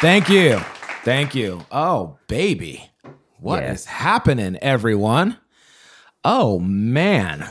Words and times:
thank 0.00 0.28
you. 0.28 0.58
Thank 1.04 1.34
you. 1.34 1.64
Oh, 1.70 2.18
baby. 2.26 2.90
what 3.38 3.62
is 3.62 3.86
happening, 3.86 4.58
everyone? 4.60 5.38
Oh, 6.24 6.58
man. 6.58 7.48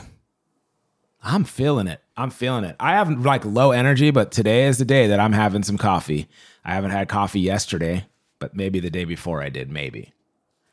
I'm 1.22 1.44
feeling 1.44 1.86
it. 1.86 2.00
I'm 2.16 2.30
feeling 2.30 2.64
it. 2.64 2.76
I 2.80 2.92
have 2.92 3.10
like 3.24 3.44
low 3.44 3.72
energy, 3.72 4.10
but 4.10 4.30
today 4.32 4.66
is 4.66 4.78
the 4.78 4.84
day 4.84 5.08
that 5.08 5.20
I'm 5.20 5.32
having 5.32 5.62
some 5.62 5.78
coffee. 5.78 6.28
I 6.64 6.74
haven't 6.74 6.92
had 6.92 7.08
coffee 7.08 7.40
yesterday, 7.40 8.06
but 8.38 8.54
maybe 8.54 8.80
the 8.80 8.90
day 8.90 9.04
before 9.04 9.42
I 9.42 9.48
did, 9.48 9.70
maybe. 9.70 10.12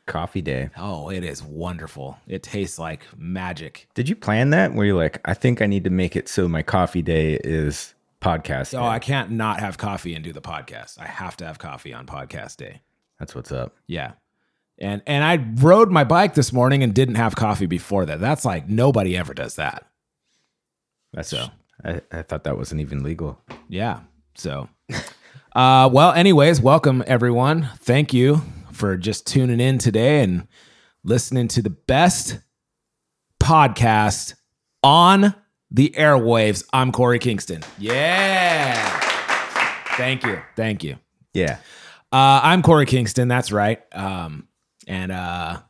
Coffee 0.06 0.40
day. 0.40 0.70
Oh, 0.76 1.10
it 1.10 1.22
is 1.22 1.42
wonderful. 1.42 2.16
It 2.26 2.42
tastes 2.42 2.78
like 2.78 3.02
magic. 3.16 3.88
Did 3.94 4.08
you 4.08 4.16
plan 4.16 4.50
that? 4.50 4.72
Where 4.72 4.86
you're 4.86 4.96
like, 4.96 5.20
I 5.24 5.34
think 5.34 5.60
I 5.60 5.66
need 5.66 5.84
to 5.84 5.90
make 5.90 6.16
it 6.16 6.28
so 6.28 6.48
my 6.48 6.62
coffee 6.62 7.02
day 7.02 7.34
is 7.44 7.94
podcast. 8.20 8.76
Oh, 8.76 8.82
day. 8.82 8.88
I 8.88 8.98
can't 8.98 9.30
not 9.30 9.60
have 9.60 9.78
coffee 9.78 10.14
and 10.14 10.24
do 10.24 10.32
the 10.32 10.40
podcast. 10.40 10.98
I 10.98 11.06
have 11.06 11.36
to 11.38 11.46
have 11.46 11.58
coffee 11.58 11.92
on 11.92 12.06
podcast 12.06 12.56
day. 12.56 12.82
That's 13.18 13.34
what's 13.34 13.52
up. 13.52 13.76
Yeah. 13.86 14.12
And 14.80 15.02
and 15.06 15.24
I 15.24 15.44
rode 15.62 15.90
my 15.90 16.04
bike 16.04 16.34
this 16.34 16.52
morning 16.52 16.82
and 16.82 16.94
didn't 16.94 17.16
have 17.16 17.34
coffee 17.34 17.66
before 17.66 18.06
that. 18.06 18.20
That's 18.20 18.44
like 18.44 18.68
nobody 18.68 19.16
ever 19.16 19.34
does 19.34 19.56
that. 19.56 19.84
That's 21.12 21.28
So. 21.28 21.48
I, 21.84 22.00
I 22.10 22.22
thought 22.22 22.44
that 22.44 22.56
wasn't 22.56 22.80
even 22.80 23.02
legal. 23.02 23.40
Yeah. 23.68 24.00
So 24.34 24.68
uh 25.54 25.90
well, 25.92 26.12
anyways, 26.12 26.60
welcome 26.60 27.02
everyone. 27.06 27.70
Thank 27.78 28.12
you 28.12 28.42
for 28.72 28.96
just 28.96 29.26
tuning 29.26 29.60
in 29.60 29.78
today 29.78 30.22
and 30.22 30.46
listening 31.02 31.48
to 31.48 31.62
the 31.62 31.70
best 31.70 32.38
podcast 33.40 34.34
on 34.82 35.34
the 35.70 35.94
airwaves. 35.96 36.64
I'm 36.72 36.92
Korey 36.92 37.20
Kingston. 37.20 37.62
Yeah. 37.78 38.74
Thank 39.96 40.24
you. 40.24 40.40
Thank 40.56 40.84
you. 40.84 40.96
Yeah. 41.34 41.58
Uh, 42.12 42.40
I'm 42.42 42.62
Korey 42.62 42.86
Kingston. 42.86 43.28
That's 43.28 43.52
right. 43.52 43.82
Um, 43.92 44.48
and 44.86 45.12
uh, 45.12 45.60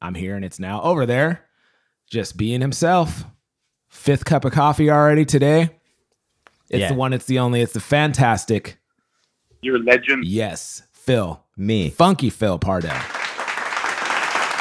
I'm 0.00 0.14
here, 0.14 0.36
and 0.36 0.44
it's 0.44 0.58
now 0.58 0.80
over 0.82 1.04
there, 1.04 1.44
just 2.10 2.36
being 2.36 2.60
himself. 2.60 3.24
Fifth 3.88 4.24
cup 4.24 4.44
of 4.46 4.52
coffee 4.52 4.90
already 4.90 5.24
today. 5.26 5.70
It's 6.70 6.80
Yeah. 6.80 6.88
the 6.88 6.94
one. 6.94 7.12
It's 7.12 7.26
the 7.26 7.38
only. 7.40 7.60
It's 7.60 7.74
the 7.74 7.80
fantastic. 7.80 8.78
You're 9.60 9.76
a 9.76 9.80
legend. 9.80 10.24
Yes, 10.24 10.82
Phil, 10.92 11.44
Me. 11.56 11.90
funky 11.90 12.30
Phil 12.30 12.58
Pardell. 12.58 12.98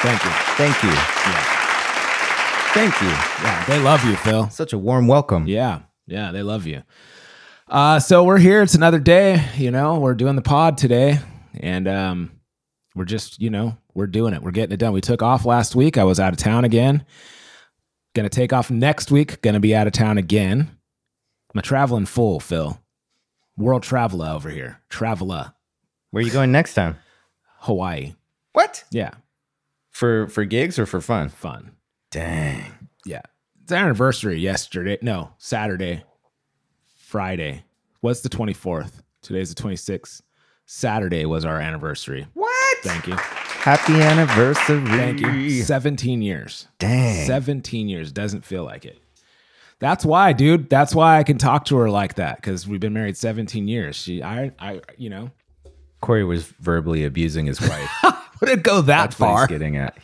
Thank 0.03 0.23
you. 0.26 0.31
Thank 0.58 0.83
you. 0.83 0.89
Yeah, 0.89 1.61
Thank 2.73 3.00
you. 3.02 3.08
yeah. 3.09 3.66
They 3.67 3.80
love 3.80 4.03
you, 4.05 4.16
Phil. 4.16 4.50
Such 4.50 4.72
a 4.72 4.77
warm 4.77 5.05
welcome. 5.08 5.45
Yeah, 5.45 5.82
yeah, 6.08 6.32
they 6.32 6.42
love 6.42 6.65
you. 6.65 6.83
Uh, 7.67 7.99
so 7.99 8.23
we're 8.23 8.37
here. 8.37 8.61
It's 8.61 8.76
another 8.76 8.99
day. 8.99 9.43
You 9.58 9.71
know, 9.71 9.99
we're 9.99 10.14
doing 10.14 10.36
the 10.37 10.42
pod 10.42 10.77
today, 10.77 11.20
and 11.60 11.87
um, 11.87 12.31
we're 12.95 13.04
just, 13.05 13.42
you 13.42 13.49
know, 13.49 13.77
we're 13.93 14.08
doing 14.08 14.33
it. 14.33 14.42
We're 14.42 14.52
getting 14.52 14.71
it 14.73 14.77
done. 14.77 14.93
We 14.93 15.02
took 15.02 15.21
off 15.21 15.45
last 15.45 15.76
week. 15.76 15.98
I 15.98 16.05
was 16.05 16.17
out 16.20 16.31
of 16.31 16.39
town 16.39 16.64
again. 16.64 17.05
Gonna 18.15 18.30
take 18.30 18.54
off 18.54 18.71
next 18.71 19.11
week. 19.11 19.42
Gonna 19.42 19.60
be 19.60 19.76
out 19.76 19.87
of 19.87 19.93
town 19.93 20.17
again. 20.17 20.71
I'm 21.54 21.60
a 21.60 21.61
traveling 21.61 22.05
fool, 22.05 22.39
Phil. 22.39 22.80
World 23.58 23.83
traveler 23.83 24.27
over 24.30 24.49
here. 24.49 24.80
Traveler. 24.89 25.54
Where 26.11 26.23
are 26.23 26.26
you 26.26 26.31
going 26.31 26.54
next 26.54 26.73
time? 26.73 26.98
Hawaii. 27.60 28.14
What? 28.54 28.86
Yeah, 28.92 29.11
For 29.92 30.27
for 30.30 30.45
gigs 30.45 30.80
or 30.80 30.86
for 30.86 31.02
fun? 31.02 31.27
fun. 31.30 31.71
Dang. 32.11 32.89
Yeah. 33.05 33.22
It's 33.64 33.72
our 33.72 33.77
anniversary 33.80 34.38
yesterday. 34.39 34.98
No, 35.02 35.32
Saturday. 35.38 36.04
Friday. 36.98 37.64
What's 38.02 38.22
the 38.22 38.30
24th? 38.30 39.02
Today's 39.22 39.54
the 39.54 39.61
26th. 39.61 40.22
Saturday 40.66 41.26
was 41.26 41.45
our 41.45 41.60
anniversary. 41.60 42.27
What? 42.33 42.77
Thank 42.83 43.08
you. 43.08 43.16
Happy 43.16 43.94
anniversary. 43.94 44.86
Thank 44.88 45.20
you. 45.22 45.61
17 45.64 46.22
years. 46.22 46.67
Dang. 46.80 47.26
17 47.27 47.88
years. 47.89 48.11
Doesn't 48.11 48.43
feel 48.45 48.64
like 48.64 48.86
it. 48.86 48.99
That's 49.80 50.05
why, 50.05 50.33
dude. 50.33 50.70
That's 50.70 50.93
why 50.93 51.17
I 51.17 51.23
can 51.23 51.38
talk 51.38 51.66
to 51.66 51.78
her 51.78 51.89
like 51.89 52.16
that 52.16 52.38
because 52.38 52.67
we've 52.67 52.80
been 52.80 52.93
married 52.93 53.17
17 53.17 53.67
years. 53.67 53.95
She, 53.95 54.22
I, 54.22 54.52
I, 54.60 54.82
you 54.98 55.10
know, 55.10 55.32
Korey 56.02 56.28
was 56.28 56.45
verbally 56.45 57.04
abusing 57.04 57.45
his 57.45 57.60
wife. 57.61 57.89
would 58.42 58.49
it 58.49 58.64
go 58.64 58.82
that 58.82 58.86
That's 58.86 59.20
what 59.20 59.28
far? 59.28 59.39
he's 59.42 59.48
getting 59.48 59.78
at. 59.78 59.98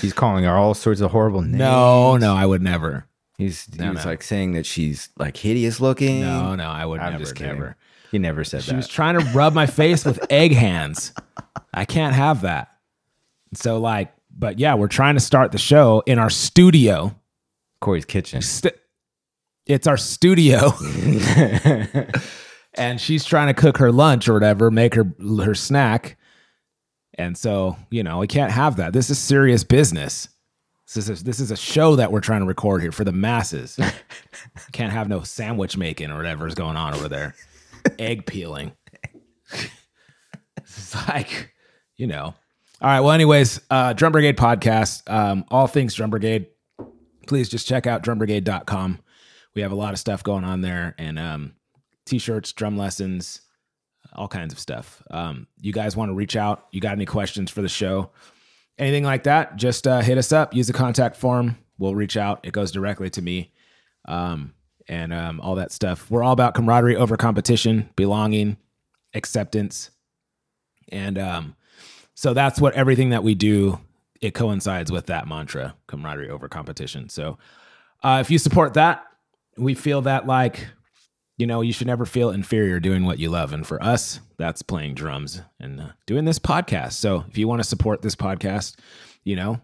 He's 0.00 0.12
calling 0.12 0.44
her 0.44 0.54
all 0.54 0.74
sorts 0.74 1.00
of 1.00 1.10
horrible 1.10 1.42
names. 1.42 1.54
No, 1.56 2.16
no, 2.16 2.34
I 2.34 2.46
would 2.46 2.62
never. 2.62 3.06
He's 3.38 3.66
he 3.66 3.78
No, 3.78 3.92
was 3.92 4.04
no. 4.04 4.10
like 4.10 4.22
saying 4.22 4.52
that 4.52 4.64
she's 4.66 5.10
like 5.18 5.36
hideous 5.36 5.80
looking. 5.80 6.20
No, 6.22 6.54
no, 6.54 6.68
I 6.68 6.86
would 6.86 7.00
I'm 7.00 7.12
never, 7.12 7.24
just 7.24 7.34
kidding. 7.36 7.54
never. 7.54 7.76
He 8.10 8.18
never 8.18 8.44
said 8.44 8.60
that. 8.60 8.64
She 8.64 8.70
that. 8.70 8.76
was 8.76 8.88
trying 8.88 9.18
to 9.18 9.24
rub 9.32 9.52
my 9.52 9.66
face 9.66 10.04
with 10.04 10.24
egg 10.30 10.52
hands. 10.52 11.12
I 11.74 11.84
can't 11.84 12.14
have 12.14 12.42
that. 12.42 12.68
So 13.54 13.78
like, 13.78 14.12
but 14.30 14.58
yeah, 14.58 14.74
we're 14.74 14.88
trying 14.88 15.14
to 15.14 15.20
start 15.20 15.52
the 15.52 15.58
show 15.58 16.02
in 16.06 16.18
our 16.18 16.30
studio. 16.30 17.14
Korey's 17.82 18.04
kitchen. 18.06 18.40
St- 18.42 18.74
it's 19.66 19.86
our 19.86 19.96
studio, 19.96 20.72
and 22.74 23.00
she's 23.00 23.24
trying 23.24 23.48
to 23.48 23.54
cook 23.60 23.78
her 23.78 23.90
lunch 23.92 24.28
or 24.28 24.34
whatever, 24.34 24.70
make 24.70 24.94
her 24.94 25.12
her 25.44 25.54
snack. 25.54 26.16
And 27.18 27.36
so, 27.36 27.76
you 27.90 28.02
know, 28.02 28.18
we 28.18 28.26
can't 28.26 28.52
have 28.52 28.76
that. 28.76 28.92
This 28.92 29.10
is 29.10 29.18
serious 29.18 29.64
business. 29.64 30.28
This 30.86 31.08
is 31.08 31.20
a, 31.20 31.24
this 31.24 31.40
is 31.40 31.50
a 31.50 31.56
show 31.56 31.96
that 31.96 32.12
we're 32.12 32.20
trying 32.20 32.40
to 32.40 32.46
record 32.46 32.82
here 32.82 32.92
for 32.92 33.04
the 33.04 33.12
masses. 33.12 33.78
can't 34.72 34.92
have 34.92 35.08
no 35.08 35.22
sandwich 35.22 35.76
making 35.76 36.10
or 36.10 36.16
whatever's 36.16 36.54
going 36.54 36.76
on 36.76 36.94
over 36.94 37.08
there. 37.08 37.34
Egg 37.98 38.26
peeling. 38.26 38.72
it's 40.56 41.08
like, 41.08 41.52
you 41.96 42.06
know. 42.06 42.34
All 42.82 42.88
right. 42.88 43.00
Well, 43.00 43.12
anyways, 43.12 43.60
uh, 43.70 43.94
Drum 43.94 44.12
Brigade 44.12 44.36
podcast, 44.36 45.10
um, 45.10 45.44
all 45.50 45.66
things 45.66 45.94
Drum 45.94 46.10
Brigade. 46.10 46.46
Please 47.26 47.48
just 47.48 47.66
check 47.66 47.86
out 47.86 48.02
drumbrigade.com. 48.02 49.00
We 49.54 49.62
have 49.62 49.72
a 49.72 49.76
lot 49.76 49.94
of 49.94 49.98
stuff 49.98 50.22
going 50.22 50.44
on 50.44 50.60
there 50.60 50.94
and 50.98 51.18
um, 51.18 51.54
t 52.04 52.18
shirts, 52.18 52.52
drum 52.52 52.76
lessons, 52.76 53.40
all 54.16 54.28
kinds 54.28 54.52
of 54.52 54.58
stuff. 54.58 55.02
Um, 55.10 55.46
you 55.60 55.72
guys 55.72 55.96
want 55.96 56.10
to 56.10 56.14
reach 56.14 56.36
out? 56.36 56.66
You 56.72 56.80
got 56.80 56.92
any 56.92 57.06
questions 57.06 57.50
for 57.50 57.62
the 57.62 57.68
show? 57.68 58.10
Anything 58.78 59.04
like 59.04 59.24
that? 59.24 59.56
Just 59.56 59.86
uh, 59.86 60.00
hit 60.00 60.18
us 60.18 60.32
up. 60.32 60.54
Use 60.54 60.66
the 60.66 60.72
contact 60.72 61.16
form. 61.16 61.56
We'll 61.78 61.94
reach 61.94 62.16
out. 62.16 62.40
It 62.42 62.52
goes 62.52 62.72
directly 62.72 63.10
to 63.10 63.22
me. 63.22 63.52
Um, 64.06 64.54
and 64.88 65.12
um, 65.12 65.40
all 65.40 65.56
that 65.56 65.72
stuff. 65.72 66.10
We're 66.10 66.22
all 66.22 66.32
about 66.32 66.54
camaraderie 66.54 66.96
over 66.96 67.16
competition, 67.16 67.90
belonging, 67.96 68.56
acceptance. 69.14 69.90
And 70.90 71.18
um, 71.18 71.56
so 72.14 72.34
that's 72.34 72.60
what 72.60 72.74
everything 72.74 73.10
that 73.10 73.24
we 73.24 73.34
do, 73.34 73.80
it 74.20 74.32
coincides 74.32 74.92
with 74.92 75.06
that 75.06 75.26
mantra 75.26 75.74
camaraderie 75.88 76.30
over 76.30 76.48
competition. 76.48 77.08
So 77.08 77.38
uh, 78.02 78.18
if 78.20 78.30
you 78.30 78.38
support 78.38 78.74
that, 78.74 79.04
we 79.56 79.74
feel 79.74 80.02
that 80.02 80.26
like, 80.26 80.68
you 81.36 81.46
know, 81.46 81.60
you 81.60 81.72
should 81.72 81.86
never 81.86 82.06
feel 82.06 82.30
inferior 82.30 82.80
doing 82.80 83.04
what 83.04 83.18
you 83.18 83.28
love. 83.28 83.52
And 83.52 83.66
for 83.66 83.82
us, 83.82 84.20
that's 84.38 84.62
playing 84.62 84.94
drums 84.94 85.42
and 85.60 85.80
uh, 85.80 85.88
doing 86.06 86.24
this 86.24 86.38
podcast. 86.38 86.94
So 86.94 87.24
if 87.28 87.36
you 87.36 87.46
want 87.46 87.60
to 87.60 87.68
support 87.68 88.02
this 88.02 88.16
podcast, 88.16 88.76
you 89.24 89.36
know, 89.36 89.60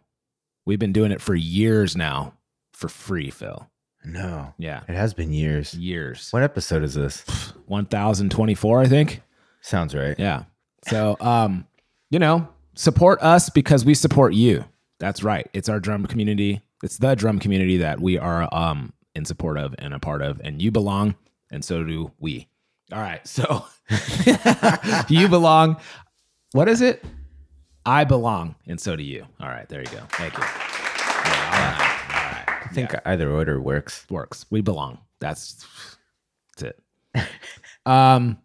we've 0.66 0.78
been 0.78 0.92
doing 0.92 1.12
it 1.12 1.20
for 1.20 1.34
years 1.34 1.96
now 1.96 2.34
for 2.72 2.88
free, 2.88 3.30
Phil. 3.30 3.68
No. 4.04 4.52
Yeah. 4.58 4.82
It 4.88 4.94
has 4.94 5.14
been 5.14 5.32
years. 5.32 5.74
Years. 5.74 6.28
What 6.30 6.42
episode 6.42 6.82
is 6.82 6.94
this? 6.94 7.24
1024, 7.66 8.80
I 8.80 8.86
think. 8.86 9.22
Sounds 9.60 9.94
right. 9.94 10.18
Yeah. 10.18 10.44
So, 10.88 11.16
um, 11.20 11.66
you 12.10 12.18
know, 12.18 12.48
support 12.74 13.22
us 13.22 13.48
because 13.48 13.84
we 13.84 13.94
support 13.94 14.34
you. 14.34 14.64
That's 14.98 15.22
right. 15.22 15.48
It's 15.52 15.68
our 15.68 15.80
drum 15.80 16.06
community. 16.06 16.60
It's 16.82 16.98
the 16.98 17.14
drum 17.14 17.38
community 17.38 17.78
that 17.78 18.00
we 18.00 18.18
are 18.18 18.48
um 18.52 18.92
in 19.14 19.24
support 19.24 19.58
of 19.58 19.74
and 19.78 19.94
a 19.94 19.98
part 19.98 20.22
of, 20.22 20.40
and 20.42 20.60
you 20.60 20.70
belong, 20.70 21.14
and 21.52 21.64
so 21.64 21.84
do 21.84 22.10
we. 22.18 22.48
All 22.92 22.98
right. 23.00 23.20
So 23.28 23.64
you 25.08 25.28
belong. 25.28 25.76
What 26.52 26.68
is 26.68 26.80
it? 26.80 27.04
I 27.86 28.04
belong, 28.04 28.54
and 28.66 28.80
so 28.80 28.96
do 28.96 29.02
you. 29.02 29.26
All 29.40 29.48
right. 29.48 29.68
There 29.68 29.80
you 29.80 29.86
go. 29.86 30.00
Thank 30.10 30.36
you. 30.36 30.42
Yeah, 30.44 31.44
all 31.46 31.60
right. 31.60 32.46
All 32.48 32.54
right. 32.56 32.66
I 32.66 32.68
think 32.72 32.94
either 33.04 33.30
order 33.30 33.60
works. 33.60 34.06
works. 34.10 34.46
We 34.50 34.60
belong. 34.60 34.98
That's 35.20 35.64
that's 36.56 36.74
it. 37.14 37.28
um 37.86 38.38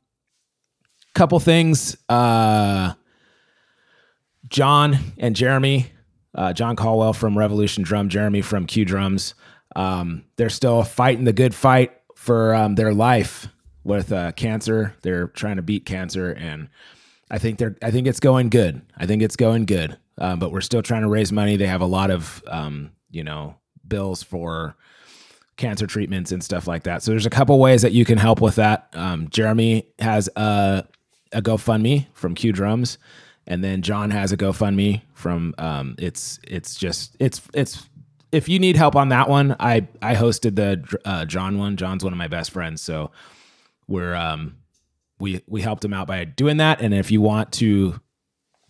couple 1.15 1.39
things. 1.39 1.97
Uh 2.09 2.93
John 4.49 4.97
and 5.17 5.35
Jeremy, 5.35 5.91
uh, 6.35 6.53
John 6.53 6.75
Caldwell 6.75 7.13
from 7.13 7.37
Revolution 7.37 7.83
Drum, 7.83 8.09
Jeremy 8.09 8.41
from 8.41 8.65
Q 8.65 8.85
Drums. 8.85 9.33
Um, 9.75 10.23
they're 10.37 10.49
still 10.49 10.83
fighting 10.83 11.25
the 11.25 11.33
good 11.33 11.53
fight 11.53 11.96
for 12.27 12.53
um, 12.53 12.75
their 12.75 12.93
life 12.93 13.47
with 13.85 14.11
uh, 14.11 14.33
cancer. 14.33 14.93
They're 15.01 15.29
trying 15.29 15.55
to 15.55 15.61
beat 15.61 15.85
cancer, 15.85 16.31
and 16.33 16.67
I 17.31 17.37
think 17.37 17.57
they're. 17.57 17.77
I 17.81 17.89
think 17.89 18.05
it's 18.05 18.19
going 18.19 18.49
good. 18.49 18.81
I 18.97 19.05
think 19.05 19.21
it's 19.21 19.37
going 19.37 19.65
good. 19.65 19.97
Um, 20.17 20.37
but 20.37 20.51
we're 20.51 20.61
still 20.61 20.81
trying 20.81 21.03
to 21.03 21.07
raise 21.07 21.31
money. 21.31 21.55
They 21.55 21.67
have 21.67 21.81
a 21.81 21.85
lot 21.85 22.11
of, 22.11 22.43
um, 22.47 22.91
you 23.11 23.23
know, 23.23 23.55
bills 23.87 24.23
for 24.23 24.75
cancer 25.55 25.87
treatments 25.87 26.31
and 26.31 26.43
stuff 26.43 26.67
like 26.67 26.83
that. 26.83 27.01
So 27.01 27.11
there's 27.11 27.25
a 27.25 27.29
couple 27.29 27.57
ways 27.59 27.83
that 27.83 27.93
you 27.93 28.03
can 28.03 28.17
help 28.17 28.41
with 28.41 28.55
that. 28.55 28.89
Um, 28.93 29.29
Jeremy 29.29 29.87
has 29.99 30.27
a, 30.35 30.85
a 31.31 31.41
GoFundMe 31.41 32.07
from 32.13 32.35
Q 32.35 32.51
Drums, 32.51 32.97
and 33.45 33.63
then 33.63 33.81
John 33.83 34.09
has 34.09 34.33
a 34.33 34.37
GoFundMe 34.37 35.03
from. 35.13 35.55
Um, 35.57 35.95
it's 35.97 36.39
it's 36.45 36.75
just 36.75 37.15
it's 37.19 37.41
it's 37.53 37.87
if 38.31 38.49
you 38.49 38.59
need 38.59 38.75
help 38.75 38.95
on 38.95 39.09
that 39.09 39.29
one, 39.29 39.55
I 39.59 39.87
I 40.01 40.15
hosted 40.15 40.55
the 40.55 40.99
uh, 41.05 41.25
John 41.25 41.57
one. 41.57 41.77
John's 41.77 42.03
one 42.03 42.13
of 42.13 42.17
my 42.17 42.27
best 42.27 42.51
friends, 42.51 42.81
so 42.81 43.11
we're 43.87 44.15
um 44.15 44.57
we 45.19 45.41
we 45.47 45.61
helped 45.61 45.83
him 45.83 45.93
out 45.93 46.07
by 46.07 46.23
doing 46.25 46.57
that. 46.57 46.81
And 46.81 46.93
if 46.93 47.11
you 47.11 47.21
want 47.21 47.51
to 47.53 47.99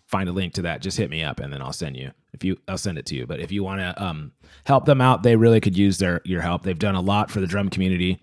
find 0.06 0.28
a 0.28 0.32
link 0.32 0.54
to 0.54 0.62
that, 0.62 0.80
just 0.80 0.96
hit 0.96 1.10
me 1.10 1.22
up, 1.22 1.40
and 1.40 1.52
then 1.52 1.60
I'll 1.60 1.72
send 1.72 1.96
you. 1.96 2.12
If 2.32 2.44
you, 2.44 2.58
I'll 2.68 2.78
send 2.78 2.98
it 2.98 3.06
to 3.06 3.14
you. 3.14 3.26
But 3.26 3.40
if 3.40 3.50
you 3.50 3.64
want 3.64 3.80
to 3.80 4.02
um 4.02 4.32
help 4.64 4.84
them 4.84 5.00
out, 5.00 5.22
they 5.22 5.36
really 5.36 5.60
could 5.60 5.76
use 5.76 5.98
their 5.98 6.20
your 6.24 6.40
help. 6.40 6.62
They've 6.62 6.78
done 6.78 6.94
a 6.94 7.00
lot 7.00 7.30
for 7.30 7.40
the 7.40 7.46
drum 7.46 7.68
community. 7.68 8.22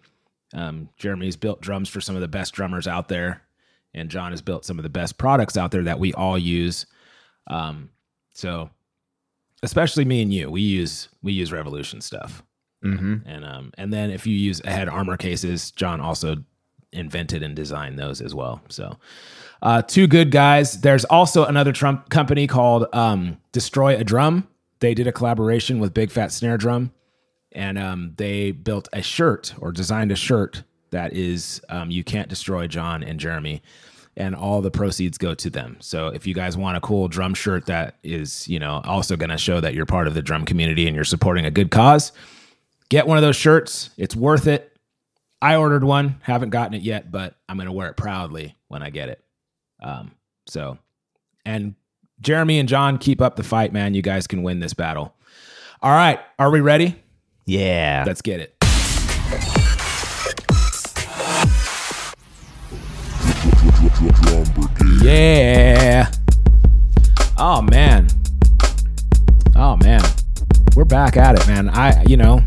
Um, 0.54 0.90
Jeremy's 0.98 1.36
built 1.36 1.62
drums 1.62 1.90
for 1.90 2.00
some 2.00 2.16
of 2.16 2.22
the 2.22 2.28
best 2.28 2.54
drummers 2.54 2.88
out 2.88 3.10
there, 3.10 3.42
and 3.94 4.10
John 4.10 4.32
has 4.32 4.42
built 4.42 4.64
some 4.64 4.80
of 4.80 4.84
the 4.84 4.90
best 4.90 5.18
products 5.18 5.58
out 5.58 5.72
there 5.72 5.84
that 5.84 6.00
we 6.00 6.14
all 6.14 6.38
use. 6.38 6.86
Um, 7.48 7.90
so 8.34 8.70
especially 9.64 10.06
me 10.06 10.22
and 10.22 10.34
you, 10.34 10.50
we 10.50 10.62
use 10.62 11.10
we 11.22 11.34
use 11.34 11.52
Revolution 11.52 12.02
stuff. 12.02 12.44
Mm-hmm. 12.84 13.28
And 13.28 13.46
um 13.46 13.72
and 13.78 13.94
then 13.94 14.12
if 14.12 14.28
you 14.28 14.36
use 14.36 14.62
head 14.64 14.88
armor 14.90 15.18
cases, 15.18 15.72
John 15.72 16.00
also 16.00 16.38
invented 16.92 17.44
and 17.44 17.56
designed 17.56 17.98
those 17.98 18.22
as 18.22 18.36
well. 18.36 18.62
So 18.70 18.98
uh 19.62 19.82
two 19.82 20.08
good 20.08 20.32
guys. 20.32 20.82
There's 20.82 21.06
also 21.06 21.46
another 21.46 21.72
Trump 21.72 22.10
company 22.10 22.48
called 22.48 22.86
um 22.94 23.38
Destroy 23.52 23.96
a 23.96 24.04
Drum. 24.04 24.48
They 24.80 24.94
did 24.94 25.08
a 25.08 25.12
collaboration 25.12 25.80
with 25.80 25.94
Big 25.94 26.12
Fat 26.12 26.32
Snare 26.32 26.58
Drum 26.58 26.92
and 27.52 27.78
um 27.78 28.14
they 28.18 28.52
built 28.52 28.88
a 28.94 29.02
shirt 29.02 29.54
or 29.60 29.72
designed 29.72 30.12
a 30.12 30.16
shirt 30.16 30.64
that 30.92 31.14
is 31.14 31.62
um 31.70 31.90
you 31.90 32.04
can't 32.04 32.30
destroy 32.30 32.68
John 32.68 33.04
and 33.04 33.20
Jeremy 33.20 33.64
and 34.18 34.36
all 34.36 34.62
the 34.62 34.72
proceeds 34.72 35.18
go 35.18 35.34
to 35.36 35.50
them. 35.50 35.78
So 35.80 36.08
if 36.08 36.26
you 36.26 36.34
guys 36.34 36.56
want 36.56 36.78
a 36.78 36.82
cool 36.82 37.08
drum 37.08 37.34
shirt 37.34 37.66
that 37.66 37.96
is, 38.04 38.48
you 38.48 38.60
know, 38.60 38.82
also 38.86 39.18
going 39.18 39.30
to 39.30 39.38
show 39.38 39.60
that 39.60 39.74
you're 39.74 39.86
part 39.86 40.08
of 40.08 40.14
the 40.14 40.22
drum 40.22 40.46
community 40.46 40.88
and 40.88 40.96
you're 40.96 41.04
supporting 41.04 41.46
a 41.46 41.52
good 41.52 41.72
cause, 41.72 42.12
get 42.90 43.08
one 43.08 43.18
of 43.18 43.22
those 43.22 43.36
shirts. 43.36 43.90
It's 43.98 44.16
worth 44.16 44.48
it. 44.48 44.72
I 45.42 45.58
ordered 45.58 45.84
one, 45.84 46.22
haven't 46.22 46.50
gotten 46.52 46.74
it 46.74 46.82
yet, 46.82 47.12
but 47.12 47.36
I'm 47.50 47.58
going 47.58 47.68
to 47.68 47.74
wear 47.74 47.90
it 47.90 47.98
proudly 47.98 48.56
when 48.68 48.82
I 48.82 48.90
get 48.90 49.10
it. 49.10 49.24
Um, 49.82 50.12
so, 50.48 50.78
and 51.46 51.76
Jeremy 52.22 52.58
and 52.60 52.70
John, 52.70 52.98
keep 52.98 53.22
up 53.22 53.36
the 53.36 53.44
fight, 53.44 53.74
man. 53.74 53.94
You 53.94 54.02
guys 54.02 54.28
can 54.28 54.44
win 54.44 54.60
this 54.60 54.74
battle. 54.74 55.14
All 55.82 55.92
right, 55.92 56.20
are 56.40 56.50
we 56.50 56.62
ready? 56.62 56.96
Yeah. 57.46 58.06
Let's 58.08 58.22
get 58.22 58.40
it. 58.40 59.65
Yeah. 65.06 66.10
Oh 67.38 67.62
man. 67.62 68.08
Oh 69.56 69.78
man. 69.78 70.02
We're 70.76 70.84
back 70.84 71.16
at 71.16 71.40
it, 71.40 71.46
man. 71.48 71.70
I 71.70 72.04
you 72.06 72.18
know, 72.18 72.42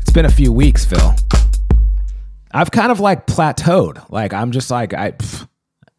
it's 0.00 0.10
been 0.10 0.24
a 0.24 0.30
few 0.30 0.50
weeks, 0.50 0.86
Phil. 0.86 1.14
I've 2.52 2.70
kind 2.70 2.90
of 2.90 3.00
like 3.00 3.26
plateaued. 3.26 4.10
Like 4.10 4.32
I'm 4.32 4.50
just 4.50 4.70
like 4.70 4.94
I 4.94 5.10
pff, 5.10 5.46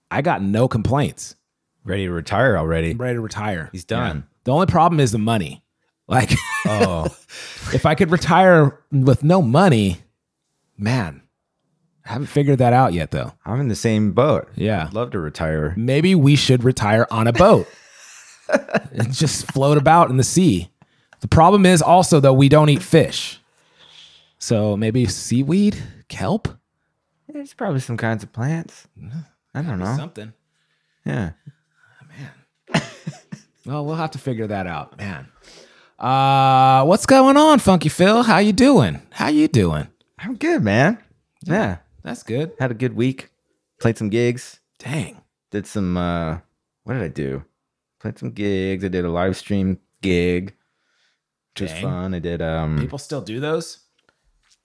I 0.10 0.24
got 0.24 0.42
no 0.42 0.68
complaints. 0.68 1.36
Ready 1.84 2.08
to 2.08 2.12
retire 2.12 2.58
already. 2.58 2.90
I'm 2.90 2.98
ready 2.98 3.18
to 3.18 3.22
retire. 3.22 3.70
He's 3.72 3.86
done. 3.86 4.26
The 4.46 4.54
only 4.54 4.66
problem 4.66 5.00
is 5.00 5.12
the 5.12 5.20
money. 5.20 5.64
Like 6.08 6.32
Oh, 6.66 7.06
if 7.76 7.86
I 7.86 7.94
could 7.94 8.10
retire 8.10 8.80
with 8.92 9.24
no 9.24 9.40
money, 9.44 10.02
man. 10.80 11.22
I 12.06 12.14
haven't 12.14 12.28
figured 12.28 12.60
that 12.60 12.74
out 12.74 12.94
yet 12.94 13.12
though. 13.12 13.34
I'm 13.46 13.60
in 13.60 13.68
the 13.68 13.76
same 13.76 14.12
boat. 14.12 14.48
Yeah. 14.56 14.86
I'd 14.88 14.94
love 14.94 15.12
to 15.12 15.20
retire. 15.20 15.74
maybe 15.76 16.14
we 16.16 16.36
should 16.36 16.64
retire 16.64 17.08
on 17.10 17.28
a 17.28 17.34
boat 17.34 17.68
and 18.92 19.12
just 19.14 19.52
float 19.52 19.78
about 19.78 20.10
in 20.10 20.18
the 20.18 20.24
sea. 20.24 20.70
The 21.22 21.28
problem 21.28 21.66
is 21.66 21.82
also 21.82 22.20
though 22.20 22.34
we 22.34 22.48
don't 22.50 22.70
eat 22.70 22.84
fish. 22.84 23.40
So 24.38 24.78
maybe 24.78 25.08
seaweed, 25.08 25.82
kelp, 26.08 26.48
There's 27.28 27.54
probably 27.56 27.80
some 27.80 27.98
kinds 27.98 28.22
of 28.24 28.32
plants. 28.32 28.88
I 29.56 29.62
don't 29.64 29.80
know. 29.80 29.96
something. 29.98 30.34
Yeah. 31.06 31.32
Man. 32.10 32.82
Well, 33.66 33.84
we'll 33.84 33.96
have 33.96 34.12
to 34.12 34.20
figure 34.20 34.46
that 34.48 34.68
out, 34.68 34.96
man. 35.00 35.28
Uh, 35.98 36.84
what's 36.86 37.08
going 37.08 37.36
on, 37.38 37.58
Funky 37.58 37.90
Phil? 37.90 38.22
How 38.22 38.38
you 38.38 38.54
doing? 38.54 39.02
How 39.10 39.30
you 39.30 39.48
doing? 39.48 39.88
I'm 40.20 40.36
good, 40.36 40.62
man. 40.62 41.00
Yeah. 41.44 41.78
That's 42.06 42.24
good. 42.24 42.54
Had 42.60 42.72
a 42.72 42.76
good 42.76 42.96
week. 42.96 43.30
Played 43.82 43.98
some 43.98 44.10
gigs. 44.10 44.60
Dang. 44.80 45.22
Did 45.52 45.66
some 45.68 45.98
uh 45.98 46.38
what 46.84 46.94
did 46.94 47.02
I 47.04 47.08
do? 47.08 47.44
Played 48.00 48.20
some 48.20 48.32
gigs. 48.32 48.86
I 48.86 48.90
did 48.90 49.04
a 49.06 49.10
live 49.10 49.36
stream 49.36 49.80
gig. 50.02 50.54
Which 51.54 51.62
was 51.62 51.72
fun. 51.82 52.14
I 52.14 52.20
did 52.20 52.42
um 52.42 52.78
People 52.80 52.98
still 53.00 53.22
do 53.22 53.40
those? 53.40 53.80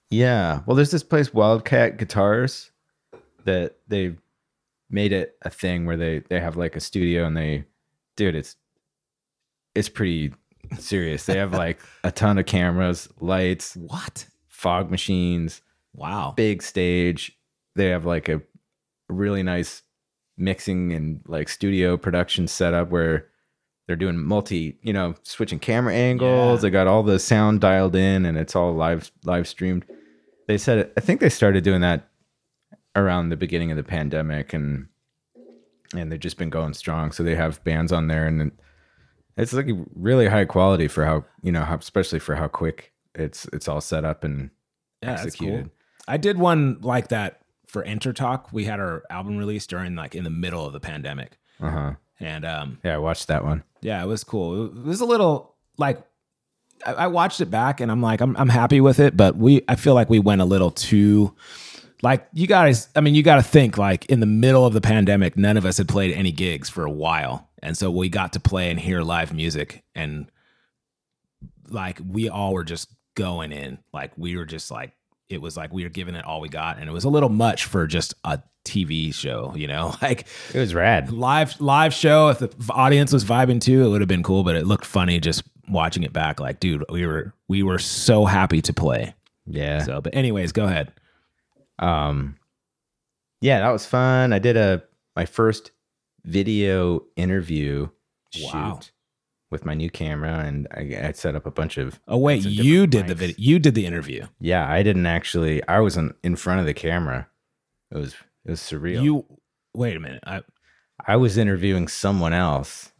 Yeah. 0.09 0.61
Well, 0.65 0.75
there's 0.75 0.91
this 0.91 1.03
place, 1.03 1.33
Wildcat 1.33 1.97
Guitars, 1.97 2.69
that 3.45 3.77
they 3.87 4.15
made 4.89 5.13
it 5.13 5.37
a 5.41 5.49
thing 5.49 5.85
where 5.85 5.97
they 5.97 6.19
they 6.29 6.39
have 6.39 6.57
like 6.57 6.75
a 6.75 6.79
studio 6.81 7.25
and 7.25 7.35
they, 7.35 7.63
dude, 8.17 8.35
it's 8.35 8.55
it's 9.73 9.89
pretty 9.89 10.33
serious. 10.77 11.25
They 11.25 11.37
have 11.37 11.53
like 11.53 11.79
a 12.03 12.11
ton 12.11 12.37
of 12.37 12.45
cameras, 12.45 13.09
lights, 13.19 13.75
What? 13.77 14.27
fog 14.47 14.91
machines, 14.91 15.61
Wow. 15.93 16.33
big 16.35 16.61
stage. 16.61 17.37
They 17.75 17.87
have 17.87 18.05
like 18.05 18.29
a 18.29 18.41
really 19.09 19.43
nice 19.43 19.83
mixing 20.37 20.93
and 20.93 21.21
like 21.27 21.49
studio 21.49 21.97
production 21.97 22.47
setup 22.47 22.89
where 22.89 23.27
they're 23.87 23.95
doing 23.95 24.17
multi, 24.17 24.77
you 24.81 24.93
know, 24.93 25.15
switching 25.23 25.59
camera 25.59 25.93
angles. 25.93 26.59
Yeah. 26.59 26.61
They 26.61 26.69
got 26.69 26.87
all 26.87 27.03
the 27.03 27.19
sound 27.19 27.61
dialed 27.61 27.95
in 27.95 28.25
and 28.25 28.37
it's 28.37 28.55
all 28.55 28.73
live 28.73 29.11
live 29.23 29.47
streamed. 29.47 29.85
They 30.47 30.57
said 30.57 30.91
I 30.97 31.01
think 31.01 31.19
they 31.19 31.29
started 31.29 31.63
doing 31.63 31.81
that 31.81 32.09
around 32.95 33.29
the 33.29 33.37
beginning 33.37 33.71
of 33.71 33.77
the 33.77 33.83
pandemic 33.83 34.53
and 34.53 34.87
and 35.93 36.11
they've 36.11 36.19
just 36.19 36.37
been 36.37 36.49
going 36.49 36.73
strong. 36.73 37.11
So 37.11 37.23
they 37.23 37.35
have 37.35 37.63
bands 37.63 37.91
on 37.91 38.07
there 38.07 38.25
and 38.25 38.51
it's 39.37 39.53
like 39.53 39.67
really 39.95 40.27
high 40.27 40.45
quality 40.45 40.87
for 40.87 41.05
how, 41.05 41.25
you 41.41 41.51
know, 41.51 41.63
how 41.63 41.77
especially 41.77 42.19
for 42.19 42.35
how 42.35 42.47
quick 42.47 42.93
it's 43.15 43.45
it's 43.51 43.67
all 43.67 43.81
set 43.81 44.05
up 44.05 44.23
and 44.23 44.51
Yeah, 45.01 45.15
that's 45.15 45.21
cool. 45.21 45.27
executed. 45.27 45.69
I 46.07 46.17
did 46.17 46.37
one 46.37 46.79
like 46.81 47.09
that 47.09 47.40
for 47.71 47.83
Enter 47.83 48.11
Talk. 48.11 48.49
We 48.51 48.65
had 48.65 48.79
our 48.81 49.03
album 49.09 49.37
release 49.37 49.65
during 49.65 49.95
like 49.95 50.13
in 50.13 50.25
the 50.25 50.29
middle 50.29 50.65
of 50.65 50.73
the 50.73 50.79
pandemic. 50.81 51.37
uh-huh. 51.61 51.93
And 52.19 52.45
um 52.45 52.77
Yeah, 52.83 52.95
I 52.95 52.97
watched 52.99 53.27
that 53.29 53.43
one. 53.43 53.63
yeah, 53.81 54.03
it 54.03 54.07
was 54.07 54.23
cool. 54.23 54.65
It 54.67 54.83
was 54.85 55.01
a 55.01 55.05
little 55.05 55.55
like 55.77 56.03
I, 56.85 56.93
I 56.93 57.07
watched 57.07 57.41
it 57.41 57.49
back 57.49 57.79
and 57.79 57.91
I'm 57.91 58.01
like, 58.01 58.21
I'm 58.21 58.35
I'm 58.37 58.49
happy 58.49 58.81
with 58.81 58.99
it, 58.99 59.15
but 59.17 59.37
we 59.37 59.61
I 59.67 59.75
feel 59.75 59.93
like 59.95 60.09
we 60.09 60.19
went 60.19 60.41
a 60.41 60.45
little 60.45 60.69
too 60.71 61.33
like 62.03 62.27
you 62.33 62.45
guys 62.47 62.89
I 62.95 63.01
mean, 63.01 63.15
you 63.15 63.23
gotta 63.23 63.41
think 63.43 63.77
like 63.77 64.05
in 64.07 64.19
the 64.19 64.25
middle 64.25 64.65
of 64.65 64.73
the 64.73 64.81
pandemic, 64.81 65.37
none 65.37 65.55
of 65.57 65.65
us 65.65 65.77
had 65.77 65.87
played 65.87 66.13
any 66.13 66.31
gigs 66.31 66.69
for 66.69 66.83
a 66.85 66.91
while. 66.91 67.47
And 67.63 67.77
so 67.77 67.89
we 67.89 68.09
got 68.09 68.33
to 68.33 68.39
play 68.39 68.69
and 68.69 68.79
hear 68.79 69.01
live 69.01 69.33
music 69.33 69.83
and 69.95 70.29
like 71.69 71.99
we 72.05 72.27
all 72.29 72.53
were 72.53 72.63
just 72.65 72.89
going 73.15 73.51
in. 73.51 73.79
Like 73.93 74.11
we 74.17 74.35
were 74.35 74.45
just 74.45 74.69
like 74.71 74.91
it 75.31 75.41
was 75.41 75.55
like 75.57 75.71
we 75.73 75.83
were 75.83 75.89
giving 75.89 76.15
it 76.15 76.25
all 76.25 76.41
we 76.41 76.49
got 76.49 76.77
and 76.79 76.89
it 76.89 76.93
was 76.93 77.03
a 77.03 77.09
little 77.09 77.29
much 77.29 77.65
for 77.65 77.87
just 77.87 78.13
a 78.23 78.39
TV 78.65 79.13
show, 79.13 79.53
you 79.55 79.67
know? 79.67 79.95
Like 80.01 80.27
It 80.53 80.59
was 80.59 80.73
rad. 80.75 81.11
live 81.11 81.59
live 81.61 81.93
show 81.93 82.29
if 82.29 82.39
the 82.39 82.53
audience 82.69 83.11
was 83.13 83.25
vibing 83.25 83.59
too 83.61 83.85
it 83.85 83.89
would 83.89 84.01
have 84.01 84.07
been 84.07 84.23
cool 84.23 84.43
but 84.43 84.55
it 84.55 84.65
looked 84.67 84.85
funny 84.85 85.19
just 85.19 85.43
watching 85.69 86.03
it 86.03 86.13
back 86.13 86.39
like 86.39 86.59
dude 86.59 86.83
we 86.89 87.05
were 87.05 87.33
we 87.47 87.63
were 87.63 87.79
so 87.79 88.25
happy 88.25 88.61
to 88.61 88.73
play 88.73 89.13
Yeah. 89.47 89.83
so 89.83 90.01
but 90.01 90.13
anyways 90.15 90.51
go 90.51 90.65
ahead 90.65 90.91
Um 91.79 92.37
Yeah, 93.41 93.59
that 93.61 93.71
was 93.71 93.85
fun. 93.85 94.33
I 94.33 94.39
did 94.39 94.57
a 94.57 94.83
my 95.15 95.25
first 95.25 95.71
video 96.23 97.03
interview 97.15 97.89
Wow. 98.39 98.79
shoot 98.79 98.91
with 99.51 99.65
my 99.65 99.73
new 99.75 99.89
camera 99.89 100.39
and 100.39 100.67
I, 100.71 101.07
I 101.07 101.11
set 101.11 101.35
up 101.35 101.45
a 101.45 101.51
bunch 101.51 101.77
of 101.77 101.99
oh 102.07 102.17
wait 102.17 102.43
you 102.43 102.87
did 102.87 103.07
the 103.07 103.15
video 103.15 103.35
you 103.37 103.59
did 103.59 103.75
the 103.75 103.85
interview 103.85 104.25
Yeah, 104.39 104.67
I 104.67 104.81
didn't 104.81 105.05
actually 105.05 105.61
I 105.67 105.79
wasn't 105.81 106.15
in 106.23 106.35
front 106.37 106.61
of 106.61 106.65
the 106.65 106.73
camera. 106.73 107.27
It 107.91 107.97
was 107.97 108.13
it 108.45 108.51
was 108.51 108.59
surreal. 108.61 109.03
you 109.03 109.25
wait 109.75 109.95
a 109.95 109.99
minute 109.99 110.23
I, 110.25 110.41
I 111.05 111.17
was 111.17 111.37
interviewing 111.37 111.87
someone 111.87 112.33
else. 112.33 112.91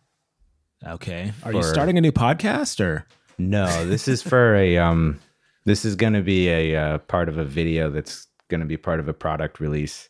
okay 0.86 1.32
are 1.44 1.54
you 1.54 1.64
starting 1.64 1.98
a 1.98 2.02
new 2.02 2.12
podcast 2.12 2.80
or 2.80 3.06
No, 3.38 3.86
this 3.86 4.08
is 4.08 4.22
for 4.22 4.56
a 4.56 4.78
um 4.88 5.20
this 5.66 5.86
is 5.86 5.96
going 5.96 6.14
to 6.14 6.22
be 6.24 6.50
a 6.50 6.76
uh, 6.76 6.98
part 7.00 7.30
of 7.30 7.38
a 7.38 7.46
video 7.46 7.90
that's 7.92 8.28
going 8.50 8.62
to 8.62 8.66
be 8.66 8.78
part 8.78 9.00
of 9.00 9.08
a 9.08 9.14
product 9.14 9.60
release 9.60 10.10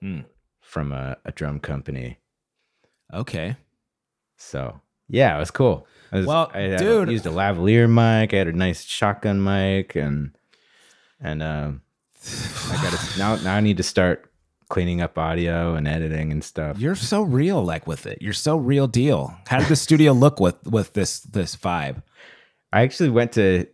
Hmm. 0.00 0.20
from 0.60 0.90
a, 0.92 1.16
a 1.24 1.32
drum 1.32 1.60
company. 1.60 2.18
okay 3.12 3.56
So 4.36 4.80
yeah, 5.12 5.36
it 5.36 5.38
was 5.38 5.50
cool. 5.52 5.86
I 6.10 6.16
was, 6.18 6.26
Well, 6.26 6.50
I 6.52 6.76
dude- 6.76 7.10
used 7.10 7.26
a 7.26 7.30
lavalier 7.30 7.88
mic. 7.88 8.34
I 8.34 8.38
had 8.38 8.48
a 8.48 8.52
nice 8.52 8.82
shotgun 8.84 9.42
mic, 9.44 9.94
and 9.94 10.36
and 11.20 11.42
um, 11.42 11.82
I 12.70 12.80
got 12.82 13.14
now. 13.18 13.36
Now 13.36 13.54
I 13.56 13.60
need 13.60 13.76
to 13.76 13.82
start 13.82 14.28
cleaning 14.68 15.00
up 15.02 15.18
audio 15.18 15.74
and 15.74 15.86
editing 15.86 16.32
and 16.32 16.42
stuff. 16.42 16.78
You're 16.78 16.94
so 16.96 17.22
real, 17.22 17.62
like 17.62 17.86
with 17.86 18.06
it. 18.06 18.20
You're 18.22 18.32
so 18.32 18.56
real 18.56 18.86
deal. 18.88 19.36
How 19.46 19.58
did 19.58 19.68
the 19.68 19.76
studio 19.76 20.12
look 20.12 20.40
with 20.40 20.56
with 20.66 20.92
this 20.94 21.20
this 21.20 21.56
vibe? 21.56 22.02
I 22.72 22.82
actually 22.82 23.10
went 23.10 23.32
to 23.32 23.66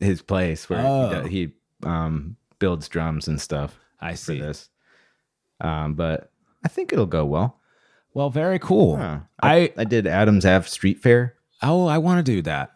his 0.00 0.22
place 0.22 0.68
where 0.68 0.80
Oh. 0.84 1.24
he, 1.24 1.28
he 1.46 1.52
um, 1.84 2.36
builds 2.58 2.88
drums 2.88 3.28
and 3.28 3.40
stuff 3.40 3.78
I 4.00 4.12
for 4.12 4.16
see. 4.16 4.40
this. 4.40 4.68
Um, 5.60 5.94
but 5.94 6.30
I 6.64 6.68
think 6.68 6.92
it'll 6.92 7.04
go 7.06 7.24
well. 7.26 7.59
Well, 8.14 8.30
very 8.30 8.58
cool. 8.58 8.96
Huh. 8.96 9.20
I 9.42 9.72
I 9.76 9.84
did 9.84 10.06
Adams 10.06 10.44
Ave 10.44 10.66
Street 10.68 10.98
Fair. 10.98 11.36
oh, 11.62 11.86
I 11.86 11.98
want 11.98 12.24
to 12.24 12.32
do 12.32 12.42
that. 12.42 12.72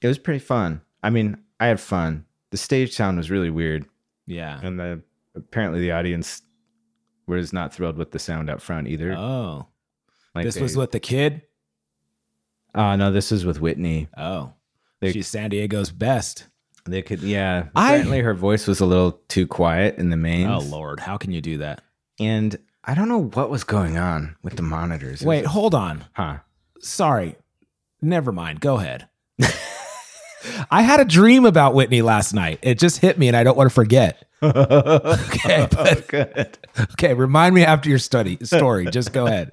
It 0.00 0.08
was 0.08 0.18
pretty 0.18 0.40
fun. 0.40 0.80
I 1.02 1.10
mean, 1.10 1.36
I 1.60 1.66
had 1.66 1.80
fun. 1.80 2.24
The 2.50 2.56
stage 2.56 2.92
sound 2.92 3.16
was 3.18 3.30
really 3.30 3.50
weird, 3.50 3.86
Yeah. 4.26 4.58
and 4.62 4.78
the 4.78 5.02
apparently 5.34 5.80
the 5.80 5.92
audience 5.92 6.42
was 7.26 7.52
not 7.52 7.72
thrilled 7.72 7.96
with 7.96 8.10
the 8.10 8.18
sound 8.18 8.50
up 8.50 8.60
front 8.60 8.88
either. 8.88 9.12
Oh, 9.16 9.68
like 10.34 10.44
this 10.44 10.56
they- 10.56 10.62
was 10.62 10.76
with 10.76 10.90
the 10.90 11.00
kid. 11.00 11.42
Uh, 12.74 12.96
no, 12.96 13.12
this 13.12 13.30
was 13.30 13.44
with 13.44 13.60
Whitney. 13.60 14.08
Oh, 14.16 14.52
They- 15.00 15.12
she's 15.12 15.28
San 15.28 15.50
Diego's 15.50 15.90
best. 15.90 16.46
They 16.84 17.02
could, 17.02 17.20
yeah. 17.22 17.68
I- 17.76 17.92
Apparently, 17.92 18.20
her 18.20 18.34
voice 18.34 18.66
was 18.66 18.80
a 18.80 18.86
little 18.86 19.12
too 19.28 19.46
quiet 19.46 19.98
in 19.98 20.10
the 20.10 20.16
main. 20.16 20.48
Oh 20.48 20.58
Lord, 20.60 21.00
how 21.00 21.16
can 21.16 21.30
you 21.32 21.40
do 21.40 21.58
that? 21.58 21.82
And 22.18 22.56
I 22.84 22.94
don't 22.94 23.08
know 23.08 23.22
what 23.22 23.50
was 23.50 23.64
going 23.64 23.96
on 23.96 24.36
with 24.42 24.56
the 24.56 24.62
monitors. 24.62 25.22
It 25.22 25.26
was- 25.26 25.26
Wait, 25.26 25.46
hold 25.46 25.74
on. 25.74 26.04
huh? 26.14 26.38
Sorry, 26.80 27.36
never 28.00 28.32
mind. 28.32 28.60
Go 28.60 28.76
ahead. 28.78 29.08
I 30.70 30.82
had 30.82 30.98
a 30.98 31.04
dream 31.04 31.44
about 31.44 31.74
Whitney 31.74 32.02
last 32.02 32.34
night. 32.34 32.58
It 32.62 32.78
just 32.80 32.98
hit 32.98 33.16
me, 33.18 33.28
and 33.28 33.36
I 33.36 33.44
don't 33.44 33.56
want 33.56 33.68
to 33.70 33.74
forget. 33.74 34.24
Okay, 34.42 35.68
but- 35.70 36.08
good. 36.08 36.58
Okay, 36.92 37.14
remind 37.14 37.54
me 37.54 37.62
after 37.64 37.88
your 37.88 38.00
study 38.00 38.36
story. 38.42 38.86
Just 38.86 39.12
go 39.12 39.26
ahead. 39.26 39.50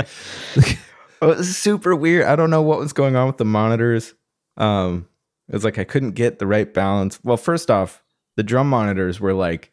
It 0.55 0.77
was 1.21 1.55
super 1.57 1.95
weird. 1.95 2.25
I 2.25 2.35
don't 2.35 2.49
know 2.49 2.61
what 2.63 2.79
was 2.79 2.93
going 2.93 3.15
on 3.15 3.27
with 3.27 3.37
the 3.37 3.45
monitors. 3.45 4.13
Um, 4.57 5.07
it 5.47 5.53
was 5.53 5.63
like 5.63 5.77
I 5.77 5.83
couldn't 5.83 6.11
get 6.11 6.39
the 6.39 6.47
right 6.47 6.73
balance. 6.73 7.19
Well, 7.23 7.37
first 7.37 7.69
off, 7.69 8.01
the 8.37 8.43
drum 8.43 8.69
monitors 8.69 9.19
were 9.19 9.33
like 9.33 9.71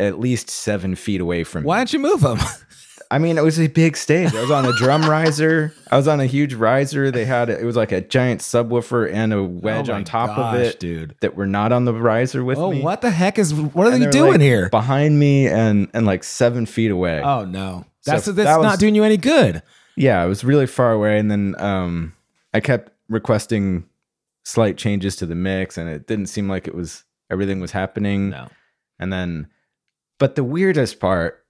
at 0.00 0.18
least 0.18 0.50
seven 0.50 0.94
feet 0.96 1.20
away 1.20 1.44
from 1.44 1.64
Why 1.64 1.76
me. 1.76 1.80
don't 1.80 1.92
you 1.92 1.98
move 2.00 2.20
them? 2.22 2.38
I 3.12 3.18
mean, 3.18 3.38
it 3.38 3.42
was 3.42 3.58
a 3.58 3.66
big 3.66 3.96
stage. 3.96 4.32
I 4.32 4.40
was 4.40 4.52
on 4.52 4.64
a 4.64 4.72
drum 4.74 5.02
riser. 5.02 5.72
I 5.90 5.96
was 5.96 6.06
on 6.06 6.20
a 6.20 6.26
huge 6.26 6.54
riser. 6.54 7.10
They 7.10 7.24
had 7.24 7.50
it 7.50 7.64
was 7.64 7.74
like 7.74 7.90
a 7.90 8.00
giant 8.00 8.40
subwoofer 8.40 9.12
and 9.12 9.32
a 9.32 9.42
wedge 9.42 9.88
Oh 9.88 9.92
my 9.92 9.98
on 9.98 10.04
top 10.04 10.36
gosh, 10.36 10.54
of 10.54 10.60
it 10.60 10.78
dude. 10.78 11.16
that 11.20 11.34
were 11.34 11.46
not 11.46 11.72
on 11.72 11.84
the 11.86 11.92
riser 11.92 12.44
with 12.44 12.56
Oh, 12.58 12.70
me. 12.70 12.80
what 12.82 13.00
the 13.00 13.10
heck 13.10 13.36
is? 13.38 13.52
What 13.52 13.88
are 13.88 13.90
And 13.90 13.98
you 13.98 14.04
they're, 14.04 14.12
doing 14.12 14.32
like, 14.34 14.40
here? 14.40 14.68
Behind 14.68 15.18
me 15.18 15.48
and 15.48 15.88
and 15.92 16.06
like 16.06 16.22
seven 16.22 16.66
feet 16.66 16.92
away. 16.92 17.20
Oh 17.20 17.44
no, 17.44 17.84
So 18.02 18.12
that's 18.12 18.26
that's 18.26 18.36
that 18.36 18.58
was- 18.58 18.64
not 18.64 18.78
doing 18.78 18.94
you 18.94 19.02
any 19.02 19.16
good. 19.16 19.62
yeah, 19.96 20.24
it 20.24 20.28
was 20.28 20.44
really 20.44 20.66
far 20.68 20.92
away. 20.92 21.18
And 21.18 21.28
then 21.28 21.56
um, 21.58 22.14
I 22.54 22.60
kept 22.60 22.92
requesting 23.08 23.86
slight 24.44 24.76
changes 24.76 25.16
to 25.16 25.26
the 25.26 25.34
mix, 25.34 25.76
and 25.76 25.88
it 25.88 26.06
didn't 26.06 26.26
seem 26.26 26.48
like 26.48 26.68
it 26.68 26.76
was 26.76 27.02
everything 27.28 27.58
was 27.58 27.72
happening. 27.72 28.30
No. 28.30 28.46
And 29.00 29.12
then, 29.12 29.48
but 30.20 30.36
the 30.36 30.44
weirdest 30.44 31.00
part, 31.00 31.44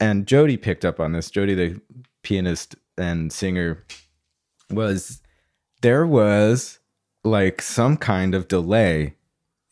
and 0.00 0.26
Jody 0.26 0.56
picked 0.56 0.84
up 0.84 0.98
on 0.98 1.12
this. 1.12 1.30
Jody, 1.30 1.54
the 1.54 1.80
pianist 2.22 2.74
and 2.98 3.32
singer, 3.32 3.84
was 4.70 5.20
there 5.82 6.04
was 6.04 6.80
like 7.22 7.62
some 7.62 7.96
kind 7.96 8.34
of 8.34 8.48
delay 8.48 9.14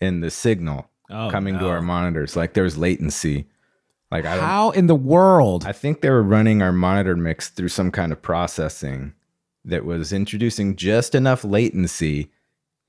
in 0.00 0.20
the 0.20 0.30
signal 0.30 0.88
Oh, 1.10 1.28
coming 1.30 1.58
to 1.58 1.68
our 1.68 1.82
monitors. 1.82 2.34
Like 2.36 2.54
there 2.54 2.64
was 2.64 2.78
latency. 2.78 3.46
Like 4.10 4.24
I 4.24 4.38
How 4.38 4.70
in 4.70 4.86
the 4.86 4.94
world? 4.94 5.64
I 5.66 5.72
think 5.72 6.00
they 6.00 6.10
were 6.10 6.22
running 6.22 6.62
our 6.62 6.72
monitor 6.72 7.16
mix 7.16 7.48
through 7.48 7.68
some 7.68 7.90
kind 7.90 8.12
of 8.12 8.22
processing 8.22 9.14
that 9.64 9.84
was 9.84 10.12
introducing 10.12 10.76
just 10.76 11.14
enough 11.14 11.44
latency 11.44 12.30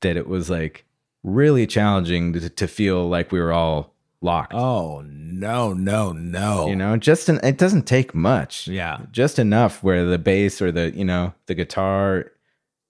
that 0.02 0.18
it 0.18 0.28
was 0.28 0.50
like 0.50 0.86
really 1.24 1.66
challenging 1.66 2.34
to, 2.34 2.50
to 2.50 2.68
feel 2.68 3.08
like 3.08 3.32
we 3.32 3.40
were 3.40 3.54
all 3.54 3.95
locked. 4.26 4.54
oh 4.54 5.02
no, 5.08 5.74
no, 5.74 6.12
no. 6.14 6.68
You 6.68 6.76
know, 6.76 6.96
just 6.98 7.30
an, 7.30 7.40
it 7.44 7.58
doesn't 7.58 7.86
take 7.86 8.14
much. 8.16 8.68
Yeah. 8.68 9.00
Just 9.12 9.38
enough 9.40 9.84
where 9.84 10.06
the 10.06 10.18
bass 10.18 10.62
or 10.62 10.72
the, 10.72 10.92
you 10.92 11.04
know, 11.06 11.34
the 11.48 11.56
guitar 11.56 12.32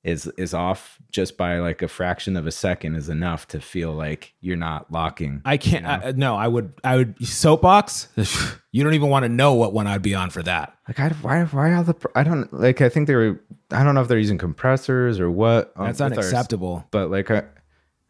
is 0.04 0.28
is 0.38 0.54
off 0.54 1.00
just 1.12 1.36
by 1.38 1.58
like 1.58 1.82
a 1.82 1.88
fraction 1.88 2.38
of 2.38 2.46
a 2.46 2.52
second 2.52 2.94
is 2.96 3.10
enough 3.10 3.48
to 3.48 3.60
feel 3.60 3.92
like 3.94 4.36
you're 4.42 4.56
not 4.56 4.92
locking. 4.92 5.42
I 5.44 5.58
can't. 5.58 5.84
I, 5.88 6.12
no, 6.16 6.36
I 6.36 6.48
would. 6.48 6.74
I 6.84 6.98
would 6.98 7.26
soapbox. 7.26 8.08
You 8.76 8.84
don't 8.84 8.94
even 8.94 9.10
want 9.10 9.24
to 9.24 9.30
know 9.30 9.54
what 9.54 9.72
one 9.72 9.88
I'd 9.88 10.02
be 10.02 10.14
on 10.16 10.30
for 10.30 10.44
that. 10.44 10.78
Like 10.86 11.00
I, 11.00 11.08
why 11.22 11.46
why 11.46 11.74
all 11.74 11.86
the 11.86 11.96
I 12.14 12.24
don't 12.24 12.52
like 12.54 12.82
I 12.82 12.90
think 12.90 13.08
they 13.08 13.16
were 13.16 13.40
I 13.72 13.86
don't 13.86 13.96
know 13.96 14.02
if 14.02 14.10
they're 14.10 14.20
using 14.20 14.38
compressors 14.38 15.18
or 15.18 15.32
what. 15.32 15.72
um, 15.78 15.86
That's 15.86 16.02
with 16.02 16.12
our- 16.12 16.20
unacceptable. 16.20 16.86
but 16.92 17.10
like 17.10 17.32
I, 17.32 17.38
I 17.38 17.44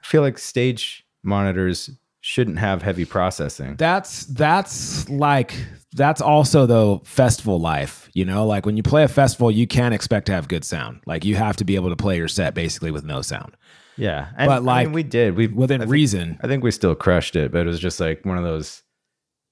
feel 0.01 0.23
like 0.23 0.39
stage 0.39 1.05
monitors 1.21 1.91
shouldn't 2.25 2.57
have 2.59 2.81
heavy 2.81 3.05
processing. 3.05 3.75
That's 3.75 4.25
that's 4.25 5.07
like 5.09 5.53
that's 5.93 6.21
also 6.21 6.65
the 6.65 6.99
festival 7.03 7.59
life. 7.59 8.09
You 8.13 8.25
know, 8.25 8.45
like 8.45 8.65
when 8.65 8.77
you 8.77 8.83
play 8.83 9.03
a 9.03 9.07
festival, 9.07 9.51
you 9.51 9.67
can't 9.67 9.93
expect 9.93 10.25
to 10.27 10.31
have 10.31 10.47
good 10.47 10.65
sound. 10.65 11.01
Like 11.05 11.25
you 11.25 11.35
have 11.35 11.55
to 11.57 11.65
be 11.65 11.75
able 11.75 11.89
to 11.89 11.95
play 11.95 12.17
your 12.17 12.27
set 12.27 12.53
basically 12.53 12.91
with 12.91 13.03
no 13.03 13.21
sound 13.21 13.55
yeah, 13.97 14.29
and, 14.37 14.47
But, 14.47 14.57
I 14.57 14.57
like, 14.59 14.87
mean, 14.87 14.93
we 14.93 15.03
did 15.03 15.35
we 15.35 15.47
within 15.47 15.81
I 15.81 15.85
think, 15.85 15.91
reason. 15.91 16.39
I 16.41 16.47
think 16.47 16.63
we 16.63 16.71
still 16.71 16.95
crushed 16.95 17.35
it, 17.35 17.51
but 17.51 17.61
it 17.61 17.67
was 17.67 17.79
just 17.79 17.99
like 17.99 18.25
one 18.25 18.37
of 18.37 18.43
those. 18.43 18.83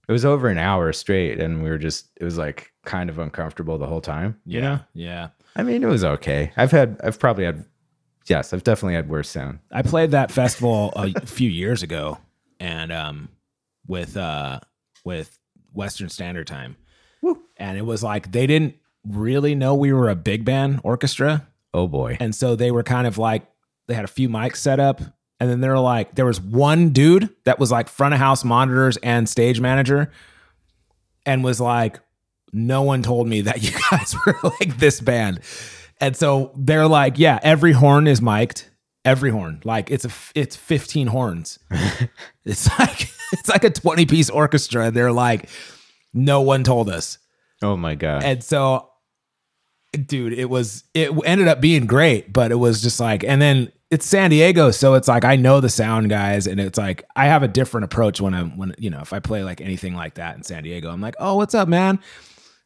It 0.07 0.11
was 0.11 0.25
over 0.25 0.49
an 0.49 0.57
hour 0.57 0.91
straight, 0.91 1.39
and 1.39 1.63
we 1.63 1.69
were 1.69 1.77
just 1.77 2.09
it 2.19 2.25
was 2.25 2.37
like 2.37 2.71
kind 2.85 3.09
of 3.09 3.19
uncomfortable 3.19 3.77
the 3.77 3.87
whole 3.87 4.01
time. 4.01 4.39
You 4.45 4.61
know, 4.61 4.79
yeah. 4.93 5.29
I 5.55 5.63
mean, 5.63 5.83
it 5.83 5.87
was 5.87 6.03
okay. 6.03 6.51
I've 6.57 6.71
had 6.71 6.99
I've 7.03 7.19
probably 7.19 7.45
had 7.45 7.65
yes, 8.27 8.53
I've 8.53 8.63
definitely 8.63 8.95
had 8.95 9.09
worse 9.09 9.29
sound. 9.29 9.59
I 9.71 9.81
played 9.81 10.11
that 10.11 10.31
festival 10.31 10.91
a 10.95 11.21
few 11.25 11.49
years 11.49 11.83
ago, 11.83 12.17
and 12.59 12.91
um, 12.91 13.29
with 13.87 14.17
uh, 14.17 14.59
with 15.03 15.37
Western 15.71 16.09
Standard 16.09 16.47
Time, 16.47 16.75
and 17.57 17.77
it 17.77 17.85
was 17.85 18.03
like 18.03 18.31
they 18.31 18.47
didn't 18.47 18.75
really 19.07 19.55
know 19.55 19.75
we 19.75 19.91
were 19.93 20.09
a 20.09 20.15
big 20.15 20.45
band 20.45 20.79
orchestra, 20.83 21.47
Oh 21.73 21.87
boy, 21.87 22.17
and 22.19 22.35
so 22.35 22.55
they 22.55 22.71
were 22.71 22.83
kind 22.83 23.07
of 23.07 23.17
like 23.17 23.43
they 23.87 23.93
had 23.93 24.05
a 24.05 24.09
few 24.09 24.29
mics 24.29 24.57
set 24.57 24.79
up, 24.79 25.01
and 25.39 25.49
then 25.49 25.61
they're 25.61 25.79
like 25.79 26.15
there 26.15 26.25
was 26.25 26.39
one 26.39 26.89
dude 26.89 27.29
that 27.45 27.59
was 27.59 27.71
like 27.71 27.89
front 27.89 28.13
of 28.13 28.19
house 28.19 28.43
monitors 28.43 28.97
and 28.97 29.27
stage 29.27 29.59
manager, 29.59 30.11
and 31.25 31.43
was 31.43 31.59
like, 31.59 31.99
no 32.51 32.83
one 32.83 33.01
told 33.01 33.27
me 33.27 33.41
that 33.41 33.63
you 33.63 33.71
guys 33.89 34.15
were 34.25 34.37
like 34.43 34.77
this 34.77 35.01
band. 35.01 35.39
And 35.99 36.15
so 36.15 36.51
they're 36.57 36.87
like, 36.87 37.17
yeah, 37.17 37.39
every 37.41 37.71
horn 37.71 38.07
is 38.07 38.21
mic'd. 38.21 38.65
Every 39.05 39.31
horn, 39.31 39.61
like 39.65 39.91
it's 39.91 40.05
a 40.05 40.11
it's 40.33 40.55
15 40.55 41.07
horns. 41.07 41.59
it's 42.45 42.67
like, 42.79 43.09
it's 43.33 43.49
like 43.49 43.63
a 43.65 43.69
20 43.69 44.05
piece 44.05 44.29
orchestra. 44.29 44.91
They're 44.91 45.11
like, 45.11 45.49
no 46.13 46.41
one 46.41 46.63
told 46.63 46.89
us. 46.89 47.17
oh 47.61 47.75
my 47.75 47.95
god, 47.95 48.23
And 48.23 48.43
so, 48.43 48.89
dude, 49.93 50.33
it 50.33 50.49
was, 50.49 50.83
it 50.93 51.11
ended 51.25 51.47
up 51.47 51.59
being 51.59 51.85
great, 51.85 52.31
but 52.31 52.51
it 52.51 52.55
was 52.55 52.81
just 52.81 52.99
like, 52.99 53.23
and 53.23 53.41
then 53.41 53.71
it's 53.91 54.05
San 54.05 54.29
Diego. 54.29 54.71
So 54.71 54.95
it's 54.95 55.07
like, 55.07 55.23
I 55.25 55.35
know 55.35 55.59
the 55.59 55.69
sound 55.69 56.09
guys 56.09 56.47
and 56.47 56.59
it's 56.59 56.77
like, 56.77 57.03
I 57.15 57.25
have 57.25 57.43
a 57.43 57.47
different 57.47 57.85
approach 57.85 58.19
when 58.19 58.33
I'm, 58.33 58.57
when, 58.57 58.73
you 58.77 58.89
know, 58.89 59.01
if 59.01 59.13
I 59.13 59.19
play 59.19 59.43
like 59.43 59.61
anything 59.61 59.95
like 59.95 60.15
that 60.15 60.35
in 60.35 60.43
San 60.43 60.63
Diego, 60.63 60.89
I'm 60.89 61.01
like, 61.01 61.15
oh, 61.19 61.35
what's 61.35 61.53
up, 61.53 61.67
man? 61.67 61.99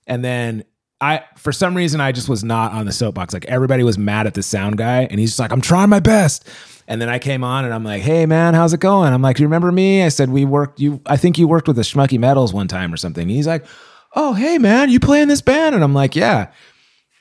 And 0.06 0.24
then 0.24 0.64
I, 1.00 1.24
for 1.36 1.52
some 1.52 1.76
reason, 1.76 2.02
I 2.02 2.12
just 2.12 2.28
was 2.28 2.44
not 2.44 2.72
on 2.72 2.86
the 2.88 2.92
soapbox. 2.92 3.34
Like 3.34 3.46
everybody 3.46 3.84
was 3.84 3.98
mad 3.98 4.26
at 4.26 4.34
the 4.34 4.42
sound 4.42 4.78
guy, 4.78 5.04
and 5.04 5.20
he's 5.20 5.30
just 5.30 5.40
like, 5.40 5.52
"I'm 5.52 5.62
trying 5.62 5.90
my 5.90 6.00
best." 6.00 6.48
And 6.88 7.00
then 7.02 7.08
I 7.10 7.20
came 7.20 7.44
on, 7.44 7.66
and 7.66 7.74
I'm 7.74 7.84
like, 7.84 8.02
"Hey, 8.02 8.26
man, 8.26 8.54
how's 8.56 8.74
it 8.74 8.80
going?" 8.80 9.14
I'm 9.14 9.22
like, 9.22 9.38
Do 9.38 9.44
"You 9.44 9.48
remember 9.48 9.72
me?" 9.72 10.04
I 10.04 10.10
said, 10.10 10.30
"We 10.32 10.44
worked. 10.46 10.80
You, 10.80 11.00
I 11.06 11.16
think 11.18 11.38
you 11.38 11.48
worked 11.48 11.68
with 11.68 11.76
the 11.76 11.84
Schmucky 11.84 12.18
Metals 12.20 12.52
one 12.54 12.68
time 12.68 12.92
or 12.94 12.98
something." 12.98 13.22
And 13.24 13.32
he's 13.32 13.46
like, 13.48 13.66
"Oh, 14.16 14.34
hey, 14.34 14.58
man, 14.58 14.90
you 14.90 15.00
play 15.00 15.22
in 15.22 15.28
this 15.28 15.42
band?" 15.42 15.76
And 15.76 15.84
I'm 15.84 15.94
like, 15.94 16.16
"Yeah." 16.16 16.48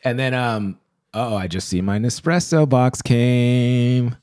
And 0.05 0.19
then, 0.19 0.33
um, 0.33 0.79
oh, 1.13 1.37
I 1.37 1.47
just 1.47 1.69
see 1.69 1.81
my 1.83 1.99
Nespresso 1.99 2.67
box 2.69 3.03
came. 3.03 4.17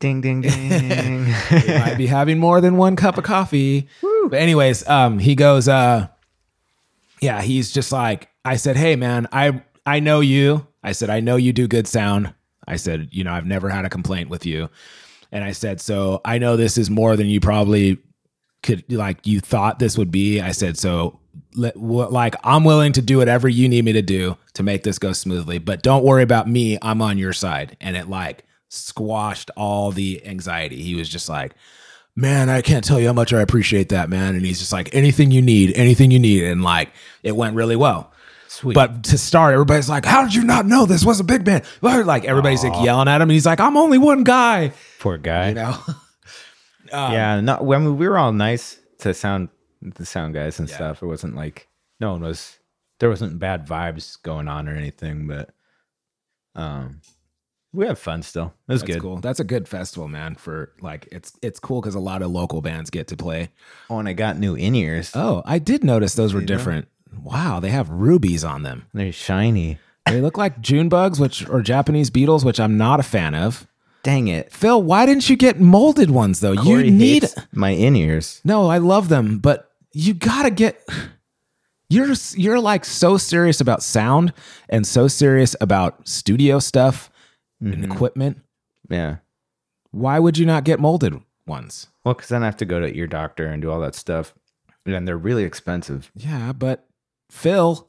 ding 0.00 0.20
ding 0.20 0.40
ding. 0.42 1.24
We 1.50 1.78
might 1.78 1.94
be 1.96 2.06
having 2.06 2.38
more 2.38 2.60
than 2.60 2.76
one 2.76 2.96
cup 2.96 3.16
of 3.16 3.24
coffee. 3.24 3.88
But 4.28 4.40
anyways, 4.40 4.86
um, 4.88 5.18
he 5.18 5.34
goes, 5.34 5.68
uh, 5.68 6.08
yeah, 7.20 7.42
he's 7.42 7.70
just 7.70 7.92
like, 7.92 8.28
I 8.44 8.56
said, 8.56 8.76
hey 8.76 8.96
man, 8.96 9.26
I 9.32 9.62
I 9.86 10.00
know 10.00 10.20
you. 10.20 10.66
I 10.82 10.92
said, 10.92 11.10
I 11.10 11.20
know 11.20 11.36
you 11.36 11.52
do 11.52 11.68
good 11.68 11.86
sound. 11.86 12.32
I 12.66 12.76
said, 12.76 13.08
you 13.10 13.24
know, 13.24 13.32
I've 13.32 13.46
never 13.46 13.68
had 13.68 13.84
a 13.84 13.90
complaint 13.90 14.30
with 14.30 14.46
you. 14.46 14.70
And 15.32 15.44
I 15.44 15.52
said, 15.52 15.80
so 15.80 16.20
I 16.24 16.38
know 16.38 16.56
this 16.56 16.78
is 16.78 16.90
more 16.90 17.16
than 17.16 17.26
you 17.26 17.40
probably 17.40 17.98
could 18.62 18.90
like 18.92 19.26
you 19.26 19.40
thought 19.40 19.78
this 19.78 19.96
would 19.98 20.10
be. 20.10 20.40
I 20.40 20.52
said, 20.52 20.78
so 20.78 21.18
like 21.54 22.36
I'm 22.44 22.64
willing 22.64 22.92
to 22.92 23.02
do 23.02 23.18
whatever 23.18 23.48
you 23.48 23.68
need 23.68 23.84
me 23.84 23.92
to 23.92 24.02
do 24.02 24.36
to 24.54 24.62
make 24.62 24.82
this 24.82 24.98
go 24.98 25.12
smoothly, 25.12 25.58
but 25.58 25.82
don't 25.82 26.04
worry 26.04 26.22
about 26.22 26.48
me. 26.48 26.78
I'm 26.82 27.02
on 27.02 27.18
your 27.18 27.32
side. 27.32 27.76
And 27.80 27.96
it 27.96 28.08
like 28.08 28.44
squashed 28.68 29.50
all 29.56 29.90
the 29.90 30.24
anxiety. 30.26 30.82
He 30.82 30.94
was 30.94 31.08
just 31.08 31.28
like, 31.28 31.54
man, 32.16 32.48
I 32.48 32.60
can't 32.62 32.84
tell 32.84 33.00
you 33.00 33.06
how 33.06 33.12
much 33.12 33.32
I 33.32 33.40
appreciate 33.40 33.88
that, 33.90 34.08
man. 34.10 34.34
And 34.34 34.44
he's 34.44 34.58
just 34.58 34.72
like, 34.72 34.94
anything 34.94 35.30
you 35.30 35.42
need, 35.42 35.72
anything 35.76 36.10
you 36.10 36.18
need. 36.18 36.44
And 36.44 36.62
like, 36.62 36.90
it 37.22 37.36
went 37.36 37.54
really 37.54 37.76
well. 37.76 38.12
Sweet. 38.48 38.74
But 38.74 39.04
to 39.04 39.16
start, 39.18 39.54
everybody's 39.54 39.88
like, 39.88 40.04
how 40.04 40.24
did 40.24 40.34
you 40.34 40.42
not 40.44 40.66
know 40.66 40.84
this 40.84 41.04
was 41.04 41.20
a 41.20 41.24
big 41.24 41.44
band? 41.44 41.64
Like, 41.82 42.24
everybody's 42.24 42.64
like 42.64 42.84
yelling 42.84 43.08
at 43.08 43.16
him. 43.16 43.22
And 43.22 43.30
he's 43.30 43.46
like, 43.46 43.60
I'm 43.60 43.76
only 43.76 43.96
one 43.98 44.24
guy, 44.24 44.72
poor 44.98 45.18
guy. 45.18 45.48
you 45.50 45.54
know? 45.54 45.78
Um, 46.92 47.12
yeah, 47.12 47.40
not 47.40 47.64
when 47.64 47.96
we 47.98 48.08
were 48.08 48.18
all 48.18 48.32
nice 48.32 48.80
to 48.98 49.14
sound 49.14 49.48
the 49.80 50.04
sound 50.04 50.34
guys 50.34 50.58
and 50.58 50.68
Yeah. 50.68 50.74
stuff. 50.74 51.02
It 51.04 51.06
wasn't 51.06 51.36
like 51.36 51.68
no 52.00 52.10
one 52.12 52.22
was 52.22 52.58
there 52.98 53.08
wasn't 53.08 53.38
bad 53.38 53.64
vibes 53.68 54.20
going 54.20 54.48
on 54.48 54.68
or 54.68 54.74
anything, 54.74 55.28
but 55.28 55.50
um 56.56 57.00
we 57.72 57.86
have 57.86 57.98
fun 57.98 58.22
still. 58.22 58.52
It 58.68 58.72
was 58.72 58.80
That's 58.82 58.94
good. 58.94 59.02
cool. 59.02 59.16
That's 59.18 59.40
a 59.40 59.44
good 59.44 59.68
festival, 59.68 60.08
man. 60.08 60.34
For 60.34 60.72
like, 60.80 61.08
it's 61.12 61.32
it's 61.42 61.60
cool 61.60 61.80
because 61.80 61.94
a 61.94 62.00
lot 62.00 62.22
of 62.22 62.30
local 62.30 62.60
bands 62.60 62.90
get 62.90 63.08
to 63.08 63.16
play. 63.16 63.50
Oh, 63.88 63.98
and 63.98 64.08
I 64.08 64.12
got 64.12 64.38
new 64.38 64.54
in 64.54 64.74
ears. 64.74 65.12
Oh, 65.14 65.42
I 65.44 65.58
did 65.58 65.84
notice 65.84 66.14
those 66.14 66.34
were 66.34 66.40
different. 66.40 66.88
Wow, 67.22 67.60
they 67.60 67.70
have 67.70 67.90
rubies 67.90 68.44
on 68.44 68.62
them. 68.62 68.86
They're 68.94 69.12
shiny. 69.12 69.78
They 70.06 70.20
look 70.20 70.36
like 70.38 70.60
June 70.60 70.88
bugs, 70.88 71.20
which 71.20 71.48
or 71.48 71.60
Japanese 71.62 72.10
beetles, 72.10 72.44
which 72.44 72.58
I'm 72.58 72.76
not 72.76 72.98
a 73.00 73.04
fan 73.04 73.34
of. 73.34 73.66
Dang 74.02 74.28
it. 74.28 74.50
Phil, 74.50 74.82
why 74.82 75.04
didn't 75.06 75.28
you 75.28 75.36
get 75.36 75.60
molded 75.60 76.10
ones 76.10 76.40
though? 76.40 76.54
Korey 76.54 76.86
you 76.86 76.90
need 76.90 77.26
my 77.52 77.70
in 77.70 77.94
ears. 77.96 78.40
no. 78.44 78.68
I 78.68 78.78
love 78.78 79.08
them, 79.08 79.38
but 79.38 79.70
you 79.92 80.14
gotta 80.14 80.50
get. 80.50 80.82
You're 81.88 82.14
you're 82.36 82.60
like 82.60 82.84
so 82.84 83.16
serious 83.16 83.60
about 83.60 83.82
sound 83.82 84.32
and 84.68 84.86
so 84.86 85.08
serious 85.08 85.56
about 85.60 86.06
studio 86.08 86.60
stuff 86.60 87.09
and 87.60 87.84
equipment. 87.84 88.40
Yeah. 88.88 89.16
Why 89.90 90.18
would 90.18 90.38
you 90.38 90.46
not 90.46 90.64
get 90.64 90.80
molded 90.80 91.20
ones? 91.46 91.88
Well, 92.04 92.14
because 92.14 92.28
then 92.28 92.42
I 92.42 92.46
have 92.46 92.56
to 92.58 92.64
go 92.64 92.80
to 92.80 92.96
ear 92.96 93.06
doctor 93.06 93.46
and 93.46 93.60
do 93.60 93.70
all 93.70 93.80
that 93.80 93.94
stuff. 93.94 94.34
And 94.86 95.06
they're 95.06 95.16
really 95.18 95.44
expensive. 95.44 96.10
Yeah, 96.14 96.52
but 96.52 96.86
Phil, 97.30 97.88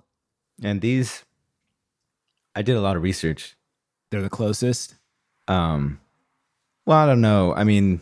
And 0.63 0.81
these 0.81 1.23
I 2.55 2.61
did 2.61 2.75
a 2.75 2.81
lot 2.81 2.97
of 2.97 3.03
research. 3.03 3.55
they're 4.09 4.21
the 4.21 4.29
closest. 4.29 4.95
Um, 5.47 5.99
well, 6.85 6.97
I 6.97 7.05
don't 7.05 7.21
know. 7.21 7.53
I 7.53 7.63
mean, 7.63 8.01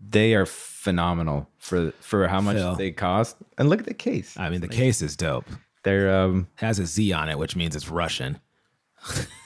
they 0.00 0.34
are 0.34 0.46
phenomenal 0.46 1.48
for 1.58 1.92
for 2.00 2.26
how 2.28 2.40
much 2.40 2.56
Phil. 2.56 2.74
they 2.76 2.90
cost. 2.90 3.36
And 3.58 3.68
look 3.68 3.80
at 3.80 3.86
the 3.86 3.94
case. 3.94 4.36
I 4.38 4.48
mean, 4.48 4.60
the 4.62 4.68
case 4.68 5.02
is 5.02 5.16
dope. 5.16 5.44
They're 5.84 6.14
um 6.22 6.48
has 6.56 6.78
a 6.78 6.86
Z 6.86 7.12
on 7.12 7.28
it, 7.28 7.38
which 7.38 7.54
means 7.56 7.76
it's 7.76 7.88
Russian. 7.88 8.40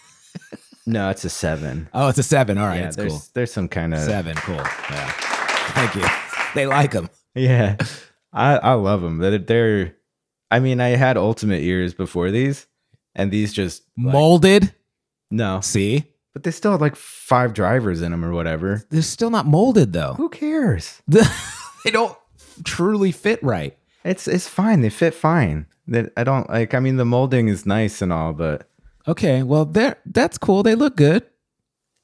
no, 0.86 1.10
it's 1.10 1.24
a 1.24 1.28
seven. 1.30 1.88
Oh, 1.92 2.08
it's 2.08 2.18
a 2.18 2.22
seven. 2.22 2.58
All 2.58 2.66
right, 2.66 2.80
yeah, 2.80 2.86
it's 2.88 2.96
there's 2.96 3.12
cool. 3.12 3.22
there's 3.34 3.52
some 3.52 3.68
kind 3.68 3.92
of 3.94 4.00
Seven, 4.00 4.34
cool. 4.36 4.56
Yeah, 4.56 5.10
thank 5.72 5.94
you. 5.94 6.04
They 6.54 6.66
like 6.66 6.92
them. 6.92 7.10
yeah. 7.34 7.76
I 8.32 8.56
I 8.56 8.72
love 8.74 9.02
them. 9.02 9.18
They're, 9.18 9.38
they're 9.38 9.96
I 10.50 10.60
mean, 10.60 10.80
I 10.80 10.88
had 10.90 11.16
ultimate 11.16 11.60
ears 11.62 11.92
before 11.94 12.30
these, 12.30 12.66
and 13.14 13.30
these 13.30 13.52
just 13.52 13.82
like- 13.98 14.12
Molded. 14.12 14.72
no, 15.30 15.60
See, 15.60 16.04
but 16.32 16.42
they 16.44 16.50
still 16.50 16.72
had 16.72 16.80
like 16.80 16.96
five 16.96 17.52
drivers 17.54 18.00
in 18.02 18.10
them 18.12 18.24
or 18.24 18.32
whatever. 18.32 18.84
they're 18.90 19.02
still 19.02 19.30
not 19.30 19.46
molded 19.46 19.92
though. 19.92 20.14
Who 20.14 20.28
cares? 20.28 21.02
they 21.08 21.90
don't 21.90 22.16
truly 22.64 23.10
fit 23.12 23.42
right. 23.42 23.76
It's 24.04 24.28
it's 24.28 24.46
fine. 24.48 24.82
They 24.82 24.90
fit 24.90 25.14
fine. 25.14 25.66
That 25.88 26.12
I 26.16 26.24
don't 26.24 26.48
like. 26.48 26.74
I 26.74 26.80
mean, 26.80 26.96
the 26.96 27.04
molding 27.04 27.48
is 27.48 27.66
nice 27.66 28.02
and 28.02 28.12
all, 28.12 28.32
but 28.32 28.68
Okay, 29.08 29.42
well, 29.42 29.64
they're 29.64 29.96
that's 30.06 30.38
cool. 30.38 30.62
They 30.62 30.74
look 30.74 30.96
good. 30.96 31.24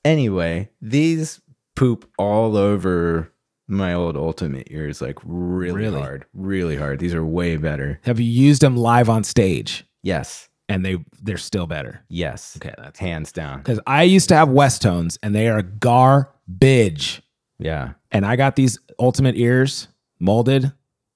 anyway, 0.05 0.71
these 0.81 1.41
poop 1.77 2.09
all 2.19 2.57
over 2.57 3.33
my 3.69 3.95
old 3.95 4.17
ultimate 4.17 4.69
ears, 4.71 5.01
like 5.01 5.19
really, 5.25 5.73
Really? 5.83 6.01
hard, 6.01 6.27
really 6.35 6.77
hard. 6.77 6.99
These 6.99 7.15
are 7.15 7.25
way 7.25 7.57
better. 7.57 8.01
Have 8.03 8.21
you 8.21 8.27
used 8.31 8.61
them 8.63 8.77
live 8.77 9.09
on 9.09 9.25
stage? 9.25 9.85
Yes, 10.03 10.49
And 10.69 10.85
they 10.85 10.99
they're 11.23 11.39
still 11.39 11.67
better. 11.67 12.05
yes. 12.09 12.57
Okay, 12.59 12.75
that's 12.77 12.99
hands 12.99 13.33
down. 13.33 13.59
because 13.59 13.81
I 13.87 14.03
used 14.03 14.29
to 14.29 14.37
have 14.37 14.49
Westones, 14.49 15.17
and 15.23 15.35
they 15.35 15.49
are 15.49 15.63
garbage. 15.63 17.23
Yeah, 17.59 17.93
And 18.11 18.27
I 18.27 18.35
got 18.37 18.57
these 18.57 18.79
ultimate 18.99 19.37
ears 19.37 19.87
molded, 20.19 20.73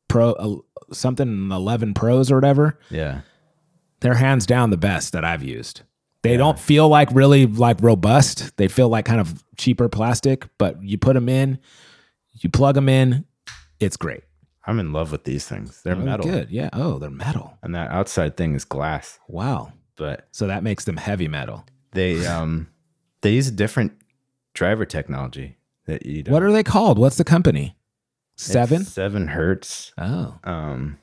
pro 0.08 0.32
uh, 0.32 0.56
something 0.92 1.50
eleven 1.50 1.92
pros 1.94 2.30
or 2.30 2.36
whatever. 2.36 2.78
yeah. 2.90 3.20
They're 4.00 4.14
hands 4.14 4.46
down 4.46 4.70
the 4.70 4.76
best 4.76 5.12
that 5.12 5.24
I've 5.24 5.42
used. 5.42 5.82
They 6.22 6.36
don't 6.36 6.58
feel 6.58 6.88
like 6.88 7.08
really 7.12 7.46
like 7.46 7.80
robust. 7.82 8.56
They 8.56 8.66
feel 8.68 8.88
like 8.88 9.04
kind 9.04 9.20
of 9.20 9.44
cheaper 9.56 9.88
plastic, 9.88 10.46
but 10.58 10.82
you 10.82 10.98
put 10.98 11.14
them 11.14 11.28
in, 11.28 11.58
you 12.32 12.50
plug 12.50 12.74
them 12.74 12.88
in, 12.88 13.24
it's 13.78 13.96
great. 13.96 14.24
I'm 14.66 14.80
in 14.80 14.92
love 14.92 15.12
with 15.12 15.22
these 15.22 15.46
things. 15.46 15.82
They're 15.82 15.94
Oh, 15.94 15.98
metal, 16.00 16.26
Good. 16.26 16.50
Yeah. 16.50 16.70
Oh, 16.72 16.98
they're 16.98 17.10
metal. 17.10 17.56
and 17.62 17.74
that 17.76 17.92
outside 17.92 18.36
thing 18.36 18.54
is 18.56 18.64
glass. 18.64 19.20
Wow. 19.28 19.72
But 19.94 20.26
So 20.32 20.48
that 20.48 20.64
makes 20.64 20.84
them 20.84 20.96
heavy 20.96 21.28
metal. 21.28 21.64
they 21.92 22.26
um 22.26 22.68
they 23.20 23.32
use 23.34 23.46
a 23.48 23.52
different 23.52 23.92
driver 24.52 24.84
technology 24.84 25.56
that 25.86 26.04
you 26.04 26.24
don't. 26.24 26.32
What 26.32 26.42
are 26.42 26.50
they 26.52 26.64
called? 26.64 26.98
What's 26.98 27.16
the 27.16 27.24
company? 27.24 27.76
It's 28.34 28.42
Seven? 28.44 28.84
seven 28.84 29.28
hertz. 29.28 29.92
Oh. 29.96 30.34
um 30.42 30.98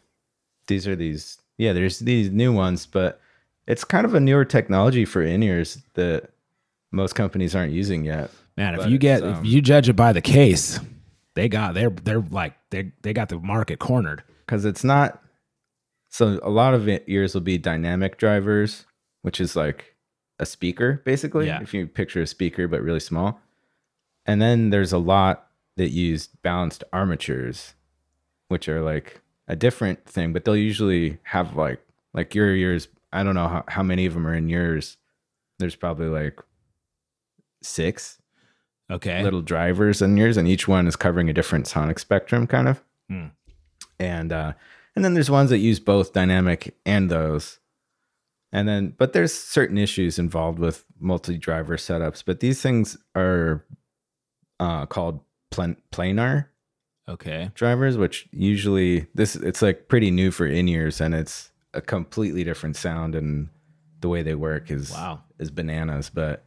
these 0.68 0.86
are 0.86 0.96
these 0.98 1.38
yeah 1.58 1.74
there's 1.74 2.00
these 2.00 2.30
new 2.32 2.52
ones 2.54 2.86
but 2.86 3.20
it's 3.68 3.84
kind 3.84 4.06
of 4.06 4.14
a 4.14 4.20
newer 4.20 4.44
technology 4.46 5.06
for 5.06 5.22
in-ears 5.22 5.78
that 5.94 6.30
most 6.92 7.16
companies 7.16 7.56
aren't 7.56 7.74
using 7.74 8.04
yet 8.06 8.30
Man, 8.56 8.80
if 8.80 8.88
you 8.88 9.00
get 9.00 9.24
um, 9.24 9.34
if 9.40 9.46
you 9.46 9.62
judge 9.62 9.90
it 9.90 9.94
by 9.96 10.14
the 10.14 10.22
case, 10.22 10.80
they 11.34 11.50
got 11.50 11.74
they're 11.74 11.90
they're 11.90 12.20
like 12.22 12.54
they 12.70 12.92
they 13.02 13.12
got 13.12 13.30
the 13.30 13.40
market 13.40 13.80
cornered. 13.80 14.22
because 14.46 14.64
it's 14.64 14.84
not 14.84 15.24
so 16.10 16.40
a 16.44 16.52
lot 16.52 16.76
of 16.76 16.88
it- 16.88 17.04
ears 17.08 17.34
will 17.34 17.42
be 17.42 17.58
dynamic 17.58 18.18
drivers 18.20 18.86
which 19.24 19.42
is 19.42 19.56
like 19.56 19.96
a 20.38 20.46
speaker 20.46 21.02
basically 21.04 21.48
Yeah. 21.48 21.64
if 21.64 21.74
you 21.74 21.88
picture 21.88 22.22
a 22.22 22.28
speaker 22.28 22.68
but 22.68 22.82
really 22.84 23.00
small 23.00 23.40
and 24.28 24.40
then 24.40 24.70
there's 24.70 24.94
a 24.94 25.00
lot 25.00 25.48
that 25.78 25.90
use 25.90 26.28
balanced 26.28 26.84
armatures 26.94 27.74
which 28.50 28.70
are 28.70 28.82
like 28.82 29.22
a 29.48 29.56
different 29.56 30.06
thing 30.06 30.32
but 30.34 30.46
they'll 30.46 30.56
usually 30.56 31.18
have 31.24 31.56
like 31.56 31.80
like 32.14 32.34
your 32.36 32.56
ears 32.56 32.88
i 33.12 33.24
don't 33.24 33.36
know 33.36 33.48
how, 33.48 33.64
how 33.68 33.84
many 33.84 34.06
of 34.06 34.14
them 34.14 34.26
are 34.28 34.34
in 34.36 34.48
yours 34.50 34.98
there's 35.60 35.76
probably 35.76 36.08
like 36.08 36.40
six 37.62 38.20
Okay. 38.92 39.24
little 39.24 39.42
drivers 39.42 40.02
in 40.02 40.18
yours 40.18 40.36
and 40.38 40.48
each 40.48 40.68
one 40.68 40.88
is 40.88 40.96
covering 40.96 41.30
a 41.30 41.34
different 41.34 41.68
sonic 41.68 41.98
spectrum 42.00 42.46
kind 42.48 42.68
of 42.68 42.84
Hmm. 43.10 43.28
and 44.00 44.32
uh 44.32 44.54
and 44.96 45.04
then 45.04 45.14
there's 45.14 45.30
ones 45.32 45.50
that 45.50 45.58
use 45.60 45.80
both 45.80 46.14
dynamic 46.14 46.76
and 46.86 47.10
those 47.10 47.60
and 48.52 48.68
then 48.68 48.94
but 48.98 49.14
there's 49.14 49.34
certain 49.34 49.78
issues 49.78 50.20
involved 50.20 50.60
with 50.60 50.86
multi-driver 51.00 51.76
setups 51.78 52.24
but 52.26 52.40
these 52.40 52.62
things 52.62 52.98
are 53.16 53.66
uh 54.60 54.86
called 54.86 55.20
plan- 55.52 55.78
planar 55.92 56.46
Okay. 57.10 57.52
drivers 57.54 57.98
which 57.98 58.28
usually 58.32 59.08
this 59.14 59.36
it's 59.36 59.62
like 59.62 59.88
pretty 59.90 60.10
new 60.10 60.32
for 60.32 60.46
in-ears 60.46 61.02
and 61.02 61.14
it's 61.14 61.52
a 61.74 61.82
completely 61.82 62.44
different 62.46 62.76
sound 62.78 63.14
and 63.16 63.50
the 64.00 64.08
way 64.10 64.22
they 64.24 64.36
work 64.36 64.72
is 64.72 64.92
Wow. 64.92 65.22
is 65.40 65.52
bananas 65.52 66.10
but 66.10 66.44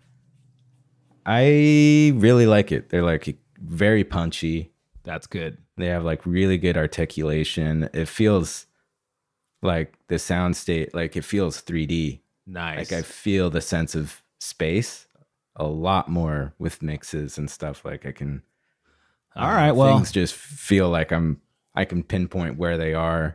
i 1.26 2.12
really 2.16 2.46
like 2.46 2.72
it 2.72 2.88
they're 2.88 3.02
like 3.02 3.36
very 3.58 4.04
punchy 4.04 4.72
That's 5.04 5.26
good. 5.26 5.58
they 5.76 5.86
have 5.86 6.04
like 6.04 6.24
really 6.24 6.58
good 6.58 6.76
articulation 6.76 7.88
it 7.92 8.08
feels 8.08 8.66
like 9.62 9.94
the 10.08 10.18
sound 10.18 10.56
state 10.56 10.94
like 10.94 11.16
it 11.16 11.24
feels 11.24 11.60
3d 11.62 12.20
Nice. 12.46 12.78
like 12.78 12.92
i 12.92 13.02
feel 13.02 13.50
the 13.50 13.60
sense 13.60 13.94
of 13.94 14.22
space 14.38 15.06
a 15.56 15.64
lot 15.64 16.08
more 16.08 16.54
with 16.58 16.82
mixes 16.82 17.36
and 17.38 17.50
stuff 17.50 17.84
like 17.84 18.06
i 18.06 18.12
can 18.12 18.42
All 19.36 19.48
right. 19.52 19.72
Well, 19.72 19.96
things 19.96 20.10
just 20.12 20.34
feel 20.34 20.88
like 20.88 21.12
i'm 21.12 21.40
i 21.74 21.84
can 21.84 22.02
pinpoint 22.02 22.56
where 22.56 22.76
they 22.78 22.94
are 22.94 23.34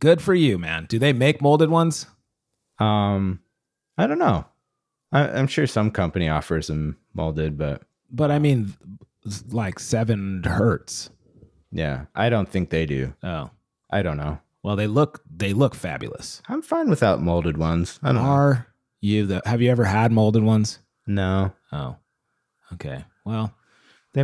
good 0.00 0.22
for 0.22 0.34
you, 0.34 0.58
man. 0.58 0.86
Do 0.88 0.98
they 0.98 1.12
make 1.12 1.42
molded 1.42 1.70
ones? 1.70 2.06
um 2.80 3.40
i 3.96 4.06
don't 4.06 4.18
know 4.20 4.44
I, 5.10 5.28
i'm 5.28 5.48
sure 5.48 5.66
some 5.66 5.90
company 5.90 6.28
offers 6.28 6.68
them 6.68 6.96
molded 7.12 7.58
but 7.58 7.82
But 8.10 8.30
I 8.30 8.38
mean, 8.38 8.74
like 9.50 9.80
seven 9.80 10.42
hertz. 10.44 11.10
yeah 11.72 12.04
i 12.14 12.28
don't 12.30 12.48
think 12.48 12.70
they 12.70 12.86
do 12.86 13.14
Oh, 13.22 13.50
i 13.90 14.02
don't 14.02 14.16
know 14.16 14.38
well, 14.62 14.76
they 14.76 14.86
look 14.86 15.22
they 15.28 15.52
look 15.54 15.74
fabulous. 15.74 16.40
i'm 16.48 16.62
fine 16.62 16.88
without 16.90 17.20
molded 17.20 17.56
ones 17.56 17.98
i 18.02 18.12
don't 18.12 18.22
know 18.22 18.28
Are 18.28 18.66
you 19.00 19.26
the? 19.26 19.42
Have 19.44 19.60
you 19.62 19.70
ever 19.70 19.84
had 19.84 20.12
molded 20.12 20.42
ones? 20.44 20.78
no 21.06 21.52
Oh, 21.72 21.96
okay. 22.74 23.04
Well, 23.24 23.52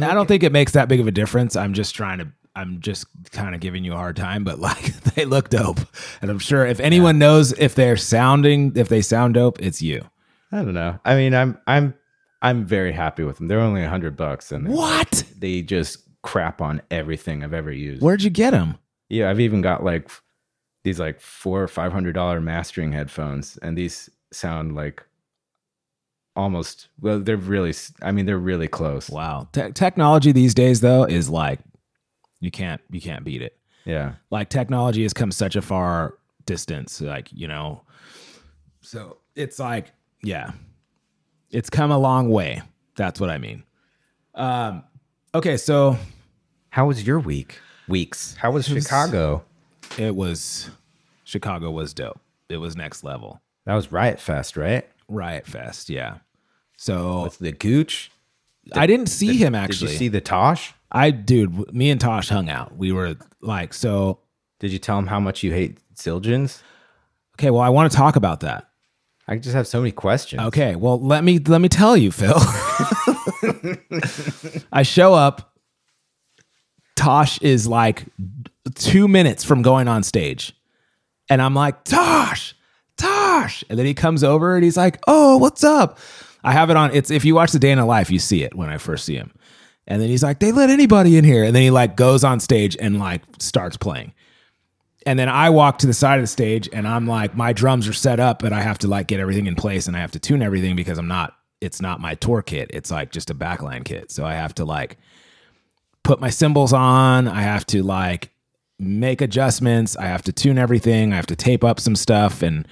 they 0.03 0.09
I 0.09 0.15
don't 0.15 0.25
it- 0.25 0.29
think 0.29 0.43
it 0.43 0.53
makes 0.53 0.73
that 0.73 0.89
big 0.89 1.01
of 1.01 1.07
a 1.07 1.13
difference. 1.13 1.57
I'm 1.57 1.75
just 1.75 1.95
trying 1.95 2.19
to. 2.19 2.29
I'm 2.57 2.81
just 2.81 3.07
kind 3.33 3.53
of 3.55 3.61
giving 3.61 3.83
you 3.85 3.95
a 3.95 3.97
hard 3.97 4.15
time, 4.17 4.45
but 4.45 4.59
like 4.69 4.95
they 5.15 5.25
look 5.25 5.49
dope, 5.51 5.81
and 6.23 6.31
I'm 6.31 6.39
sure 6.39 6.65
if 6.65 6.79
anyone 6.81 7.19
knows 7.19 7.53
if 7.53 7.75
they're 7.75 7.97
sounding, 7.97 8.73
if 8.77 8.89
they 8.89 9.03
sound 9.03 9.35
dope, 9.35 9.61
it's 9.61 9.83
you. 9.83 10.05
I 10.53 10.59
don't 10.59 10.75
know. 10.75 11.01
I 11.05 11.17
mean, 11.17 11.35
I'm 11.35 11.59
I'm 11.67 11.95
I'm 12.43 12.65
very 12.65 12.93
happy 12.93 13.25
with 13.25 13.39
them. 13.39 13.49
They're 13.49 13.59
only 13.61 13.83
a 13.83 13.89
hundred 13.89 14.17
bucks, 14.17 14.53
and 14.53 14.69
What? 14.69 15.25
they 15.37 15.63
just 15.63 15.99
crap 16.23 16.61
on 16.61 16.81
everything 16.93 17.43
I've 17.43 17.53
ever 17.53 17.73
used. 17.73 18.03
Where'd 18.03 18.23
you 18.23 18.31
get 18.31 18.53
them? 18.53 18.79
Yeah, 19.09 19.29
I've 19.31 19.41
even 19.41 19.61
got 19.61 19.83
like 19.85 20.09
these 20.85 21.01
like 21.01 21.21
four 21.21 21.61
or 21.61 21.67
five 21.69 21.93
hundred 21.93 22.13
dollar 22.15 22.41
mastering 22.41 22.93
headphones, 22.93 23.57
and 23.63 23.77
these 23.77 24.09
sound 24.33 24.77
like 24.77 25.03
almost 26.37 26.89
well. 27.01 27.21
They're 27.21 27.37
really, 27.37 27.75
i 28.03 28.11
mean, 28.13 28.27
they're 28.27 28.39
really 28.39 28.69
close. 28.69 29.09
Wow. 29.11 29.49
Te- 29.53 29.73
technology 29.73 30.33
these 30.33 30.55
days 30.55 30.81
though 30.81 31.05
is 31.05 31.29
like 31.31 31.61
you 32.41 32.51
can't 32.51 32.81
you 32.91 33.01
can't 33.01 33.25
beat 33.25 33.43
it. 33.43 33.57
Yeah, 33.87 34.15
Like 34.31 34.49
technology 34.49 35.03
has 35.03 35.13
come 35.13 35.31
such 35.31 35.57
a 35.57 35.63
far 35.63 36.15
distance 36.47 37.03
like, 37.03 37.29
you 37.33 37.47
know. 37.49 37.83
So, 38.81 39.19
it's 39.35 39.59
like 39.59 39.93
yeah. 40.23 40.53
It's 41.51 41.69
come 41.71 41.91
a 41.91 41.99
long 41.99 42.31
way. 42.31 42.63
That's 42.97 43.21
what 43.21 43.29
I 43.31 43.39
mean. 43.39 43.63
Um 44.35 44.85
okay, 45.35 45.57
so 45.57 45.99
how 46.71 46.87
was 46.87 47.07
your 47.07 47.21
week? 47.21 47.59
Weeks. 47.89 48.35
How 48.37 48.51
was 48.51 48.67
Chicago? 48.69 49.45
it 49.99 50.15
was 50.17 50.71
Chicago 51.25 51.71
was 51.71 51.93
dope. 51.95 52.21
It 52.49 52.57
was 52.57 52.75
next 52.77 53.05
level. 53.05 53.41
That 53.67 53.75
was 53.75 53.93
Riot 53.93 54.19
Fest, 54.21 54.57
right? 54.57 54.89
Riot 55.09 55.47
Fest, 55.47 55.89
yeah. 55.91 56.19
So 56.85 57.23
With 57.23 57.39
the 57.39 57.53
Gooch. 57.53 58.11
I 58.75 58.87
didn't 58.87 59.07
see 59.07 59.39
him 59.39 59.55
actually. 59.55 59.87
Did 59.87 59.93
you 59.93 59.99
see 59.99 60.09
the 60.09 60.21
Tosh? 60.21 60.75
I 60.93 61.13
dude, 61.13 61.73
me 61.73 61.89
and 61.89 61.99
Tosh 61.99 62.29
hung 62.29 62.51
out. 62.51 62.77
We 62.77 62.93
were 62.93 63.17
like, 63.41 63.73
so 63.73 64.19
Did 64.61 64.71
you 64.71 64.79
tell 64.79 64.99
him 64.99 65.07
how 65.07 65.19
much 65.19 65.43
you 65.43 65.51
hate 65.51 65.79
Zildjians? 65.95 66.61
okay. 67.39 67.49
Well, 67.49 67.63
I 67.63 67.71
want 67.71 67.91
to 67.91 67.97
talk 67.97 68.17
about 68.17 68.41
that. 68.41 68.69
I 69.27 69.39
just 69.39 69.55
have 69.55 69.67
so 69.67 69.81
many 69.81 69.93
questions. 69.93 70.43
Okay, 70.43 70.77
well 70.77 71.01
let 71.01 71.25
me 71.25 71.39
let 71.39 71.63
me 71.63 71.71
tell 71.71 71.97
you, 71.97 72.13
Phil. 72.13 72.37
I 74.71 74.83
show 74.83 75.15
up. 75.15 75.55
Tosh 76.97 77.41
is 77.41 77.67
like 77.67 78.05
two 78.75 79.09
minutes 79.09 79.43
from 79.43 79.63
going 79.63 79.89
on 79.89 80.03
stage, 80.03 80.55
and 81.31 81.41
I'm 81.41 81.55
like, 81.55 81.83
Tosh, 81.85 82.55
Tosh, 82.99 83.65
and 83.71 83.79
then 83.79 83.87
he 83.87 83.95
comes 83.95 84.23
over 84.23 84.55
and 84.55 84.63
he's 84.63 84.77
like, 84.77 85.03
Oh, 85.07 85.39
what's 85.39 85.65
up? 85.65 85.99
I 86.45 86.53
have 86.53 86.71
it 86.71 86.77
on. 86.77 86.95
It's 86.95 87.11
if 87.11 87.25
you 87.25 87.35
watch 87.35 87.53
the 87.53 87.59
day 87.59 87.71
in 87.71 87.79
a 87.79 87.87
life, 87.87 88.11
you 88.11 88.19
see 88.19 88.45
it 88.45 88.55
when 88.55 88.69
I 88.69 88.79
first 88.79 89.05
see 89.05 89.15
him, 89.15 89.33
and 89.87 90.01
then 90.01 90.09
he's 90.09 90.23
like, 90.23 90.39
They 90.39 90.53
let 90.53 90.71
anybody 90.71 91.17
in 91.17 91.25
here, 91.25 91.45
and 91.45 91.55
then 91.55 91.63
he 91.63 91.71
like 91.71 91.97
goes 91.97 92.23
on 92.23 92.39
stage 92.39 92.77
and 92.79 92.99
like 92.99 93.23
starts 93.39 93.77
playing. 93.77 94.13
And 95.07 95.19
then 95.19 95.29
I 95.29 95.51
walk 95.51 95.79
to 95.79 95.87
the 95.87 95.93
side 95.93 96.19
of 96.19 96.23
the 96.23 96.29
stage 96.29 96.69
and 96.73 96.89
I'm 96.89 97.07
like, 97.07 97.37
my 97.37 97.53
drums 97.53 97.87
are 97.87 97.93
set 97.93 98.21
up, 98.21 98.39
but 98.39 98.55
I 98.55 98.63
have 98.63 98.79
to 98.79 98.89
like 98.89 99.07
get 99.07 99.21
everything 99.21 99.47
in 99.47 99.55
place 99.55 99.87
and 99.87 99.95
I 99.95 100.01
have 100.01 100.13
to 100.13 100.19
tune 100.19 100.41
everything 100.41 100.77
because 100.77 100.97
I'm 100.97 101.09
not, 101.09 101.37
it's 101.61 101.83
not 101.83 102.01
my 102.01 102.15
tour 102.15 102.41
kit. 102.41 102.71
It's 102.73 102.91
like 102.91 103.13
just 103.13 103.29
a 103.29 103.35
backline 103.35 103.85
kit. 103.85 104.11
So 104.11 104.25
I 104.25 104.33
have 104.33 104.55
to 104.55 104.65
like 104.65 104.97
put 106.05 106.21
my 106.21 106.31
cymbals 106.31 106.73
on. 106.73 107.29
I 107.29 107.43
have 107.43 107.67
to 107.67 107.83
like 107.83 108.31
make 108.79 109.21
adjustments. 109.21 109.95
I 109.95 110.07
have 110.07 110.23
to 110.23 110.33
tune 110.33 110.57
everything. 110.57 111.13
I 111.13 111.17
have 111.17 111.27
to 111.27 111.37
tape 111.37 111.65
up 111.65 111.81
some 111.81 111.97
stuff. 111.97 112.43
And, 112.43 112.67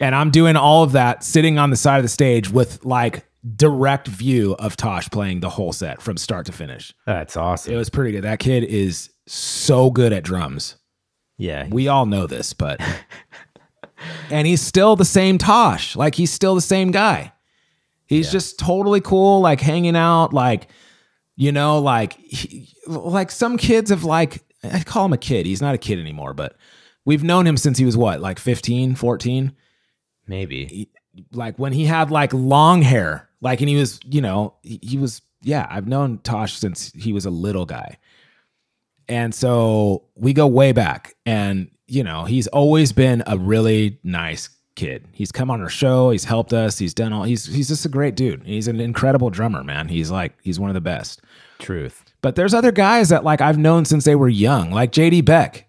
and 0.00 0.14
I'm 0.14 0.30
doing 0.30 0.56
all 0.56 0.82
of 0.82 0.92
that 0.92 1.22
sitting 1.22 1.58
on 1.58 1.70
the 1.70 1.76
side 1.76 1.98
of 1.98 2.02
the 2.02 2.08
stage 2.08 2.50
with 2.50 2.84
like 2.84 3.26
direct 3.56 4.08
view 4.08 4.54
of 4.58 4.76
Tosh 4.76 5.08
playing 5.10 5.40
the 5.40 5.50
whole 5.50 5.72
set 5.72 6.02
from 6.02 6.16
start 6.16 6.46
to 6.46 6.52
finish. 6.52 6.92
That's 7.06 7.36
awesome. 7.36 7.72
It 7.72 7.76
was 7.76 7.90
pretty 7.90 8.12
good. 8.12 8.24
That 8.24 8.38
kid 8.38 8.64
is 8.64 9.10
so 9.26 9.90
good 9.90 10.12
at 10.12 10.24
drums. 10.24 10.76
yeah. 11.38 11.66
We 11.68 11.88
all 11.88 12.06
know 12.06 12.26
this, 12.26 12.52
but 12.52 12.80
and 14.30 14.46
he's 14.46 14.60
still 14.60 14.96
the 14.96 15.04
same 15.04 15.38
Tosh. 15.38 15.96
Like 15.96 16.14
he's 16.14 16.32
still 16.32 16.54
the 16.54 16.60
same 16.60 16.90
guy. 16.90 17.32
He's 18.06 18.32
just 18.32 18.58
totally 18.58 19.00
cool, 19.00 19.40
like 19.40 19.60
hanging 19.60 19.94
out, 19.94 20.32
like 20.32 20.68
you 21.36 21.52
know, 21.52 21.78
like 21.78 22.14
he, 22.14 22.68
like 22.86 23.30
some 23.30 23.56
kids 23.56 23.90
have 23.90 24.02
like 24.02 24.42
I 24.64 24.82
call 24.82 25.04
him 25.04 25.12
a 25.12 25.18
kid. 25.18 25.46
He's 25.46 25.62
not 25.62 25.76
a 25.76 25.78
kid 25.78 25.98
anymore, 26.00 26.34
but 26.34 26.56
we've 27.04 27.22
known 27.22 27.46
him 27.46 27.56
since 27.56 27.78
he 27.78 27.84
was 27.84 27.96
what, 27.96 28.20
like 28.20 28.38
15, 28.38 28.96
14? 28.96 29.52
Maybe. 30.30 30.88
Like 31.32 31.58
when 31.58 31.72
he 31.72 31.84
had 31.84 32.10
like 32.10 32.32
long 32.32 32.82
hair, 32.82 33.28
like 33.40 33.60
and 33.60 33.68
he 33.68 33.74
was, 33.74 33.98
you 34.04 34.20
know, 34.20 34.54
he, 34.62 34.78
he 34.80 34.96
was 34.96 35.22
yeah, 35.42 35.66
I've 35.68 35.88
known 35.88 36.18
Tosh 36.18 36.54
since 36.54 36.92
he 36.92 37.12
was 37.12 37.26
a 37.26 37.30
little 37.30 37.66
guy. 37.66 37.98
And 39.08 39.34
so 39.34 40.04
we 40.14 40.32
go 40.32 40.46
way 40.46 40.72
back. 40.72 41.14
And, 41.26 41.70
you 41.88 42.04
know, 42.04 42.24
he's 42.26 42.46
always 42.48 42.92
been 42.92 43.24
a 43.26 43.36
really 43.36 43.98
nice 44.04 44.48
kid. 44.76 45.08
He's 45.12 45.32
come 45.32 45.50
on 45.50 45.60
our 45.60 45.68
show, 45.68 46.10
he's 46.10 46.24
helped 46.24 46.52
us, 46.52 46.78
he's 46.78 46.94
done 46.94 47.12
all 47.12 47.24
he's 47.24 47.44
he's 47.46 47.68
just 47.68 47.84
a 47.84 47.88
great 47.88 48.14
dude. 48.14 48.44
He's 48.44 48.68
an 48.68 48.80
incredible 48.80 49.30
drummer, 49.30 49.64
man. 49.64 49.88
He's 49.88 50.10
like 50.10 50.34
he's 50.42 50.60
one 50.60 50.70
of 50.70 50.74
the 50.74 50.80
best. 50.80 51.22
Truth. 51.58 52.04
But 52.22 52.36
there's 52.36 52.54
other 52.54 52.72
guys 52.72 53.08
that 53.08 53.24
like 53.24 53.40
I've 53.40 53.58
known 53.58 53.84
since 53.84 54.04
they 54.04 54.14
were 54.14 54.28
young, 54.28 54.70
like 54.70 54.92
JD 54.92 55.24
Beck. 55.24 55.66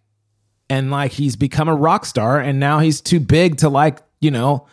And 0.69 0.91
like 0.91 1.11
he's 1.11 1.35
become 1.35 1.67
a 1.67 1.75
rock 1.75 2.05
star 2.05 2.39
and 2.39 2.59
now 2.59 2.79
he's 2.79 3.01
too 3.01 3.19
big 3.19 3.57
to 3.57 3.67
like, 3.67 3.99
you 4.21 4.31
know, 4.31 4.67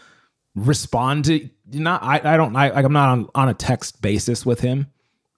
respond 0.54 1.24
to 1.26 1.48
not 1.72 2.02
I, 2.02 2.20
I 2.34 2.37
don't 2.37 2.54
I 2.56 2.70
like 2.70 2.84
I'm 2.84 2.92
not 2.92 3.08
on, 3.11 3.28
on 3.34 3.48
a 3.48 3.54
text 3.54 4.00
basis 4.00 4.46
with 4.46 4.61
him, 4.61 4.87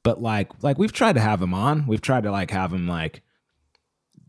but 0.03 0.21
like 0.21 0.63
like 0.63 0.79
we've 0.79 0.93
tried 0.93 1.15
to 1.15 1.21
have 1.21 1.41
him 1.41 1.55
on. 1.55 1.87
We've 1.87 2.01
tried 2.03 2.25
to 2.25 2.31
like 2.31 2.51
have 2.51 2.73
him 2.73 2.87
like 2.87 3.23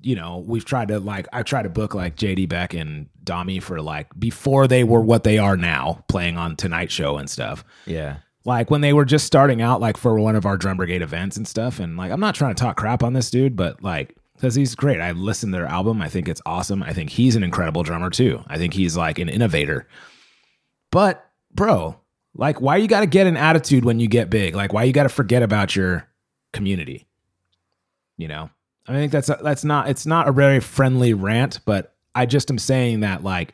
you 0.03 0.15
know, 0.15 0.39
we've 0.47 0.65
tried 0.65 0.87
to 0.87 0.99
like 0.99 1.27
I 1.31 1.43
tried 1.43 1.63
to 1.63 1.69
book 1.69 1.93
like 1.93 2.15
JD 2.15 2.49
Beck 2.49 2.73
and 2.73 3.07
DOMi 3.23 3.59
for 3.61 3.81
like 3.81 4.07
before 4.19 4.67
they 4.67 4.83
were 4.83 5.01
what 5.01 5.23
they 5.23 5.37
are 5.37 5.55
now, 5.57 6.03
playing 6.07 6.37
on 6.37 6.55
Tonight 6.55 6.91
Show 6.91 7.17
and 7.17 7.29
stuff 7.29 7.63
Yeah. 7.85 8.17
like 8.43 8.71
when 8.71 8.81
they 8.81 8.93
were 8.93 9.05
just 9.05 9.27
starting 9.27 9.61
out 9.61 9.79
like 9.79 9.97
for 9.97 10.19
one 10.19 10.35
of 10.35 10.43
our 10.47 10.57
drum 10.57 10.77
brigade 10.77 11.03
events 11.03 11.37
and 11.37 11.47
stuff 11.47 11.79
and 11.79 11.97
like 11.97 12.11
i'm 12.11 12.19
not 12.19 12.33
trying 12.33 12.55
to 12.55 12.59
talk 12.59 12.77
crap 12.77 13.03
on 13.03 13.13
this 13.13 13.29
dude 13.29 13.55
but 13.55 13.83
like 13.83 14.15
because 14.41 14.55
he's 14.55 14.73
great. 14.73 14.99
I've 14.99 15.19
listened 15.19 15.53
to 15.53 15.59
their 15.59 15.67
album. 15.67 16.01
I 16.01 16.09
think 16.09 16.27
it's 16.27 16.41
awesome. 16.47 16.81
I 16.81 16.93
think 16.93 17.11
he's 17.11 17.35
an 17.35 17.43
incredible 17.43 17.83
drummer 17.83 18.09
too. 18.09 18.43
I 18.47 18.57
think 18.57 18.73
he's 18.73 18.97
like 18.97 19.19
an 19.19 19.29
innovator. 19.29 19.87
But 20.89 21.25
bro 21.53 21.97
like 22.33 22.61
why 22.61 22.77
you 22.77 22.87
got 22.87 23.01
to 23.01 23.05
get 23.05 23.27
an 23.27 23.37
attitude 23.37 23.85
when 23.85 23.99
you 23.99 24.07
get 24.07 24.29
big? 24.29 24.55
Like 24.55 24.73
why 24.73 24.83
you 24.83 24.93
got 24.93 25.03
to 25.03 25.09
forget 25.09 25.43
about 25.43 25.75
your 25.75 26.07
community? 26.53 27.07
You 28.17 28.29
know? 28.29 28.49
I 28.87 28.93
think 28.93 29.11
that's 29.11 29.29
a, 29.29 29.37
that's 29.43 29.63
not 29.63 29.89
it's 29.89 30.05
not 30.05 30.27
a 30.27 30.31
very 30.31 30.59
friendly 30.59 31.13
rant 31.13 31.59
but 31.65 31.93
i 32.15 32.25
just 32.25 32.49
am 32.49 32.57
saying 32.57 33.01
that 33.01 33.23
like 33.23 33.53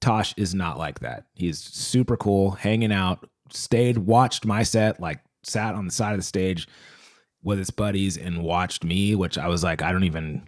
tosh 0.00 0.34
is 0.36 0.54
not 0.54 0.78
like 0.78 1.00
that. 1.00 1.24
He's 1.34 1.58
super 1.58 2.16
cool 2.16 2.50
hanging 2.50 2.92
out 2.92 3.28
stayed, 3.50 3.98
watched 3.98 4.44
my 4.44 4.62
set, 4.62 5.00
like 5.00 5.20
sat 5.42 5.74
on 5.74 5.86
the 5.86 5.92
side 5.92 6.12
of 6.12 6.18
the 6.18 6.24
stage 6.24 6.68
with 7.44 7.58
his 7.58 7.70
buddies 7.70 8.16
and 8.16 8.42
watched 8.42 8.82
me, 8.82 9.14
which 9.14 9.38
I 9.38 9.48
was 9.48 9.62
like, 9.62 9.82
I 9.82 9.92
don't 9.92 10.04
even, 10.04 10.42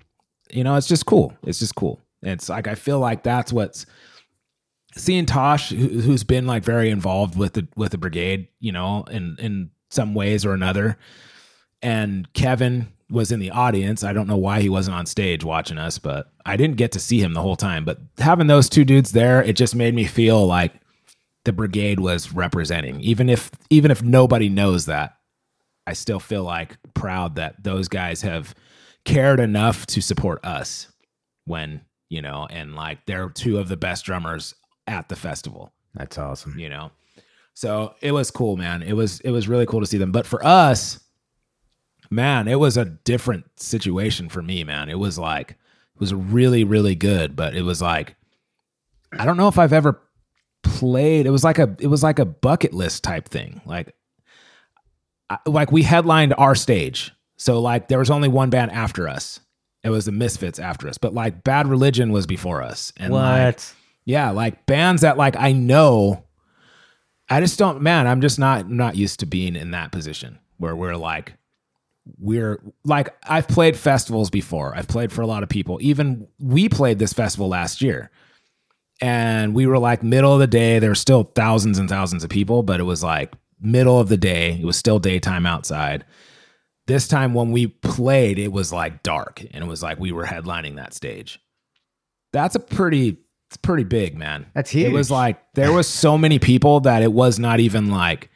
you 0.50 0.64
know, 0.64 0.74
it's 0.74 0.88
just 0.88 1.06
cool. 1.06 1.36
It's 1.44 1.60
just 1.60 1.76
cool. 1.76 2.00
It's 2.22 2.48
like 2.48 2.66
I 2.66 2.74
feel 2.74 2.98
like 2.98 3.22
that's 3.22 3.52
what's 3.52 3.86
seeing 4.96 5.26
Tosh, 5.26 5.68
who, 5.68 6.00
who's 6.00 6.24
been 6.24 6.46
like 6.46 6.64
very 6.64 6.90
involved 6.90 7.38
with 7.38 7.52
the 7.52 7.68
with 7.76 7.92
the 7.92 7.98
brigade, 7.98 8.48
you 8.58 8.72
know, 8.72 9.04
in 9.04 9.36
in 9.38 9.70
some 9.90 10.14
ways 10.14 10.44
or 10.44 10.54
another, 10.54 10.98
and 11.82 12.32
Kevin 12.32 12.88
was 13.10 13.30
in 13.30 13.38
the 13.38 13.50
audience. 13.50 14.02
I 14.02 14.12
don't 14.12 14.26
know 14.26 14.36
why 14.36 14.60
he 14.60 14.68
wasn't 14.68 14.96
on 14.96 15.06
stage 15.06 15.44
watching 15.44 15.78
us, 15.78 15.98
but 15.98 16.32
I 16.44 16.56
didn't 16.56 16.76
get 16.76 16.90
to 16.92 17.00
see 17.00 17.20
him 17.20 17.34
the 17.34 17.42
whole 17.42 17.54
time. 17.54 17.84
But 17.84 18.00
having 18.18 18.48
those 18.48 18.68
two 18.68 18.84
dudes 18.84 19.12
there, 19.12 19.42
it 19.42 19.54
just 19.54 19.76
made 19.76 19.94
me 19.94 20.04
feel 20.06 20.44
like 20.44 20.72
the 21.44 21.52
brigade 21.52 22.00
was 22.00 22.32
representing 22.32 23.00
even 23.00 23.28
if 23.28 23.52
even 23.70 23.92
if 23.92 24.02
nobody 24.02 24.48
knows 24.48 24.86
that 24.86 25.15
i 25.86 25.92
still 25.92 26.20
feel 26.20 26.42
like 26.44 26.76
proud 26.94 27.36
that 27.36 27.62
those 27.62 27.88
guys 27.88 28.22
have 28.22 28.54
cared 29.06 29.40
enough 29.40 29.86
to 29.86 30.02
support 30.02 30.44
us 30.44 30.88
when 31.46 31.80
you 32.08 32.20
know 32.20 32.46
and 32.50 32.74
like 32.74 33.06
they're 33.06 33.30
two 33.30 33.58
of 33.58 33.68
the 33.68 33.76
best 33.76 34.04
drummers 34.04 34.54
at 34.86 35.08
the 35.08 35.16
festival. 35.16 35.72
That's 35.94 36.18
awesome. 36.18 36.58
you 36.58 36.68
know? 36.68 36.90
So 37.54 37.94
it 38.02 38.12
was 38.12 38.30
cool 38.30 38.56
man. 38.56 38.82
It 38.82 38.92
was 38.92 39.20
it 39.20 39.30
was 39.30 39.48
really 39.48 39.64
cool 39.64 39.80
to 39.80 39.86
see 39.86 39.98
them. 39.98 40.12
But 40.12 40.26
for 40.26 40.44
us 40.44 41.00
man 42.08 42.46
it 42.46 42.60
was 42.60 42.76
a 42.76 42.84
different 42.84 43.44
situation 43.56 44.28
for 44.28 44.42
me 44.42 44.62
man. 44.64 44.88
It 44.88 44.98
was 44.98 45.18
like 45.18 45.52
it 45.52 46.00
was 46.00 46.12
really 46.12 46.64
really 46.64 46.94
good 46.94 47.34
but 47.34 47.56
it 47.56 47.62
was 47.62 47.80
like 47.80 48.16
i 49.18 49.24
don't 49.24 49.38
know 49.38 49.48
if 49.48 49.58
i've 49.58 49.72
ever 49.72 50.02
played 50.62 51.24
it 51.24 51.30
was 51.30 51.42
like 51.42 51.58
a 51.58 51.74
it 51.78 51.86
was 51.86 52.02
like 52.02 52.18
a 52.18 52.24
bucket 52.24 52.74
list 52.74 53.02
type 53.02 53.28
thing. 53.28 53.60
Like 53.64 53.95
like 55.46 55.72
we 55.72 55.82
headlined 55.82 56.34
our 56.38 56.54
stage 56.54 57.12
so 57.36 57.60
like 57.60 57.88
there 57.88 57.98
was 57.98 58.10
only 58.10 58.28
one 58.28 58.50
band 58.50 58.70
after 58.70 59.08
us 59.08 59.40
it 59.82 59.90
was 59.90 60.04
the 60.04 60.12
misfits 60.12 60.58
after 60.58 60.88
us 60.88 60.98
but 60.98 61.14
like 61.14 61.44
bad 61.44 61.66
religion 61.66 62.12
was 62.12 62.26
before 62.26 62.62
us 62.62 62.92
and 62.96 63.12
like 63.12 63.60
yeah, 64.06 64.30
like 64.30 64.64
bands 64.66 65.02
that 65.02 65.18
like 65.18 65.36
I 65.36 65.52
know 65.52 66.24
I 67.28 67.40
just 67.40 67.58
don't 67.58 67.82
man, 67.82 68.06
I'm 68.06 68.22
just 68.22 68.38
not 68.38 68.70
not 68.70 68.96
used 68.96 69.20
to 69.20 69.26
being 69.26 69.56
in 69.56 69.72
that 69.72 69.92
position 69.92 70.38
where 70.58 70.76
we're 70.76 70.96
like 70.96 71.34
we're 72.18 72.62
like 72.84 73.14
I've 73.28 73.48
played 73.48 73.76
festivals 73.76 74.30
before. 74.30 74.74
I've 74.74 74.86
played 74.86 75.12
for 75.12 75.22
a 75.22 75.26
lot 75.26 75.42
of 75.42 75.48
people. 75.48 75.78
Even 75.82 76.28
we 76.38 76.68
played 76.68 77.00
this 77.00 77.12
festival 77.12 77.48
last 77.48 77.82
year. 77.82 78.10
And 79.02 79.54
we 79.54 79.66
were 79.66 79.78
like 79.78 80.02
middle 80.02 80.32
of 80.32 80.38
the 80.38 80.46
day. 80.46 80.78
There 80.78 80.90
were 80.90 80.94
still 80.94 81.24
thousands 81.34 81.78
and 81.78 81.86
thousands 81.86 82.24
of 82.24 82.30
people, 82.30 82.62
but 82.62 82.80
it 82.80 82.84
was 82.84 83.02
like 83.02 83.34
middle 83.60 83.98
of 84.00 84.08
the 84.08 84.16
day. 84.16 84.58
It 84.60 84.64
was 84.64 84.76
still 84.76 84.98
daytime 84.98 85.46
outside. 85.46 86.04
This 86.86 87.08
time 87.08 87.34
when 87.34 87.50
we 87.50 87.66
played, 87.66 88.38
it 88.38 88.52
was 88.52 88.72
like 88.72 89.02
dark 89.02 89.42
and 89.50 89.64
it 89.64 89.66
was 89.66 89.82
like 89.82 89.98
we 89.98 90.12
were 90.12 90.24
headlining 90.24 90.76
that 90.76 90.94
stage. 90.94 91.40
That's 92.32 92.54
a 92.54 92.60
pretty 92.60 93.18
it's 93.48 93.56
pretty 93.56 93.84
big, 93.84 94.16
man. 94.16 94.46
That's 94.54 94.70
huge. 94.70 94.86
It 94.88 94.92
was 94.92 95.10
like 95.10 95.40
there 95.54 95.72
was 95.72 95.88
so 95.88 96.16
many 96.18 96.38
people 96.38 96.80
that 96.80 97.02
it 97.02 97.12
was 97.12 97.38
not 97.38 97.60
even 97.60 97.90
like 97.90 98.30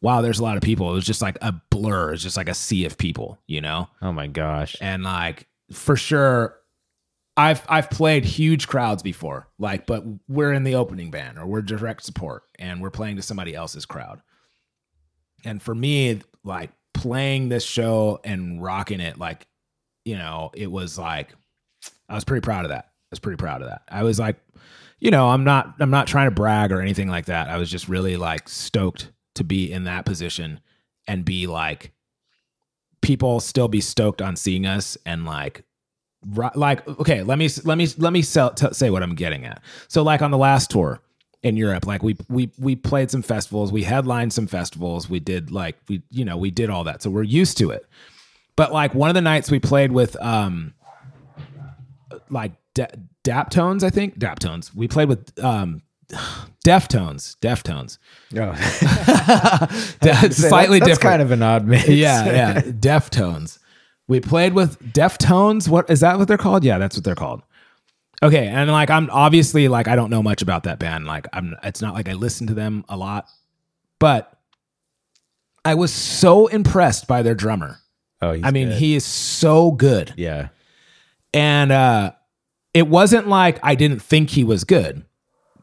wow, 0.00 0.20
there's 0.20 0.40
a 0.40 0.42
lot 0.42 0.56
of 0.56 0.62
people. 0.64 0.90
It 0.90 0.94
was 0.94 1.06
just 1.06 1.22
like 1.22 1.38
a 1.40 1.52
blur. 1.70 2.12
It's 2.12 2.24
just 2.24 2.36
like 2.36 2.48
a 2.48 2.54
sea 2.54 2.84
of 2.86 2.98
people, 2.98 3.38
you 3.46 3.60
know? 3.60 3.88
Oh 4.00 4.10
my 4.12 4.26
gosh. 4.26 4.76
and 4.80 5.02
like 5.04 5.46
for 5.72 5.96
sure 5.96 6.56
i've 7.34 7.62
i've 7.66 7.88
played 7.88 8.26
huge 8.26 8.68
crowds 8.68 9.02
before 9.02 9.48
like 9.58 9.86
but 9.86 10.04
we're 10.28 10.52
in 10.52 10.64
the 10.64 10.74
opening 10.74 11.10
band 11.10 11.38
or 11.38 11.46
we're 11.46 11.62
direct 11.62 12.04
support 12.04 12.42
and 12.58 12.82
we're 12.82 12.90
playing 12.90 13.16
to 13.16 13.22
somebody 13.22 13.54
else's 13.54 13.86
crowd 13.86 14.20
and 15.44 15.62
for 15.62 15.74
me 15.74 16.20
like 16.44 16.70
playing 16.94 17.48
this 17.48 17.64
show 17.64 18.20
and 18.24 18.62
rocking 18.62 19.00
it 19.00 19.18
like 19.18 19.46
you 20.04 20.16
know 20.16 20.50
it 20.54 20.70
was 20.70 20.98
like 20.98 21.34
i 22.08 22.14
was 22.14 22.24
pretty 22.24 22.42
proud 22.44 22.64
of 22.64 22.70
that. 22.70 22.86
I 22.86 23.12
was 23.12 23.20
pretty 23.20 23.36
proud 23.36 23.60
of 23.60 23.68
that. 23.68 23.82
I 23.88 24.02
was 24.02 24.18
like 24.18 24.36
you 24.98 25.10
know 25.10 25.28
i'm 25.28 25.44
not 25.44 25.74
i'm 25.80 25.90
not 25.90 26.06
trying 26.06 26.28
to 26.28 26.34
brag 26.34 26.72
or 26.72 26.80
anything 26.80 27.08
like 27.08 27.26
that. 27.26 27.48
I 27.48 27.56
was 27.58 27.70
just 27.70 27.88
really 27.88 28.16
like 28.16 28.48
stoked 28.48 29.10
to 29.34 29.44
be 29.44 29.72
in 29.72 29.84
that 29.84 30.04
position 30.04 30.60
and 31.06 31.24
be 31.24 31.46
like 31.46 31.92
people 33.00 33.40
still 33.40 33.68
be 33.68 33.80
stoked 33.80 34.22
on 34.22 34.36
seeing 34.36 34.66
us 34.66 34.96
and 35.04 35.24
like 35.24 35.64
like 36.54 36.86
okay 37.00 37.22
let 37.22 37.36
me 37.38 37.48
let 37.64 37.76
me 37.76 37.88
let 37.98 38.12
me 38.12 38.22
sell, 38.22 38.50
t- 38.50 38.72
say 38.72 38.90
what 38.90 39.02
i'm 39.02 39.16
getting 39.16 39.44
at. 39.44 39.60
So 39.88 40.02
like 40.02 40.22
on 40.22 40.30
the 40.30 40.38
last 40.38 40.70
tour 40.70 41.00
in 41.42 41.56
europe 41.56 41.86
like 41.86 42.02
we 42.02 42.16
we 42.28 42.50
we 42.58 42.76
played 42.76 43.10
some 43.10 43.22
festivals 43.22 43.72
we 43.72 43.82
headlined 43.82 44.32
some 44.32 44.46
festivals 44.46 45.08
we 45.10 45.18
did 45.20 45.50
like 45.50 45.76
we 45.88 46.02
you 46.10 46.24
know 46.24 46.36
we 46.36 46.50
did 46.50 46.70
all 46.70 46.84
that 46.84 47.02
so 47.02 47.10
we're 47.10 47.22
used 47.22 47.58
to 47.58 47.70
it 47.70 47.84
but 48.56 48.72
like 48.72 48.94
one 48.94 49.08
of 49.10 49.14
the 49.14 49.20
nights 49.20 49.50
we 49.50 49.58
played 49.58 49.90
with 49.92 50.16
um 50.22 50.72
like 52.30 52.52
daptones 53.24 53.82
i 53.82 53.90
think 53.90 54.18
daptones 54.18 54.74
we 54.74 54.86
played 54.86 55.08
with 55.08 55.32
um 55.42 55.82
deftones 56.64 57.36
deftones 57.40 57.98
Oh. 58.36 58.54
slightly 60.30 60.78
That's 60.78 60.90
different 60.90 61.00
kind 61.00 61.22
of 61.22 61.30
an 61.30 61.42
odd 61.42 61.66
mix. 61.66 61.88
yeah, 61.88 62.24
yeah. 62.26 62.60
Deftones. 62.60 63.58
We 64.08 64.20
played 64.20 64.52
with 64.54 64.78
Deftones. 64.92 65.68
What 65.68 65.88
is 65.88 66.00
that? 66.00 66.18
What 66.18 66.28
they're 66.28 66.36
called? 66.38 66.64
Yeah, 66.64 66.78
that's 66.78 66.96
what 66.96 67.04
they're 67.04 67.14
called. 67.14 67.42
Okay, 68.22 68.46
and 68.46 68.70
like 68.70 68.88
I'm 68.90 69.08
obviously 69.10 69.68
like 69.68 69.88
I 69.88 69.96
don't 69.96 70.10
know 70.10 70.22
much 70.22 70.42
about 70.42 70.62
that 70.64 70.78
band. 70.78 71.06
Like 71.06 71.26
I'm, 71.32 71.56
it's 71.64 71.82
not 71.82 71.94
like 71.94 72.08
I 72.08 72.12
listen 72.12 72.46
to 72.48 72.54
them 72.54 72.84
a 72.88 72.96
lot, 72.96 73.26
but 73.98 74.38
I 75.64 75.74
was 75.74 75.92
so 75.92 76.46
impressed 76.46 77.06
by 77.08 77.22
their 77.22 77.34
drummer. 77.34 77.78
Oh, 78.20 78.32
he's 78.32 78.44
I 78.44 78.50
mean, 78.52 78.68
good. 78.68 78.78
he 78.78 78.94
is 78.94 79.04
so 79.04 79.72
good, 79.72 80.14
Yeah. 80.16 80.48
and 81.34 81.72
uh, 81.72 82.12
it 82.72 82.86
wasn't 82.86 83.26
like 83.28 83.58
I 83.62 83.74
didn't 83.74 84.00
think 84.00 84.30
he 84.30 84.44
was 84.44 84.62
good, 84.64 85.04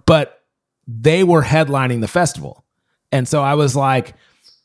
but 0.05 0.41
they 0.87 1.23
were 1.23 1.43
headlining 1.43 2.01
the 2.01 2.07
festival. 2.09 2.65
And 3.11 3.27
so 3.27 3.41
I 3.41 3.53
was 3.55 3.75
like, 3.75 4.13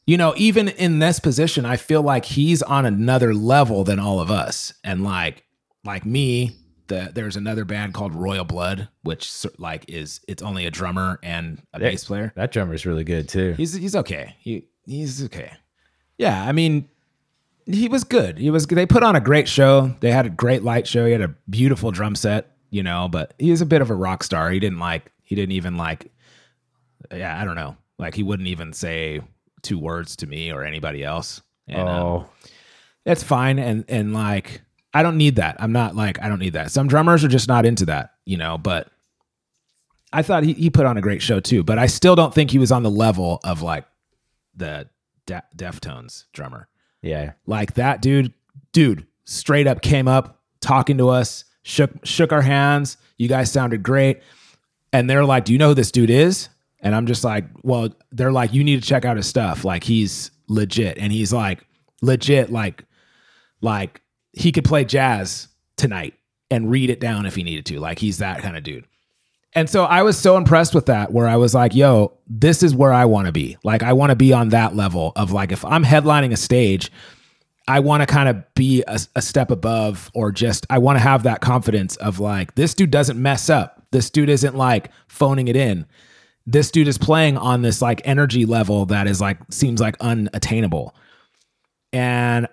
you 0.06 0.16
know, 0.16 0.34
even 0.36 0.68
in 0.68 0.98
this 0.98 1.20
position, 1.20 1.64
I 1.64 1.76
feel 1.76 2.02
like 2.02 2.24
he's 2.24 2.62
on 2.62 2.84
another 2.86 3.32
level 3.34 3.84
than 3.84 3.98
all 4.00 4.18
of 4.20 4.30
us. 4.30 4.74
And 4.82 5.04
like, 5.04 5.44
like 5.84 6.04
me, 6.04 6.56
the, 6.88 7.10
there's 7.14 7.36
another 7.36 7.64
band 7.64 7.94
called 7.94 8.14
Royal 8.14 8.44
Blood, 8.44 8.88
which 9.02 9.30
like 9.58 9.84
is 9.88 10.20
it's 10.28 10.42
only 10.42 10.66
a 10.66 10.70
drummer 10.70 11.18
and 11.22 11.60
a 11.72 11.80
Yeah. 11.80 11.90
bass 11.90 12.04
player. 12.04 12.32
That 12.36 12.52
drummer's 12.52 12.84
really 12.86 13.04
good 13.04 13.28
too. 13.28 13.52
He's 13.56 13.72
he's 13.74 13.96
okay. 13.96 14.36
He 14.40 14.66
he's 14.86 15.24
okay. 15.24 15.52
Yeah, 16.18 16.44
I 16.46 16.52
mean, 16.52 16.88
he 17.66 17.88
was 17.88 18.04
good. 18.04 18.38
He 18.38 18.50
was. 18.50 18.66
They 18.66 18.86
put 18.86 19.02
on 19.02 19.16
a 19.16 19.20
great 19.20 19.48
show. 19.48 19.94
They 20.00 20.10
had 20.12 20.26
a 20.26 20.30
great 20.30 20.62
light 20.62 20.86
show. 20.86 21.06
He 21.06 21.12
had 21.12 21.22
a 21.22 21.34
beautiful 21.48 21.90
drum 21.90 22.14
set. 22.14 22.50
You 22.70 22.82
know, 22.82 23.08
but 23.08 23.34
he 23.38 23.50
was 23.50 23.60
a 23.60 23.66
bit 23.66 23.80
of 23.82 23.90
a 23.90 23.94
rock 23.94 24.22
star. 24.24 24.50
He 24.50 24.58
didn't 24.58 24.78
like. 24.80 25.10
He 25.22 25.34
didn't 25.34 25.52
even 25.52 25.76
like. 25.76 26.10
Yeah, 27.12 27.40
I 27.40 27.44
don't 27.44 27.54
know. 27.56 27.76
Like 27.98 28.14
he 28.14 28.22
wouldn't 28.22 28.48
even 28.48 28.72
say 28.72 29.20
two 29.62 29.78
words 29.78 30.16
to 30.16 30.26
me 30.26 30.52
or 30.52 30.64
anybody 30.64 31.02
else. 31.04 31.40
And, 31.68 31.88
um, 31.88 31.88
oh, 31.88 32.28
that's 33.04 33.22
fine 33.22 33.58
and 33.58 33.84
and 33.88 34.12
like 34.12 34.60
i 34.94 35.02
don't 35.02 35.18
need 35.18 35.36
that. 35.36 35.56
I'm 35.58 35.72
not 35.72 35.94
like 35.94 36.20
i 36.22 36.28
don't 36.28 36.38
need 36.38 36.54
that. 36.54 36.70
Some 36.70 36.88
drummers 36.88 37.24
are 37.24 37.28
just 37.28 37.48
not 37.48 37.66
into 37.66 37.84
that 37.86 38.10
you 38.24 38.36
know 38.36 38.56
but 38.56 38.88
i 40.12 40.22
thought 40.22 40.44
he, 40.44 40.52
he 40.54 40.70
put 40.70 40.86
on 40.86 40.96
a 40.96 41.00
great 41.02 41.20
show 41.20 41.40
too 41.40 41.62
but 41.62 41.78
i 41.78 41.86
still 41.86 42.14
don't 42.16 42.32
think 42.32 42.50
he 42.50 42.58
was 42.58 42.72
on 42.72 42.82
the 42.82 42.90
level 42.90 43.40
of 43.44 43.60
like 43.62 43.84
the 44.56 44.88
De- 45.26 45.42
deftones 45.56 46.24
drummer. 46.32 46.68
Yeah. 47.02 47.32
like 47.46 47.74
that 47.74 48.00
dude 48.02 48.32
dude 48.72 49.06
straight 49.24 49.66
up 49.66 49.80
came 49.82 50.06
up 50.08 50.40
talking 50.60 50.98
to 50.98 51.08
us 51.08 51.44
shook 51.62 51.90
shook 52.04 52.32
our 52.32 52.42
hands. 52.42 52.96
You 53.18 53.28
guys 53.28 53.50
sounded 53.50 53.82
great. 53.82 54.22
And 54.92 55.08
they're 55.08 55.24
like 55.24 55.44
do 55.44 55.52
you 55.52 55.58
know 55.58 55.68
who 55.68 55.74
this 55.74 55.90
dude 55.90 56.10
is? 56.10 56.48
And 56.80 56.94
i'm 56.94 57.06
just 57.06 57.24
like 57.24 57.46
well 57.62 57.88
they're 58.12 58.32
like 58.32 58.52
you 58.52 58.62
need 58.64 58.82
to 58.82 58.88
check 58.88 59.04
out 59.04 59.16
his 59.16 59.26
stuff. 59.26 59.64
Like 59.64 59.82
he's 59.84 60.30
legit. 60.48 60.98
And 60.98 61.12
he's 61.12 61.32
like 61.32 61.66
legit 62.02 62.50
like 62.52 62.84
like 63.60 64.00
he 64.36 64.52
could 64.52 64.64
play 64.64 64.84
jazz 64.84 65.48
tonight 65.76 66.14
and 66.50 66.70
read 66.70 66.90
it 66.90 67.00
down 67.00 67.26
if 67.26 67.34
he 67.34 67.42
needed 67.42 67.66
to 67.66 67.80
like 67.80 67.98
he's 67.98 68.18
that 68.18 68.42
kind 68.42 68.56
of 68.56 68.62
dude 68.62 68.86
and 69.54 69.70
so 69.70 69.84
I 69.84 70.02
was 70.02 70.18
so 70.18 70.36
impressed 70.36 70.74
with 70.74 70.86
that, 70.86 71.12
where 71.12 71.28
I 71.28 71.36
was 71.36 71.54
like, 71.54 71.74
yo, 71.74 72.12
this 72.26 72.62
is 72.62 72.74
where 72.74 72.92
I 72.92 73.04
want 73.04 73.26
to 73.26 73.32
be. 73.32 73.56
Like, 73.62 73.82
I 73.84 73.92
want 73.92 74.10
to 74.10 74.16
be 74.16 74.32
on 74.32 74.48
that 74.48 74.74
level 74.74 75.12
of 75.14 75.30
like, 75.30 75.52
if 75.52 75.64
I'm 75.64 75.84
headlining 75.84 76.32
a 76.32 76.36
stage, 76.36 76.90
I 77.68 77.80
want 77.80 78.02
to 78.02 78.06
kind 78.06 78.28
of 78.28 78.54
be 78.54 78.82
a, 78.88 78.98
a 79.14 79.22
step 79.22 79.50
above, 79.50 80.10
or 80.12 80.32
just, 80.32 80.66
I 80.70 80.78
want 80.78 80.96
to 80.96 81.02
have 81.02 81.22
that 81.22 81.40
confidence 81.40 81.96
of 81.96 82.18
like, 82.18 82.56
this 82.56 82.74
dude 82.74 82.90
doesn't 82.90 83.20
mess 83.20 83.48
up. 83.48 83.86
This 83.92 84.10
dude 84.10 84.28
isn't 84.28 84.56
like 84.56 84.90
phoning 85.06 85.46
it 85.46 85.56
in. 85.56 85.86
This 86.46 86.70
dude 86.72 86.88
is 86.88 86.98
playing 86.98 87.38
on 87.38 87.62
this 87.62 87.80
like 87.80 88.02
energy 88.04 88.44
level 88.44 88.86
that 88.86 89.06
is 89.06 89.20
like, 89.20 89.38
seems 89.50 89.80
like 89.80 89.96
unattainable. 90.00 90.96
And 91.92 92.48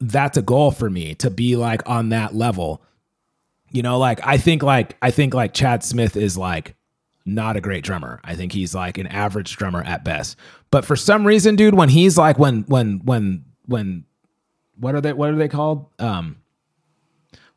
that's 0.00 0.36
a 0.36 0.42
goal 0.42 0.70
for 0.70 0.88
me 0.88 1.14
to 1.16 1.30
be 1.30 1.56
like 1.56 1.88
on 1.88 2.08
that 2.08 2.34
level. 2.34 2.82
You 3.70 3.82
know, 3.82 3.98
like 3.98 4.20
I 4.26 4.36
think 4.38 4.62
like 4.62 4.96
I 5.00 5.10
think 5.10 5.34
like 5.34 5.54
Chad 5.54 5.84
Smith 5.84 6.16
is 6.16 6.36
like 6.36 6.74
not 7.24 7.56
a 7.56 7.60
great 7.60 7.84
drummer. 7.84 8.20
I 8.24 8.34
think 8.34 8.52
he's 8.52 8.74
like 8.74 8.98
an 8.98 9.06
average 9.06 9.56
drummer 9.56 9.82
at 9.82 10.04
best. 10.04 10.36
But 10.70 10.84
for 10.84 10.96
some 10.96 11.26
reason, 11.26 11.56
dude, 11.56 11.74
when 11.74 11.88
he's 11.88 12.18
like 12.18 12.38
when 12.38 12.62
when 12.62 13.00
when 13.04 13.44
when 13.66 14.04
what 14.76 14.94
are 14.94 15.00
they 15.00 15.12
what 15.12 15.30
are 15.30 15.36
they 15.36 15.48
called? 15.48 15.86
Um 15.98 16.36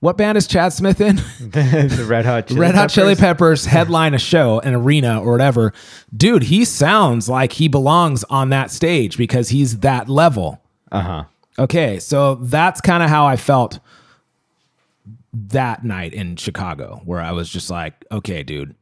what 0.03 0.17
band 0.17 0.38
is 0.38 0.47
Chad 0.47 0.73
Smith 0.73 0.99
in? 0.99 1.15
the 1.39 2.06
Red 2.08 2.25
Hot 2.25 2.47
Chili 2.47 2.60
Red 2.60 2.75
Hot 2.75 2.89
Chili 2.89 3.15
Peppers. 3.15 3.63
Peppers 3.63 3.65
headline 3.73 4.13
a 4.13 4.19
show, 4.19 4.60
an 4.60 4.73
arena 4.75 5.21
or 5.21 5.32
whatever. 5.32 5.71
Dude, 6.15 6.43
he 6.43 6.65
sounds 6.65 7.29
like 7.29 7.53
he 7.53 7.69
belongs 7.69 8.25
on 8.25 8.49
that 8.49 8.69
stage 8.69 9.17
because 9.17 9.47
he's 9.47 9.79
that 9.79 10.10
level. 10.10 10.62
Uh-huh. 10.91 11.23
Okay, 11.59 11.99
so 11.99 12.35
that's 12.35 12.81
kind 12.81 13.03
of 13.03 13.09
how 13.09 13.25
I 13.25 13.35
felt 13.35 13.79
that 15.33 15.83
night 15.83 16.13
in 16.13 16.35
Chicago, 16.35 17.01
where 17.05 17.19
I 17.19 17.31
was 17.31 17.49
just 17.49 17.69
like, 17.69 18.05
okay, 18.11 18.43
dude, 18.43 18.75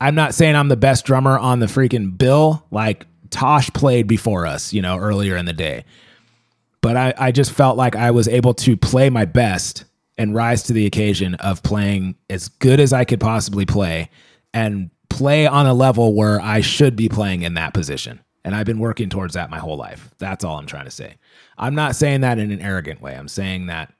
I'm 0.00 0.14
not 0.14 0.34
saying 0.34 0.56
I'm 0.56 0.68
the 0.68 0.76
best 0.76 1.04
drummer 1.04 1.38
on 1.38 1.60
the 1.60 1.66
freaking 1.66 2.16
bill. 2.16 2.64
Like 2.70 3.06
Tosh 3.30 3.70
played 3.72 4.06
before 4.06 4.46
us, 4.46 4.72
you 4.72 4.82
know, 4.82 4.98
earlier 4.98 5.36
in 5.36 5.46
the 5.46 5.52
day. 5.52 5.84
But 6.80 6.96
I, 6.96 7.14
I 7.18 7.32
just 7.32 7.50
felt 7.50 7.76
like 7.76 7.96
I 7.96 8.10
was 8.10 8.28
able 8.28 8.54
to 8.54 8.76
play 8.76 9.10
my 9.10 9.24
best 9.24 9.84
and 10.18 10.34
rise 10.34 10.62
to 10.64 10.72
the 10.72 10.86
occasion 10.86 11.34
of 11.36 11.62
playing 11.62 12.14
as 12.30 12.48
good 12.48 12.80
as 12.80 12.92
I 12.92 13.04
could 13.04 13.20
possibly 13.20 13.66
play 13.66 14.08
and 14.54 14.90
play 15.08 15.46
on 15.46 15.66
a 15.66 15.74
level 15.74 16.14
where 16.14 16.40
I 16.40 16.60
should 16.60 16.96
be 16.96 17.08
playing 17.08 17.42
in 17.42 17.54
that 17.54 17.74
position. 17.74 18.20
And 18.46 18.54
I've 18.54 18.64
been 18.64 18.78
working 18.78 19.08
towards 19.08 19.34
that 19.34 19.50
my 19.50 19.58
whole 19.58 19.76
life. 19.76 20.08
That's 20.18 20.44
all 20.44 20.56
I'm 20.56 20.66
trying 20.66 20.84
to 20.84 20.90
say. 20.92 21.16
I'm 21.58 21.74
not 21.74 21.96
saying 21.96 22.20
that 22.20 22.38
in 22.38 22.52
an 22.52 22.62
arrogant 22.62 23.02
way. 23.02 23.16
I'm 23.16 23.26
saying 23.26 23.66
that 23.66 23.92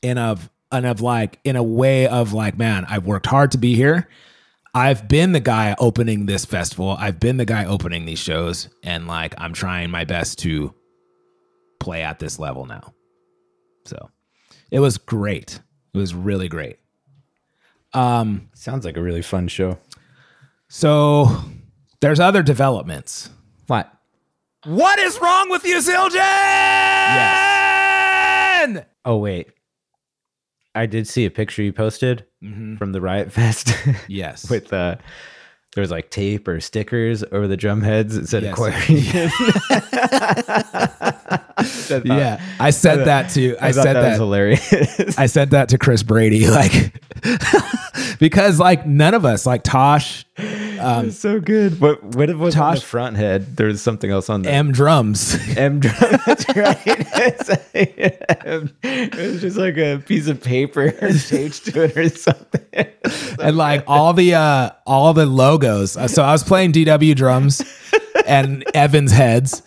in 0.00 0.16
of 0.16 0.48
and 0.72 0.86
of 0.86 1.02
like 1.02 1.38
in 1.44 1.54
a 1.54 1.62
way 1.62 2.08
of 2.08 2.32
like, 2.32 2.56
man, 2.56 2.86
I've 2.88 3.04
worked 3.04 3.26
hard 3.26 3.50
to 3.50 3.58
be 3.58 3.74
here. 3.74 4.08
I've 4.74 5.08
been 5.08 5.32
the 5.32 5.40
guy 5.40 5.76
opening 5.78 6.24
this 6.24 6.46
festival. 6.46 6.96
I've 6.98 7.20
been 7.20 7.36
the 7.36 7.44
guy 7.44 7.66
opening 7.66 8.06
these 8.06 8.18
shows, 8.18 8.70
and 8.82 9.06
like 9.06 9.34
I'm 9.36 9.52
trying 9.52 9.90
my 9.90 10.04
best 10.04 10.38
to 10.40 10.74
play 11.78 12.02
at 12.02 12.20
this 12.20 12.38
level 12.38 12.64
now. 12.64 12.94
So 13.84 14.08
it 14.70 14.80
was 14.80 14.96
great. 14.96 15.60
It 15.92 15.98
was 15.98 16.14
really 16.14 16.48
great. 16.48 16.78
Um, 17.92 18.48
Sounds 18.54 18.86
like 18.86 18.96
a 18.96 19.02
really 19.02 19.22
fun 19.22 19.48
show. 19.48 19.76
so 20.68 21.44
there's 22.00 22.20
other 22.20 22.42
developments. 22.42 23.30
What? 23.66 23.92
What 24.64 24.98
is 24.98 25.18
wrong 25.20 25.50
with 25.50 25.64
you, 25.64 25.76
Zildjian? 25.78 26.14
Yes. 27.14 28.84
Oh 29.04 29.18
wait. 29.18 29.48
I 30.74 30.86
did 30.86 31.06
see 31.08 31.24
a 31.24 31.30
picture 31.30 31.62
you 31.62 31.72
posted 31.72 32.24
from 32.40 32.92
the 32.92 33.00
Riot 33.00 33.32
Fest 33.32 33.72
Yes. 34.08 34.48
with 34.50 34.72
uh 34.72 34.96
there 35.74 35.82
was 35.82 35.90
like 35.90 36.10
tape 36.10 36.48
or 36.48 36.60
stickers 36.60 37.22
over 37.30 37.46
the 37.46 37.56
drum 37.56 37.82
heads 37.82 38.16
that 38.16 38.28
said 38.28 38.42
Yes. 38.42 38.52
Aquarian. 38.52 39.30
yeah, 42.04 42.40
I 42.60 42.70
said 42.70 43.06
that 43.06 43.30
to. 43.30 43.56
I, 43.58 43.68
I, 43.68 43.70
said 43.72 43.84
that, 43.84 43.92
that. 43.94 44.08
was 44.10 44.18
hilarious. 44.18 45.18
I 45.18 45.26
said 45.26 45.50
that 45.50 45.70
to 45.70 45.78
Chris 45.78 46.02
Brady, 46.02 46.48
like, 46.48 46.94
because 48.18 48.58
like 48.58 48.86
none 48.86 49.14
of 49.14 49.24
us, 49.24 49.46
like 49.46 49.62
Tosh, 49.62 50.24
um, 50.78 51.06
It's 51.08 51.18
so 51.18 51.40
good. 51.40 51.80
What 51.80 52.02
what 52.02 52.28
was 52.36 52.56
on 52.56 52.74
the 52.74 52.76
Tosh- 52.80 52.82
front 52.84 53.16
head? 53.16 53.56
There 53.56 53.66
was 53.66 53.82
something 53.82 54.10
else 54.10 54.28
on 54.30 54.42
the 54.42 54.50
M 54.50 54.72
drums. 54.72 55.36
M 55.56 55.80
drums. 55.80 55.98
That's 56.26 56.48
right. 56.56 56.80
it 57.74 59.16
was 59.16 59.40
just 59.40 59.56
like 59.56 59.76
a 59.76 60.02
piece 60.06 60.28
of 60.28 60.42
paper 60.42 60.90
taped 61.28 61.66
to 61.66 61.84
it 61.84 61.96
or 61.96 62.08
something. 62.08 62.86
and 63.40 63.56
like 63.56 63.84
all 63.86 64.12
the 64.12 64.34
uh 64.34 64.70
all 64.86 65.12
the 65.14 65.26
logos. 65.26 65.96
Uh, 65.96 66.08
So 66.08 66.22
I 66.22 66.32
was 66.32 66.42
playing 66.44 66.72
DW 66.72 67.14
drums 67.16 67.62
and 68.26 68.64
Evans 68.74 69.12
heads 69.12 69.62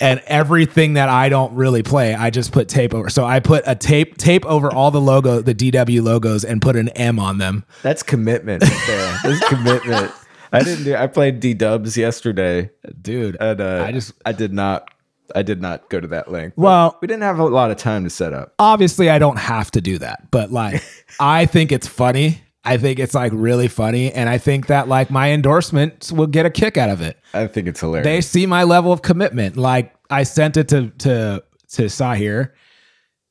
and 0.00 0.20
everything 0.26 0.94
that 0.94 1.08
I 1.08 1.28
don't 1.28 1.54
really 1.54 1.82
play, 1.82 2.14
I 2.14 2.30
just 2.30 2.52
put 2.52 2.68
tape 2.68 2.94
over. 2.94 3.10
So 3.10 3.24
I 3.24 3.40
put 3.40 3.64
a 3.66 3.74
tape 3.74 4.16
tape 4.16 4.46
over 4.46 4.72
all 4.72 4.90
the 4.92 5.00
logo, 5.00 5.40
the 5.40 5.54
DW 5.54 6.02
logos, 6.02 6.44
and 6.44 6.62
put 6.62 6.76
an 6.76 6.88
M 6.90 7.18
on 7.18 7.38
them. 7.38 7.64
That's 7.82 8.02
commitment 8.04 8.62
right 8.62 8.84
there. 8.86 9.18
That's 9.24 9.48
commitment. 9.48 10.12
I 10.52 10.62
didn't 10.62 10.84
do. 10.84 10.94
I 10.94 11.06
played 11.06 11.40
D 11.40 11.54
Dubs 11.54 11.96
yesterday, 11.96 12.70
Dude, 13.00 13.36
and 13.40 13.60
uh, 13.60 13.84
I 13.86 13.92
just 13.92 14.12
I 14.24 14.32
did 14.32 14.52
not. 14.52 14.90
I 15.34 15.42
did 15.42 15.60
not 15.60 15.90
go 15.90 16.00
to 16.00 16.06
that 16.08 16.32
length. 16.32 16.56
well, 16.56 16.96
we 17.02 17.06
didn't 17.06 17.22
have 17.22 17.38
a 17.38 17.44
lot 17.44 17.70
of 17.70 17.76
time 17.76 18.04
to 18.04 18.10
set 18.10 18.32
up. 18.32 18.54
obviously 18.58 19.10
I 19.10 19.18
don't 19.18 19.36
have 19.38 19.70
to 19.72 19.82
do 19.82 19.98
that, 19.98 20.30
but 20.30 20.50
like 20.50 20.82
I 21.20 21.44
think 21.46 21.70
it's 21.70 21.86
funny. 21.86 22.40
I 22.64 22.76
think 22.78 22.98
it's 22.98 23.14
like 23.14 23.32
really 23.34 23.68
funny, 23.68 24.10
and 24.12 24.28
I 24.28 24.38
think 24.38 24.66
that 24.68 24.88
like 24.88 25.10
my 25.10 25.30
endorsements 25.32 26.10
will 26.12 26.26
get 26.26 26.46
a 26.46 26.50
kick 26.50 26.76
out 26.78 26.88
of 26.90 27.00
it. 27.02 27.18
I 27.34 27.46
think 27.46 27.68
it's 27.68 27.80
hilarious. 27.80 28.04
they 28.06 28.20
see 28.22 28.46
my 28.46 28.64
level 28.64 28.90
of 28.92 29.02
commitment. 29.02 29.56
Like 29.58 29.94
I 30.10 30.22
sent 30.22 30.56
it 30.56 30.68
to 30.68 30.88
to 30.90 31.42
to 31.72 31.82
Sahir, 31.84 32.52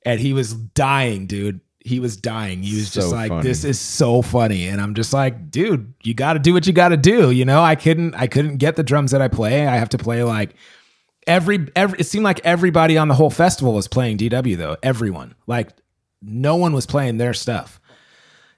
and 0.05 0.19
he 0.19 0.33
was 0.33 0.53
dying, 0.53 1.25
dude. 1.25 1.61
He 1.87 1.99
was 1.99 2.17
dying. 2.17 2.61
He 2.63 2.75
was 2.75 2.91
just 2.91 3.11
like, 3.11 3.29
funny. 3.29 3.43
"This 3.43 3.63
is 3.63 3.79
so 3.79 4.21
funny," 4.21 4.67
and 4.67 4.81
I'm 4.81 4.93
just 4.93 5.13
like, 5.13 5.49
"Dude, 5.49 5.93
you 6.03 6.13
got 6.13 6.33
to 6.33 6.39
do 6.39 6.53
what 6.53 6.67
you 6.67 6.73
got 6.73 6.89
to 6.89 6.97
do." 6.97 7.31
You 7.31 7.45
know, 7.45 7.61
I 7.61 7.75
couldn't 7.75 8.13
I 8.15 8.27
couldn't 8.27 8.57
get 8.57 8.75
the 8.75 8.83
drums 8.83 9.11
that 9.11 9.21
I 9.21 9.27
play. 9.27 9.67
I 9.67 9.77
have 9.77 9.89
to 9.89 9.97
play 9.97 10.23
like 10.23 10.55
every 11.25 11.67
every. 11.75 11.99
It 11.99 12.05
seemed 12.05 12.23
like 12.23 12.41
everybody 12.43 12.97
on 12.97 13.07
the 13.07 13.15
whole 13.15 13.29
festival 13.29 13.73
was 13.73 13.87
playing 13.87 14.17
DW 14.17 14.57
though. 14.57 14.77
Everyone, 14.83 15.35
like, 15.47 15.69
no 16.21 16.55
one 16.55 16.73
was 16.73 16.85
playing 16.85 17.17
their 17.17 17.33
stuff. 17.33 17.79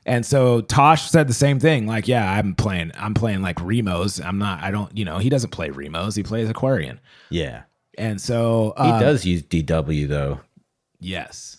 And 0.05 0.25
so 0.25 0.61
Tosh 0.61 1.09
said 1.09 1.27
the 1.27 1.33
same 1.33 1.59
thing. 1.59 1.85
Like, 1.85 2.07
yeah, 2.07 2.31
I'm 2.31 2.55
playing, 2.55 2.91
I'm 2.97 3.13
playing 3.13 3.43
like 3.43 3.57
Remos. 3.61 4.19
I'm 4.19 4.39
not, 4.39 4.63
I 4.63 4.71
don't, 4.71 4.97
you 4.97 5.05
know, 5.05 5.19
he 5.19 5.29
doesn't 5.29 5.51
play 5.51 5.69
Remos. 5.69 6.15
He 6.15 6.23
plays 6.23 6.49
Aquarian. 6.49 6.99
yeah, 7.29 7.63
And 7.95 8.19
so 8.19 8.73
he 8.77 8.89
uh, 8.89 8.99
does 8.99 9.23
use 9.23 9.43
DW 9.43 10.07
though. 10.07 10.39
Yes. 10.99 11.57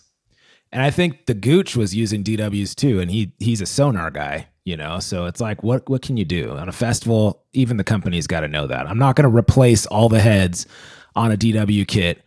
And 0.71 0.81
I 0.81 0.89
think 0.89 1.25
the 1.25 1.33
Gooch 1.33 1.75
was 1.75 1.95
using 1.95 2.23
DWs 2.23 2.75
too, 2.75 2.99
and 2.99 3.11
he 3.11 3.33
he's 3.39 3.61
a 3.61 3.65
Sonor 3.65 4.09
guy, 4.09 4.47
you 4.63 4.77
know. 4.77 4.99
So 4.99 5.25
it's 5.25 5.41
like, 5.41 5.63
what 5.63 5.89
what 5.89 6.01
can 6.01 6.17
you 6.17 6.25
do 6.25 6.51
on 6.51 6.69
a 6.69 6.71
festival? 6.71 7.43
Even 7.53 7.77
the 7.77 7.83
company's 7.83 8.27
got 8.27 8.41
to 8.41 8.47
know 8.47 8.67
that. 8.67 8.87
I'm 8.87 8.97
not 8.97 9.15
going 9.15 9.29
to 9.29 9.35
replace 9.35 9.85
all 9.85 10.07
the 10.09 10.21
heads 10.21 10.65
on 11.15 11.31
a 11.31 11.37
DW 11.37 11.87
kit 11.87 12.23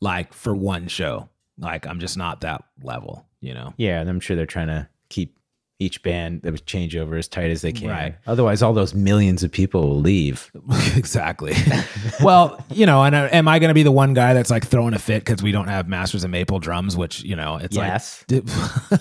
like 0.00 0.32
for 0.32 0.54
one 0.54 0.88
show. 0.88 1.28
Like 1.58 1.86
I'm 1.86 2.00
just 2.00 2.16
not 2.16 2.40
that 2.40 2.64
level, 2.82 3.24
you 3.40 3.54
know. 3.54 3.72
Yeah, 3.76 4.00
and 4.00 4.10
I'm 4.10 4.20
sure 4.20 4.36
they're 4.36 4.46
trying 4.46 4.68
to 4.68 4.88
keep 5.08 5.38
each 5.78 6.02
band 6.02 6.40
that 6.42 6.52
was 6.52 6.62
change 6.62 6.96
over 6.96 7.16
as 7.16 7.28
tight 7.28 7.50
as 7.50 7.60
they 7.60 7.72
can. 7.72 7.88
Right. 7.88 8.14
Otherwise, 8.26 8.62
all 8.62 8.72
those 8.72 8.94
millions 8.94 9.42
of 9.42 9.52
people 9.52 9.82
will 9.88 10.00
leave. 10.00 10.50
exactly. 10.96 11.54
well, 12.22 12.64
you 12.70 12.86
know, 12.86 13.02
and 13.04 13.14
uh, 13.14 13.28
am 13.30 13.46
I 13.46 13.58
going 13.58 13.68
to 13.68 13.74
be 13.74 13.82
the 13.82 13.92
one 13.92 14.14
guy 14.14 14.32
that's 14.32 14.50
like 14.50 14.66
throwing 14.66 14.94
a 14.94 14.98
fit 14.98 15.24
because 15.24 15.42
we 15.42 15.52
don't 15.52 15.68
have 15.68 15.86
Masters 15.88 16.24
of 16.24 16.30
Maple 16.30 16.58
drums? 16.58 16.96
Which 16.96 17.22
you 17.22 17.36
know, 17.36 17.56
it's 17.56 17.76
Yes. 17.76 18.24
like, 18.30 18.42
dude, 18.46 19.00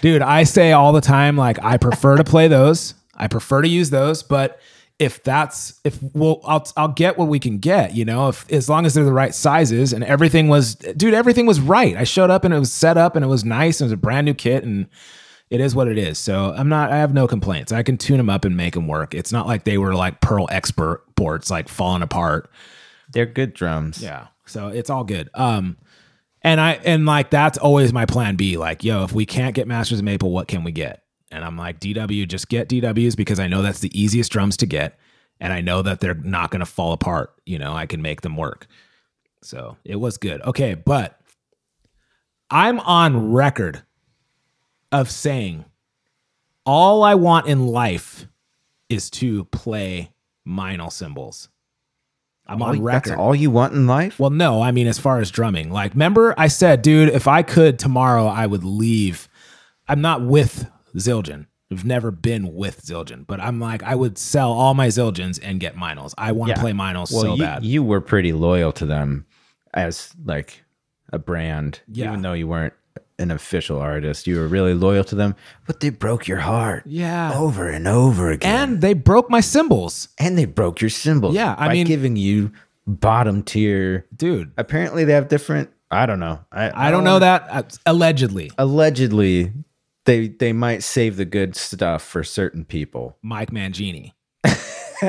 dude, 0.00 0.22
I 0.22 0.42
say 0.42 0.72
all 0.72 0.92
the 0.92 1.00
time, 1.00 1.36
like 1.36 1.62
I 1.62 1.76
prefer 1.76 2.16
to 2.16 2.24
play 2.24 2.48
those. 2.48 2.94
I 3.16 3.28
prefer 3.28 3.62
to 3.62 3.68
use 3.68 3.90
those, 3.90 4.22
but 4.22 4.60
if 4.98 5.22
that's 5.22 5.78
if 5.84 6.00
well, 6.14 6.40
I'll 6.44 6.66
I'll 6.76 6.88
get 6.88 7.16
what 7.16 7.28
we 7.28 7.38
can 7.38 7.58
get. 7.58 7.94
You 7.94 8.04
know, 8.04 8.28
if 8.28 8.50
as 8.52 8.68
long 8.68 8.86
as 8.86 8.94
they're 8.94 9.04
the 9.04 9.12
right 9.12 9.32
sizes 9.34 9.92
and 9.92 10.02
everything 10.02 10.48
was, 10.48 10.74
dude, 10.74 11.14
everything 11.14 11.46
was 11.46 11.60
right. 11.60 11.96
I 11.96 12.02
showed 12.02 12.30
up 12.30 12.44
and 12.44 12.52
it 12.52 12.58
was 12.58 12.72
set 12.72 12.96
up 12.96 13.14
and 13.14 13.24
it 13.24 13.28
was 13.28 13.44
nice. 13.44 13.80
And 13.80 13.86
it 13.86 13.90
was 13.90 13.92
a 13.92 13.96
brand 13.96 14.24
new 14.24 14.34
kit 14.34 14.64
and 14.64 14.86
it 15.50 15.60
is 15.60 15.74
what 15.74 15.88
it 15.88 15.96
is. 15.96 16.18
So 16.18 16.52
I'm 16.56 16.68
not, 16.68 16.92
I 16.92 16.96
have 16.96 17.14
no 17.14 17.26
complaints. 17.26 17.72
I 17.72 17.82
can 17.82 17.96
tune 17.96 18.18
them 18.18 18.28
up 18.28 18.44
and 18.44 18.56
make 18.56 18.74
them 18.74 18.86
work. 18.86 19.14
It's 19.14 19.32
not 19.32 19.46
like 19.46 19.64
they 19.64 19.78
were 19.78 19.94
like 19.94 20.20
Pearl 20.20 20.46
Export 20.50 21.14
boards 21.14 21.50
like 21.50 21.68
falling 21.68 22.02
apart. 22.02 22.50
They're 23.12 23.26
good 23.26 23.54
drums. 23.54 24.02
Yeah. 24.02 24.28
So 24.46 24.68
it's 24.68 24.90
all 24.90 25.04
good. 25.04 25.30
Um, 25.34 25.78
and 26.42 26.60
I, 26.60 26.72
and 26.84 27.06
like, 27.06 27.30
that's 27.30 27.58
always 27.58 27.92
my 27.92 28.06
plan 28.06 28.36
B. 28.36 28.56
Like, 28.56 28.84
yo, 28.84 29.04
if 29.04 29.12
we 29.12 29.26
can't 29.26 29.54
get 29.54 29.66
Masters 29.66 29.98
of 29.98 30.04
Maple, 30.04 30.30
what 30.30 30.48
can 30.48 30.64
we 30.64 30.72
get? 30.72 31.02
And 31.30 31.44
I'm 31.44 31.56
like, 31.56 31.80
DW, 31.80 32.28
just 32.28 32.48
get 32.48 32.68
DWs 32.68 33.16
because 33.16 33.40
I 33.40 33.48
know 33.48 33.62
that's 33.62 33.80
the 33.80 34.00
easiest 34.00 34.30
drums 34.30 34.56
to 34.58 34.66
get. 34.66 34.98
And 35.40 35.52
I 35.52 35.60
know 35.60 35.82
that 35.82 36.00
they're 36.00 36.14
not 36.14 36.50
going 36.50 36.60
to 36.60 36.66
fall 36.66 36.92
apart. 36.92 37.32
You 37.46 37.58
know, 37.58 37.72
I 37.72 37.86
can 37.86 38.02
make 38.02 38.22
them 38.22 38.36
work. 38.36 38.66
So 39.42 39.76
it 39.84 39.96
was 39.96 40.16
good. 40.16 40.40
Okay. 40.42 40.74
But 40.74 41.20
I'm 42.50 42.80
on 42.80 43.32
record 43.32 43.82
of 44.92 45.10
saying 45.10 45.64
all 46.64 47.02
I 47.02 47.14
want 47.14 47.46
in 47.46 47.66
life 47.66 48.26
is 48.88 49.10
to 49.10 49.44
play 49.46 50.10
Meinl 50.46 50.90
cymbals. 50.92 51.48
I'm 52.46 52.62
All- 52.62 52.70
on 52.70 52.82
record. 52.82 53.10
That's 53.10 53.18
all 53.20 53.34
you 53.34 53.50
want 53.50 53.74
in 53.74 53.86
life? 53.86 54.18
Well, 54.18 54.30
no, 54.30 54.62
I 54.62 54.70
mean, 54.70 54.86
as 54.86 54.98
far 54.98 55.20
as 55.20 55.30
drumming, 55.30 55.70
like, 55.70 55.92
remember 55.92 56.34
I 56.38 56.48
said, 56.48 56.80
dude, 56.82 57.10
if 57.10 57.28
I 57.28 57.42
could 57.42 57.78
tomorrow, 57.78 58.26
I 58.26 58.46
would 58.46 58.64
leave. 58.64 59.28
I'm 59.86 60.00
not 60.00 60.22
with 60.22 60.70
Zildjian. 60.96 61.46
I've 61.70 61.84
never 61.84 62.10
been 62.10 62.54
with 62.54 62.82
Zildjian, 62.86 63.26
but 63.26 63.40
I'm 63.40 63.60
like, 63.60 63.82
I 63.82 63.94
would 63.94 64.16
sell 64.16 64.50
all 64.52 64.72
my 64.72 64.88
Zildjians 64.88 65.38
and 65.42 65.60
get 65.60 65.76
Meinls. 65.76 66.14
I 66.16 66.32
want 66.32 66.48
to 66.50 66.56
Yeah. 66.56 66.62
play 66.62 66.72
Meinls 66.72 67.12
well, 67.12 67.20
so 67.22 67.34
you, 67.34 67.42
bad. 67.42 67.64
you 67.64 67.82
were 67.82 68.00
pretty 68.00 68.32
loyal 68.32 68.72
to 68.72 68.86
them 68.86 69.26
as 69.74 70.14
like 70.24 70.64
a 71.12 71.18
brand, 71.18 71.80
Yeah. 71.92 72.06
even 72.08 72.22
though 72.22 72.32
you 72.32 72.48
weren't 72.48 72.72
an 73.18 73.30
official 73.30 73.78
artist. 73.78 74.26
You 74.26 74.36
were 74.36 74.48
really 74.48 74.74
loyal 74.74 75.04
to 75.04 75.14
them, 75.14 75.34
but 75.66 75.80
they 75.80 75.90
broke 75.90 76.26
your 76.28 76.38
heart 76.38 76.82
yeah. 76.86 77.32
over 77.34 77.68
and 77.68 77.86
over 77.88 78.30
again. 78.30 78.70
and 78.70 78.80
they 78.80 78.94
broke 78.94 79.30
my 79.30 79.40
cymbals, 79.40 80.08
and 80.18 80.36
they 80.38 80.44
broke 80.44 80.80
your 80.80 80.90
symbols. 80.90 81.34
Yeah, 81.34 81.54
I 81.58 81.68
by 81.68 81.72
mean- 81.74 81.86
giving 81.86 82.16
you 82.16 82.52
bottom 82.86 83.42
tier. 83.42 84.06
dude. 84.16 84.52
Apparently, 84.56 85.04
they 85.04 85.12
have 85.12 85.28
different. 85.28 85.70
I 85.90 86.06
don't 86.06 86.20
know. 86.20 86.40
I, 86.52 86.88
I 86.88 86.90
don't 86.90 87.04
know 87.04 87.18
that. 87.18 87.46
Uh, 87.50 87.62
Allegedly, 87.86 88.50
Allegedly, 88.58 89.52
they 90.04 90.28
they 90.28 90.52
might 90.52 90.82
save 90.82 91.16
the 91.16 91.24
good 91.24 91.56
stuff 91.56 92.02
for 92.02 92.22
certain 92.22 92.64
people. 92.64 93.16
Mike 93.22 93.50
Mangini. 93.50 94.12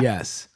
yes. 0.00 0.48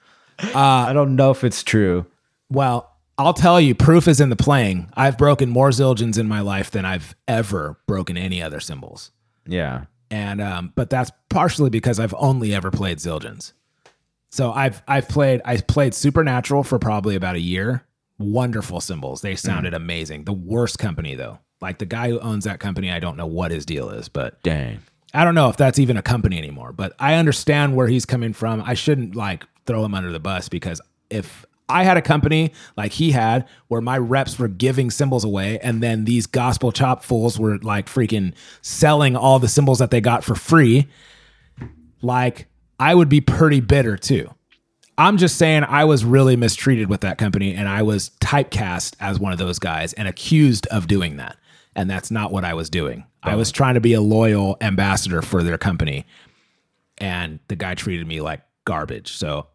I 0.54 0.92
don't 0.92 1.16
know 1.16 1.30
if 1.30 1.44
it's 1.44 1.62
true. 1.62 2.06
Well, 2.50 2.89
I'll 3.26 3.34
tell 3.34 3.60
you, 3.60 3.74
proof 3.74 4.08
is 4.08 4.20
in 4.20 4.30
the 4.30 4.36
playing. 4.36 4.90
I've 4.94 5.18
broken 5.18 5.48
more 5.48 5.70
Zildjians 5.70 6.18
in 6.18 6.28
my 6.28 6.40
life 6.40 6.70
than 6.70 6.84
I've 6.84 7.14
ever 7.28 7.78
broken 7.86 8.16
any 8.16 8.42
other 8.42 8.60
cymbals. 8.60 9.10
Yeah. 9.46 9.84
and 10.10 10.40
um, 10.40 10.72
but 10.76 10.90
that's 10.90 11.10
partially 11.28 11.70
because 11.70 11.98
I've 11.98 12.14
only 12.18 12.54
ever 12.54 12.70
played 12.70 12.98
Zildjians. 12.98 13.52
So 14.30 14.52
I've 14.52 14.82
I've 14.86 15.08
played 15.08 15.40
I 15.44 15.56
played 15.58 15.94
Supernatural 15.94 16.62
for 16.62 16.78
probably 16.78 17.16
about 17.16 17.34
a 17.36 17.40
year. 17.40 17.84
Wonderful 18.18 18.80
cymbals. 18.80 19.22
They 19.22 19.34
sounded 19.34 19.74
amazing. 19.74 20.24
The 20.24 20.32
worst 20.32 20.78
company 20.78 21.14
though. 21.14 21.38
Like 21.60 21.78
the 21.78 21.86
guy 21.86 22.10
who 22.10 22.20
owns 22.20 22.44
that 22.44 22.60
company, 22.60 22.90
I 22.90 23.00
don't 23.00 23.16
know 23.16 23.26
what 23.26 23.50
his 23.50 23.66
deal 23.66 23.90
is, 23.90 24.08
but 24.08 24.42
Dang. 24.42 24.80
I 25.12 25.24
don't 25.24 25.34
know 25.34 25.48
if 25.48 25.56
that's 25.56 25.78
even 25.78 25.96
a 25.96 26.02
company 26.02 26.38
anymore. 26.38 26.72
But 26.72 26.92
I 26.98 27.14
understand 27.14 27.74
where 27.74 27.88
he's 27.88 28.06
coming 28.06 28.32
from. 28.32 28.62
I 28.64 28.74
shouldn't 28.74 29.14
like 29.16 29.44
throw 29.66 29.84
him 29.84 29.94
under 29.94 30.12
the 30.12 30.20
bus 30.20 30.48
because 30.48 30.80
if 31.10 31.44
I 31.70 31.84
had 31.84 31.96
a 31.96 32.02
company 32.02 32.52
like 32.76 32.92
he 32.92 33.12
had 33.12 33.48
where 33.68 33.80
my 33.80 33.98
reps 33.98 34.38
were 34.38 34.48
giving 34.48 34.90
symbols 34.90 35.24
away 35.24 35.58
and 35.60 35.82
then 35.82 36.04
these 36.04 36.26
gospel 36.26 36.72
chop 36.72 37.04
fools 37.04 37.38
were 37.38 37.58
like 37.58 37.86
freaking 37.86 38.34
selling 38.62 39.16
all 39.16 39.38
the 39.38 39.48
symbols 39.48 39.78
that 39.78 39.90
they 39.90 40.00
got 40.00 40.24
for 40.24 40.34
free, 40.34 40.88
like 42.02 42.46
I 42.78 42.94
would 42.94 43.08
be 43.08 43.20
pretty 43.20 43.60
bitter 43.60 43.96
too. 43.96 44.28
I'm 44.98 45.16
just 45.16 45.36
saying 45.36 45.64
I 45.64 45.84
was 45.84 46.04
really 46.04 46.36
mistreated 46.36 46.90
with 46.90 47.00
that 47.00 47.16
company 47.16 47.54
and 47.54 47.68
I 47.68 47.82
was 47.82 48.10
typecast 48.20 48.96
as 49.00 49.18
one 49.18 49.32
of 49.32 49.38
those 49.38 49.58
guys 49.58 49.94
and 49.94 50.06
accused 50.06 50.66
of 50.66 50.86
doing 50.86 51.16
that. 51.16 51.36
And 51.74 51.88
that's 51.88 52.10
not 52.10 52.32
what 52.32 52.44
I 52.44 52.52
was 52.52 52.68
doing. 52.68 53.06
I 53.22 53.36
was 53.36 53.52
trying 53.52 53.74
to 53.74 53.80
be 53.80 53.94
a 53.94 54.00
loyal 54.00 54.56
ambassador 54.60 55.22
for 55.22 55.42
their 55.42 55.56
company. 55.56 56.04
And 56.98 57.38
the 57.48 57.56
guy 57.56 57.74
treated 57.74 58.06
me 58.06 58.20
like 58.20 58.42
garbage. 58.64 59.12
So, 59.12 59.46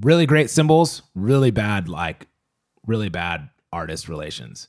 really 0.00 0.26
great 0.26 0.50
symbols, 0.50 1.02
really 1.14 1.50
bad, 1.50 1.88
like, 1.88 2.26
really 2.86 3.08
bad 3.08 3.48
artist 3.72 4.08
relations. 4.08 4.68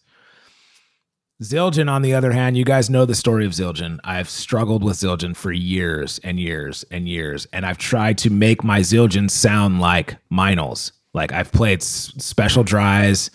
Zildjian, 1.42 1.90
on 1.90 2.02
the 2.02 2.14
other 2.14 2.34
hand, 2.34 2.58
you 2.58 2.66
guys 2.66 2.90
know 2.90 3.06
the 3.06 3.16
story 3.16 3.46
of 3.46 3.54
Zildjian. 3.54 4.00
I've 4.04 4.30
struggled 4.30 4.84
with 4.84 4.98
Zildjian 4.98 5.38
for 5.38 5.54
years 5.54 6.20
and 6.22 6.38
years 6.38 6.84
and 6.92 7.08
years, 7.08 7.48
and 7.54 7.66
I've 7.66 7.78
tried 7.78 8.18
to 8.20 8.30
make 8.30 8.62
my 8.64 8.82
Zildjian 8.82 9.32
sound 9.32 9.80
like 9.80 10.18
Minals. 10.30 10.92
Like 11.14 11.32
I've 11.32 11.52
played 11.52 11.82
s- 11.82 12.14
special 12.18 12.64
dries. 12.64 13.32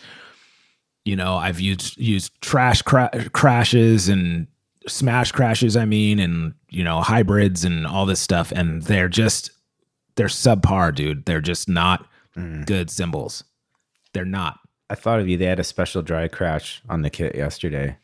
You 1.07 1.17
know, 1.17 1.35
I've 1.37 1.61
used 1.61 1.97
used 1.97 2.39
trash 2.43 2.83
cra- 2.83 3.31
crashes 3.33 4.11
and 4.11 4.49
smash 4.87 5.33
crashes. 5.33 5.75
I 5.75 5.87
mean, 5.87 6.19
and 6.19 6.53
you 6.69 6.85
know 6.85 7.01
hybrids 7.01 7.65
and 7.65 7.87
all 7.87 8.05
this 8.05 8.21
stuff, 8.21 8.53
and 8.53 8.83
they're 8.83 9.09
just 9.09 9.51
they're 10.17 10.27
subpar, 10.29 10.95
dude. 10.95 11.25
They're 11.27 11.41
just 11.41 11.69
not 11.69 12.07
good 12.67 12.91
cymbals. 12.91 13.45
They're 14.13 14.25
not. 14.25 14.59
I 14.91 14.95
thought 14.97 15.21
of 15.21 15.29
you. 15.29 15.37
They 15.37 15.47
had 15.47 15.61
a 15.61 15.65
special 15.65 16.03
dry 16.03 16.29
crash 16.29 16.83
on 16.89 17.03
the 17.03 17.11
kit 17.11 17.35
yesterday. 17.35 17.97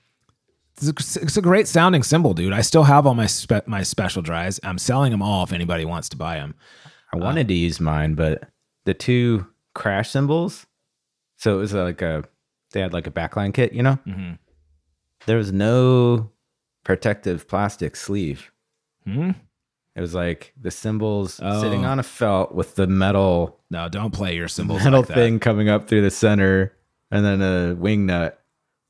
It's 0.76 1.16
a, 1.16 1.22
it's 1.22 1.36
a 1.36 1.42
great 1.42 1.68
sounding 1.68 2.02
cymbal, 2.02 2.32
dude. 2.32 2.52
I 2.52 2.62
still 2.62 2.84
have 2.84 3.06
all 3.06 3.14
my 3.14 3.26
spe- 3.26 3.66
my 3.66 3.82
special 3.82 4.22
dries. 4.22 4.58
I'm 4.62 4.78
selling 4.78 5.10
them 5.10 5.20
all 5.22 5.44
if 5.44 5.52
anybody 5.52 5.84
wants 5.84 6.08
to 6.10 6.16
buy 6.16 6.36
them. 6.36 6.54
I 7.12 7.16
wanted 7.18 7.48
to 7.48 7.54
use 7.54 7.80
mine, 7.80 8.14
but 8.14 8.48
the 8.86 8.94
two 8.94 9.46
crash 9.74 10.10
cymbals. 10.10 10.66
So 11.36 11.56
it 11.56 11.60
was 11.60 11.72
like 11.74 12.00
a 12.02 12.24
they 12.72 12.80
had 12.80 12.92
like 12.92 13.06
a 13.06 13.10
backline 13.10 13.52
kit, 13.52 13.72
you 13.72 13.82
know. 13.82 13.98
Mhm. 14.06 14.38
There 15.26 15.36
was 15.36 15.52
no 15.52 16.30
protective 16.84 17.46
plastic 17.46 17.94
sleeve. 17.96 18.50
Hmm? 19.04 19.32
It 19.96 20.00
was 20.00 20.14
like 20.14 20.52
the 20.60 20.70
cymbals 20.70 21.40
Oh. 21.42 21.60
sitting 21.62 21.84
on 21.84 21.98
a 21.98 22.02
felt 22.02 22.54
with 22.54 22.76
the 22.76 22.86
metal 22.86 23.60
No, 23.70 23.88
don't 23.88 24.12
play 24.12 24.36
your 24.36 24.48
cymbals 24.48 24.84
metal 24.84 25.00
like 25.00 25.08
that. 25.08 25.14
thing 25.14 25.38
coming 25.40 25.68
up 25.68 25.88
through 25.88 26.02
the 26.02 26.10
center, 26.10 26.72
and 27.10 27.24
then 27.24 27.42
a 27.42 27.74
wing 27.74 28.06
nut. 28.06 28.40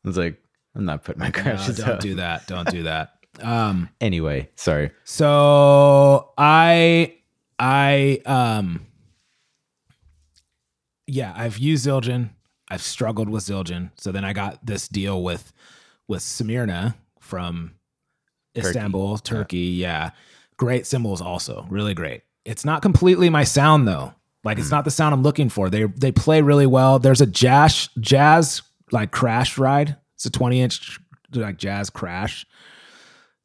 I 0.04 0.08
was 0.08 0.16
like, 0.18 0.40
I'm 0.74 0.84
not 0.84 1.02
putting 1.04 1.20
my 1.20 1.26
No, 1.26 1.32
crashes 1.32 1.78
don't 1.78 1.88
up. 1.90 2.00
do 2.00 2.14
that. 2.16 2.46
Don't 2.46 2.68
do 2.70 2.82
that. 2.84 3.14
Um, 3.40 3.88
Anyway, 4.00 4.50
sorry. 4.56 4.90
so 5.04 6.32
I 6.36 7.14
I 7.58 8.20
um 8.26 8.84
yeah, 11.06 11.32
I've 11.36 11.58
used 11.58 11.86
Zildjian. 11.86 12.30
I've 12.68 12.82
struggled 12.82 13.28
with 13.28 13.44
Zildjian. 13.44 13.90
So 13.96 14.12
then 14.12 14.24
I 14.24 14.32
got 14.32 14.64
this 14.64 14.88
deal 14.88 15.22
with 15.22 15.52
with 16.08 16.22
Smyrna 16.22 16.96
from 17.20 17.74
Istanbul, 18.56 19.18
Turkey. 19.18 19.58
Yeah. 19.58 20.10
Great 20.60 20.86
cymbals 20.86 21.22
also. 21.22 21.66
Really 21.70 21.94
great. 21.94 22.20
It's 22.44 22.66
not 22.66 22.82
completely 22.82 23.30
my 23.30 23.44
sound 23.44 23.88
though. 23.88 24.12
Like 24.44 24.58
it's 24.58 24.68
hmm. 24.68 24.74
not 24.74 24.84
the 24.84 24.90
sound 24.90 25.14
I'm 25.14 25.22
looking 25.22 25.48
for. 25.48 25.70
They 25.70 25.84
they 25.84 26.12
play 26.12 26.42
really 26.42 26.66
well. 26.66 26.98
There's 26.98 27.22
a 27.22 27.26
jazz 27.26 27.88
jazz 27.98 28.60
like 28.92 29.10
crash 29.10 29.56
ride. 29.56 29.96
It's 30.16 30.26
a 30.26 30.30
20 30.30 30.60
inch 30.60 31.00
like 31.32 31.56
jazz 31.56 31.88
crash. 31.88 32.44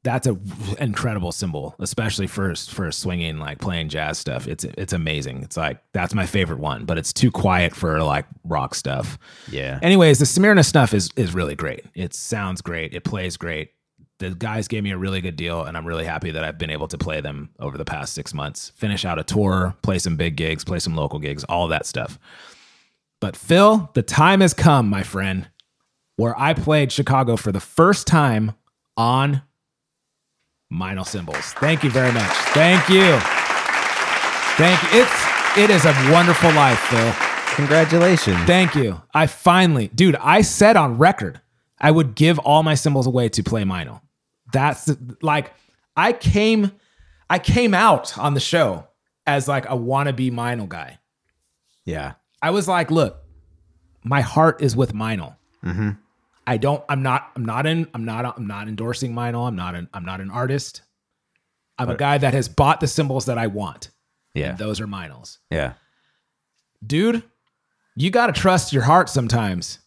That's 0.04 0.28
a 0.28 0.38
incredible 0.78 1.32
cymbal, 1.32 1.74
especially 1.80 2.28
for 2.28 2.54
for 2.54 2.92
swinging 2.92 3.40
like 3.40 3.60
playing 3.60 3.88
jazz 3.88 4.18
stuff. 4.18 4.46
It's 4.46 4.66
it's 4.66 4.92
amazing. 4.92 5.42
It's 5.42 5.56
like 5.56 5.82
that's 5.94 6.14
my 6.14 6.26
favorite 6.26 6.60
one, 6.60 6.84
but 6.84 6.98
it's 6.98 7.14
too 7.14 7.32
quiet 7.32 7.74
for 7.74 8.04
like 8.04 8.26
rock 8.44 8.76
stuff. 8.76 9.18
Yeah. 9.50 9.80
Anyways, 9.82 10.20
the 10.20 10.26
Smyrna 10.26 10.66
stuff 10.66 10.94
is 10.94 11.12
is 11.16 11.34
really 11.34 11.56
great. 11.56 11.86
It 11.94 12.14
sounds 12.14 12.60
great. 12.60 12.94
It 12.94 13.06
plays 13.06 13.38
great. 13.38 13.72
The 14.20 14.32
guys 14.32 14.68
gave 14.70 14.84
me 14.84 14.92
a 14.92 14.98
really 14.98 15.20
good 15.20 15.36
deal, 15.36 15.64
and 15.64 15.76
I'm 15.76 15.86
really 15.86 16.06
happy 16.06 16.32
that 16.32 16.44
I've 16.44 16.58
been 16.58 16.70
able 16.70 16.88
to 16.88 16.98
play 16.98 17.20
them 17.20 17.50
over 17.60 17.78
the 17.78 17.84
past 17.84 18.14
six 18.14 18.34
months. 18.34 18.70
Finish 18.76 19.04
out 19.04 19.20
a 19.20 19.24
tour, 19.24 19.76
play 19.82 20.00
some 20.00 20.16
big 20.16 20.38
gigs, 20.38 20.64
play 20.64 20.80
some 20.80 20.96
local 20.96 21.20
gigs, 21.20 21.44
all 21.46 21.68
that 21.68 21.86
stuff. 21.86 22.18
But 23.20 23.36
Phil, 23.36 23.90
the 23.94 24.04
time 24.04 24.42
has 24.42 24.54
come, 24.54 24.90
my 24.90 25.04
friend, 25.04 25.50
where 26.16 26.38
I 26.40 26.54
played 26.54 26.92
Chicago 26.92 27.36
for 27.36 27.52
the 27.52 27.60
first 27.60 28.08
time 28.08 28.54
on 28.96 29.42
Meinl 30.72 31.06
Cymbals. 31.06 31.54
Thank 31.54 31.84
you 31.84 31.90
very 31.90 32.12
much. 32.12 32.32
Thank 32.54 32.88
you. 32.90 33.18
Thank 34.58 34.82
you. 34.84 35.02
It's 35.02 35.36
it 35.58 35.70
is 35.70 35.86
a 35.86 35.94
wonderful 36.12 36.52
life, 36.52 36.80
Phil. 36.80 37.14
Congratulations. 37.56 38.38
Thank 38.46 38.76
you. 38.76 39.02
I 39.14 39.28
finally, 39.28 39.88
dude, 39.90 40.18
I 40.18 40.42
said 40.42 40.76
on 40.76 40.98
record 40.98 41.40
I 41.80 41.92
would 41.92 42.16
give 42.16 42.40
all 42.40 42.64
my 42.64 42.76
symbols 42.76 43.08
away 43.08 43.30
to 43.30 43.44
play 43.44 43.64
Meinl. 43.64 44.02
That's 44.56 44.86
the, 44.86 45.18
like 45.22 45.54
I 45.96 46.14
came 46.14 46.72
I 47.30 47.40
came 47.40 47.74
out 47.74 48.18
on 48.18 48.34
the 48.34 48.40
show 48.40 48.88
as 49.28 49.48
like 49.48 49.66
a 49.66 49.78
wannabe 49.78 50.32
Meinl 50.32 50.68
guy. 50.70 51.00
yeah. 51.86 52.14
I 52.42 52.52
was 52.52 52.68
like, 52.68 52.92
look, 52.92 53.18
my 54.04 54.22
heart 54.22 54.62
is 54.62 54.76
with 54.76 54.94
Meinl. 54.94 55.36
Mm-hmm. 55.64 55.92
I 56.46 56.58
don't 56.58 56.84
I'm 56.88 57.02
not 57.02 57.32
I'm 57.36 57.44
not 57.46 57.66
in 57.66 57.88
I'm 57.94 58.06
not 58.06 58.38
I'm 58.38 58.46
not 58.48 58.68
endorsing 58.68 59.14
Meinl. 59.14 59.48
I'm 59.48 59.56
not 59.56 59.74
an 59.76 59.90
I'm 59.94 60.06
not 60.06 60.22
an 60.22 60.30
artist. 60.32 60.82
I'm 61.78 61.90
a 61.90 61.96
guy 61.98 62.18
that 62.20 62.34
has 62.34 62.48
bought 62.48 62.80
the 62.80 62.88
symbols 62.88 63.26
that 63.26 63.38
I 63.38 63.48
want. 63.48 63.90
Yeah. 64.34 64.50
And 64.52 64.58
those 64.58 64.80
are 64.80 64.88
Meinls 64.88 65.40
Yeah. 65.50 65.74
dude, 66.86 67.24
you 67.96 68.12
got 68.12 68.28
to 68.28 68.34
trust 68.34 68.72
your 68.74 68.84
heart 68.84 69.10
sometimes 69.10 69.80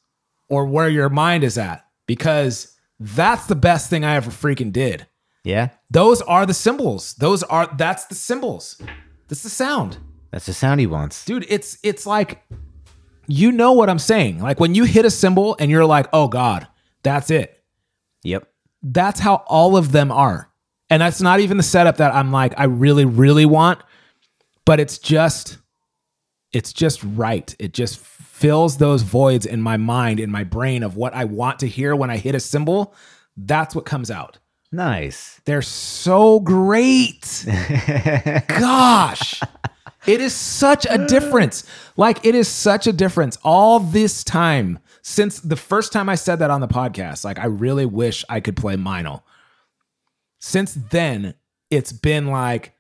or 0.49 0.67
where 0.67 0.89
your 0.89 1.09
mind 1.11 1.45
is 1.45 1.57
at 1.59 1.85
because 2.07 2.75
that's 3.01 3.47
the 3.47 3.55
best 3.55 3.91
thing 3.91 4.05
I 4.05 4.17
ever 4.17 4.31
freaking 4.31 4.73
did. 4.73 5.07
Yeah. 5.45 5.71
Those 5.91 6.21
are 6.23 6.47
the 6.47 6.55
symbols. 6.55 7.15
Those 7.15 7.43
are 7.45 7.69
that's 7.77 8.07
the 8.07 8.15
symbols. 8.15 8.81
That's 9.29 9.43
the 9.43 9.51
sound. 9.51 9.99
That's 10.31 10.47
the 10.47 10.53
sound 10.53 10.81
he 10.81 10.87
wants. 10.87 11.25
Dude, 11.25 11.47
it's 11.49 11.79
it's 11.83 12.07
like 12.07 12.43
you 13.27 13.53
know 13.53 13.73
what 13.73 13.89
I'm 13.89 13.99
saying. 13.99 14.41
Like 14.41 14.61
when 14.61 14.75
you 14.75 14.85
hit 14.85 15.05
a 15.05 15.11
symbol 15.11 15.57
and 15.59 15.71
you're 15.71 15.87
like, 15.87 16.09
"Oh 16.13 16.29
god, 16.29 16.67
that's 17.03 17.31
it." 17.31 17.63
Yep. 18.25 18.49
That's 18.83 19.21
how 19.21 19.37
all 19.47 19.77
of 19.77 19.93
them 19.93 20.11
are. 20.11 20.51
And 20.91 21.03
that's 21.03 21.21
not 21.21 21.41
even 21.41 21.57
the 21.57 21.63
setup 21.63 21.99
that 21.99 22.15
I'm 22.15 22.33
like 22.33 22.55
I 22.59 22.65
really 22.65 23.05
really 23.05 23.47
want, 23.47 23.81
but 24.65 24.81
it's 24.81 24.99
just 24.99 25.59
it's 26.53 26.73
just 26.73 27.03
right. 27.05 27.55
It 27.59 27.73
just 27.73 27.99
fills 28.39 28.79
those 28.79 29.03
voids 29.03 29.45
in 29.45 29.61
my 29.61 29.77
mind, 29.77 30.21
in 30.21 30.31
my 30.31 30.45
brain 30.45 30.83
of 30.83 30.97
what 30.97 31.13
I 31.15 31.25
want 31.25 31.59
to 31.61 31.69
hear 31.69 31.97
when 31.97 32.11
I 32.11 32.17
hit 32.17 32.35
a 32.35 32.41
symbol. 32.41 32.95
That's 33.37 33.75
what 33.75 33.85
comes 33.85 34.11
out. 34.11 34.39
Nice. 34.71 35.41
They're 35.45 35.63
so 35.63 36.41
great. 36.41 37.45
Gosh. 38.49 39.41
It 40.07 40.21
is 40.21 40.35
such 40.35 40.87
a 40.89 41.07
difference. 41.07 41.65
Like 41.97 42.25
it 42.25 42.35
is 42.35 42.49
such 42.49 42.87
a 42.87 42.93
difference. 42.93 43.39
All 43.43 43.81
this 43.81 44.23
time 44.23 44.79
since 45.03 45.41
the 45.41 45.57
first 45.57 45.93
time 45.93 46.09
I 46.09 46.17
said 46.17 46.37
that 46.41 46.51
on 46.51 46.61
the 46.61 46.69
podcast, 46.69 47.25
like 47.25 47.39
I 47.39 47.47
really 47.47 47.87
wish 47.87 48.25
I 48.29 48.41
could 48.41 48.57
play 48.57 48.77
Meinl. 48.77 49.23
Since 50.39 50.75
then, 50.75 51.35
it's 51.71 51.93
been 51.93 52.27
like 52.27 52.75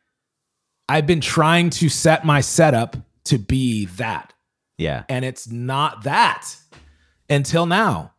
I've 0.88 1.06
been 1.06 1.20
trying 1.20 1.70
to 1.70 1.88
set 1.88 2.24
my 2.24 2.42
setup 2.42 2.96
to 3.24 3.38
be 3.38 3.86
that, 3.96 4.32
Yeah. 4.78 5.04
and 5.08 5.24
it's 5.24 5.50
not 5.50 6.04
that 6.04 6.56
until 7.28 7.66
now, 7.66 8.12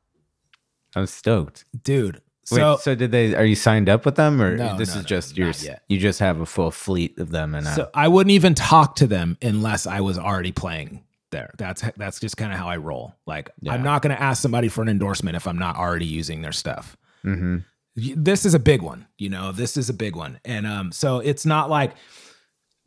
I'm 0.95 1.07
stoked. 1.07 1.65
dude. 1.83 2.21
Wait, 2.51 2.57
So 2.57 2.77
so, 2.77 2.95
did 2.95 3.11
they 3.11 3.35
are 3.35 3.45
you 3.45 3.55
signed 3.55 3.89
up 3.89 4.05
with 4.05 4.15
them 4.15 4.41
or 4.41 4.57
No, 4.57 4.75
this 4.77 4.89
no, 4.95 4.99
is 4.99 5.03
no, 5.03 5.07
just 5.07 5.29
not 5.31 5.37
yours? 5.37 5.67
You 5.87 5.99
just 5.99 6.19
have 6.19 6.39
a 6.41 6.45
full 6.47 6.71
fleet 6.71 7.17
of 7.19 7.29
them 7.29 7.53
and 7.55 7.67
uh, 7.67 7.75
So 7.75 7.89
I 7.93 8.07
wouldn't 8.07 8.31
even 8.31 8.55
talk 8.55 8.95
to 8.97 9.07
them 9.07 9.37
unless 9.41 9.85
I 9.85 10.01
was 10.01 10.17
already 10.17 10.51
playing 10.51 11.03
there. 11.31 11.53
That's 11.59 11.83
that's 11.95 12.19
just 12.19 12.37
kind 12.37 12.51
of 12.51 12.57
how 12.57 12.67
I 12.67 12.77
roll. 12.77 13.13
Like 13.27 13.51
Yeah. 13.61 13.73
I'm 13.73 13.83
not 13.83 14.01
going 14.01 14.15
to 14.15 14.21
ask 14.21 14.41
somebody 14.41 14.67
for 14.67 14.81
an 14.81 14.89
endorsement 14.89 15.35
if 15.35 15.45
I'm 15.47 15.59
not 15.59 15.75
already 15.75 16.07
using 16.07 16.41
their 16.41 16.51
stuff. 16.51 16.97
Mhm. 17.23 17.65
This 17.95 18.45
is 18.45 18.55
a 18.55 18.59
big 18.59 18.81
one, 18.81 19.05
you 19.19 19.29
know. 19.29 19.51
This 19.51 19.77
is 19.77 19.89
a 19.89 19.93
big 19.93 20.15
one, 20.15 20.39
and 20.45 20.65
um, 20.65 20.91
so 20.91 21.19
it's 21.19 21.45
not 21.45 21.69
like 21.69 21.91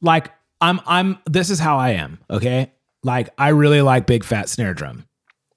like 0.00 0.32
I'm 0.60 0.80
I'm. 0.86 1.18
This 1.26 1.50
is 1.50 1.58
how 1.58 1.76
I 1.76 1.90
am. 1.90 2.18
Okay, 2.30 2.72
like 3.02 3.30
I 3.38 3.48
really 3.48 3.82
like 3.82 4.06
big 4.06 4.24
fat 4.24 4.48
snare 4.48 4.74
drum. 4.74 5.06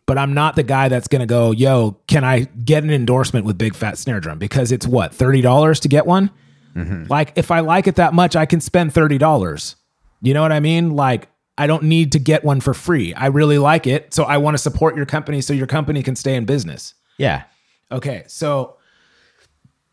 But 0.08 0.20
I'm 0.20 0.36
not 0.36 0.56
the 0.56 0.64
guy 0.64 0.88
that's 0.88 1.08
gonna 1.08 1.26
go, 1.26 1.52
yo, 1.52 1.98
can 2.08 2.24
I 2.24 2.42
get 2.42 2.84
an 2.84 2.92
endorsement 2.92 3.46
with 3.46 3.58
big 3.58 3.74
fat 3.74 3.98
snare 3.98 4.20
drum? 4.20 4.38
Because 4.38 4.72
it's 4.72 4.86
what, 4.86 5.14
$30 5.14 5.80
to 5.82 5.88
get 5.88 6.06
one? 6.06 6.30
Mm-hmm. 6.76 7.06
Like 7.10 7.34
if 7.36 7.50
I 7.52 7.62
like 7.62 7.88
it 7.88 7.96
that 7.96 8.14
much, 8.14 8.36
I 8.36 8.46
can 8.46 8.62
spend 8.62 8.94
thirty 8.94 9.18
dollars. 9.18 9.78
You 10.22 10.34
know 10.34 10.42
what 10.42 10.52
I 10.52 10.60
mean? 10.60 10.96
Like 10.96 11.30
I 11.58 11.68
don't 11.68 11.84
need 11.84 12.12
to 12.12 12.20
get 12.20 12.44
one 12.44 12.60
for 12.60 12.74
free. 12.74 13.14
I 13.14 13.28
really 13.28 13.58
like 13.58 13.88
it, 13.88 14.14
so 14.14 14.26
I 14.26 14.38
want 14.38 14.56
to 14.56 14.58
support 14.58 14.96
your 14.96 15.06
company 15.06 15.40
so 15.40 15.54
your 15.54 15.68
company 15.68 16.04
can 16.04 16.16
stay 16.16 16.36
in 16.36 16.46
business. 16.46 16.94
yeah. 17.18 17.44
Okay, 17.92 18.24
so 18.28 18.78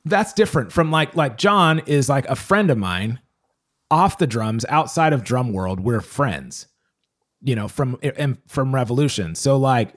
that's 0.04 0.32
different 0.32 0.72
from 0.72 0.90
like 0.90 1.14
like 1.14 1.36
John 1.38 1.78
is 1.80 2.08
like 2.08 2.26
a 2.26 2.34
friend 2.34 2.70
of 2.70 2.78
mine 2.78 3.20
off 3.90 4.18
the 4.18 4.26
drums 4.26 4.64
outside 4.68 5.12
of 5.12 5.22
drum 5.22 5.52
world. 5.52 5.78
We're 5.78 6.00
friends, 6.00 6.66
you 7.42 7.54
know, 7.54 7.68
from 7.68 7.98
from 8.46 8.74
Revolution. 8.74 9.34
So 9.34 9.56
like 9.56 9.94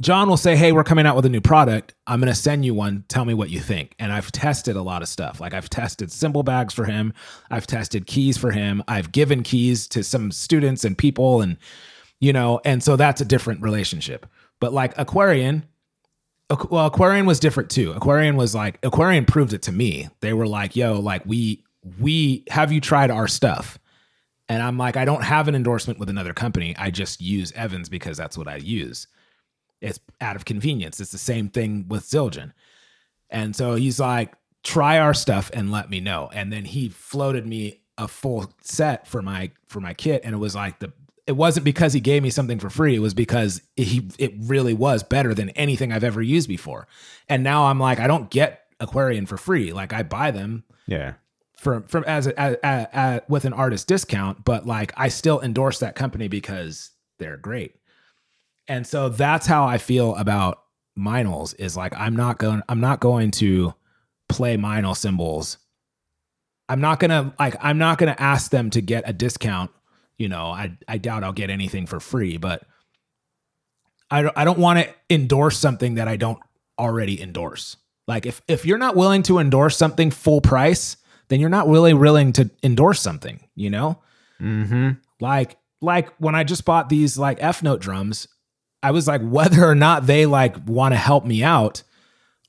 John 0.00 0.28
will 0.28 0.36
say, 0.36 0.56
"Hey, 0.56 0.72
we're 0.72 0.84
coming 0.84 1.06
out 1.06 1.16
with 1.16 1.26
a 1.26 1.28
new 1.28 1.40
product. 1.40 1.94
I'm 2.06 2.20
going 2.20 2.32
to 2.32 2.38
send 2.38 2.64
you 2.64 2.74
one. 2.74 3.04
Tell 3.08 3.24
me 3.24 3.34
what 3.34 3.50
you 3.50 3.60
think." 3.60 3.94
And 3.98 4.12
I've 4.12 4.32
tested 4.32 4.76
a 4.76 4.82
lot 4.82 5.02
of 5.02 5.08
stuff. 5.08 5.40
Like 5.40 5.54
I've 5.54 5.70
tested 5.70 6.10
cymbal 6.10 6.42
bags 6.42 6.74
for 6.74 6.84
him. 6.84 7.12
I've 7.50 7.66
tested 7.66 8.06
keys 8.06 8.36
for 8.38 8.50
him. 8.50 8.82
I've 8.88 9.12
given 9.12 9.42
keys 9.42 9.86
to 9.88 10.02
some 10.02 10.32
students 10.32 10.84
and 10.84 10.96
people 10.96 11.42
and 11.42 11.56
you 12.20 12.32
know, 12.32 12.60
and 12.64 12.82
so 12.82 12.94
that's 12.96 13.20
a 13.20 13.24
different 13.24 13.62
relationship. 13.62 14.26
But 14.60 14.72
like 14.72 14.96
Aquarian, 14.96 15.66
well, 16.70 16.86
Aquarian 16.86 17.26
was 17.26 17.40
different 17.40 17.68
too. 17.68 17.92
Aquarian 17.92 18.36
was 18.36 18.54
like 18.54 18.78
Aquarian 18.84 19.24
proved 19.24 19.52
it 19.52 19.62
to 19.62 19.72
me. 19.72 20.08
They 20.20 20.32
were 20.32 20.46
like, 20.46 20.76
"Yo, 20.76 21.00
like 21.00 21.26
we 21.26 21.64
we 21.98 22.44
have 22.48 22.72
you 22.72 22.80
tried 22.80 23.10
our 23.10 23.28
stuff?" 23.28 23.78
And 24.52 24.62
I'm 24.62 24.76
like, 24.76 24.98
I 24.98 25.06
don't 25.06 25.24
have 25.24 25.48
an 25.48 25.54
endorsement 25.54 25.98
with 25.98 26.10
another 26.10 26.34
company. 26.34 26.76
I 26.76 26.90
just 26.90 27.22
use 27.22 27.52
Evans 27.52 27.88
because 27.88 28.18
that's 28.18 28.36
what 28.36 28.48
I 28.48 28.56
use. 28.56 29.06
It's 29.80 29.98
out 30.20 30.36
of 30.36 30.44
convenience. 30.44 31.00
It's 31.00 31.10
the 31.10 31.16
same 31.16 31.48
thing 31.48 31.86
with 31.88 32.02
Zildjian. 32.04 32.52
And 33.30 33.56
so 33.56 33.76
he's 33.76 33.98
like, 33.98 34.34
try 34.62 34.98
our 34.98 35.14
stuff 35.14 35.50
and 35.54 35.72
let 35.72 35.88
me 35.88 36.00
know. 36.00 36.28
And 36.34 36.52
then 36.52 36.66
he 36.66 36.90
floated 36.90 37.46
me 37.46 37.80
a 37.96 38.06
full 38.06 38.52
set 38.60 39.08
for 39.08 39.22
my 39.22 39.52
for 39.68 39.80
my 39.80 39.94
kit. 39.94 40.20
And 40.22 40.34
it 40.34 40.38
was 40.38 40.54
like 40.54 40.80
the 40.80 40.92
it 41.26 41.32
wasn't 41.32 41.64
because 41.64 41.94
he 41.94 42.00
gave 42.00 42.22
me 42.22 42.28
something 42.28 42.58
for 42.58 42.68
free. 42.68 42.94
It 42.94 42.98
was 42.98 43.14
because 43.14 43.62
he 43.74 44.10
it 44.18 44.34
really 44.36 44.74
was 44.74 45.02
better 45.02 45.32
than 45.32 45.48
anything 45.50 45.92
I've 45.92 46.04
ever 46.04 46.20
used 46.20 46.46
before. 46.46 46.86
And 47.26 47.42
now 47.42 47.64
I'm 47.64 47.80
like, 47.80 48.00
I 48.00 48.06
don't 48.06 48.28
get 48.28 48.66
Aquarian 48.80 49.24
for 49.24 49.38
free. 49.38 49.72
Like 49.72 49.94
I 49.94 50.02
buy 50.02 50.30
them 50.30 50.64
Yeah. 50.86 51.14
From 51.62 51.84
from 51.84 52.02
as 52.08 52.26
a, 52.26 52.34
a, 52.36 52.56
a, 52.64 52.88
a 52.92 53.22
with 53.28 53.44
an 53.44 53.52
artist 53.52 53.86
discount, 53.86 54.44
but 54.44 54.66
like 54.66 54.92
I 54.96 55.06
still 55.06 55.40
endorse 55.40 55.78
that 55.78 55.94
company 55.94 56.26
because 56.26 56.90
they're 57.20 57.36
great. 57.36 57.76
And 58.66 58.84
so 58.84 59.08
that's 59.08 59.46
how 59.46 59.64
I 59.64 59.78
feel 59.78 60.16
about 60.16 60.58
Meinls 60.98 61.54
is 61.60 61.76
like 61.76 61.96
I'm 61.96 62.16
not 62.16 62.38
going 62.38 62.62
I'm 62.68 62.80
not 62.80 62.98
going 62.98 63.30
to 63.32 63.74
play 64.28 64.56
Meinl 64.56 64.96
symbols. 64.96 65.58
I'm 66.68 66.80
not 66.80 66.98
gonna 66.98 67.32
like 67.38 67.54
I'm 67.60 67.78
not 67.78 67.96
gonna 67.98 68.16
ask 68.18 68.50
them 68.50 68.70
to 68.70 68.80
get 68.80 69.04
a 69.06 69.12
discount. 69.12 69.70
You 70.18 70.28
know, 70.28 70.46
I 70.46 70.76
I 70.88 70.98
doubt 70.98 71.22
I'll 71.22 71.32
get 71.32 71.48
anything 71.48 71.86
for 71.86 72.00
free, 72.00 72.38
but 72.38 72.64
I 74.10 74.28
I 74.34 74.44
don't 74.44 74.58
want 74.58 74.80
to 74.80 74.92
endorse 75.08 75.60
something 75.60 75.94
that 75.94 76.08
I 76.08 76.16
don't 76.16 76.40
already 76.76 77.22
endorse. 77.22 77.76
Like 78.08 78.26
if 78.26 78.42
if 78.48 78.66
you're 78.66 78.78
not 78.78 78.96
willing 78.96 79.22
to 79.24 79.38
endorse 79.38 79.76
something 79.76 80.10
full 80.10 80.40
price, 80.40 80.96
then 81.32 81.40
you're 81.40 81.48
not 81.48 81.66
really 81.66 81.94
willing 81.94 82.32
to 82.34 82.50
endorse 82.62 83.00
something, 83.00 83.40
you 83.54 83.70
know? 83.70 83.98
Mm-hmm. 84.38 84.90
Like 85.18 85.56
like 85.80 86.14
when 86.16 86.34
I 86.34 86.44
just 86.44 86.66
bought 86.66 86.90
these 86.90 87.16
like 87.16 87.38
F 87.40 87.62
note 87.62 87.80
drums, 87.80 88.28
I 88.82 88.90
was 88.90 89.08
like 89.08 89.22
whether 89.22 89.64
or 89.64 89.74
not 89.74 90.06
they 90.06 90.26
like 90.26 90.56
want 90.66 90.92
to 90.92 90.98
help 90.98 91.24
me 91.24 91.42
out 91.42 91.84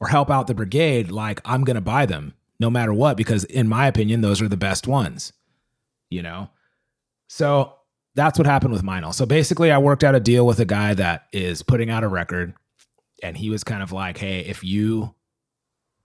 or 0.01 0.07
help 0.09 0.29
out 0.29 0.47
the 0.47 0.53
brigade, 0.53 1.11
like 1.11 1.39
I'm 1.45 1.63
going 1.63 1.75
to 1.75 1.81
buy 1.81 2.05
them 2.05 2.33
no 2.59 2.69
matter 2.69 2.93
what 2.93 3.15
because 3.15 3.45
in 3.45 3.69
my 3.69 3.87
opinion 3.87 4.19
those 4.19 4.41
are 4.41 4.49
the 4.49 4.57
best 4.57 4.85
ones. 4.85 5.31
You 6.09 6.21
know? 6.21 6.49
So 7.27 7.75
that's 8.15 8.37
what 8.37 8.45
happened 8.45 8.73
with 8.73 8.83
Meinl. 8.83 9.13
So 9.13 9.25
basically 9.25 9.71
I 9.71 9.77
worked 9.77 10.03
out 10.03 10.13
a 10.13 10.19
deal 10.19 10.45
with 10.45 10.59
a 10.59 10.65
guy 10.65 10.93
that 10.93 11.27
is 11.31 11.63
putting 11.63 11.89
out 11.89 12.03
a 12.03 12.09
record 12.09 12.53
and 13.23 13.37
he 13.37 13.49
was 13.49 13.63
kind 13.63 13.81
of 13.81 13.93
like, 13.93 14.17
"Hey, 14.17 14.41
if 14.41 14.61
you 14.61 15.15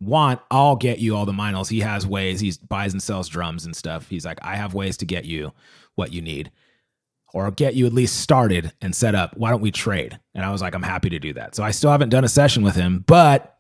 want, 0.01 0.41
I'll 0.51 0.77
get 0.77 0.99
you 0.99 1.17
all 1.17 1.27
the 1.27 1.33
Meinls. 1.33 1.69
He 1.69 1.81
has 1.81 2.07
ways. 2.07 2.41
He 2.41 2.53
buys 2.69 2.93
and 2.93 3.03
sells 3.03 3.29
drums 3.29 3.65
and 3.65 3.75
stuff. 3.75 4.09
He's 4.09 4.25
like, 4.25 4.39
I 4.43 4.57
have 4.57 4.75
ways 4.75 4.97
to 4.99 5.05
get 5.05 5.25
you 5.25 5.53
what 5.95 6.13
you 6.13 6.23
need, 6.23 6.53
or 7.33 7.51
get 7.51 7.75
you 7.75 7.87
at 7.87 7.93
least 7.93 8.21
started 8.21 8.73
and 8.81 8.95
set 8.95 9.15
up. 9.15 9.37
Why 9.37 9.51
don't 9.51 9.61
we 9.61 9.71
trade? 9.71 10.19
And 10.35 10.45
I 10.45 10.51
was 10.51 10.63
like, 10.63 10.75
I'm 10.75 10.83
happy 10.83 11.11
to 11.11 11.19
do 11.19 11.33
that. 11.35 11.55
So 11.55 11.65
I 11.65 11.73
still 11.73 11.91
haven't 11.91 12.11
done 12.11 12.25
a 12.25 12.29
session 12.29 12.63
with 12.63 12.77
him, 12.77 13.05
but 13.07 13.59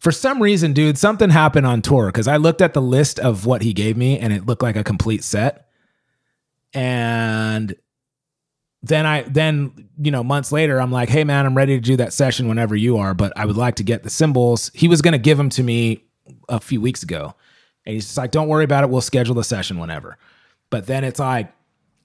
for 0.00 0.12
some 0.12 0.42
reason, 0.42 0.72
dude, 0.72 0.98
something 0.98 1.30
happened 1.30 1.66
on 1.66 1.80
tour 1.80 2.06
because 2.06 2.28
I 2.28 2.36
looked 2.36 2.60
at 2.60 2.74
the 2.74 2.82
list 2.82 3.18
of 3.18 3.46
what 3.46 3.62
he 3.62 3.72
gave 3.72 3.96
me 3.96 4.18
and 4.18 4.32
it 4.32 4.44
looked 4.44 4.62
like 4.62 4.76
a 4.76 4.84
complete 4.84 5.24
set. 5.24 5.68
And 6.74 7.74
then 8.86 9.06
I 9.06 9.22
then 9.22 9.88
you 9.98 10.10
know 10.10 10.22
months 10.22 10.52
later 10.52 10.80
I'm 10.80 10.92
like, 10.92 11.08
hey 11.08 11.24
man, 11.24 11.46
I'm 11.46 11.56
ready 11.56 11.76
to 11.76 11.80
do 11.80 11.96
that 11.96 12.12
session 12.12 12.48
whenever 12.48 12.76
you 12.76 12.98
are, 12.98 13.14
but 13.14 13.32
I 13.36 13.46
would 13.46 13.56
like 13.56 13.76
to 13.76 13.82
get 13.82 14.02
the 14.02 14.10
symbols. 14.10 14.70
He 14.74 14.88
was 14.88 15.00
gonna 15.00 15.18
give 15.18 15.38
them 15.38 15.48
to 15.50 15.62
me 15.62 16.04
a 16.48 16.60
few 16.60 16.80
weeks 16.80 17.02
ago, 17.02 17.34
and 17.86 17.94
he's 17.94 18.04
just 18.04 18.18
like, 18.18 18.30
don't 18.30 18.48
worry 18.48 18.64
about 18.64 18.84
it. 18.84 18.90
We'll 18.90 19.00
schedule 19.00 19.34
the 19.34 19.44
session 19.44 19.78
whenever. 19.78 20.18
But 20.68 20.86
then 20.86 21.02
it's 21.02 21.18
like, 21.18 21.52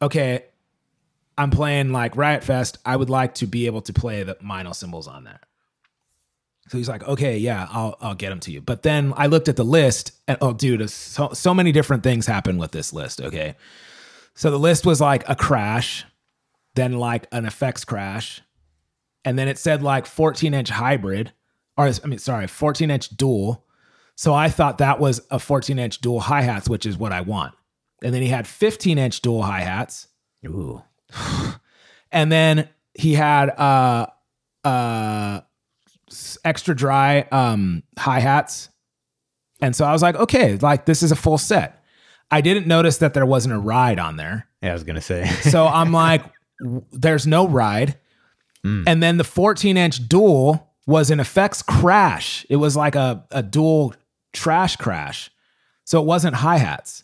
okay, 0.01 0.45
I'm 1.37 1.51
playing 1.51 1.91
like 1.91 2.15
Riot 2.15 2.43
Fest. 2.43 2.77
I 2.85 2.95
would 2.95 3.09
like 3.09 3.35
to 3.35 3.47
be 3.47 3.65
able 3.65 3.81
to 3.81 3.93
play 3.93 4.23
the 4.23 4.35
Meinl 4.35 4.73
symbols 4.73 5.07
on 5.07 5.25
that. 5.25 5.43
So 6.69 6.77
he's 6.77 6.87
like, 6.87 7.05
okay, 7.07 7.37
yeah, 7.37 7.67
I'll 7.71 7.97
I'll 7.99 8.15
get 8.15 8.29
them 8.29 8.39
to 8.41 8.51
you. 8.51 8.61
But 8.61 8.83
then 8.83 9.13
I 9.17 9.27
looked 9.27 9.49
at 9.49 9.57
the 9.57 9.65
list, 9.65 10.11
and 10.29 10.37
oh, 10.39 10.53
dude, 10.53 10.89
so 10.89 11.33
so 11.33 11.53
many 11.53 11.73
different 11.73 12.03
things 12.03 12.25
happened 12.25 12.59
with 12.59 12.71
this 12.71 12.93
list. 12.93 13.19
Okay, 13.19 13.55
so 14.33 14.49
the 14.49 14.59
list 14.59 14.85
was 14.85 15.01
like 15.01 15.27
a 15.27 15.35
crash 15.35 16.05
then 16.75 16.93
like 16.93 17.27
an 17.31 17.45
effects 17.45 17.85
crash, 17.85 18.41
and 19.25 19.37
then 19.37 19.47
it 19.47 19.57
said 19.57 19.83
like 19.83 20.05
14 20.05 20.53
inch 20.53 20.69
hybrid, 20.69 21.33
or 21.77 21.91
I 22.03 22.07
mean, 22.07 22.19
sorry, 22.19 22.47
14 22.47 22.89
inch 22.91 23.09
dual. 23.09 23.65
So 24.15 24.33
I 24.33 24.49
thought 24.49 24.79
that 24.79 24.99
was 24.99 25.21
a 25.31 25.39
14 25.39 25.79
inch 25.79 25.99
dual 25.99 26.19
hi 26.19 26.41
hats, 26.41 26.69
which 26.69 26.85
is 26.85 26.97
what 26.97 27.11
I 27.11 27.21
want. 27.21 27.53
And 28.03 28.13
then 28.13 28.21
he 28.21 28.27
had 28.29 28.47
15 28.47 28.97
inch 28.97 29.21
dual 29.21 29.43
hi 29.43 29.61
hats, 29.61 30.07
Ooh. 30.45 30.81
and 32.11 32.31
then 32.31 32.69
he 32.93 33.13
had 33.13 33.49
uh 33.49 34.07
uh 34.63 35.41
extra 36.43 36.75
dry 36.75 37.21
um 37.31 37.83
hi 37.97 38.19
hats, 38.19 38.69
and 39.61 39.75
so 39.75 39.85
I 39.85 39.91
was 39.91 40.01
like, 40.01 40.15
okay, 40.15 40.57
like 40.57 40.85
this 40.85 41.03
is 41.03 41.11
a 41.11 41.15
full 41.15 41.37
set. 41.37 41.83
I 42.31 42.41
didn't 42.41 42.67
notice 42.67 42.97
that 42.97 43.13
there 43.13 43.25
wasn't 43.25 43.55
a 43.55 43.59
ride 43.59 43.99
on 43.99 44.17
there. 44.17 44.47
Yeah, 44.61 44.71
I 44.71 44.73
was 44.73 44.83
gonna 44.83 45.01
say. 45.01 45.25
So 45.25 45.65
I'm 45.67 45.91
like, 46.07 46.23
there's 46.91 47.25
no 47.27 47.47
ride. 47.47 47.97
And 48.63 49.01
then 49.01 49.17
the 49.17 49.23
14 49.23 49.77
inch 49.77 50.07
dual 50.09 50.69
was 50.85 51.09
an 51.11 51.19
effects 51.19 51.61
crash. 51.61 52.45
It 52.49 52.57
was 52.57 52.75
like 52.75 52.95
a, 52.95 53.25
a 53.31 53.41
dual 53.41 53.93
trash 54.33 54.75
crash. 54.75 55.31
So 55.85 55.99
it 56.01 56.05
wasn't 56.05 56.35
hi 56.35 56.57
hats. 56.57 57.03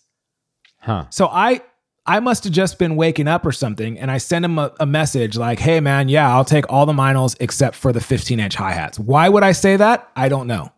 huh. 0.80 1.06
So 1.10 1.28
I 1.28 1.62
I 2.06 2.20
must 2.20 2.43
have 2.43 2.53
just 2.53 2.78
been 2.78 2.95
waking 2.97 3.28
up 3.28 3.45
or 3.47 3.51
something, 3.51 3.97
and 3.97 4.12
I 4.12 4.20
sent 4.20 4.45
him 4.45 4.60
a, 4.60 4.72
a 4.80 4.86
message 4.86 5.38
like, 5.38 5.58
"Hey 5.60 5.80
man, 5.80 6.08
yeah, 6.08 6.32
I'll 6.32 6.45
take 6.45 6.72
all 6.72 6.86
the 6.86 6.93
Meinls 6.93 7.36
except 7.39 7.76
for 7.76 7.91
the 7.91 8.01
15 8.01 8.39
inch 8.39 8.56
hi 8.56 8.72
hats." 8.74 8.99
Why 8.99 9.28
would 9.28 9.41
I 9.43 9.53
say 9.53 9.76
that? 9.78 10.12
I 10.16 10.30
don't 10.30 10.45
know. 10.45 10.72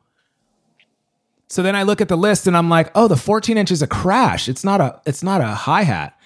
So 1.49 1.63
then 1.63 1.75
I 1.75 1.84
look 1.84 2.01
at 2.01 2.07
the 2.07 2.15
list 2.17 2.47
and 2.47 2.55
I'm 2.55 2.69
like, 2.69 2.91
"Oh, 2.95 3.07
the 3.07 3.17
14 3.17 3.57
inch 3.57 3.71
is 3.71 3.82
a 3.82 3.88
crash. 3.88 4.47
It's 4.47 4.63
not 4.63 4.80
a 4.80 5.01
it's 5.05 5.23
not 5.23 5.41
a 5.41 5.47
hi 5.47 5.82
hat." 5.84 6.17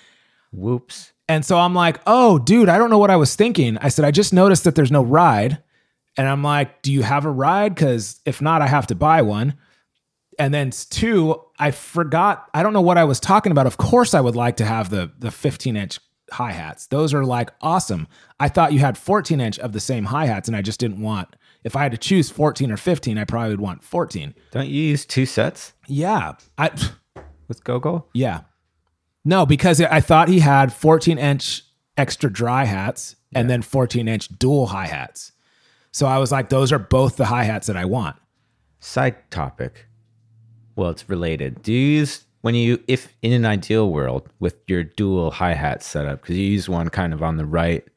Whoops. 0.51 1.13
And 1.31 1.45
so 1.45 1.57
I'm 1.57 1.73
like, 1.73 2.01
oh, 2.05 2.39
dude, 2.39 2.67
I 2.67 2.77
don't 2.77 2.89
know 2.89 2.97
what 2.97 3.09
I 3.09 3.15
was 3.15 3.35
thinking. 3.37 3.77
I 3.77 3.87
said, 3.87 4.03
I 4.03 4.11
just 4.11 4.33
noticed 4.33 4.65
that 4.65 4.75
there's 4.75 4.91
no 4.91 5.01
ride. 5.01 5.59
And 6.17 6.27
I'm 6.27 6.43
like, 6.43 6.81
do 6.81 6.91
you 6.91 7.03
have 7.03 7.23
a 7.23 7.31
ride? 7.31 7.73
Because 7.73 8.19
if 8.25 8.41
not, 8.41 8.61
I 8.61 8.67
have 8.67 8.85
to 8.87 8.95
buy 8.95 9.21
one. 9.21 9.53
And 10.37 10.53
then 10.53 10.71
two, 10.71 11.41
I 11.57 11.71
forgot, 11.71 12.49
I 12.53 12.63
don't 12.63 12.73
know 12.73 12.81
what 12.81 12.97
I 12.97 13.05
was 13.05 13.21
talking 13.21 13.53
about. 13.53 13.65
Of 13.65 13.77
course, 13.77 14.13
I 14.13 14.19
would 14.19 14.35
like 14.35 14.57
to 14.57 14.65
have 14.65 14.89
the, 14.89 15.09
the 15.19 15.31
15 15.31 15.77
inch 15.77 15.99
hi 16.33 16.51
hats. 16.51 16.87
Those 16.87 17.13
are 17.13 17.23
like 17.23 17.49
awesome. 17.61 18.09
I 18.37 18.49
thought 18.49 18.73
you 18.73 18.79
had 18.79 18.97
14 18.97 19.39
inch 19.39 19.57
of 19.59 19.71
the 19.71 19.79
same 19.79 20.03
hi 20.03 20.25
hats, 20.25 20.49
and 20.49 20.57
I 20.57 20.61
just 20.61 20.81
didn't 20.81 20.99
want, 21.01 21.33
if 21.63 21.77
I 21.77 21.83
had 21.83 21.93
to 21.93 21.97
choose 21.97 22.29
14 22.29 22.69
or 22.73 22.77
15, 22.77 23.17
I 23.17 23.23
probably 23.23 23.51
would 23.51 23.61
want 23.61 23.85
14. 23.85 24.33
Don't 24.51 24.67
you 24.67 24.81
use 24.83 25.05
two 25.05 25.25
sets 25.25 25.71
Yeah. 25.87 26.33
I, 26.57 26.71
with 27.47 27.63
GoGo? 27.63 28.07
Yeah. 28.13 28.41
No, 29.23 29.45
because 29.45 29.79
I 29.81 29.99
thought 30.01 30.27
he 30.29 30.39
had 30.39 30.73
14 30.73 31.17
inch 31.17 31.63
extra 31.97 32.31
dry 32.31 32.65
hats 32.65 33.15
and 33.33 33.49
then 33.49 33.61
14 33.61 34.07
inch 34.07 34.27
dual 34.39 34.67
hi 34.67 34.87
hats. 34.87 35.31
So 35.91 36.07
I 36.07 36.17
was 36.17 36.31
like, 36.31 36.49
those 36.49 36.71
are 36.71 36.79
both 36.79 37.17
the 37.17 37.25
hi 37.25 37.43
hats 37.43 37.67
that 37.67 37.75
I 37.77 37.85
want. 37.85 38.15
Side 38.79 39.29
topic. 39.29 39.85
Well, 40.75 40.89
it's 40.89 41.07
related. 41.09 41.61
Do 41.61 41.71
you 41.73 41.97
use 41.99 42.25
when 42.41 42.55
you 42.55 42.81
if 42.87 43.13
in 43.21 43.33
an 43.33 43.45
ideal 43.45 43.91
world 43.91 44.27
with 44.39 44.55
your 44.67 44.83
dual 44.83 45.29
hi 45.31 45.53
hat 45.53 45.83
setup 45.83 46.21
because 46.21 46.37
you 46.37 46.45
use 46.45 46.67
one 46.67 46.89
kind 46.89 47.13
of 47.13 47.21
on 47.21 47.37
the 47.37 47.45
right 47.45 47.87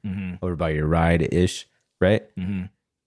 over 0.43 0.57
by 0.57 0.71
your 0.71 0.87
ride 0.87 1.33
ish, 1.33 1.67
right? 2.01 2.25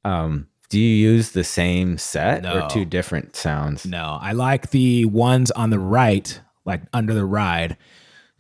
Um, 0.03 0.47
do 0.69 0.79
you 0.79 1.11
use 1.11 1.31
the 1.31 1.43
same 1.43 1.97
set 1.97 2.43
No. 2.43 2.61
or 2.65 2.69
two 2.69 2.85
different 2.85 3.35
sounds? 3.35 3.85
No, 3.85 4.17
I 4.19 4.31
like 4.31 4.71
the 4.71 5.05
ones 5.05 5.51
on 5.51 5.69
the 5.69 5.79
right, 5.79 6.39
like 6.65 6.81
under 6.93 7.13
the 7.13 7.25
ride, 7.25 7.77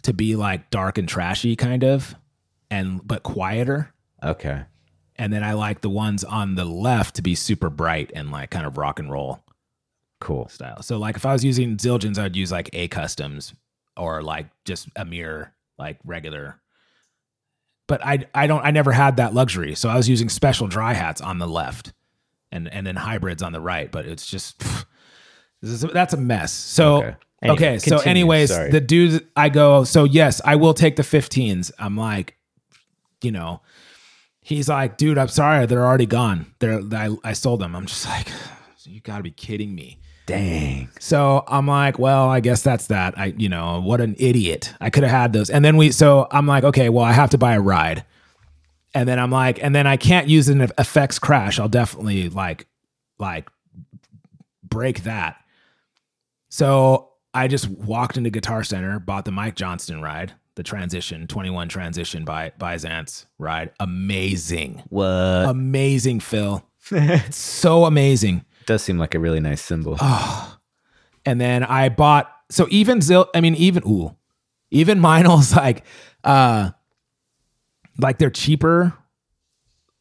to 0.07 0.13
be 0.13 0.37
like 0.37 0.69
dark 0.69 0.97
and 0.97 1.07
trashy 1.07 1.57
kind 1.57 1.83
of, 1.83 2.15
and 2.71 3.05
but 3.05 3.23
quieter. 3.23 3.93
Okay. 4.23 4.63
And 5.17 5.33
then 5.33 5.43
I 5.43 5.51
like 5.51 5.81
the 5.81 5.89
ones 5.89 6.23
on 6.23 6.55
the 6.55 6.63
left 6.63 7.17
to 7.17 7.21
be 7.21 7.35
super 7.35 7.69
bright 7.69 8.11
and 8.15 8.31
like 8.31 8.49
kind 8.49 8.65
of 8.65 8.77
rock 8.77 8.99
and 8.99 9.11
roll. 9.11 9.43
Cool. 10.21 10.47
style. 10.47 10.81
So 10.81 10.97
like 10.97 11.17
if 11.17 11.25
I 11.25 11.33
was 11.33 11.43
using 11.43 11.75
Zildjians, 11.75 12.17
I'd 12.17 12.37
use 12.37 12.53
like 12.53 12.69
A 12.71 12.87
customs 12.87 13.53
or 13.97 14.23
like 14.23 14.47
just 14.63 14.87
a 14.95 15.03
mirror, 15.03 15.53
like 15.77 15.99
regular. 16.05 16.61
But 17.87 18.05
I 18.05 18.25
I 18.33 18.47
don't 18.47 18.63
I 18.63 18.71
never 18.71 18.93
had 18.93 19.17
that 19.17 19.33
luxury. 19.33 19.75
So 19.75 19.89
I 19.89 19.97
was 19.97 20.07
using 20.07 20.29
special 20.29 20.67
dry 20.67 20.93
hats 20.93 21.19
on 21.19 21.37
the 21.37 21.47
left 21.47 21.91
and 22.49 22.71
and 22.71 22.87
then 22.87 22.95
hybrids 22.95 23.43
on 23.43 23.51
the 23.51 23.59
right. 23.59 23.91
But 23.91 24.05
it's 24.05 24.25
just 24.25 24.59
this 25.61 25.71
is, 25.71 25.81
that's 25.81 26.13
a 26.13 26.17
mess. 26.17 26.53
So 26.53 27.03
Okay. 27.03 27.15
Okay, 27.43 27.65
Anyway, 27.65 27.79
so 27.79 27.89
continue. 27.97 28.09
anyways, 28.09 28.49
Sorry. 28.49 28.71
the 28.71 28.81
dudes 28.81 29.21
I 29.35 29.49
go, 29.49 29.83
so 29.83 30.03
yes, 30.05 30.41
I 30.43 30.55
will 30.55 30.73
take 30.73 30.95
the 30.95 31.03
15s. 31.03 31.71
I'm 31.79 31.95
like, 31.97 32.35
you 33.21 33.31
know, 33.31 33.61
he's 34.41 34.69
like, 34.69 34.97
dude, 34.97 35.17
I'm 35.17 35.27
sorry, 35.27 35.65
they're 35.65 35.85
already 35.85 36.05
gone. 36.05 36.53
They're 36.59 36.81
I, 36.93 37.15
I 37.23 37.33
sold 37.33 37.59
them. 37.61 37.75
I'm 37.75 37.85
just 37.85 38.05
like, 38.05 38.27
you 38.83 39.01
gotta 39.01 39.23
be 39.23 39.31
kidding 39.31 39.75
me. 39.75 39.99
Dang. 40.25 40.89
So 40.99 41.45
I'm 41.47 41.67
like, 41.67 41.97
well, 41.99 42.27
I 42.29 42.41
guess 42.41 42.61
that's 42.61 42.87
that. 42.87 43.17
I, 43.17 43.27
you 43.37 43.47
know, 43.47 43.79
what 43.81 44.01
an 44.01 44.15
idiot. 44.19 44.73
I 44.81 44.89
could 44.89 45.03
have 45.03 45.11
had 45.11 45.31
those. 45.33 45.49
And 45.49 45.63
then 45.63 45.77
we, 45.77 45.91
so 45.91 46.27
I'm 46.31 46.45
like, 46.45 46.65
okay, 46.65 46.89
well, 46.89 47.05
I 47.05 47.13
have 47.13 47.29
to 47.29 47.37
buy 47.37 47.53
a 47.53 47.61
ride. 47.61 48.03
And 48.93 49.07
then 49.07 49.19
I'm 49.19 49.31
like, 49.31 49.63
and 49.63 49.73
then 49.73 49.87
I 49.87 49.95
can't 49.95 50.27
use 50.27 50.49
an 50.49 50.59
effects 50.77 51.17
crash. 51.17 51.59
I'll 51.59 51.69
definitely 51.69 52.27
like, 52.29 52.67
like 53.19 53.49
break 54.63 55.03
that. 55.03 55.37
So 56.49 57.11
I 57.37 57.47
just 57.47 57.69
walked 57.69 58.17
into 58.17 58.29
Guitar 58.31 58.63
Center, 58.63 58.99
bought 58.99 59.25
the 59.25 59.31
Mike 59.31 59.55
Johnston 59.55 60.01
ride, 60.01 60.33
the 60.55 60.63
transition 60.63 61.27
21 61.27 61.69
transition 61.69 62.25
by 62.25 62.51
Byzance 62.57 63.27
ride. 63.37 63.71
Amazing. 63.79 64.81
What? 64.89 65.05
Amazing, 65.47 66.19
Phil. 66.21 66.63
So 67.31 67.83
amazing. 67.85 68.45
does 68.65 68.81
seem 68.81 68.97
like 68.97 69.13
a 69.13 69.19
really 69.19 69.41
nice 69.41 69.61
symbol. 69.61 69.97
and 71.25 71.39
then 71.39 71.63
I 71.63 71.89
bought 71.89 72.31
so 72.49 72.65
even 72.69 73.01
Zil 73.01 73.29
I 73.35 73.41
mean 73.41 73.55
even 73.55 73.83
ooh 73.85 74.15
even 74.71 74.99
Meinl's 75.01 75.53
like 75.55 75.83
uh 76.23 76.71
like 77.99 78.17
they're 78.19 78.29
cheaper 78.29 78.93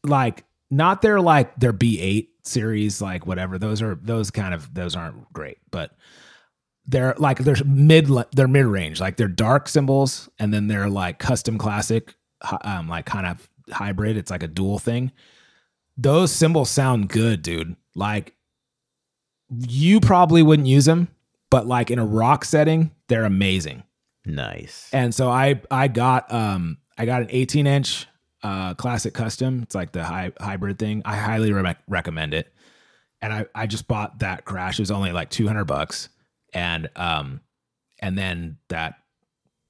like 0.05 0.45
not 0.71 1.01
their 1.01 1.19
like 1.19 1.59
their 1.59 1.73
B8 1.73 2.29
series 2.43 3.01
like 3.01 3.27
whatever 3.27 3.57
those 3.59 3.81
are 3.81 3.95
those 3.95 4.31
kind 4.31 4.53
of 4.53 4.73
those 4.73 4.95
aren't 4.95 5.31
great 5.33 5.57
but 5.71 5.91
they're 6.87 7.13
like 7.17 7.39
they're 7.39 7.57
mid 7.65 8.09
they're 8.33 8.47
mid 8.47 8.65
range 8.65 8.99
like 8.99 9.17
they're 9.17 9.27
dark 9.27 9.67
symbols 9.67 10.29
and 10.39 10.53
then 10.53 10.67
they're 10.67 10.89
like 10.89 11.19
custom 11.19 11.57
classic 11.57 12.15
um 12.61 12.87
like 12.87 13.05
kind 13.05 13.25
of 13.27 13.49
hybrid 13.71 14.15
it's 14.17 14.31
like 14.31 14.43
a 14.43 14.47
dual 14.47 14.79
thing 14.79 15.11
those 15.97 16.31
symbols 16.31 16.69
sound 16.69 17.09
good 17.09 17.41
dude 17.41 17.75
like 17.95 18.33
you 19.49 19.99
probably 19.99 20.43
wouldn't 20.43 20.67
use 20.67 20.85
them, 20.85 21.07
but 21.49 21.65
like 21.65 21.91
in 21.91 21.99
a 21.99 22.05
rock 22.05 22.45
setting, 22.45 22.91
they're 23.07 23.23
amazing. 23.23 23.83
nice. 24.25 24.89
And 24.91 25.13
so 25.13 25.29
I 25.29 25.61
I 25.71 25.87
got 25.87 26.31
um 26.33 26.77
I 26.97 27.05
got 27.05 27.21
an 27.21 27.27
18 27.29 27.67
inch 27.67 28.07
uh 28.43 28.73
classic 28.73 29.13
custom. 29.13 29.61
It's 29.63 29.75
like 29.75 29.91
the 29.93 30.03
hy- 30.03 30.33
hybrid 30.39 30.79
thing. 30.79 31.01
I 31.05 31.15
highly 31.15 31.51
re- 31.53 31.75
recommend 31.87 32.33
it. 32.33 32.53
And 33.21 33.31
I 33.33 33.45
I 33.55 33.67
just 33.67 33.87
bought 33.87 34.19
that 34.19 34.45
crash. 34.45 34.79
It 34.79 34.81
was 34.81 34.91
only 34.91 35.11
like 35.11 35.29
200 35.29 35.65
bucks. 35.65 36.09
And 36.53 36.89
um 36.95 37.41
and 37.99 38.17
then 38.17 38.57
that 38.69 38.95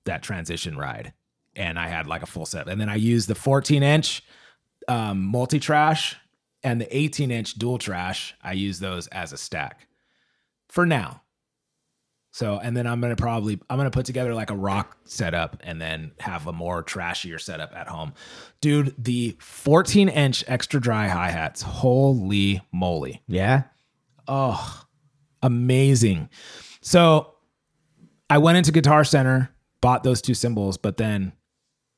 that 0.06 0.24
transition 0.24 0.78
ride. 0.78 1.14
And 1.56 1.80
I 1.80 1.88
had 1.88 2.08
like 2.08 2.24
a 2.24 2.28
full 2.28 2.46
set. 2.46 2.68
And 2.68 2.80
then 2.80 2.90
I 2.90 2.96
used 2.96 3.28
the 3.28 3.36
14 3.36 3.84
inch 3.84 4.24
um 4.88 5.24
multi 5.24 5.60
trash 5.60 6.16
and 6.64 6.82
the 6.82 6.98
18 6.98 7.32
inch 7.32 7.56
dual 7.56 7.78
trash. 7.78 8.36
I 8.42 8.54
use 8.54 8.80
those 8.80 9.08
as 9.08 9.34
a 9.34 9.38
stack 9.38 9.88
for 10.70 10.86
now. 10.86 11.22
So, 12.38 12.60
and 12.60 12.78
then 12.78 12.86
I'm 12.86 13.02
gonna 13.02 13.16
probably 13.16 13.60
I'm 13.68 13.78
gonna 13.78 13.90
put 13.90 14.06
together 14.06 14.36
like 14.36 14.52
a 14.52 14.56
rock 14.56 14.96
setup 15.06 15.58
and 15.62 15.82
then 15.82 16.12
have 16.20 16.46
a 16.46 16.54
more 16.54 16.84
trashier 16.84 17.42
setup 17.42 17.74
at 17.76 17.88
home, 17.88 18.14
dude. 18.62 18.94
The 18.98 19.36
14 19.40 20.08
inch 20.08 20.44
extra 20.48 20.80
dry 20.80 21.08
hi 21.08 21.32
hats, 21.32 21.64
holy 21.64 22.62
moly! 22.72 23.24
Yeah. 23.28 23.64
Oh, 24.28 24.84
amazing. 25.42 26.30
So, 26.88 27.34
I 28.30 28.38
went 28.38 28.58
into 28.58 28.72
Guitar 28.72 29.04
Center, 29.04 29.54
bought 29.82 30.04
those 30.04 30.22
two 30.22 30.34
cymbals, 30.34 30.78
but 30.78 30.96
then 30.96 31.34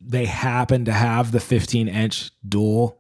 they 0.02 0.26
happened 0.26 0.88
to 0.88 0.92
have 0.92 1.32
the 1.32 1.40
15 1.40 1.88
inch 1.88 2.32
dual 2.48 3.00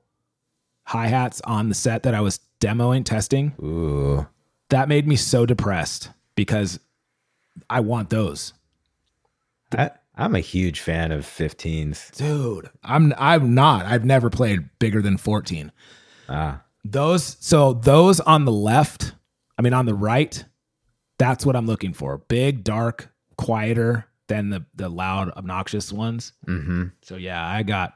hi 0.83 1.07
hats 1.07 1.41
on 1.45 1.67
the 1.67 1.73
set 1.73 2.03
that 2.03 2.13
I 2.13 2.21
was 2.21 2.41
demoing 2.61 3.03
testing 3.03 3.55
Ooh. 3.59 4.27
that 4.69 4.87
made 4.87 5.07
me 5.07 5.15
so 5.15 5.47
depressed 5.47 6.11
because 6.35 6.79
I 7.71 7.79
want 7.79 8.11
those. 8.11 8.53
I, 9.75 9.89
I'm 10.15 10.35
a 10.35 10.41
huge 10.41 10.81
fan 10.81 11.11
of 11.11 11.25
15s. 11.25 12.15
Dude, 12.15 12.69
I'm 12.83 13.15
I'm 13.17 13.55
not. 13.55 13.87
I've 13.87 14.05
never 14.05 14.29
played 14.29 14.69
bigger 14.77 15.01
than 15.01 15.17
14. 15.17 15.71
Ah. 16.27 16.61
Those 16.85 17.35
so 17.39 17.73
those 17.73 18.19
on 18.19 18.45
the 18.45 18.51
left, 18.51 19.13
I 19.57 19.63
mean 19.63 19.73
on 19.73 19.87
the 19.87 19.95
right, 19.95 20.45
that's 21.19 21.45
what 21.45 21.55
I'm 21.55 21.67
looking 21.67 21.93
for. 21.93 22.17
Big, 22.17 22.63
dark, 22.63 23.09
quieter 23.37 24.07
than 24.27 24.49
the 24.49 24.65
the 24.73 24.89
loud, 24.89 25.29
obnoxious 25.31 25.91
ones. 25.91 26.33
Mm-hmm. 26.47 26.85
So 27.03 27.17
yeah, 27.17 27.45
I 27.45 27.61
got 27.61 27.93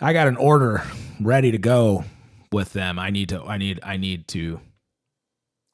I 0.00 0.12
got 0.12 0.28
an 0.28 0.36
order 0.36 0.82
ready 1.20 1.50
to 1.50 1.58
go 1.58 2.04
with 2.52 2.72
them. 2.72 2.98
I 2.98 3.10
need 3.10 3.30
to 3.30 3.42
I 3.42 3.56
need 3.56 3.80
I 3.82 3.96
need 3.96 4.28
to 4.28 4.60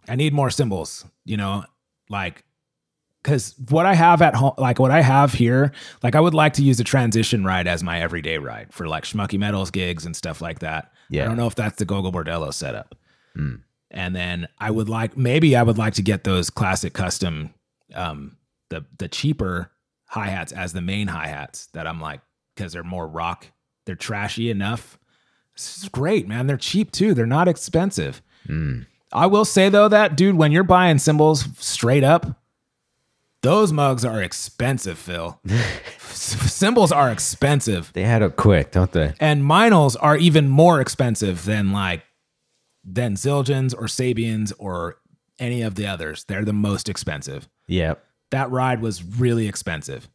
I 0.08 0.16
need 0.16 0.32
more 0.32 0.50
symbols, 0.50 1.04
you 1.24 1.36
know, 1.36 1.64
like 2.08 2.44
cuz 3.22 3.54
what 3.68 3.84
I 3.84 3.94
have 3.94 4.22
at 4.22 4.34
home 4.34 4.54
like 4.56 4.78
what 4.78 4.90
I 4.90 5.02
have 5.02 5.32
here, 5.32 5.72
like 6.02 6.14
I 6.14 6.20
would 6.20 6.34
like 6.34 6.54
to 6.54 6.62
use 6.62 6.80
a 6.80 6.84
transition 6.84 7.44
ride 7.44 7.66
as 7.66 7.82
my 7.82 8.00
everyday 8.00 8.38
ride 8.38 8.72
for 8.72 8.86
like 8.86 9.04
schmucky 9.04 9.38
metals 9.38 9.70
gigs 9.70 10.06
and 10.06 10.14
stuff 10.14 10.40
like 10.40 10.60
that. 10.60 10.92
Yeah. 11.08 11.24
I 11.24 11.26
don't 11.26 11.36
know 11.36 11.48
if 11.48 11.54
that's 11.54 11.76
the 11.76 11.84
Gogol 11.84 12.12
Bordello 12.12 12.54
setup. 12.54 12.94
Mm. 13.36 13.62
And 13.91 14.14
then 14.14 14.49
I 14.59 14.70
would 14.70 14.88
like 14.88 15.16
maybe 15.16 15.57
I 15.57 15.62
would 15.62 15.78
like 15.78 15.95
to 15.95 16.03
get 16.03 16.24
those 16.24 16.51
classic 16.51 16.93
custom 16.93 17.55
um 17.95 18.36
the 18.68 18.84
the 18.99 19.09
cheaper 19.09 19.70
hi-hats 20.07 20.53
as 20.53 20.72
the 20.72 20.80
main 20.80 21.09
hi-hats 21.09 21.66
that 21.72 21.86
I'm 21.86 22.01
like 22.01 22.20
cuz 22.57 22.72
they're 22.72 22.82
more 22.82 23.07
rock. 23.07 23.47
They're 23.86 23.97
trashy 23.97 24.51
enough. 24.51 24.99
This 25.57 25.78
is 25.82 25.88
great, 25.88 26.28
man. 26.28 26.47
They're 26.47 26.57
cheap 26.57 26.93
too. 26.93 27.14
They're 27.14 27.26
not 27.26 27.49
expensive. 27.49 28.22
Mm. 28.49 28.86
I 29.12 29.26
will 29.26 29.45
say 29.45 29.68
though 29.68 29.88
that 29.88 30.16
dude 30.16 30.36
when 30.36 30.53
you're 30.53 30.62
buying 30.62 30.99
cymbals 30.99 31.47
straight 31.59 32.05
up 32.05 32.41
those 33.43 33.72
mugs 33.72 34.05
are 34.05 34.22
expensive, 34.22 34.99
Phil. 34.99 35.41
Cymbals 36.11 36.93
are 36.93 37.11
expensive. 37.11 37.91
They 37.95 38.05
add 38.05 38.22
up 38.22 38.36
quick, 38.36 38.72
don't 38.72 38.93
they? 38.93 39.14
And 39.18 39.43
Meinls 39.43 39.97
are 39.99 40.16
even 40.16 40.49
more 40.49 40.80
expensive 40.80 41.47
than 41.47 41.72
like 41.72 42.03
than 42.95 43.14
Zildjians 43.14 43.74
or 43.74 43.84
Sabians 43.84 44.53
or 44.59 44.99
any 45.38 45.62
of 45.62 45.74
the 45.74 45.86
others. 45.86 46.24
They're 46.24 46.45
the 46.45 46.53
most 46.53 46.88
expensive. 46.88 47.49
Yep. 47.68 48.05
That 48.30 48.51
ride 48.51 48.80
was 48.80 49.03
really 49.03 49.49
expensive. 49.49 50.09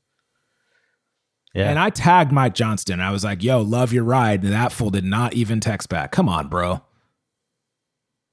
Yeah. 1.54 1.70
And 1.70 1.80
I 1.80 1.90
tagged 1.90 2.32
Mike 2.34 2.54
Johnston. 2.54 3.00
I 3.00 3.12
was 3.12 3.24
like, 3.24 3.42
yo, 3.42 3.62
love 3.62 3.94
your 3.94 4.04
ride. 4.04 4.44
And 4.44 4.52
that 4.52 4.74
fool 4.74 4.90
did 4.90 5.06
not 5.06 5.34
even 5.34 5.62
text 5.62 5.88
back. 5.88 6.12
Come 6.12 6.28
on, 6.28 6.48
bro. 6.50 6.82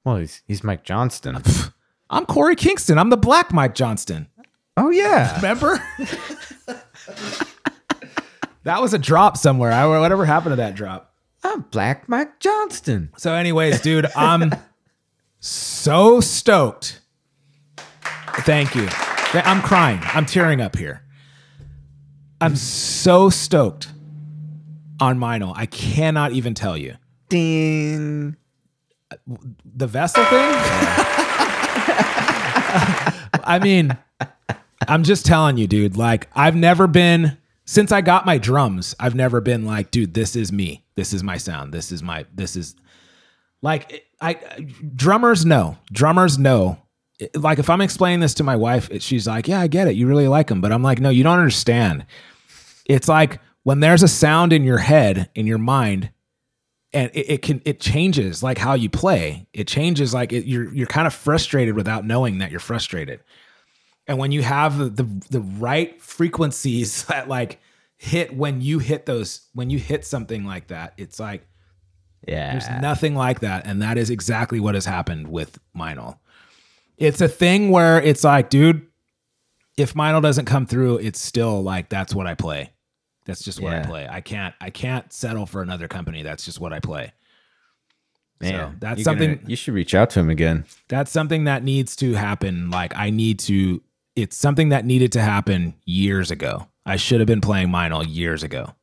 well, 0.03 0.17
he's 0.17 0.41
he's 0.45 0.63
Mike 0.63 0.83
Johnston. 0.83 1.37
I'm 2.09 2.25
Korey 2.25 2.57
Kingston. 2.57 2.97
I'm 2.99 3.09
the 3.09 3.17
black 3.17 3.53
Mike 3.53 3.75
Johnston. 3.75 4.27
oh 4.75 4.89
yeah. 4.89 5.35
Remember? 5.37 5.81
that 8.63 8.81
was 8.81 8.93
a 8.93 8.99
drop 8.99 9.37
somewhere. 9.37 9.71
I, 9.71 9.85
whatever 9.85 10.25
happened 10.25 10.51
to 10.51 10.57
that 10.57 10.75
drop? 10.75 11.12
I'm 11.43 11.61
Black 11.71 12.07
Mike 12.07 12.39
Johnston. 12.39 13.11
So, 13.17 13.33
anyways, 13.33 13.81
dude, 13.81 14.07
I'm 14.15 14.51
so 15.39 16.21
stoked. 16.21 17.01
Thank 18.39 18.75
you. 18.75 18.87
I'm 19.33 19.61
crying. 19.61 19.99
I'm 20.03 20.25
tearing 20.25 20.61
up 20.61 20.77
here. 20.77 21.03
I'm 22.39 22.55
so 22.55 23.29
stoked 23.29 23.91
on 24.99 25.19
Meinl. 25.19 25.53
I 25.55 25.65
cannot 25.65 26.31
even 26.31 26.53
tell 26.53 26.77
you. 26.77 26.95
Ding. 27.29 28.37
The 29.27 29.87
vessel 29.87 30.23
thing? 30.25 30.53
I 33.45 33.59
mean, 33.61 33.97
I'm 34.87 35.03
just 35.03 35.25
telling 35.25 35.57
you, 35.57 35.67
dude. 35.67 35.97
Like, 35.97 36.29
I've 36.35 36.55
never 36.55 36.87
been 36.87 37.37
since 37.65 37.91
I 37.91 38.01
got 38.01 38.25
my 38.25 38.37
drums. 38.37 38.95
I've 38.99 39.15
never 39.15 39.41
been 39.41 39.65
like, 39.65 39.91
dude, 39.91 40.13
this 40.13 40.35
is 40.35 40.51
me. 40.51 40.82
This 40.95 41.13
is 41.13 41.23
my 41.23 41.37
sound. 41.37 41.73
This 41.73 41.91
is 41.91 42.03
my. 42.03 42.25
This 42.33 42.55
is 42.55 42.75
like 43.61 44.05
I 44.21 44.33
drummers 44.95 45.45
know. 45.45 45.77
Drummers 45.91 46.37
know. 46.37 46.77
Like 47.35 47.59
if 47.59 47.69
I'm 47.69 47.81
explaining 47.81 48.19
this 48.19 48.33
to 48.35 48.43
my 48.43 48.55
wife, 48.55 48.89
she's 49.01 49.27
like, 49.27 49.47
"Yeah, 49.47 49.61
I 49.61 49.67
get 49.67 49.87
it. 49.87 49.95
You 49.95 50.07
really 50.07 50.27
like 50.27 50.47
them." 50.47 50.61
But 50.61 50.71
I'm 50.71 50.83
like, 50.83 50.99
"No, 50.99 51.09
you 51.09 51.23
don't 51.23 51.39
understand." 51.39 52.05
It's 52.85 53.07
like 53.07 53.39
when 53.63 53.79
there's 53.79 54.03
a 54.03 54.07
sound 54.07 54.53
in 54.53 54.63
your 54.63 54.77
head, 54.77 55.29
in 55.35 55.47
your 55.47 55.57
mind, 55.57 56.11
and 56.91 57.09
it, 57.13 57.29
it 57.29 57.41
can 57.41 57.61
it 57.65 57.79
changes 57.79 58.43
like 58.43 58.57
how 58.57 58.73
you 58.73 58.89
play. 58.89 59.47
It 59.53 59.67
changes 59.67 60.13
like 60.13 60.31
it, 60.31 60.45
you're 60.45 60.73
you're 60.73 60.87
kind 60.87 61.07
of 61.07 61.13
frustrated 61.13 61.75
without 61.75 62.05
knowing 62.05 62.37
that 62.39 62.51
you're 62.51 62.59
frustrated. 62.59 63.21
And 64.05 64.17
when 64.17 64.31
you 64.31 64.43
have 64.43 64.77
the, 64.77 64.89
the 64.89 65.03
the 65.29 65.41
right 65.41 65.99
frequencies 66.01 67.03
that 67.07 67.27
like 67.27 67.59
hit 68.03 68.35
when 68.35 68.59
you 68.61 68.79
hit 68.79 69.05
those 69.05 69.47
when 69.53 69.69
you 69.69 69.79
hit 69.79 70.05
something 70.05 70.43
like 70.45 70.67
that, 70.67 70.93
it's 70.97 71.19
like 71.19 71.47
Yeah. 72.27 72.51
there's 72.51 72.81
nothing 72.81 73.15
like 73.15 73.39
that, 73.39 73.65
and 73.65 73.81
that 73.81 73.97
is 73.97 74.09
exactly 74.09 74.59
what 74.59 74.75
has 74.75 74.85
happened 74.85 75.29
with 75.29 75.57
Meinl. 75.75 76.17
It's 76.97 77.21
a 77.21 77.27
thing 77.29 77.69
where 77.69 78.01
it's 78.01 78.23
like, 78.23 78.49
dude, 78.49 78.85
if 79.77 79.93
Meinl 79.93 80.21
doesn't 80.21 80.45
come 80.45 80.65
through, 80.65 80.97
it's 80.97 81.19
still 81.21 81.63
like 81.63 81.87
that's 81.89 82.13
what 82.13 82.27
I 82.27 82.35
play. 82.35 82.71
That's 83.25 83.41
just 83.43 83.61
what 83.61 83.73
I 83.73 83.83
play. 83.83 84.05
I 84.09 84.19
can't 84.19 84.53
I 84.59 84.69
can't 84.69 85.11
settle 85.13 85.45
for 85.45 85.61
another 85.61 85.87
company. 85.87 86.23
That's 86.23 86.43
just 86.43 86.59
what 86.59 86.73
I 86.73 86.79
play. 86.81 87.13
Man, 88.41 88.75
that's 88.79 89.03
something 89.03 89.35
gonna- 89.35 89.49
you 89.49 89.55
should 89.55 89.73
reach 89.73 89.95
out 89.95 90.09
to 90.11 90.19
him 90.19 90.29
again. 90.29 90.65
that's 90.89 91.09
something 91.11 91.45
that 91.45 91.63
needs 91.63 91.95
to 91.97 92.13
happen. 92.15 92.69
Like 92.69 92.93
I 92.97 93.09
need 93.09 93.39
to 93.39 93.81
it's 94.15 94.35
something 94.35 94.69
that 94.69 94.85
needed 94.85 95.11
to 95.13 95.21
happen 95.21 95.73
years 95.85 96.29
ago. 96.31 96.67
I 96.85 96.95
should 96.97 97.19
have 97.19 97.27
been 97.27 97.41
playing 97.41 97.69
Meinl 97.69 98.05
years 98.07 98.43
ago. 98.43 98.73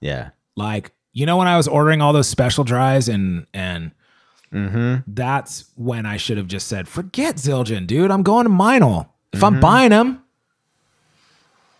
Yeah. 0.00 0.30
Like, 0.56 0.92
you 1.12 1.26
know 1.26 1.36
when 1.36 1.48
I 1.48 1.56
was 1.56 1.68
ordering 1.68 2.00
all 2.00 2.12
those 2.12 2.28
special 2.28 2.64
dries 2.64 3.08
and 3.08 3.46
and 3.54 3.92
Mm-hmm. 4.52 5.02
that's 5.06 5.70
when 5.76 6.06
I 6.06 6.16
should 6.16 6.36
have 6.36 6.48
just 6.48 6.66
said, 6.66 6.88
forget 6.88 7.36
Zildjian, 7.36 7.86
dude. 7.86 8.10
I'm 8.10 8.24
going 8.24 8.46
to 8.46 8.50
Meinl. 8.50 9.08
If 9.32 9.44
I'm 9.44 9.60
buying 9.60 9.90
them, 9.90 10.24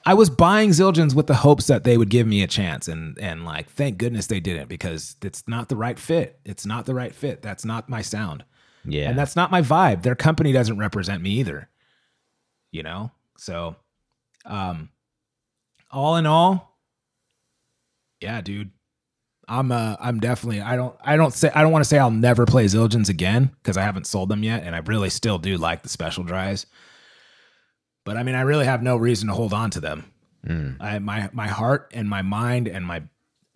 I 0.06 0.14
was 0.14 0.30
buying 0.30 0.70
Zildjians 0.70 1.12
with 1.14 1.26
the 1.26 1.34
hopes 1.34 1.66
that 1.66 1.82
they 1.82 1.98
would 1.98 2.10
give 2.10 2.28
me 2.28 2.44
a 2.44 2.46
chance. 2.46 2.86
And 2.86 3.18
and 3.18 3.44
like, 3.44 3.68
thank 3.70 3.98
goodness 3.98 4.28
they 4.28 4.38
didn't 4.38 4.68
because 4.68 5.16
it's 5.20 5.42
not 5.48 5.68
the 5.68 5.74
right 5.76 5.98
fit. 5.98 6.38
It's 6.44 6.64
not 6.64 6.86
the 6.86 6.94
right 6.94 7.12
fit. 7.12 7.42
That's 7.42 7.64
not 7.64 7.88
my 7.88 8.02
sound. 8.02 8.44
Yeah. 8.84 9.08
And 9.10 9.18
that's 9.18 9.34
not 9.34 9.50
my 9.50 9.62
vibe. 9.62 10.02
Their 10.02 10.14
company 10.14 10.52
doesn't 10.52 10.78
represent 10.78 11.22
me 11.22 11.30
either. 11.40 11.68
You 12.70 12.84
know? 12.84 13.10
So 13.36 13.74
um 14.46 14.90
all 15.90 16.16
in 16.16 16.26
all, 16.26 16.78
yeah, 18.20 18.40
dude. 18.40 18.70
I'm 19.48 19.72
uh 19.72 19.96
I'm 19.98 20.20
definitely 20.20 20.60
I 20.60 20.76
don't 20.76 20.94
I 21.02 21.16
don't 21.16 21.34
say 21.34 21.50
I 21.52 21.62
don't 21.62 21.72
want 21.72 21.82
to 21.82 21.88
say 21.88 21.98
I'll 21.98 22.12
never 22.12 22.46
play 22.46 22.66
Zildjians 22.66 23.08
again 23.08 23.50
because 23.60 23.76
I 23.76 23.82
haven't 23.82 24.06
sold 24.06 24.28
them 24.28 24.44
yet 24.44 24.62
and 24.62 24.76
I 24.76 24.78
really 24.78 25.10
still 25.10 25.38
do 25.38 25.56
like 25.56 25.82
the 25.82 25.88
special 25.88 26.22
dries. 26.22 26.66
But 28.04 28.16
I 28.16 28.22
mean 28.22 28.36
I 28.36 28.42
really 28.42 28.66
have 28.66 28.80
no 28.80 28.96
reason 28.96 29.26
to 29.26 29.34
hold 29.34 29.52
on 29.52 29.70
to 29.70 29.80
them. 29.80 30.04
Mm. 30.46 30.76
I 30.80 31.00
my 31.00 31.30
my 31.32 31.48
heart 31.48 31.90
and 31.92 32.08
my 32.08 32.22
mind 32.22 32.68
and 32.68 32.86
my 32.86 33.02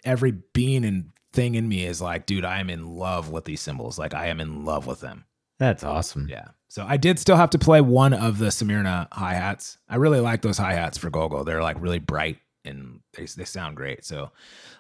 every 0.05 0.33
being 0.33 0.85
and 0.85 1.13
thing 1.33 1.55
in 1.55 1.69
me 1.69 1.85
is 1.85 2.01
like, 2.01 2.27
dude, 2.27 2.45
I 2.45 2.59
am 2.59 2.71
in 2.71 2.97
love 2.97 3.31
with 3.31 3.45
these 3.45 3.61
symbols. 3.61 3.97
Like 3.97 4.15
I 4.15 4.27
am 4.27 4.41
in 4.41 4.65
love 4.65 4.87
with 4.87 5.01
them. 5.01 5.25
That's 5.59 5.85
awesome. 5.85 6.27
Yeah. 6.29 6.49
So 6.75 6.85
I 6.85 6.97
did 6.97 7.21
still 7.21 7.37
have 7.37 7.51
to 7.51 7.59
play 7.61 7.81
one 7.81 8.13
of 8.13 8.39
the 8.39 8.51
Smyrna 8.51 9.07
hi 9.13 9.35
hats. 9.35 9.79
I 9.89 9.95
really 9.95 10.19
like 10.19 10.43
those 10.43 10.59
hi 10.59 10.73
hats 10.73 10.99
for 10.99 11.09
Gogo. 11.09 11.45
They're 11.45 11.63
like 11.63 11.81
really 11.81 12.01
bright 12.01 12.39
and 12.65 12.99
they 13.17 13.27
they 13.27 13.45
sound 13.45 13.77
great. 13.77 14.05
So 14.05 14.33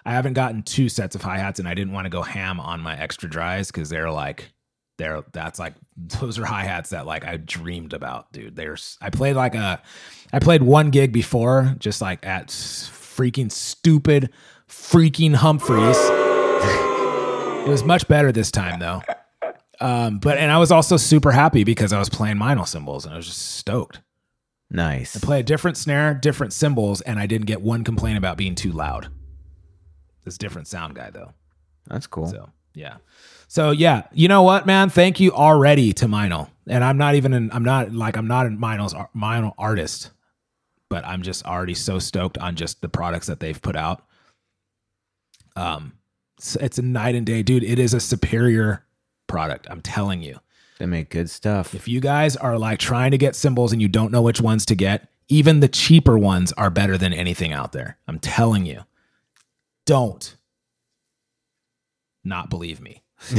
I 0.04 0.10
haven't 0.10 0.32
gotten 0.32 0.64
two 0.64 0.88
sets 0.88 1.14
of 1.14 1.22
hi 1.22 1.38
hats, 1.38 1.60
and 1.60 1.68
I 1.68 1.74
didn't 1.74 1.92
want 1.92 2.06
to 2.06 2.10
go 2.10 2.22
ham 2.22 2.58
on 2.58 2.80
my 2.80 2.98
extra 2.98 3.30
dries 3.30 3.70
because 3.70 3.90
they're 3.90 4.10
like 4.10 4.50
they're 4.98 5.22
that's 5.30 5.60
like 5.60 5.74
those 5.96 6.36
are 6.36 6.44
hi 6.44 6.64
hats 6.64 6.90
that 6.90 7.06
like 7.06 7.24
I 7.24 7.36
dreamed 7.36 7.92
about, 7.92 8.32
dude. 8.32 8.56
There's 8.56 8.98
I 9.00 9.10
played 9.10 9.36
like 9.36 9.54
a 9.54 9.80
I 10.32 10.40
played 10.40 10.64
one 10.64 10.90
gig 10.90 11.12
before, 11.12 11.76
just 11.78 12.02
like 12.02 12.26
at 12.26 12.48
freaking 12.48 13.52
stupid 13.52 14.30
freaking 14.68 15.36
Humphreys. 15.36 15.96
it 17.66 17.68
was 17.68 17.84
much 17.84 18.08
better 18.08 18.32
this 18.32 18.50
time 18.50 18.80
though. 18.80 19.00
Um, 19.80 20.18
but 20.18 20.38
and 20.38 20.50
I 20.50 20.58
was 20.58 20.70
also 20.70 20.96
super 20.96 21.32
happy 21.32 21.64
because 21.64 21.92
I 21.92 21.98
was 21.98 22.08
playing 22.08 22.36
Meinl 22.36 22.66
symbols 22.66 23.04
and 23.04 23.14
I 23.14 23.16
was 23.16 23.26
just 23.26 23.56
stoked. 23.56 24.00
Nice. 24.70 25.16
I 25.16 25.20
play 25.20 25.40
a 25.40 25.44
different 25.44 25.76
snare, 25.76 26.14
different 26.14 26.52
cymbals, 26.52 27.00
and 27.00 27.18
I 27.18 27.26
didn't 27.26 27.46
get 27.46 27.60
one 27.60 27.84
complaint 27.84 28.18
about 28.18 28.36
being 28.36 28.54
too 28.54 28.72
loud. 28.72 29.08
This 30.24 30.38
different 30.38 30.68
sound 30.68 30.94
guy 30.94 31.10
though. 31.10 31.32
That's 31.86 32.06
cool. 32.06 32.28
So 32.28 32.50
yeah. 32.74 32.96
So 33.46 33.70
yeah, 33.70 34.04
you 34.12 34.28
know 34.28 34.42
what, 34.42 34.66
man? 34.66 34.90
Thank 34.90 35.20
you 35.20 35.32
already 35.32 35.92
to 35.94 36.06
Meinl. 36.06 36.48
And 36.66 36.82
I'm 36.82 36.96
not 36.96 37.14
even 37.14 37.32
an 37.34 37.50
I'm 37.52 37.64
not 37.64 37.92
like 37.92 38.16
I'm 38.16 38.26
not 38.26 38.46
a 38.46 38.50
Meinl's 38.50 38.94
Meinl 39.14 39.52
artist, 39.58 40.10
but 40.88 41.04
I'm 41.04 41.22
just 41.22 41.44
already 41.44 41.74
so 41.74 41.98
stoked 41.98 42.38
on 42.38 42.56
just 42.56 42.80
the 42.80 42.88
products 42.88 43.26
that 43.26 43.40
they've 43.40 43.60
put 43.60 43.76
out. 43.76 44.02
Um 45.56 45.92
it's, 46.38 46.56
it's 46.56 46.78
a 46.78 46.82
night 46.82 47.14
and 47.14 47.26
day, 47.26 47.42
dude. 47.42 47.62
It 47.62 47.78
is 47.78 47.94
a 47.94 48.00
superior 48.00 48.84
product. 49.26 49.66
I'm 49.70 49.80
telling 49.80 50.22
you. 50.22 50.38
They 50.78 50.86
make 50.86 51.10
good 51.10 51.30
stuff. 51.30 51.74
If 51.74 51.86
you 51.86 52.00
guys 52.00 52.36
are 52.36 52.58
like 52.58 52.78
trying 52.80 53.12
to 53.12 53.18
get 53.18 53.36
symbols 53.36 53.72
and 53.72 53.80
you 53.80 53.88
don't 53.88 54.10
know 54.10 54.22
which 54.22 54.40
ones 54.40 54.66
to 54.66 54.74
get, 54.74 55.08
even 55.28 55.60
the 55.60 55.68
cheaper 55.68 56.18
ones 56.18 56.52
are 56.52 56.68
better 56.70 56.98
than 56.98 57.12
anything 57.12 57.52
out 57.52 57.72
there. 57.72 57.96
I'm 58.08 58.18
telling 58.18 58.66
you. 58.66 58.80
Don't 59.86 60.36
not 62.24 62.50
believe 62.50 62.80
me. 62.80 63.02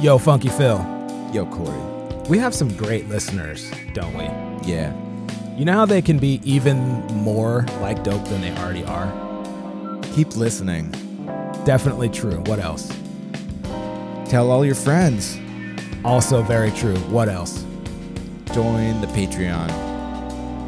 Yo, 0.00 0.16
Funky 0.16 0.48
Phil, 0.48 0.78
Yo, 1.32 1.44
Korey. 1.46 2.28
we 2.28 2.38
have 2.38 2.54
some 2.54 2.74
great 2.76 3.08
listeners, 3.08 3.70
don't 3.94 4.14
we? 4.16 4.24
Yeah. 4.68 4.94
You 5.56 5.64
know 5.64 5.72
how 5.72 5.86
they 5.86 6.00
can 6.00 6.18
be 6.18 6.40
even 6.44 6.78
more 7.08 7.66
like 7.80 8.04
dope 8.04 8.24
than 8.26 8.40
they 8.40 8.52
already 8.58 8.84
are? 8.84 9.12
Keep 10.14 10.36
listening. 10.36 10.94
Definitely 11.68 12.08
true. 12.08 12.40
What 12.46 12.60
else? 12.60 12.88
Tell 14.30 14.50
all 14.50 14.64
your 14.64 14.74
friends. 14.74 15.38
Also 16.02 16.40
very 16.40 16.70
true. 16.70 16.96
What 17.10 17.28
else? 17.28 17.62
Join 18.54 19.02
the 19.02 19.06
Patreon. 19.08 19.68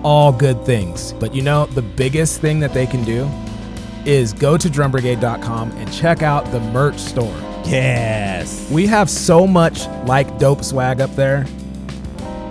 all 0.05 0.31
good 0.31 0.63
things. 0.67 1.15
But 1.15 1.35
you 1.35 1.41
know, 1.41 1.65
the 1.65 1.81
biggest 1.81 2.43
thing 2.43 2.61
that 2.61 2.75
they 2.75 2.87
can 2.87 3.03
do 3.05 3.27
is 4.05 4.35
go 4.35 4.59
to 4.59 4.69
drumbrigade.com 4.69 5.71
and 5.71 5.91
check 5.91 6.23
out 6.23 6.45
the 6.53 6.61
merch 6.61 6.99
store. 6.99 7.35
Yes. 7.65 8.71
We 8.71 8.87
have 8.87 9.09
so 9.09 9.47
much 9.47 9.87
like 10.05 10.39
dope 10.39 10.63
swag 10.63 11.01
up 11.01 11.17
there. 11.17 11.47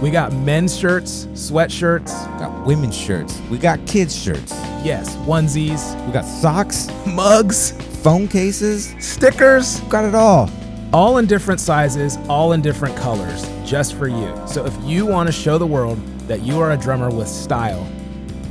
We 0.01 0.09
got 0.09 0.33
men's 0.33 0.75
shirts, 0.75 1.27
sweatshirts, 1.33 2.39
Got 2.39 2.65
women's 2.65 2.97
shirts. 2.97 3.39
We 3.51 3.59
got 3.59 3.85
kids' 3.85 4.19
shirts. 4.19 4.53
yes, 4.83 5.15
onesies, 5.27 5.83
We 6.07 6.13
got 6.13 6.25
socks, 6.25 6.87
mugs, 7.05 7.73
phone 8.01 8.27
cases. 8.27 8.93
stickers, 8.99 9.79
Got 9.81 10.05
it 10.05 10.15
all. 10.15 10.49
all 10.93 11.17
in 11.17 11.25
different 11.25 11.59
sizes, 11.59 12.17
all 12.27 12.53
in 12.53 12.61
different 12.61 12.95
colors, 12.97 13.47
just 13.65 13.95
for 13.95 14.07
you. 14.07 14.33
So 14.47 14.65
if 14.65 14.73
you 14.83 15.05
want 15.05 15.27
to 15.27 15.33
show 15.33 15.57
the 15.57 15.67
world 15.67 15.97
that 16.27 16.41
you 16.41 16.59
are 16.59 16.71
a 16.71 16.77
drummer 16.77 17.09
with 17.09 17.27
style 17.27 17.81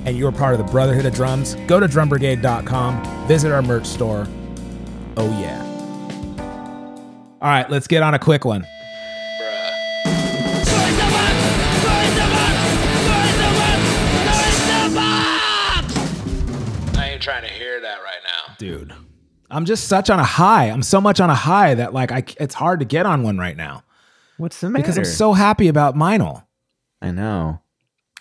and 0.04 0.16
you're 0.16 0.32
part 0.32 0.54
of 0.54 0.58
the 0.64 0.70
Brotherhood 0.72 1.06
of 1.06 1.14
Drums, 1.14 1.54
go 1.66 1.80
to 1.80 1.86
drumbrigade.com, 1.86 3.26
visit 3.28 3.52
our 3.52 3.62
merch 3.62 3.86
store. 3.86 4.26
Oh, 5.16 5.28
yeah. 5.40 5.64
All 7.40 7.48
right, 7.48 7.68
let's 7.70 7.86
get 7.86 8.02
on 8.02 8.14
a 8.14 8.18
quick 8.18 8.44
one. 8.44 8.66
I 16.96 17.10
ain't 17.12 17.22
trying 17.22 17.42
to 17.42 17.48
hear 17.52 17.80
that 17.80 17.98
right 18.02 18.20
now. 18.24 18.54
Dude, 18.58 18.92
I'm 19.50 19.64
just 19.64 19.88
such 19.88 20.10
on 20.10 20.18
a 20.18 20.24
high. 20.24 20.66
I'm 20.66 20.82
so 20.82 21.00
much 21.00 21.20
on 21.20 21.30
a 21.30 21.34
high 21.34 21.74
that 21.74 21.92
like 21.94 22.12
I, 22.12 22.24
it's 22.40 22.54
hard 22.54 22.80
to 22.80 22.86
get 22.86 23.06
on 23.06 23.22
one 23.22 23.38
right 23.38 23.56
now 23.56 23.82
What's 24.36 24.60
the 24.60 24.68
matter? 24.70 24.82
because 24.82 24.98
I'm 24.98 25.04
so 25.04 25.32
happy 25.32 25.68
about 25.68 25.94
Meinl. 25.96 26.44
I 27.00 27.10
know. 27.10 27.60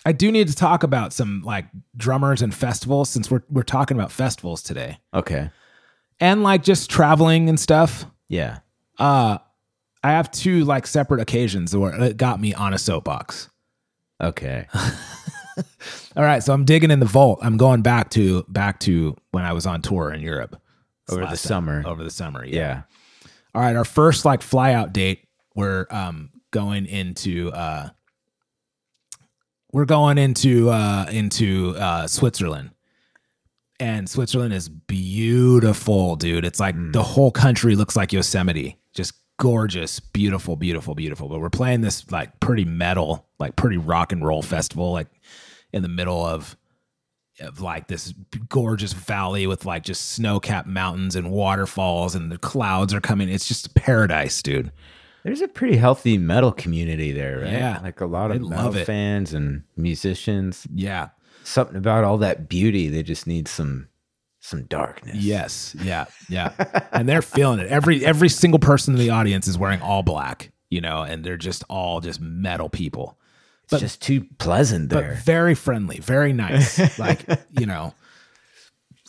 I 0.06 0.14
do 0.14 0.32
need 0.32 0.48
to 0.48 0.56
talk 0.56 0.84
about 0.84 1.12
some 1.12 1.42
like 1.44 1.66
drummers 1.98 2.42
and 2.42 2.54
festivals 2.56 3.10
since 3.10 3.30
we're 3.30 3.44
we're 3.50 3.64
talking 3.64 3.98
about 3.98 4.12
festivals 4.12 4.62
today. 4.64 5.00
Okay. 5.14 5.50
And 6.20 6.44
like 6.44 6.64
just 6.64 6.90
traveling 6.90 7.50
and 7.50 7.60
stuff. 7.60 8.06
Yeah. 8.30 8.60
Uh 8.98 9.40
I 10.04 10.12
have 10.12 10.32
two 10.32 10.64
like 10.64 10.88
separate 10.88 11.20
occasions 11.20 11.76
where 11.76 11.94
it 12.02 12.16
got 12.18 12.40
me 12.40 12.54
on 12.54 12.74
a 12.74 12.78
soapbox. 12.78 13.50
Okay. 14.22 14.68
All 16.16 16.24
right, 16.24 16.42
so 16.44 16.54
I'm 16.54 16.66
digging 16.66 16.92
in 16.92 17.00
the 17.00 17.06
vault. 17.06 17.40
I'm 17.42 17.58
going 17.58 17.82
back 17.82 18.10
to 18.12 18.44
back 18.48 18.80
to 18.82 19.16
when 19.32 19.44
I 19.44 19.54
was 19.54 19.66
on 19.66 19.82
tour 19.82 20.12
in 20.12 20.22
Europe. 20.22 20.60
Over 21.10 21.26
the 21.26 21.38
summer. 21.38 21.84
Over 21.86 22.04
the 22.04 22.12
summer, 22.12 22.46
yeah. 22.46 22.56
Yeah. 22.56 22.82
All 23.56 23.62
right, 23.62 23.76
our 23.76 23.86
first 23.86 24.26
like 24.26 24.42
flyout 24.42 24.94
date, 24.94 25.28
we're 25.56 25.88
um 25.90 26.30
going 26.52 26.86
into 26.86 27.52
uh 27.52 27.90
we're 29.72 29.86
going 29.86 30.18
into 30.18 30.70
uh 30.70 31.08
into 31.12 31.76
uh 31.78 32.08
Switzerland. 32.08 32.72
And 33.80 34.10
Switzerland 34.10 34.54
is 34.54 34.70
beautiful, 34.70 36.16
dude. 36.16 36.46
It's 36.46 36.60
like 36.60 36.76
the 36.94 37.04
whole 37.04 37.30
country 37.30 37.76
looks 37.76 37.96
like 37.96 38.12
Yosemite. 38.12 38.80
Just 38.94 39.14
gorgeous, 39.38 40.00
beautiful, 40.00 40.56
beautiful, 40.56 40.96
beautiful. 40.96 41.30
But 41.30 41.40
we're 41.40 41.52
playing 41.52 41.82
this 41.82 42.10
like 42.12 42.40
pretty 42.40 42.66
metal, 42.66 43.28
like 43.40 43.56
pretty 43.56 43.78
rock 43.78 44.12
and 44.12 44.26
roll 44.26 44.42
festival, 44.42 44.92
like 44.92 45.08
in 45.74 45.84
the 45.84 45.90
middle 45.90 46.26
of 46.26 46.58
of 47.40 47.62
like 47.62 47.88
this 47.88 48.14
gorgeous 48.50 48.94
valley 48.94 49.48
with 49.48 49.66
like 49.66 49.84
just 49.84 50.12
snow-capped 50.12 50.68
mountains 50.68 51.16
and 51.16 51.32
waterfalls 51.32 52.16
and 52.16 52.32
the 52.32 52.38
clouds 52.38 52.94
are 52.94 53.02
coming. 53.02 53.30
It's 53.30 53.48
just 53.48 53.76
paradise, 53.76 54.42
dude. 54.42 54.72
There's 55.24 55.42
a 55.42 55.48
pretty 55.48 55.76
healthy 55.76 56.18
metal 56.18 56.52
community 56.52 57.12
there, 57.12 57.40
right? 57.40 57.52
Yeah. 57.52 57.80
Like 57.84 58.00
a 58.00 58.06
lot 58.06 58.32
of 58.32 58.42
metal 58.42 58.72
fans 58.72 59.34
and 59.34 59.64
musicians. 59.76 60.66
Yeah. 60.74 61.10
Something 61.44 61.76
about 61.76 62.04
all 62.04 62.18
that 62.20 62.48
beauty. 62.48 62.88
They 62.88 63.04
just 63.04 63.28
need 63.28 63.48
some 63.48 63.90
some 64.40 64.64
darkness. 64.64 65.18
Yes. 65.18 65.76
Yeah. 65.82 66.06
Yeah. 66.30 66.54
and 66.94 67.10
they're 67.10 67.22
feeling 67.22 67.60
it. 67.60 67.68
Every 67.68 68.06
every 68.06 68.30
single 68.30 68.60
person 68.60 68.94
in 68.94 69.00
the 69.00 69.10
audience 69.10 69.48
is 69.48 69.58
wearing 69.58 69.82
all 69.82 70.02
black, 70.02 70.52
you 70.70 70.80
know, 70.80 71.02
and 71.02 71.24
they're 71.26 71.36
just 71.36 71.64
all 71.70 72.00
just 72.00 72.22
metal 72.22 72.70
people. 72.70 73.18
It's 73.72 73.82
just 73.82 74.02
too 74.02 74.26
pleasant 74.38 74.90
But 74.90 75.02
there. 75.02 75.22
very 75.26 75.56
friendly, 75.56 76.00
very 76.00 76.32
nice. 76.34 76.98
like, 77.00 77.26
you 77.52 77.66
know. 77.66 77.94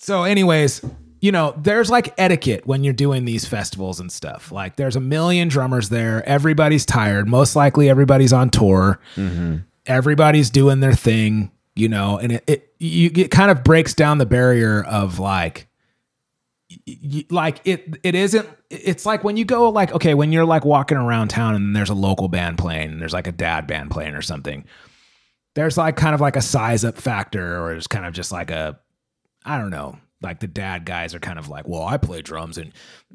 So 0.01 0.25
anyways, 0.25 0.83
you 1.21 1.33
know, 1.33 1.55
there's 1.57 1.91
like 1.91 2.15
etiquette 2.19 2.67
when 2.67 2.83
you're 2.85 2.93
doing 2.93 3.25
these 3.25 3.45
festivals 3.47 4.01
and 4.01 4.11
stuff. 4.11 4.51
Like 4.51 4.77
there's 4.77 4.97
a 4.97 5.01
million 5.01 5.49
drummers 5.49 5.89
there. 5.91 6.27
Everybody's 6.29 6.85
tired. 6.87 7.29
Most 7.29 7.55
likely 7.57 7.89
everybody's 7.89 8.33
on 8.33 8.51
tour. 8.51 8.99
Mm-hmm. 9.17 9.59
Everybody's 9.87 10.51
doing 10.51 10.81
their 10.81 10.93
thing, 10.93 11.51
you 11.75 11.89
know, 11.89 12.19
and 12.19 12.33
it, 12.33 12.45
it 12.47 12.73
you 12.79 13.11
it 13.15 13.31
kind 13.31 13.51
of 13.51 13.63
breaks 13.65 13.95
down 13.95 14.19
the 14.19 14.27
barrier 14.27 14.83
of 14.83 15.19
like 15.19 15.68
like 17.31 17.61
it 17.65 17.97
it 18.03 18.15
isn't 18.15 18.49
it's 18.71 19.05
like 19.05 19.25
when 19.25 19.37
you 19.37 19.45
go 19.45 19.69
like 19.71 19.93
okay 19.93 20.15
when 20.15 20.33
you're 20.33 20.45
like 20.45 20.65
walking 20.65 20.97
around 20.97 21.29
town 21.29 21.55
and 21.55 21.75
there's 21.75 21.91
a 21.91 21.95
local 21.95 22.29
band 22.29 22.59
playing 22.59 22.93
and 22.93 23.01
there's 23.01 23.13
like 23.13 23.27
a 23.27 23.33
dad 23.33 23.67
band 23.67 23.91
playing 23.91 24.15
or 24.15 24.23
something 24.23 24.65
there's 25.55 25.77
like 25.77 25.97
kind 25.97 26.15
of 26.15 26.21
like 26.21 26.37
a 26.37 26.43
size 26.43 26.85
up 26.85 26.97
factor 26.97 27.61
or 27.61 27.75
it's 27.75 27.87
kind 27.87 28.07
of 28.07 28.13
just 28.13 28.33
like 28.33 28.51
a 28.51 28.79
i 29.45 29.59
don't 29.59 29.71
know 29.71 29.99
like 30.23 30.41
the 30.41 30.47
dad 30.47 30.85
guys 30.85 31.15
are 31.15 31.21
kind 31.21 31.39
of 31.39 31.49
like 31.49 31.67
well 31.69 31.85
i 31.85 31.97
play 31.97 32.23
drums. 32.23 32.59
And 32.59 32.73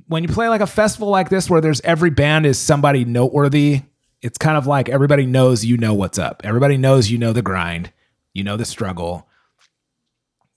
when 0.07 0.23
you 0.23 0.29
play 0.29 0.49
like 0.49 0.61
a 0.61 0.67
festival 0.67 1.09
like 1.09 1.29
this 1.29 1.49
where 1.49 1.61
there's 1.61 1.81
every 1.81 2.09
band 2.09 2.45
is 2.45 2.57
somebody 2.59 3.05
noteworthy 3.05 3.81
it's 4.21 4.37
kind 4.37 4.57
of 4.57 4.65
like 4.65 4.87
everybody 4.87 5.25
knows 5.25 5.65
you 5.65 5.75
know 5.75 5.93
what's 5.93 6.17
up. 6.17 6.41
Everybody 6.45 6.77
knows 6.77 7.11
you 7.11 7.17
know 7.17 7.33
the 7.33 7.41
grind 7.41 7.91
you 8.33 8.43
know 8.43 8.57
the 8.57 8.65
struggle 8.65 9.27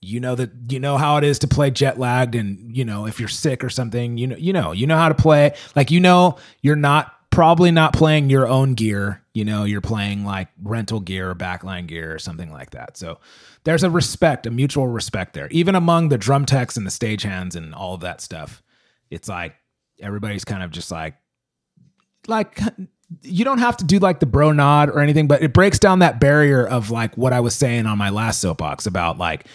you 0.01 0.21
know 0.21 0.35
that 0.35 0.51
you 0.69 0.79
know 0.79 0.97
how 0.97 1.17
it 1.17 1.25
is 1.25 1.39
to 1.41 1.49
play 1.49 1.71
jet 1.71 1.99
lagged 1.99 2.35
and 2.35 2.77
you 2.77 2.85
know 2.85 3.07
if 3.07 3.19
you're 3.19 3.29
sick 3.29 3.65
or 3.65 3.71
something 3.71 4.19
you 4.19 4.27
know 4.27 4.37
you 4.37 4.53
know 4.53 4.73
you 4.73 4.87
know 4.87 4.97
how 4.97 5.09
to 5.09 5.15
play. 5.15 5.55
Like 5.75 5.91
you 5.91 6.01
know 6.01 6.37
you're 6.63 6.77
not 6.77 7.13
probably 7.31 7.71
not 7.71 7.93
playing 7.93 8.31
your 8.31 8.49
own 8.49 8.75
gear 8.75 9.23
you 9.35 9.45
know 9.45 9.65
you're 9.65 9.83
playing 9.83 10.25
like 10.25 10.49
rental 10.63 11.01
gear 11.01 11.31
or 11.31 11.35
backline 11.35 11.87
gear 11.87 12.15
or 12.15 12.19
something 12.19 12.53
like 12.53 12.71
that. 12.71 12.97
So 12.97 13.19
there's 13.65 13.83
a 13.83 13.91
respect 13.91 14.47
a 14.47 14.51
mutual 14.51 14.87
respect 14.87 15.35
there. 15.35 15.49
Even 15.51 15.75
among 15.75 16.09
the 16.09 16.19
drum 16.19 16.47
techs 16.47 16.77
and 16.77 16.87
the 16.87 16.91
stage 16.91 17.23
hands 17.23 17.57
and 17.57 17.75
all 17.75 17.95
of 17.95 18.01
that 18.01 18.21
stuff 18.21 18.63
it's 19.11 19.29
like 19.29 19.55
everybody's 20.01 20.45
kind 20.45 20.63
of 20.63 20.71
just 20.71 20.91
like 20.91 21.15
like 22.27 22.59
you 23.23 23.45
don't 23.45 23.59
have 23.59 23.77
to 23.77 23.85
do 23.85 23.99
like 23.99 24.21
the 24.21 24.27
bro 24.27 24.53
nod 24.53 24.91
or 24.91 25.01
anything 25.01 25.27
but 25.27 25.43
it 25.43 25.53
breaks 25.53 25.79
down 25.79 26.01
that 26.01 26.19
barrier 26.21 26.67
of 26.67 26.91
like 26.91 27.17
what 27.17 27.33
i 27.33 27.41
was 27.41 27.55
saying 27.55 27.87
on 27.87 27.97
my 27.97 28.11
last 28.11 28.41
soapbox 28.41 28.87
about 28.87 29.17
like 29.17 29.47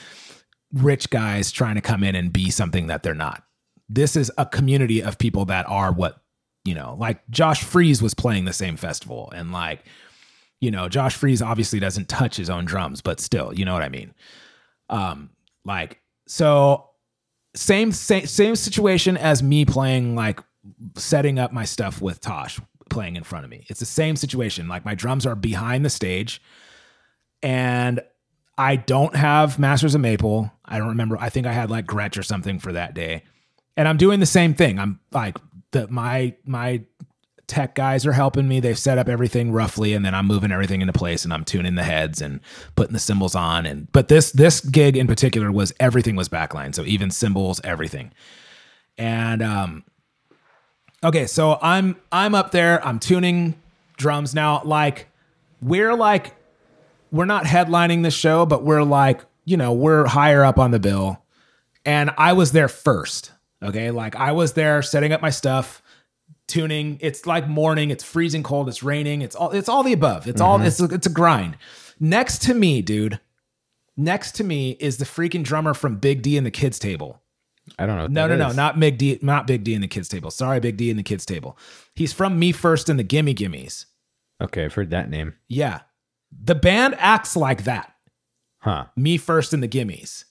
rich 0.73 1.09
guys 1.09 1.51
trying 1.51 1.75
to 1.75 1.81
come 1.81 2.03
in 2.03 2.15
and 2.15 2.31
be 2.31 2.49
something 2.49 2.87
that 2.87 3.03
they're 3.03 3.13
not. 3.13 3.43
This 3.89 4.15
is 4.15 4.31
a 4.37 4.45
community 4.45 5.01
of 5.01 5.17
people 5.17 5.45
that 5.45 5.67
are 5.67 5.91
what, 5.91 6.21
you 6.63 6.73
know, 6.73 6.95
like 6.99 7.27
Josh 7.29 7.63
Freese 7.63 8.01
was 8.01 8.13
playing 8.13 8.45
the 8.45 8.53
same 8.53 8.77
festival. 8.77 9.31
And 9.35 9.51
like, 9.51 9.83
you 10.61 10.71
know, 10.71 10.87
Josh 10.87 11.15
Freese 11.15 11.41
obviously 11.41 11.79
doesn't 11.79 12.07
touch 12.07 12.37
his 12.37 12.49
own 12.49 12.65
drums, 12.65 13.01
but 13.01 13.19
still, 13.19 13.53
you 13.53 13.65
know 13.65 13.73
what 13.73 13.83
I 13.83 13.89
mean? 13.89 14.13
Um, 14.89 15.31
like, 15.65 15.99
so 16.27 16.89
same, 17.55 17.91
same, 17.91 18.25
same 18.25 18.55
situation 18.55 19.17
as 19.17 19.43
me 19.43 19.65
playing, 19.65 20.15
like 20.15 20.39
setting 20.95 21.39
up 21.39 21.51
my 21.51 21.65
stuff 21.65 22.01
with 22.01 22.21
Tosh 22.21 22.59
playing 22.89 23.15
in 23.15 23.23
front 23.23 23.43
of 23.43 23.51
me. 23.51 23.65
It's 23.69 23.79
the 23.79 23.85
same 23.85 24.15
situation. 24.15 24.67
Like 24.67 24.85
my 24.85 24.95
drums 24.95 25.25
are 25.25 25.35
behind 25.35 25.83
the 25.83 25.89
stage 25.89 26.41
and 27.41 28.01
I 28.61 28.75
don't 28.75 29.15
have 29.15 29.57
Masters 29.57 29.95
of 29.95 30.01
Maple. 30.01 30.51
I 30.63 30.77
don't 30.77 30.89
remember. 30.89 31.17
I 31.19 31.29
think 31.29 31.47
I 31.47 31.51
had 31.51 31.71
like 31.71 31.87
Gretsch 31.87 32.15
or 32.15 32.21
something 32.21 32.59
for 32.59 32.71
that 32.71 32.93
day. 32.93 33.23
And 33.75 33.87
I'm 33.87 33.97
doing 33.97 34.19
the 34.19 34.27
same 34.27 34.53
thing. 34.53 34.77
I'm 34.77 34.99
like 35.11 35.39
the 35.71 35.87
my 35.87 36.35
my 36.45 36.83
tech 37.47 37.73
guys 37.73 38.05
are 38.05 38.11
helping 38.11 38.47
me. 38.47 38.59
They've 38.59 38.77
set 38.77 38.99
up 38.99 39.09
everything 39.09 39.51
roughly 39.51 39.93
and 39.95 40.05
then 40.05 40.13
I'm 40.13 40.27
moving 40.27 40.51
everything 40.51 40.79
into 40.81 40.93
place 40.93 41.23
and 41.23 41.33
I'm 41.33 41.43
tuning 41.43 41.73
the 41.73 41.81
heads 41.81 42.21
and 42.21 42.39
putting 42.75 42.93
the 42.93 42.99
cymbals 42.99 43.33
on 43.33 43.65
and 43.65 43.91
but 43.93 44.09
this 44.09 44.31
this 44.31 44.61
gig 44.61 44.95
in 44.95 45.07
particular 45.07 45.51
was 45.51 45.73
everything 45.79 46.15
was 46.15 46.29
backline. 46.29 46.75
So 46.75 46.85
even 46.85 47.09
cymbals, 47.09 47.61
everything. 47.63 48.11
And 48.95 49.41
um 49.41 49.85
okay, 51.03 51.25
so 51.25 51.57
I'm 51.63 51.95
I'm 52.11 52.35
up 52.35 52.51
there, 52.51 52.85
I'm 52.85 52.99
tuning 52.99 53.55
drums 53.97 54.35
now 54.35 54.61
like 54.63 55.07
we're 55.63 55.95
like 55.95 56.35
we're 57.11 57.25
not 57.25 57.45
headlining 57.45 58.03
the 58.03 58.11
show, 58.11 58.45
but 58.45 58.63
we're 58.63 58.83
like, 58.83 59.21
you 59.45 59.57
know, 59.57 59.73
we're 59.73 60.05
higher 60.05 60.43
up 60.43 60.57
on 60.57 60.71
the 60.71 60.79
bill. 60.79 61.21
And 61.85 62.11
I 62.17 62.33
was 62.33 62.51
there 62.51 62.67
first. 62.67 63.31
Okay. 63.63 63.91
Like 63.91 64.15
I 64.15 64.31
was 64.31 64.53
there 64.53 64.81
setting 64.81 65.11
up 65.13 65.21
my 65.21 65.29
stuff, 65.29 65.81
tuning. 66.47 66.97
It's 67.01 67.25
like 67.25 67.47
morning, 67.47 67.89
it's 67.89 68.03
freezing 68.03 68.43
cold, 68.43 68.69
it's 68.69 68.83
raining, 68.83 69.21
it's 69.21 69.35
all 69.35 69.51
it's 69.51 69.69
all 69.69 69.83
the 69.83 69.93
above. 69.93 70.27
It's 70.27 70.41
all 70.41 70.57
mm-hmm. 70.57 70.67
it's 70.67 70.79
it's 70.79 71.07
a 71.07 71.11
grind. 71.11 71.57
Next 71.99 72.41
to 72.43 72.53
me, 72.53 72.81
dude. 72.81 73.19
Next 73.97 74.31
to 74.33 74.43
me 74.43 74.71
is 74.79 74.97
the 74.97 75.05
freaking 75.05 75.43
drummer 75.43 75.73
from 75.73 75.97
Big 75.97 76.21
D 76.21 76.37
and 76.37 76.45
the 76.45 76.51
kids 76.51 76.79
table. 76.79 77.21
I 77.77 77.85
don't 77.85 77.97
know. 77.97 78.03
what 78.03 78.11
No, 78.11 78.27
that 78.27 78.37
no, 78.37 78.47
no, 78.47 78.53
not 78.53 78.79
Big 78.79 78.97
D, 78.97 79.19
not 79.21 79.47
Big 79.47 79.63
D 79.63 79.73
in 79.75 79.81
the 79.81 79.87
kids 79.87 80.09
table. 80.09 80.31
Sorry, 80.31 80.59
Big 80.59 80.77
D 80.77 80.89
in 80.89 80.97
the 80.97 81.03
kids 81.03 81.25
table. 81.25 81.57
He's 81.95 82.13
from 82.13 82.39
Me 82.39 82.51
First 82.51 82.89
and 82.89 82.97
the 82.97 83.03
Gimme 83.03 83.35
Gimmies. 83.35 83.85
Okay, 84.41 84.65
I've 84.65 84.73
heard 84.73 84.89
that 84.89 85.09
name. 85.09 85.35
Yeah. 85.47 85.81
The 86.43 86.55
band 86.55 86.95
acts 86.97 87.35
like 87.35 87.63
that. 87.65 87.93
Huh. 88.59 88.85
Me 88.95 89.17
First 89.17 89.53
and 89.53 89.61
the 89.61 89.67
Gimmies. 89.67 90.25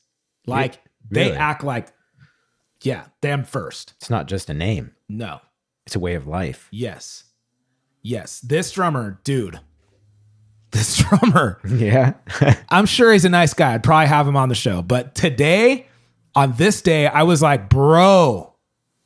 Like 0.47 0.81
they 1.11 1.33
act 1.33 1.63
like, 1.65 1.89
yeah, 2.83 3.05
them 3.21 3.45
first. 3.45 3.95
It's 3.99 4.11
not 4.11 4.27
just 4.27 4.49
a 4.51 4.55
name. 4.55 4.93
No. 5.09 5.41
It's 5.87 5.97
a 5.97 6.01
way 6.01 6.15
of 6.15 6.27
life. 6.27 6.69
Yes. 6.71 7.25
Yes. 8.03 8.41
This 8.41 8.71
drummer, 8.73 9.21
dude. 9.25 9.61
This 10.71 10.97
drummer. 11.05 11.61
Yeah. 11.69 12.15
I'm 12.69 12.87
sure 12.87 13.13
he's 13.13 13.25
a 13.25 13.29
nice 13.29 13.55
guy. 13.55 13.75
I'd 13.75 13.83
probably 13.83 14.07
have 14.07 14.27
him 14.27 14.37
on 14.37 14.49
the 14.49 14.55
show. 14.55 14.83
But 14.83 15.15
today, 15.15 15.87
on 16.35 16.53
this 16.53 16.81
day, 16.81 17.07
I 17.07 17.25
was 17.25 17.43
like, 17.43 17.69
bro, 17.69 18.55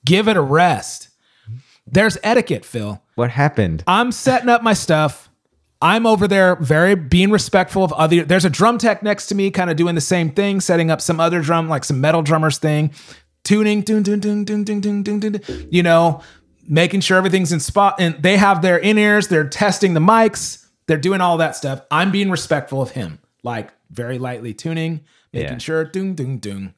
give 0.05 0.29
it 0.29 0.37
a 0.37 0.43
rest. 0.43 1.09
There's 1.87 2.17
etiquette, 2.23 2.65
Phil. 2.65 3.03
what 3.15 3.31
happened? 3.31 3.83
I'm 3.87 4.13
setting 4.13 4.49
up 4.49 4.63
my 4.63 4.73
stuff. 4.75 5.31
I'm 5.85 6.07
over 6.07 6.27
there 6.27 6.57
very 6.57 6.95
being 6.95 7.31
respectful 7.31 7.85
of 7.85 7.93
other 7.93 8.25
there's 8.25 8.47
a 8.47 8.51
drum 8.51 8.79
tech 8.79 9.03
next 9.03 9.27
to 9.27 9.35
me 9.35 9.51
kind 9.51 9.69
of 9.69 9.77
doing 9.77 9.95
the 9.95 10.01
same 10.01 10.31
thing, 10.31 10.63
setting 10.63 10.91
up 10.91 11.03
some 11.03 11.21
other 11.21 11.43
drum 11.43 11.69
like 11.69 11.85
some 11.85 12.01
metal 12.01 12.23
drummers 12.23 12.57
thing, 12.57 12.91
tuning 13.45 13.83
dun 13.83 14.03
dun 14.03 14.19
dun 14.19 14.45
dun 14.45 14.65
dun 14.65 14.81
dun 14.81 15.03
dun, 15.03 15.21
dun, 15.21 15.41
you 15.71 15.83
know, 15.83 16.23
making 16.67 17.01
sure 17.03 17.19
everything's 17.19 17.53
in 17.53 17.61
spot 17.61 17.97
and 17.99 18.15
they 18.23 18.39
have 18.39 18.63
their 18.63 18.79
in-ears, 18.79 19.29
they're 19.29 19.47
testing 19.47 19.93
the 19.93 20.01
mics, 20.01 20.67
they're 20.87 20.97
doing 20.97 21.21
all 21.21 21.37
that 21.37 21.55
stuff. 21.55 21.83
I'm 21.91 22.11
being 22.11 22.31
respectful 22.31 22.81
of 22.81 22.93
him, 22.93 23.19
like 23.43 23.71
very 23.91 24.19
lightly 24.19 24.55
tuning, 24.55 25.03
making 25.35 25.53
Yeah. 25.53 25.59
sure 25.59 25.85
ding 25.85 26.15
ding 26.15 26.39
ding. 26.39 26.73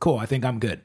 Cool, 0.00 0.18
I 0.18 0.26
think 0.26 0.44
I'm 0.44 0.58
good. 0.58 0.80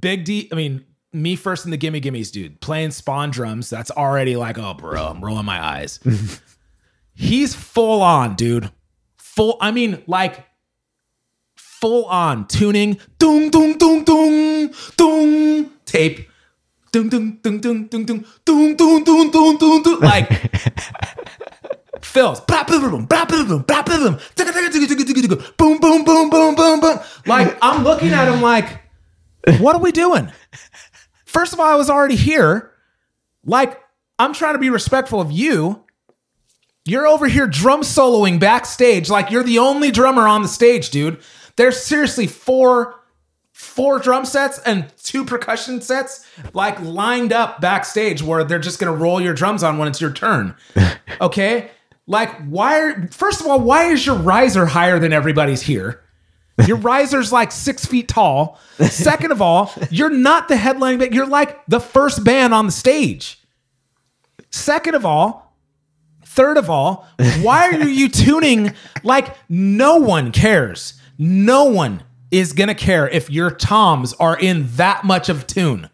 Big 0.00 0.24
D, 0.24 0.48
I 0.50 0.56
mean, 0.56 0.84
me 1.12 1.36
first 1.36 1.64
in 1.64 1.70
the 1.70 1.76
gimme 1.76 2.00
gimmies, 2.00 2.30
dude, 2.32 2.60
playing 2.60 2.92
spawn 2.92 3.30
drums. 3.30 3.68
That's 3.70 3.90
already 3.90 4.36
like, 4.36 4.58
oh, 4.58 4.74
bro, 4.74 5.06
I'm 5.06 5.24
rolling 5.24 5.44
my 5.44 5.62
eyes. 5.62 5.98
He's 7.14 7.54
full 7.54 8.02
on, 8.02 8.36
dude. 8.36 8.70
Full, 9.16 9.56
I 9.60 9.70
mean, 9.70 10.02
like, 10.06 10.46
full 11.56 12.04
on 12.06 12.46
tuning. 12.46 12.98
Dung, 13.18 13.50
dung, 13.50 13.78
dung, 13.78 14.04
dung, 14.04 14.74
dung, 14.96 15.70
tape. 15.84 16.28
Dung, 16.92 17.08
dung, 17.08 17.38
dung, 17.42 17.60
dung, 17.60 17.86
dung, 17.86 18.04
dung, 18.06 18.24
dung, 18.44 18.76
dung, 18.76 19.04
dung, 19.04 19.30
dung, 19.30 19.58
dung, 19.58 19.82
dung. 19.82 20.00
Like, 20.00 20.50
fills. 22.04 22.40
Boom, 22.40 22.58
boom, 25.78 26.04
boom, 26.04 26.30
boom, 26.30 26.54
boom, 26.54 26.80
boom. 26.80 26.98
Like, 27.26 27.56
I'm 27.62 27.84
looking 27.84 28.10
at 28.10 28.32
him 28.32 28.40
like, 28.42 28.80
what 29.58 29.76
are 29.76 29.80
we 29.80 29.92
doing? 29.92 30.30
First 31.30 31.52
of 31.52 31.60
all, 31.60 31.66
I 31.66 31.76
was 31.76 31.88
already 31.88 32.16
here. 32.16 32.72
Like, 33.44 33.80
I'm 34.18 34.32
trying 34.34 34.54
to 34.54 34.58
be 34.58 34.68
respectful 34.68 35.20
of 35.20 35.30
you. 35.30 35.84
You're 36.84 37.06
over 37.06 37.28
here 37.28 37.46
drum 37.46 37.82
soloing 37.82 38.40
backstage 38.40 39.08
like 39.08 39.30
you're 39.30 39.44
the 39.44 39.60
only 39.60 39.92
drummer 39.92 40.26
on 40.26 40.42
the 40.42 40.48
stage, 40.48 40.90
dude. 40.90 41.20
There's 41.54 41.80
seriously 41.80 42.26
four 42.26 42.96
four 43.52 43.98
drum 44.00 44.24
sets 44.24 44.58
and 44.60 44.90
two 45.04 45.24
percussion 45.24 45.80
sets 45.82 46.26
like 46.54 46.80
lined 46.80 47.32
up 47.32 47.60
backstage 47.60 48.22
where 48.22 48.42
they're 48.42 48.58
just 48.58 48.80
going 48.80 48.90
to 48.90 48.98
roll 48.98 49.20
your 49.20 49.34
drums 49.34 49.62
on 49.62 49.76
when 49.78 49.86
it's 49.86 50.00
your 50.00 50.12
turn. 50.12 50.56
Okay? 51.20 51.70
Like 52.06 52.34
why 52.46 52.80
are 52.80 53.06
first 53.08 53.42
of 53.42 53.46
all, 53.46 53.60
why 53.60 53.84
is 53.90 54.06
your 54.06 54.16
riser 54.16 54.64
higher 54.64 54.98
than 54.98 55.12
everybody's 55.12 55.60
here? 55.60 56.02
Your 56.66 56.76
riser's 56.76 57.32
like 57.32 57.52
six 57.52 57.86
feet 57.86 58.08
tall. 58.08 58.58
Second 58.78 59.32
of 59.32 59.42
all, 59.42 59.72
you're 59.90 60.10
not 60.10 60.48
the 60.48 60.54
headlining 60.54 60.98
band. 60.98 61.14
You're 61.14 61.26
like 61.26 61.64
the 61.66 61.80
first 61.80 62.24
band 62.24 62.54
on 62.54 62.66
the 62.66 62.72
stage. 62.72 63.38
Second 64.50 64.94
of 64.94 65.06
all, 65.06 65.56
third 66.24 66.56
of 66.56 66.70
all, 66.70 67.06
why 67.40 67.68
are 67.70 67.88
you 67.88 68.08
tuning 68.08 68.74
like 69.02 69.36
no 69.48 69.96
one 69.96 70.32
cares? 70.32 70.94
No 71.18 71.64
one 71.64 72.02
is 72.30 72.52
gonna 72.52 72.74
care 72.74 73.08
if 73.08 73.28
your 73.30 73.50
toms 73.50 74.12
are 74.14 74.38
in 74.38 74.68
that 74.76 75.04
much 75.04 75.28
of 75.28 75.46
tune. 75.46 75.90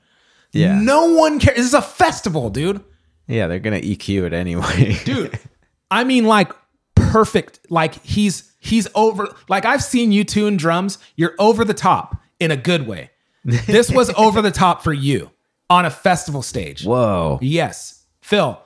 Yeah. 0.53 0.79
No 0.81 1.13
one 1.15 1.39
cares. 1.39 1.57
This 1.57 1.67
is 1.67 1.75
a 1.75 1.83
festival, 1.83 2.51
dude. 2.51 2.83
Yeah, 3.27 3.47
they're 3.47 3.59
gonna 3.59 3.81
EQ 3.81 4.27
it 4.27 4.33
anyway. 4.33 4.99
Dude, 5.05 5.39
I 5.91 6.05
mean 6.05 6.25
like 6.25 6.53
perfect. 6.95 7.61
Like 7.71 8.03
he's 8.05 8.53
he's 8.67 8.89
over. 8.95 9.35
Like 9.49 9.65
I've 9.65 9.83
seen 9.83 10.13
you 10.13 10.25
tune 10.25 10.57
drums. 10.57 10.99
You're 11.17 11.35
over 11.39 11.65
the 11.65 11.75
top 11.75 12.21
in 12.39 12.51
a 12.51 12.57
good 12.57 12.87
way. 12.87 13.11
This 13.45 13.91
was 13.91 14.11
over 14.11 14.43
the 14.43 14.51
top 14.51 14.83
for 14.83 14.93
you 14.93 15.31
on 15.71 15.85
a 15.85 15.91
festival 15.91 16.43
stage. 16.43 16.85
Whoa. 16.85 17.39
Yes, 17.41 18.05
Phil. 18.21 18.61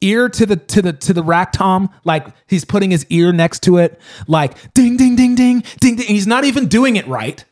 Ear 0.00 0.28
to 0.28 0.44
the 0.44 0.56
to 0.56 0.82
the 0.82 0.92
to 0.92 1.12
the 1.14 1.22
rack 1.22 1.52
tom, 1.52 1.88
like 2.04 2.26
he's 2.46 2.64
putting 2.64 2.90
his 2.90 3.06
ear 3.08 3.32
next 3.32 3.62
to 3.62 3.78
it, 3.78 3.98
like 4.26 4.74
ding 4.74 4.96
ding 4.96 5.16
ding 5.16 5.34
ding 5.34 5.62
ding 5.80 5.96
ding. 5.96 6.06
He's 6.06 6.26
not 6.26 6.44
even 6.44 6.66
doing 6.68 6.96
it 6.96 7.06
right. 7.06 7.42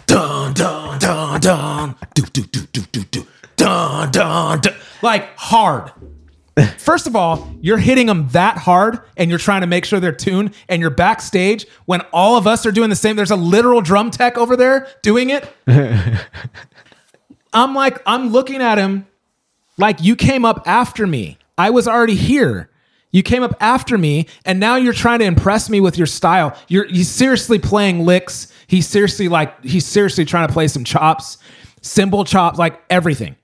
dun 0.07 0.55
dun 0.55 0.98
dun 0.98 1.40
dun 1.40 1.94
do 2.14 2.22
do 2.32 2.42
do 2.42 2.61
do 2.72 2.82
do 2.90 3.05
do 3.11 3.26
dun 3.61 4.11
dun 4.11 4.61
dun 4.61 4.74
like 5.02 5.36
hard. 5.36 5.92
First 6.78 7.06
of 7.06 7.14
all, 7.14 7.48
you're 7.61 7.78
hitting 7.78 8.06
them 8.06 8.28
that 8.32 8.58
hard 8.58 9.00
and 9.16 9.30
you're 9.30 9.38
trying 9.38 9.61
to 9.61 9.66
make 9.66 9.84
sure 9.84 10.00
they're 10.00 10.12
tuned 10.12 10.54
and 10.68 10.80
you're 10.80 10.90
backstage 10.90 11.66
when 11.84 12.00
all 12.12 12.36
of 12.36 12.46
us 12.46 12.66
are 12.66 12.72
doing 12.72 12.90
the 12.90 12.96
same. 12.96 13.16
There's 13.16 13.30
a 13.30 13.36
literal 13.36 13.80
drum 13.80 14.11
tech 14.11 14.36
over 14.36 14.56
there 14.56 14.88
doing 15.02 15.30
it. 15.30 15.48
I'm 17.52 17.74
like, 17.74 18.00
I'm 18.06 18.28
looking 18.28 18.61
at 18.61 18.78
him 18.78 19.06
like 19.78 20.02
you 20.02 20.16
came 20.16 20.44
up 20.44 20.62
after 20.66 21.06
me. 21.06 21.38
I 21.56 21.70
was 21.70 21.86
already 21.86 22.16
here. 22.16 22.70
You 23.12 23.22
came 23.22 23.42
up 23.42 23.56
after 23.61 23.98
me, 23.98 24.26
and 24.44 24.61
now 24.61 24.76
you're 24.76 24.92
trying 24.92 25.18
to 25.18 25.24
impress 25.24 25.68
me 25.68 25.80
with 25.80 25.98
your 25.98 26.06
style. 26.06 26.56
You're 26.68 26.86
he's 26.86 27.08
seriously 27.11 27.58
playing 27.58 28.06
licks. 28.06 28.52
He's 28.68 28.86
seriously 28.86 29.28
like 29.28 29.64
he's 29.64 29.84
seriously 29.84 30.24
trying 30.24 30.46
to 30.46 30.52
play 30.52 30.68
some 30.68 30.84
chops, 30.84 31.38
cymbal 31.82 32.24
chops, 32.24 32.58
like 32.58 32.80
everything. 32.88 33.34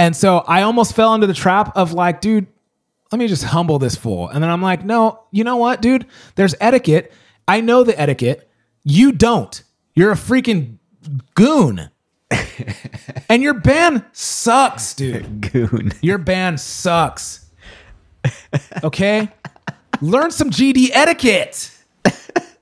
And 0.00 0.16
so 0.16 0.38
I 0.38 0.62
almost 0.62 0.96
fell 0.96 1.12
into 1.12 1.26
the 1.26 1.34
trap 1.34 1.76
of 1.76 1.92
like, 1.92 2.22
dude, 2.22 2.46
let 3.12 3.18
me 3.18 3.28
just 3.28 3.44
humble 3.44 3.78
this 3.78 3.96
fool. 3.96 4.30
And 4.30 4.42
then 4.42 4.48
I'm 4.48 4.62
like, 4.62 4.82
no, 4.82 5.24
you 5.30 5.44
know 5.44 5.56
what, 5.56 5.82
dude? 5.82 6.06
There's 6.36 6.54
etiquette. 6.58 7.12
I 7.46 7.60
know 7.60 7.84
the 7.84 8.00
etiquette. 8.00 8.50
You 8.82 9.12
don't. 9.12 9.62
You're 9.94 10.10
a 10.10 10.14
freaking 10.14 10.78
goon. 11.34 11.90
and 13.28 13.42
your 13.42 13.52
band 13.52 14.06
sucks, 14.12 14.94
dude. 14.94 15.52
Goon. 15.52 15.92
Your 16.00 16.16
band 16.16 16.60
sucks. 16.60 17.50
Okay? 18.82 19.28
Learn 20.00 20.30
some 20.30 20.48
GD 20.48 20.92
etiquette. 20.94 21.76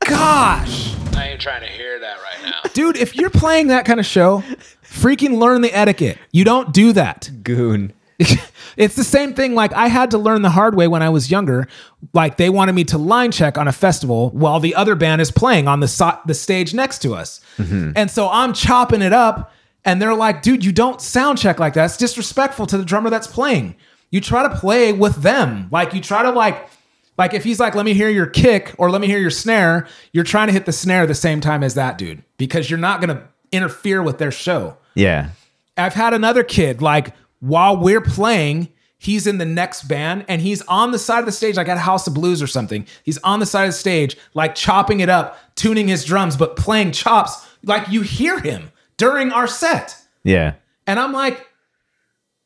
Gosh. 0.00 0.96
I 1.14 1.28
ain't 1.28 1.40
trying 1.40 1.60
to 1.60 1.68
hear 1.68 2.00
that 2.00 2.16
right 2.16 2.50
now. 2.50 2.70
Dude, 2.72 2.96
if 2.96 3.14
you're 3.14 3.30
playing 3.30 3.68
that 3.68 3.84
kind 3.84 4.00
of 4.00 4.06
show, 4.06 4.42
freaking 4.88 5.38
learn 5.38 5.60
the 5.60 5.72
etiquette. 5.72 6.18
You 6.32 6.44
don't 6.44 6.72
do 6.72 6.92
that. 6.92 7.30
Goon. 7.42 7.92
it's 8.76 8.96
the 8.96 9.04
same 9.04 9.32
thing. 9.32 9.54
Like 9.54 9.72
I 9.72 9.86
had 9.86 10.10
to 10.10 10.18
learn 10.18 10.42
the 10.42 10.50
hard 10.50 10.74
way 10.74 10.88
when 10.88 11.02
I 11.02 11.08
was 11.08 11.30
younger. 11.30 11.68
Like 12.12 12.36
they 12.36 12.50
wanted 12.50 12.74
me 12.74 12.84
to 12.84 12.98
line 12.98 13.30
check 13.30 13.56
on 13.56 13.68
a 13.68 13.72
festival 13.72 14.30
while 14.30 14.58
the 14.58 14.74
other 14.74 14.96
band 14.96 15.20
is 15.20 15.30
playing 15.30 15.68
on 15.68 15.80
the 15.80 15.88
so- 15.88 16.18
the 16.26 16.34
stage 16.34 16.74
next 16.74 16.98
to 17.02 17.14
us, 17.14 17.40
mm-hmm. 17.58 17.92
and 17.94 18.10
so 18.10 18.28
I'm 18.28 18.52
chopping 18.52 19.02
it 19.02 19.12
up, 19.12 19.52
and 19.84 20.02
they're 20.02 20.14
like, 20.14 20.42
"Dude, 20.42 20.64
you 20.64 20.72
don't 20.72 21.00
sound 21.00 21.38
check 21.38 21.60
like 21.60 21.74
that. 21.74 21.84
It's 21.84 21.96
disrespectful 21.96 22.66
to 22.66 22.78
the 22.78 22.84
drummer 22.84 23.08
that's 23.08 23.28
playing. 23.28 23.76
You 24.10 24.20
try 24.20 24.42
to 24.42 24.56
play 24.56 24.92
with 24.92 25.16
them. 25.16 25.68
Like 25.70 25.94
you 25.94 26.00
try 26.00 26.22
to 26.22 26.30
like." 26.30 26.68
Like 27.16 27.34
if 27.34 27.42
he's 27.42 27.58
like, 27.58 27.74
let 27.74 27.84
me 27.84 27.94
hear 27.94 28.08
your 28.08 28.26
kick 28.26 28.76
or 28.78 28.92
let 28.92 29.00
me 29.00 29.08
hear 29.08 29.18
your 29.18 29.28
snare, 29.28 29.88
you're 30.12 30.22
trying 30.22 30.46
to 30.46 30.52
hit 30.52 30.66
the 30.66 30.72
snare 30.72 31.04
the 31.04 31.16
same 31.16 31.40
time 31.40 31.64
as 31.64 31.74
that 31.74 31.98
dude 31.98 32.22
because 32.36 32.70
you're 32.70 32.78
not 32.78 33.00
gonna 33.00 33.26
interfere 33.52 34.02
with 34.02 34.18
their 34.18 34.30
show. 34.30 34.76
Yeah. 34.94 35.30
I've 35.76 35.94
had 35.94 36.14
another 36.14 36.42
kid 36.42 36.82
like 36.82 37.14
while 37.40 37.76
we're 37.76 38.00
playing, 38.00 38.68
he's 38.98 39.26
in 39.26 39.38
the 39.38 39.44
next 39.44 39.84
band 39.84 40.24
and 40.28 40.42
he's 40.42 40.62
on 40.62 40.90
the 40.90 40.98
side 40.98 41.20
of 41.20 41.26
the 41.26 41.32
stage 41.32 41.56
like 41.56 41.68
at 41.68 41.78
House 41.78 42.06
of 42.06 42.14
Blues 42.14 42.42
or 42.42 42.46
something. 42.46 42.86
He's 43.04 43.18
on 43.18 43.40
the 43.40 43.46
side 43.46 43.64
of 43.64 43.68
the 43.70 43.78
stage 43.78 44.16
like 44.34 44.54
chopping 44.54 45.00
it 45.00 45.08
up, 45.08 45.38
tuning 45.54 45.88
his 45.88 46.04
drums 46.04 46.36
but 46.36 46.56
playing 46.56 46.92
chops 46.92 47.46
like 47.64 47.88
you 47.88 48.02
hear 48.02 48.40
him 48.40 48.72
during 48.96 49.30
our 49.32 49.46
set. 49.46 49.96
Yeah. 50.24 50.54
And 50.86 50.98
I'm 50.98 51.12
like 51.12 51.46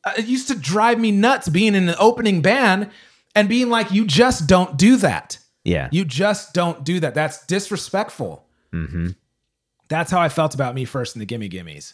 uh, 0.05 0.13
it 0.17 0.25
used 0.25 0.47
to 0.49 0.55
drive 0.55 0.99
me 0.99 1.11
nuts 1.11 1.49
being 1.49 1.75
in 1.75 1.89
an 1.89 1.95
opening 1.97 2.41
band 2.41 2.91
and 3.35 3.49
being 3.49 3.69
like 3.69 3.91
you 3.91 4.05
just 4.05 4.47
don't 4.47 4.77
do 4.77 4.97
that. 4.97 5.39
Yeah. 5.63 5.89
You 5.91 6.05
just 6.05 6.53
don't 6.53 6.83
do 6.83 6.99
that. 6.99 7.15
That's 7.15 7.45
disrespectful. 7.47 8.45
That's 9.89 10.11
how 10.11 10.19
I 10.19 10.29
felt 10.29 10.53
about 10.55 10.75
me 10.75 10.85
first 10.85 11.15
in 11.15 11.19
the 11.19 11.25
Gimme 11.25 11.49
Gimmes. 11.49 11.93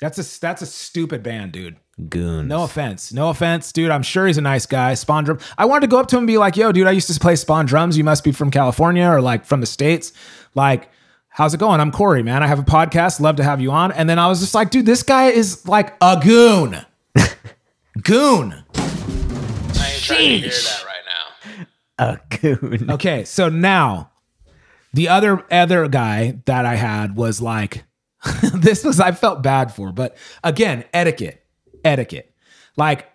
That's 0.00 0.18
a 0.18 0.40
that's 0.40 0.62
a 0.62 0.66
stupid 0.66 1.22
band, 1.22 1.52
dude. 1.52 1.76
Goons. 2.08 2.48
No 2.48 2.62
offense. 2.62 3.12
No 3.12 3.30
offense, 3.30 3.72
dude. 3.72 3.90
I'm 3.90 4.04
sure 4.04 4.28
he's 4.28 4.38
a 4.38 4.42
nice 4.42 4.66
guy. 4.66 4.92
Spaun 4.92 5.24
drum. 5.24 5.40
I 5.56 5.64
wanted 5.64 5.80
to 5.82 5.86
go 5.88 5.98
up 5.98 6.06
to 6.08 6.16
him 6.16 6.20
and 6.20 6.26
be 6.28 6.38
like, 6.38 6.56
yo, 6.56 6.70
dude, 6.70 6.86
I 6.86 6.92
used 6.92 7.12
to 7.12 7.18
play 7.18 7.32
Spaun 7.34 7.66
drums. 7.66 7.98
You 7.98 8.04
must 8.04 8.22
be 8.22 8.30
from 8.30 8.52
California 8.52 9.08
or 9.08 9.20
like 9.20 9.44
from 9.44 9.60
the 9.60 9.66
States. 9.66 10.12
Like, 10.54 10.88
how's 11.28 11.54
it 11.54 11.58
going? 11.58 11.80
I'm 11.80 11.90
Korey, 11.90 12.22
man. 12.22 12.44
I 12.44 12.46
have 12.46 12.60
a 12.60 12.64
podcast. 12.64 13.18
Love 13.18 13.36
to 13.36 13.44
have 13.44 13.60
you 13.60 13.72
on. 13.72 13.90
And 13.90 14.08
then 14.08 14.20
I 14.20 14.28
was 14.28 14.38
just 14.38 14.54
like, 14.54 14.70
dude, 14.70 14.86
this 14.86 15.02
guy 15.02 15.26
is 15.30 15.66
like 15.66 15.96
a 16.00 16.20
goon. 16.22 16.76
goon. 18.02 18.64
I 18.76 19.90
ain't 19.92 20.02
trying 20.02 20.18
to 20.18 20.38
hear 20.38 20.50
that 20.50 20.84
right 20.84 21.66
now. 21.98 22.12
A 22.12 22.20
goon. 22.40 22.90
Okay, 22.92 23.24
so 23.24 23.48
now 23.48 24.12
the 24.98 25.08
other 25.08 25.44
other 25.48 25.86
guy 25.86 26.40
that 26.46 26.66
I 26.66 26.74
had 26.74 27.14
was 27.14 27.40
like 27.40 27.84
this 28.52 28.82
was 28.82 28.98
I 28.98 29.12
felt 29.12 29.44
bad 29.44 29.72
for, 29.72 29.92
but 29.92 30.16
again, 30.42 30.84
etiquette. 30.92 31.46
Etiquette. 31.84 32.34
Like 32.76 33.08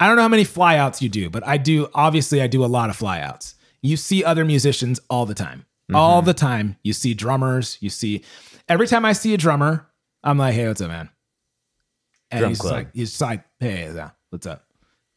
I 0.00 0.06
don't 0.06 0.16
know 0.16 0.22
how 0.22 0.28
many 0.28 0.44
flyouts 0.44 1.02
you 1.02 1.10
do, 1.10 1.28
but 1.28 1.46
I 1.46 1.58
do 1.58 1.90
obviously 1.94 2.40
I 2.40 2.46
do 2.46 2.64
a 2.64 2.66
lot 2.66 2.88
of 2.88 2.98
flyouts. 2.98 3.56
You 3.82 3.98
see 3.98 4.24
other 4.24 4.46
musicians 4.46 4.98
all 5.10 5.26
the 5.26 5.34
time. 5.34 5.66
All 5.92 6.20
mm-hmm. 6.20 6.28
the 6.28 6.34
time. 6.34 6.76
You 6.82 6.94
see 6.94 7.12
drummers, 7.12 7.76
you 7.80 7.90
see 7.90 8.24
every 8.66 8.86
time 8.86 9.04
I 9.04 9.12
see 9.12 9.34
a 9.34 9.36
drummer, 9.36 9.86
I'm 10.24 10.38
like, 10.38 10.54
"Hey, 10.54 10.66
what's 10.66 10.80
up, 10.80 10.88
man?" 10.88 11.10
And 12.30 12.40
Drum 12.40 12.50
he's 12.52 12.60
club. 12.60 12.72
like 12.72 12.94
he's 12.94 13.20
like, 13.20 13.44
"Hey, 13.60 13.92
yeah, 13.94 14.12
what's 14.30 14.46
up?" 14.46 14.64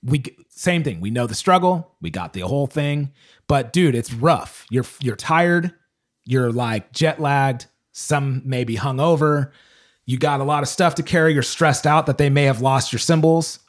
We 0.03 0.23
same 0.49 0.83
thing. 0.83 1.01
We 1.01 1.11
know 1.11 1.27
the 1.27 1.35
struggle. 1.35 1.95
We 2.01 2.09
got 2.09 2.33
the 2.33 2.41
whole 2.41 2.67
thing. 2.67 3.11
But 3.47 3.73
dude, 3.73 3.95
it's 3.95 4.13
rough. 4.13 4.65
You're 4.69 4.85
you're 4.99 5.15
tired. 5.15 5.73
You're 6.25 6.51
like 6.51 6.91
jet 6.91 7.19
lagged. 7.19 7.65
Some 7.91 8.41
may 8.45 8.63
be 8.63 8.75
hungover. 8.75 9.51
You 10.05 10.17
got 10.17 10.39
a 10.39 10.43
lot 10.43 10.63
of 10.63 10.69
stuff 10.69 10.95
to 10.95 11.03
carry. 11.03 11.33
You're 11.33 11.43
stressed 11.43 11.85
out 11.85 12.05
that 12.05 12.17
they 12.17 12.29
may 12.29 12.43
have 12.43 12.61
lost 12.61 12.93
your 12.93 12.99
cymbals. 12.99 13.59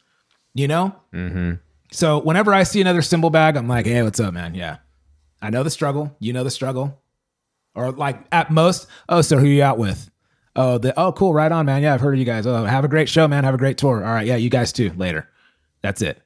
You 0.55 0.69
know. 0.69 0.95
Mm-hmm. 1.13 1.55
So 1.93 2.19
whenever 2.19 2.55
I 2.55 2.63
see 2.63 2.81
another 2.81 3.03
cymbal 3.03 3.31
bag, 3.31 3.57
I'm 3.57 3.69
like, 3.69 3.87
hey, 3.87 4.03
what's 4.03 4.21
up, 4.21 4.33
man? 4.33 4.55
Yeah, 4.55 4.79
I 5.43 5.51
know 5.51 5.63
the 5.63 5.71
struggle. 5.71 6.15
You 6.21 6.33
know 6.33 6.45
the 6.45 6.51
struggle. 6.51 7.01
Or 7.75 7.93
like 7.93 8.21
at 8.33 8.51
most, 8.51 8.87
oh, 9.09 9.23
so 9.23 9.39
who 9.39 9.47
you 9.47 9.63
out 9.63 9.79
with? 9.79 10.11
Oh, 10.57 10.79
the 10.79 10.99
oh, 10.99 11.13
cool, 11.13 11.33
right 11.33 11.51
on, 11.51 11.67
man. 11.67 11.83
Yeah, 11.83 11.95
I've 11.95 12.01
heard 12.01 12.15
of 12.15 12.19
you 12.19 12.25
guys. 12.25 12.47
Oh, 12.47 12.65
have 12.65 12.85
a 12.85 12.89
great 12.89 13.09
show, 13.09 13.29
man. 13.29 13.45
Have 13.45 13.55
a 13.55 13.59
great 13.59 13.79
tour. 13.79 14.05
All 14.05 14.13
right, 14.13 14.27
yeah, 14.27 14.37
you 14.37 14.51
guys 14.51 14.73
too. 14.73 14.93
Later. 14.97 15.29
That's 15.83 16.03
it. 16.03 16.23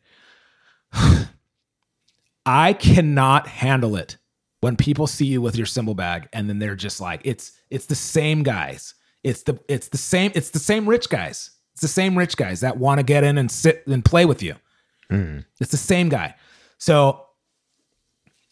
I 2.47 2.73
cannot 2.75 3.47
handle 3.47 3.97
it 3.97 4.19
when 4.61 4.77
people 4.77 5.07
see 5.07 5.27
you 5.27 5.41
with 5.43 5.57
your 5.57 5.67
cymbal 5.67 5.95
bag 5.95 6.29
and 6.33 6.49
then 6.49 6.59
they're 6.59 6.77
just 6.77 7.01
like, 7.01 7.21
it's 7.25 7.53
it's 7.71 7.87
the 7.87 7.95
same 7.95 8.43
guys. 8.43 8.95
It's 9.23 9.43
the 9.43 9.59
it's 9.69 9.89
the 9.89 9.99
same 9.99 10.33
it's 10.35 10.51
the 10.51 10.59
same 10.59 10.89
rich 10.89 11.09
guys. 11.09 11.51
It's 11.73 11.83
the 11.83 11.89
same 11.89 12.17
rich 12.17 12.37
guys 12.37 12.61
that 12.61 12.77
want 12.77 12.99
to 12.99 13.03
get 13.03 13.25
in 13.25 13.37
and 13.39 13.51
sit 13.51 13.87
and 13.87 14.05
play 14.05 14.25
with 14.25 14.43
you. 14.43 14.55
Mm. 15.11 15.45
It's 15.61 15.71
the 15.71 15.77
same 15.77 16.09
guy. 16.09 16.35
So 16.79 17.27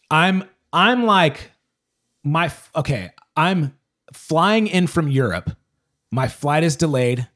I'm 0.09 0.43
I'm 0.71 1.05
like 1.05 1.51
my 2.23 2.51
okay, 2.75 3.11
I'm 3.35 3.77
flying 4.13 4.67
in 4.67 4.87
from 4.87 5.07
Europe. 5.07 5.55
My 6.11 6.27
flight 6.27 6.63
is 6.63 6.75
delayed. 6.75 7.27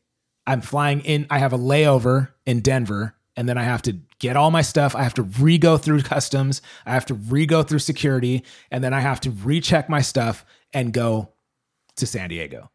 I'm 0.46 0.62
flying 0.62 1.02
in. 1.02 1.28
I 1.30 1.40
have 1.40 1.54
a 1.54 1.58
layover 1.58 2.30
in 2.46 2.62
Denver, 2.62 3.16
and 3.38 3.48
then 3.48 3.58
I 3.58 3.64
have 3.64 3.84
to 3.84 3.96
get 4.20 4.36
all 4.36 4.52
my 4.52 4.64
stuff. 4.64 4.96
I 4.96 5.04
have 5.04 5.14
to 5.14 5.24
re 5.24 5.58
go 5.58 5.78
through 5.78 6.02
customs. 6.02 6.62
I 6.86 6.94
have 6.94 7.06
to 7.06 7.14
re 7.14 7.46
go 7.46 7.64
through 7.64 7.80
security, 7.80 8.44
and 8.72 8.84
then 8.84 8.94
I 8.94 9.00
have 9.00 9.22
to 9.22 9.32
recheck 9.32 9.88
my 9.88 10.02
stuff 10.02 10.44
and 10.74 10.92
go 10.92 11.30
to 11.96 12.06
San 12.06 12.30
Diego. 12.30 12.72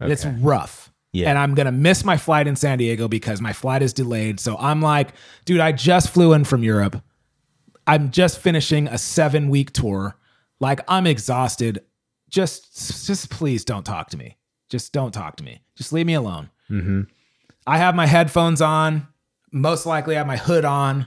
It's 0.00 0.24
rough. 0.24 0.92
Yeah. 1.12 1.30
And 1.30 1.38
I'm 1.38 1.54
going 1.54 1.66
to 1.66 1.72
miss 1.72 2.04
my 2.04 2.16
flight 2.16 2.46
in 2.46 2.54
San 2.54 2.78
Diego 2.78 3.08
because 3.08 3.40
my 3.40 3.52
flight 3.52 3.82
is 3.82 3.92
delayed. 3.92 4.40
So 4.40 4.56
I'm 4.58 4.80
like, 4.80 5.10
dude, 5.44 5.60
I 5.60 5.72
just 5.72 6.10
flew 6.10 6.32
in 6.32 6.44
from 6.44 6.62
Europe. 6.62 7.02
I'm 7.86 8.10
just 8.10 8.38
finishing 8.38 8.86
a 8.88 8.98
seven 8.98 9.48
week 9.48 9.72
tour. 9.72 10.16
Like 10.60 10.80
I'm 10.86 11.06
exhausted. 11.06 11.82
Just, 12.28 13.06
just 13.06 13.30
please 13.30 13.64
don't 13.64 13.84
talk 13.84 14.10
to 14.10 14.18
me. 14.18 14.36
Just 14.68 14.92
don't 14.92 15.12
talk 15.12 15.36
to 15.36 15.44
me. 15.44 15.62
Just 15.76 15.92
leave 15.92 16.06
me 16.06 16.14
alone. 16.14 16.50
Mm-hmm. 16.70 17.02
I 17.66 17.78
have 17.78 17.94
my 17.94 18.06
headphones 18.06 18.60
on. 18.60 19.08
Most 19.52 19.86
likely, 19.86 20.14
I 20.16 20.18
have 20.18 20.26
my 20.26 20.36
hood 20.36 20.64
on. 20.64 21.06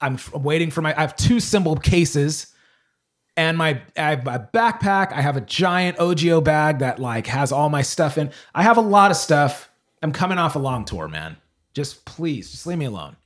I'm 0.00 0.18
waiting 0.34 0.70
for 0.70 0.82
my. 0.82 0.96
I 0.96 1.00
have 1.00 1.16
two 1.16 1.40
cymbal 1.40 1.76
cases. 1.76 2.52
and 3.36 3.58
my 3.58 3.80
I 3.96 4.10
have 4.10 4.24
my 4.24 4.38
backpack. 4.38 5.12
I 5.12 5.20
have 5.20 5.36
a 5.36 5.40
giant 5.40 5.98
OGIO 5.98 6.42
bag 6.42 6.78
that 6.80 6.98
like 6.98 7.26
has 7.26 7.52
all 7.52 7.68
my 7.68 7.82
stuff 7.82 8.18
in. 8.18 8.30
I 8.54 8.62
have 8.62 8.78
a 8.78 8.82
lot 8.82 9.10
of 9.10 9.16
stuff. 9.16 9.70
I'm 10.02 10.12
coming 10.12 10.38
off 10.38 10.56
a 10.56 10.58
long 10.58 10.84
tour, 10.84 11.08
man. 11.08 11.36
Just 11.74 12.04
please, 12.04 12.50
just 12.50 12.66
leave 12.66 12.78
me 12.78 12.86
alone. 12.86 13.16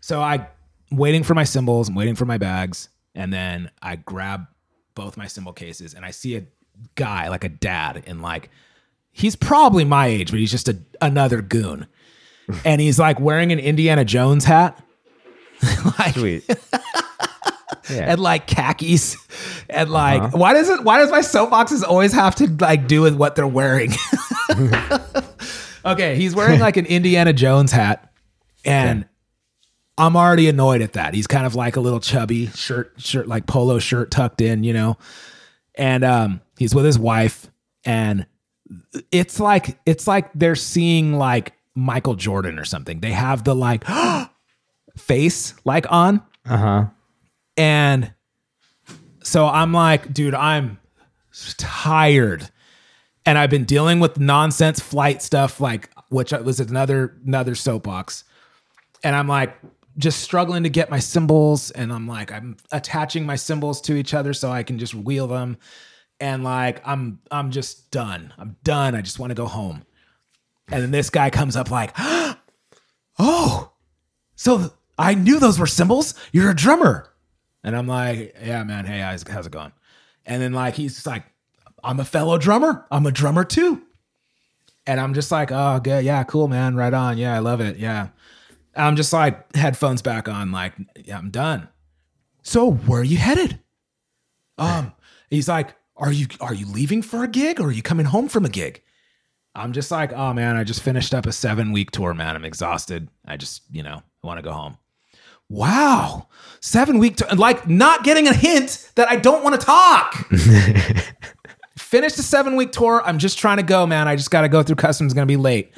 So 0.00 0.22
I'm 0.22 0.46
waiting 0.92 1.24
for 1.24 1.34
my 1.34 1.44
cymbals, 1.44 1.88
I'm 1.88 1.96
waiting 1.96 2.14
for 2.14 2.26
my 2.26 2.38
bags, 2.38 2.88
and 3.14 3.32
then 3.32 3.70
I 3.82 3.96
grab 3.96 4.46
both 4.94 5.16
my 5.16 5.26
cymbal 5.26 5.52
cases 5.52 5.94
and 5.94 6.04
I 6.04 6.12
see 6.12 6.36
a 6.36 6.46
guy, 6.94 7.28
like 7.28 7.42
a 7.42 7.48
dad, 7.48 8.04
in 8.06 8.22
like 8.22 8.50
he's 9.10 9.34
probably 9.34 9.84
my 9.84 10.06
age, 10.06 10.30
but 10.30 10.38
he's 10.38 10.50
just 10.50 10.68
a, 10.68 10.78
another 11.02 11.42
goon. 11.42 11.86
And 12.64 12.80
he's 12.80 12.98
like 12.98 13.18
wearing 13.20 13.52
an 13.52 13.58
Indiana 13.58 14.04
Jones 14.04 14.44
hat. 14.44 14.80
like 15.98 16.14
Sweet. 16.14 16.48
Yeah. 17.88 18.12
and 18.12 18.20
like 18.20 18.48
khakis 18.48 19.16
and 19.70 19.90
like 19.90 20.32
why 20.34 20.52
does 20.54 20.68
it 20.68 20.82
why 20.82 20.98
does 20.98 21.10
my 21.10 21.20
soapboxes 21.20 21.84
always 21.84 22.12
have 22.12 22.34
to 22.36 22.48
like 22.60 22.88
do 22.88 23.02
with 23.02 23.14
what 23.14 23.36
they're 23.36 23.46
wearing 23.46 23.92
okay 25.84 26.16
he's 26.16 26.34
wearing 26.34 26.58
like 26.58 26.76
an 26.76 26.86
indiana 26.86 27.32
jones 27.32 27.70
hat 27.70 28.12
and 28.64 29.04
i'm 29.98 30.16
already 30.16 30.48
annoyed 30.48 30.80
at 30.80 30.94
that 30.94 31.14
he's 31.14 31.28
kind 31.28 31.46
of 31.46 31.54
like 31.54 31.76
a 31.76 31.80
little 31.80 32.00
chubby 32.00 32.46
shirt 32.48 32.92
shirt 32.98 33.28
like 33.28 33.46
polo 33.46 33.78
shirt 33.78 34.10
tucked 34.10 34.40
in 34.40 34.64
you 34.64 34.72
know 34.72 34.96
and 35.76 36.02
um 36.04 36.40
he's 36.58 36.74
with 36.74 36.84
his 36.84 36.98
wife 36.98 37.48
and 37.84 38.26
it's 39.12 39.38
like 39.38 39.78
it's 39.86 40.08
like 40.08 40.30
they're 40.34 40.56
seeing 40.56 41.18
like 41.18 41.52
michael 41.76 42.14
jordan 42.16 42.58
or 42.58 42.64
something 42.64 42.98
they 43.00 43.12
have 43.12 43.44
the 43.44 43.54
like 43.54 43.84
face 44.96 45.54
like 45.64 45.86
on 45.92 46.22
Uh 46.48 46.56
huh. 46.56 46.84
and 47.56 48.12
so 49.22 49.44
I'm 49.46 49.72
like, 49.72 50.12
dude, 50.14 50.34
I'm 50.34 50.78
tired. 51.58 52.48
And 53.24 53.36
I've 53.36 53.50
been 53.50 53.64
dealing 53.64 53.98
with 53.98 54.20
nonsense 54.20 54.78
flight 54.78 55.20
stuff, 55.20 55.60
like 55.60 55.90
which 56.10 56.30
was 56.30 56.60
another 56.60 57.16
another 57.26 57.56
soapbox. 57.56 58.22
And 59.02 59.16
I'm 59.16 59.26
like 59.26 59.56
just 59.98 60.20
struggling 60.20 60.62
to 60.62 60.68
get 60.68 60.90
my 60.90 61.00
cymbals. 61.00 61.72
And 61.72 61.92
I'm 61.92 62.06
like, 62.06 62.30
I'm 62.30 62.56
attaching 62.70 63.26
my 63.26 63.34
cymbals 63.34 63.80
to 63.82 63.96
each 63.96 64.14
other 64.14 64.32
so 64.32 64.52
I 64.52 64.62
can 64.62 64.78
just 64.78 64.94
wheel 64.94 65.26
them. 65.26 65.56
And 66.20 66.44
like 66.44 66.80
I'm 66.86 67.18
I'm 67.32 67.50
just 67.50 67.90
done. 67.90 68.32
I'm 68.38 68.54
done. 68.62 68.94
I 68.94 69.00
just 69.00 69.18
want 69.18 69.30
to 69.32 69.34
go 69.34 69.46
home. 69.46 69.84
And 70.68 70.82
then 70.82 70.90
this 70.90 71.10
guy 71.10 71.30
comes 71.30 71.56
up 71.56 71.70
like, 71.70 71.92
oh, 73.18 73.72
so 74.34 74.72
I 74.98 75.14
knew 75.14 75.38
those 75.38 75.58
were 75.58 75.66
cymbals. 75.66 76.14
You're 76.32 76.50
a 76.50 76.56
drummer. 76.56 77.08
And 77.62 77.76
I'm 77.76 77.86
like, 77.86 78.36
yeah, 78.42 78.62
man. 78.64 78.84
Hey, 78.84 79.00
how's, 79.00 79.22
it 79.22 79.52
going? 79.52 79.72
And 80.24 80.42
then 80.42 80.52
like 80.52 80.74
he's 80.74 80.94
just 80.94 81.06
like, 81.06 81.24
I'm 81.82 82.00
a 82.00 82.04
fellow 82.04 82.38
drummer. 82.38 82.86
I'm 82.90 83.06
a 83.06 83.12
drummer 83.12 83.44
too. 83.44 83.82
And 84.86 85.00
I'm 85.00 85.14
just 85.14 85.32
like, 85.32 85.50
oh, 85.52 85.80
good. 85.82 86.04
Yeah, 86.04 86.22
cool, 86.24 86.48
man. 86.48 86.76
Right 86.76 86.94
on. 86.94 87.18
Yeah, 87.18 87.34
I 87.34 87.40
love 87.40 87.60
it. 87.60 87.76
Yeah. 87.76 88.08
I'm 88.74 88.94
just 88.94 89.12
like 89.12 89.54
headphones 89.56 90.02
back 90.02 90.28
on, 90.28 90.52
like, 90.52 90.74
yeah, 91.02 91.18
I'm 91.18 91.30
done. 91.30 91.68
So 92.42 92.72
where 92.72 93.00
are 93.00 93.04
you 93.04 93.16
headed? 93.16 93.58
Um, 94.58 94.92
he's 95.30 95.48
like, 95.48 95.74
are 95.96 96.12
you 96.12 96.26
are 96.40 96.54
you 96.54 96.66
leaving 96.66 97.02
for 97.02 97.24
a 97.24 97.28
gig 97.28 97.58
or 97.58 97.68
are 97.68 97.72
you 97.72 97.82
coming 97.82 98.06
home 98.06 98.28
from 98.28 98.44
a 98.44 98.48
gig? 98.48 98.82
I'm 99.56 99.72
just 99.72 99.90
like, 99.90 100.12
oh 100.12 100.32
man, 100.32 100.56
I 100.56 100.64
just 100.64 100.82
finished 100.82 101.14
up 101.14 101.26
a 101.26 101.32
seven 101.32 101.72
week 101.72 101.90
tour, 101.90 102.14
man. 102.14 102.36
I'm 102.36 102.44
exhausted. 102.44 103.08
I 103.24 103.36
just, 103.36 103.62
you 103.70 103.82
know, 103.82 104.02
I 104.22 104.26
want 104.26 104.38
to 104.38 104.42
go 104.42 104.52
home. 104.52 104.76
Wow, 105.48 106.28
seven 106.60 106.98
week 106.98 107.16
tour, 107.16 107.28
like 107.34 107.68
not 107.68 108.04
getting 108.04 108.26
a 108.28 108.34
hint 108.34 108.90
that 108.96 109.08
I 109.08 109.16
don't 109.16 109.42
want 109.42 109.58
to 109.58 109.64
talk. 109.64 110.14
Finished 111.78 112.16
the 112.16 112.22
seven 112.22 112.56
week 112.56 112.72
tour. 112.72 113.02
I'm 113.04 113.18
just 113.18 113.38
trying 113.38 113.58
to 113.58 113.62
go, 113.62 113.86
man. 113.86 114.08
I 114.08 114.16
just 114.16 114.30
got 114.30 114.42
to 114.42 114.48
go 114.48 114.62
through 114.62 114.76
customs. 114.76 115.14
Gonna 115.14 115.26
be 115.26 115.36
late. 115.36 115.72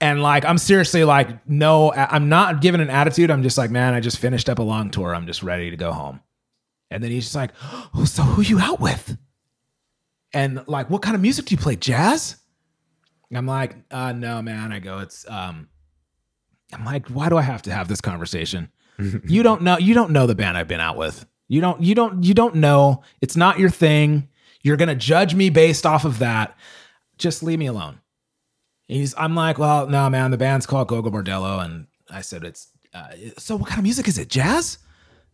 And 0.00 0.22
like, 0.22 0.44
I'm 0.44 0.58
seriously 0.58 1.04
like, 1.04 1.48
no, 1.48 1.92
I'm 1.92 2.28
not 2.28 2.60
giving 2.60 2.80
an 2.80 2.90
attitude. 2.90 3.30
I'm 3.30 3.42
just 3.42 3.58
like, 3.58 3.70
man, 3.70 3.94
I 3.94 4.00
just 4.00 4.18
finished 4.18 4.48
up 4.48 4.60
a 4.60 4.62
long 4.62 4.90
tour. 4.90 5.14
I'm 5.14 5.26
just 5.26 5.42
ready 5.42 5.70
to 5.70 5.76
go 5.76 5.90
home. 5.90 6.20
And 6.90 7.02
then 7.02 7.10
he's 7.10 7.24
just 7.24 7.34
like, 7.34 7.50
oh, 7.94 8.04
so 8.04 8.22
who 8.22 8.42
you 8.42 8.60
out 8.60 8.78
with? 8.78 9.16
And 10.32 10.62
like, 10.68 10.88
what 10.88 11.02
kind 11.02 11.16
of 11.16 11.22
music 11.22 11.46
do 11.46 11.54
you 11.54 11.60
play? 11.60 11.74
Jazz? 11.76 12.36
I'm 13.36 13.46
like, 13.46 13.76
uh, 13.90 14.12
no, 14.12 14.40
man. 14.40 14.72
I 14.72 14.78
go, 14.78 14.98
it's 14.98 15.28
um, 15.28 15.68
I'm 16.72 16.84
like, 16.84 17.08
why 17.08 17.28
do 17.28 17.36
I 17.36 17.42
have 17.42 17.62
to 17.62 17.72
have 17.72 17.88
this 17.88 18.00
conversation? 18.00 18.70
you 19.24 19.42
don't 19.42 19.62
know, 19.62 19.78
you 19.78 19.94
don't 19.94 20.10
know 20.10 20.26
the 20.26 20.34
band 20.34 20.56
I've 20.56 20.68
been 20.68 20.80
out 20.80 20.96
with. 20.96 21.26
You 21.48 21.60
don't, 21.60 21.82
you 21.82 21.94
don't, 21.94 22.24
you 22.24 22.34
don't 22.34 22.56
know. 22.56 23.02
It's 23.20 23.36
not 23.36 23.58
your 23.58 23.70
thing. 23.70 24.28
You're 24.62 24.76
gonna 24.76 24.94
judge 24.94 25.34
me 25.34 25.50
based 25.50 25.86
off 25.86 26.04
of 26.04 26.18
that. 26.18 26.56
Just 27.16 27.42
leave 27.42 27.58
me 27.58 27.66
alone. 27.66 28.00
He's, 28.86 29.14
I'm 29.16 29.34
like, 29.34 29.58
well, 29.58 29.86
no, 29.86 30.08
man. 30.08 30.30
The 30.30 30.38
band's 30.38 30.66
called 30.66 30.88
Gogol 30.88 31.12
Bordello, 31.12 31.64
and 31.64 31.86
I 32.10 32.22
said, 32.22 32.44
it's. 32.44 32.68
Uh, 32.94 33.10
so, 33.36 33.56
what 33.56 33.68
kind 33.68 33.78
of 33.78 33.84
music 33.84 34.08
is 34.08 34.18
it? 34.18 34.28
Jazz? 34.30 34.78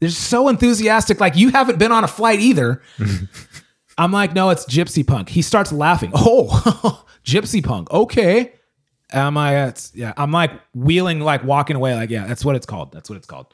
They're 0.01 0.11
so 0.11 0.49
enthusiastic. 0.49 1.21
Like 1.21 1.37
you 1.37 1.51
haven't 1.51 1.79
been 1.79 1.93
on 1.93 2.05
a 2.05 2.09
flight 2.09 2.41
either. 2.41 2.83
I'm 3.99 4.13
like, 4.13 4.35
no, 4.35 4.51
it's 4.51 4.67
gypsy 4.67 5.07
punk. 5.07 5.29
He 5.29 5.43
starts 5.43 5.73
laughing. 5.73 6.13
Oh, 6.17 7.05
gypsy 7.25 7.65
punk. 7.65 7.91
Okay. 7.91 8.53
Am 9.13 9.37
I? 9.37 9.67
It's, 9.67 9.93
yeah. 9.95 10.13
I'm 10.17 10.33
like 10.33 10.53
wheeling, 10.75 11.21
like 11.21 11.45
walking 11.45 11.77
away. 11.77 11.95
Like, 11.95 12.11
yeah, 12.11 12.27
that's 12.27 12.45
what 12.45 12.57
it's 12.57 12.67
called. 12.67 12.93
That's 12.93 13.09
what 13.09 13.17
it's 13.17 13.27
called. 13.27 13.53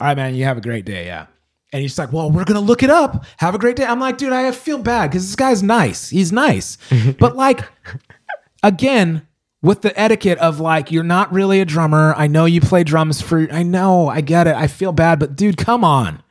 All 0.00 0.06
right, 0.06 0.16
man. 0.16 0.34
You 0.34 0.44
have 0.44 0.58
a 0.58 0.60
great 0.60 0.84
day. 0.84 1.06
Yeah. 1.06 1.26
And 1.72 1.82
he's 1.82 1.98
like, 1.98 2.12
well, 2.12 2.30
we're 2.30 2.44
gonna 2.44 2.60
look 2.60 2.82
it 2.82 2.90
up. 2.90 3.24
Have 3.38 3.54
a 3.54 3.58
great 3.58 3.76
day. 3.76 3.84
I'm 3.84 4.00
like, 4.00 4.18
dude, 4.18 4.32
I 4.32 4.50
feel 4.52 4.78
bad 4.78 5.10
because 5.10 5.26
this 5.26 5.36
guy's 5.36 5.62
nice. 5.62 6.08
He's 6.08 6.32
nice, 6.32 6.78
but 7.18 7.36
like, 7.36 7.64
again, 8.62 9.26
with 9.62 9.82
the 9.82 9.98
etiquette 9.98 10.38
of 10.38 10.60
like, 10.60 10.92
you're 10.92 11.02
not 11.02 11.32
really 11.32 11.60
a 11.60 11.64
drummer. 11.64 12.14
I 12.16 12.28
know 12.28 12.44
you 12.44 12.60
play 12.60 12.84
drums 12.84 13.20
for. 13.20 13.48
I 13.52 13.64
know. 13.64 14.08
I 14.08 14.20
get 14.20 14.46
it. 14.46 14.54
I 14.54 14.68
feel 14.68 14.92
bad, 14.92 15.18
but 15.18 15.34
dude, 15.34 15.56
come 15.56 15.82
on. 15.82 16.22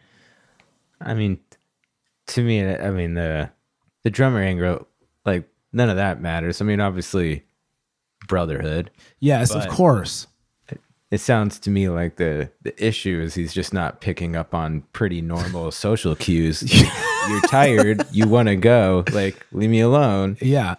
I 1.01 1.14
mean, 1.14 1.39
to 2.27 2.41
me, 2.41 2.65
I 2.65 2.89
mean 2.91 3.14
the 3.14 3.51
the 4.03 4.10
drummer 4.10 4.39
angle, 4.39 4.88
none 5.76 5.89
of 5.89 5.97
that 5.97 6.22
matters. 6.22 6.61
I 6.61 6.65
mean, 6.65 6.80
obviously, 6.80 7.43
brotherhood. 8.27 8.91
Yes, 9.19 9.52
of 9.52 9.61
But- 9.64 9.69
course. 9.69 10.27
It 11.11 11.19
sounds 11.19 11.60
to 11.60 11.69
me 11.69 11.88
like 11.88 12.18
the 12.18 12.49
the 12.64 12.73
issue 12.84 13.22
is 13.22 13.35
he's 13.35 13.53
just 13.53 13.73
not 13.73 14.02
picking 14.02 14.35
up 14.35 14.56
on 14.56 14.81
pretty 14.91 15.22
normal 15.22 15.72
social 15.85 16.15
cues. 16.15 16.64
You're 17.30 17.41
tired. 17.41 18.06
You 18.11 18.27
want 18.27 18.47
to 18.49 18.56
go. 18.56 19.03
Like, 19.14 19.45
leave 19.52 19.69
me 19.69 19.81
alone. 19.81 20.35
Yeah. 20.41 20.76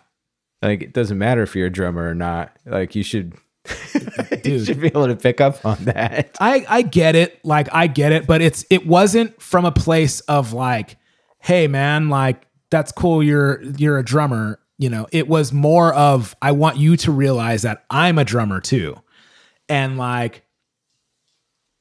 Like, 0.63 0.83
it 0.83 0.93
doesn't 0.93 1.17
matter 1.17 1.43
if 1.43 1.55
you're 1.55 1.69
a 1.69 1.71
drummer 1.73 2.09
or 2.11 2.15
not. 2.15 2.55
Like, 2.67 2.95
you 2.97 3.05
should. 3.05 3.35
you 4.45 4.65
should 4.65 4.81
be 4.81 4.89
able 4.89 5.07
to 5.07 5.17
pick 5.17 5.41
up 5.41 5.65
on 5.65 5.77
that. 5.85 6.37
I 6.41 6.67
I 6.69 6.83
get 6.83 7.15
it, 7.15 7.39
like 7.45 7.69
I 7.73 7.87
get 7.87 8.13
it, 8.13 8.27
but 8.27 8.43
it's 8.43 8.65
it 8.69 8.85
wasn't 8.87 9.41
from 9.41 9.65
a 9.65 9.73
place 9.73 10.21
of 10.23 10.53
like, 10.53 10.97
hey 11.39 11.67
man, 11.69 12.09
like 12.09 12.47
that's 12.71 12.91
cool, 12.93 13.23
you're 13.23 13.63
you're 13.63 13.99
a 13.99 14.05
drummer, 14.05 14.59
you 14.79 14.91
know. 14.91 15.07
It 15.13 15.29
was 15.29 15.53
more 15.53 15.95
of 15.95 16.35
I 16.41 16.53
want 16.53 16.77
you 16.77 16.97
to 16.99 17.13
realize 17.13 17.63
that 17.63 17.85
I'm 17.91 18.19
a 18.19 18.25
drummer 18.25 18.61
too. 18.61 19.01
And 19.69 19.99
like 19.99 20.45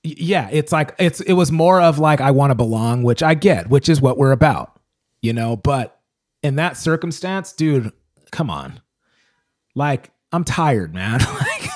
yeah, 0.03 0.49
it's 0.51 0.71
like 0.71 0.95
it's 0.99 1.19
it 1.21 1.33
was 1.33 1.51
more 1.51 1.81
of 1.81 1.99
like 1.99 2.21
I 2.21 2.31
want 2.31 2.51
to 2.51 2.55
belong, 2.55 3.03
which 3.03 3.23
I 3.23 3.33
get, 3.33 3.69
which 3.69 3.89
is 3.89 4.01
what 4.01 4.17
we're 4.17 4.31
about. 4.31 4.79
You 5.21 5.33
know, 5.33 5.55
but 5.55 5.99
in 6.43 6.57
that 6.57 6.77
circumstance, 6.77 7.51
dude, 7.53 7.91
come 8.31 8.49
on. 8.49 8.81
Like 9.73 10.11
I'm 10.31 10.43
tired, 10.43 10.93
man. 10.93 11.19
like 11.39 11.69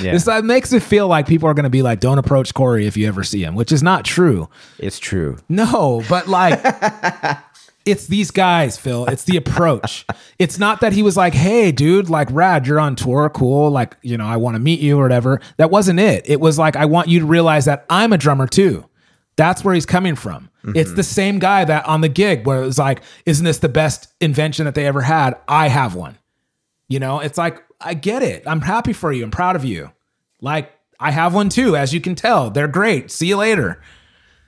Yeah, 0.00 0.12
this 0.12 0.24
that 0.24 0.44
makes 0.44 0.72
it 0.72 0.82
feel 0.82 1.08
like 1.08 1.26
people 1.26 1.48
are 1.48 1.54
going 1.54 1.64
to 1.64 1.70
be 1.70 1.82
like, 1.82 2.00
"Don't 2.00 2.18
approach 2.18 2.54
Korey 2.54 2.84
if 2.84 2.96
you 2.96 3.06
ever 3.06 3.22
see 3.24 3.44
him," 3.44 3.54
which 3.54 3.72
is 3.72 3.82
not 3.82 4.04
true. 4.04 4.48
it's 4.78 4.98
true. 4.98 5.38
No, 5.48 6.02
but 6.08 6.26
like, 6.28 6.60
it's 7.84 8.06
these 8.06 8.30
guys, 8.30 8.76
Phil. 8.78 9.06
It's 9.06 9.24
the 9.24 9.36
approach. 9.36 10.04
It's 10.36 10.58
not 10.58 10.80
that 10.80 10.92
he 10.92 11.04
was 11.04 11.16
like, 11.16 11.32
"Hey, 11.32 11.70
dude, 11.70 12.10
like, 12.10 12.28
rad, 12.32 12.66
you're 12.66 12.80
on 12.80 12.96
tour, 12.96 13.30
cool. 13.30 13.70
Like, 13.70 13.96
you 14.02 14.18
know, 14.18 14.26
I 14.26 14.36
want 14.36 14.56
to 14.56 14.58
meet 14.58 14.80
you 14.80 14.98
or 14.98 15.02
whatever." 15.04 15.40
That 15.58 15.70
wasn't 15.70 16.00
it. 16.00 16.28
It 16.28 16.40
was 16.40 16.58
like, 16.58 16.74
I 16.74 16.86
want 16.86 17.06
you 17.06 17.20
to 17.20 17.24
realize 17.24 17.66
that 17.66 17.86
I'm 17.88 18.12
a 18.12 18.18
drummer 18.18 18.48
too. 18.48 18.84
That's 19.36 19.62
where 19.62 19.74
he's 19.74 19.86
coming 19.86 20.16
from. 20.16 20.50
Mm-hmm. 20.64 20.76
It's 20.76 20.92
the 20.92 21.04
same 21.04 21.38
guy 21.38 21.64
that 21.64 21.86
on 21.86 22.00
the 22.00 22.08
gig 22.08 22.48
where 22.48 22.60
it 22.60 22.66
was 22.66 22.78
like, 22.78 23.02
"Isn't 23.26 23.44
this 23.44 23.58
the 23.58 23.68
best 23.68 24.12
invention 24.20 24.64
that 24.64 24.74
they 24.74 24.86
ever 24.86 25.02
had? 25.02 25.36
I 25.46 25.68
have 25.68 25.94
one." 25.94 26.18
You 26.88 26.98
know, 26.98 27.20
it's 27.20 27.38
like, 27.38 27.62
I 27.80 27.94
get 27.94 28.24
it. 28.24 28.42
I'm 28.44 28.60
happy 28.60 28.92
for 28.92 29.12
you. 29.12 29.22
I'm 29.22 29.30
proud 29.30 29.54
of 29.54 29.64
you. 29.64 29.92
Like, 30.40 30.72
I 30.98 31.12
have 31.12 31.32
one 31.32 31.48
too, 31.48 31.76
as 31.76 31.94
you 31.94 32.00
can 32.00 32.16
tell. 32.16 32.50
They're 32.50 32.68
great. 32.68 33.12
See 33.12 33.28
you 33.28 33.36
later. 33.36 33.80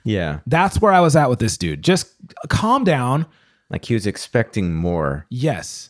Yeah, 0.03 0.39
That's 0.47 0.79
where 0.79 0.93
I 0.93 1.01
was 1.01 1.17
at 1.17 1.29
with 1.29 1.39
this 1.39 1.57
dude. 1.57 1.83
Just 1.83 2.07
calm 2.49 2.83
down. 2.83 3.25
like 3.69 3.85
he 3.85 3.93
was 3.93 4.07
expecting 4.07 4.73
more. 4.73 5.25
Yes. 5.29 5.89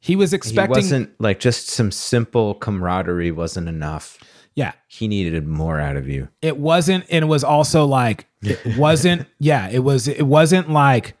He 0.00 0.16
was 0.16 0.32
expecting. 0.32 0.76
He 0.76 0.78
wasn't 0.78 1.20
like 1.20 1.40
just 1.40 1.68
some 1.68 1.90
simple 1.90 2.54
camaraderie 2.54 3.32
wasn't 3.32 3.68
enough. 3.68 4.18
Yeah. 4.54 4.72
He 4.88 5.08
needed 5.08 5.46
more 5.46 5.78
out 5.78 5.96
of 5.96 6.08
you. 6.08 6.28
It 6.42 6.58
wasn't 6.58 7.04
and 7.10 7.24
it 7.24 7.28
was 7.28 7.44
also 7.44 7.84
like 7.84 8.26
it 8.42 8.58
wasn't 8.78 9.26
yeah, 9.38 9.68
it 9.68 9.80
was 9.80 10.08
it 10.08 10.26
wasn't 10.26 10.70
like 10.70 11.16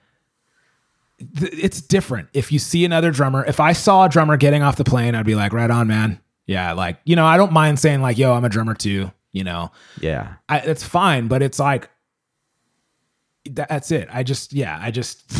th- 1.38 1.52
it's 1.52 1.80
different. 1.80 2.28
If 2.32 2.52
you 2.52 2.58
see 2.58 2.84
another 2.84 3.10
drummer, 3.10 3.44
if 3.44 3.60
I 3.60 3.72
saw 3.72 4.06
a 4.06 4.08
drummer 4.08 4.36
getting 4.36 4.62
off 4.62 4.76
the 4.76 4.84
plane, 4.84 5.14
I'd 5.14 5.26
be 5.26 5.34
like, 5.34 5.52
right 5.52 5.70
on, 5.70 5.86
man. 5.86 6.20
Yeah, 6.46 6.72
like, 6.72 6.98
you 7.04 7.14
know, 7.16 7.26
I 7.26 7.36
don't 7.36 7.52
mind 7.52 7.78
saying 7.78 8.02
like, 8.02 8.18
yo, 8.18 8.32
I'm 8.32 8.44
a 8.44 8.48
drummer 8.48 8.74
too, 8.74 9.12
you 9.32 9.44
know. 9.44 9.70
Yeah. 10.00 10.34
I, 10.48 10.58
it's 10.58 10.82
fine, 10.82 11.28
but 11.28 11.42
it's 11.42 11.58
like 11.60 11.88
that's 13.54 13.90
it. 13.90 14.08
I 14.10 14.22
just 14.22 14.52
yeah, 14.52 14.78
I 14.80 14.90
just 14.90 15.30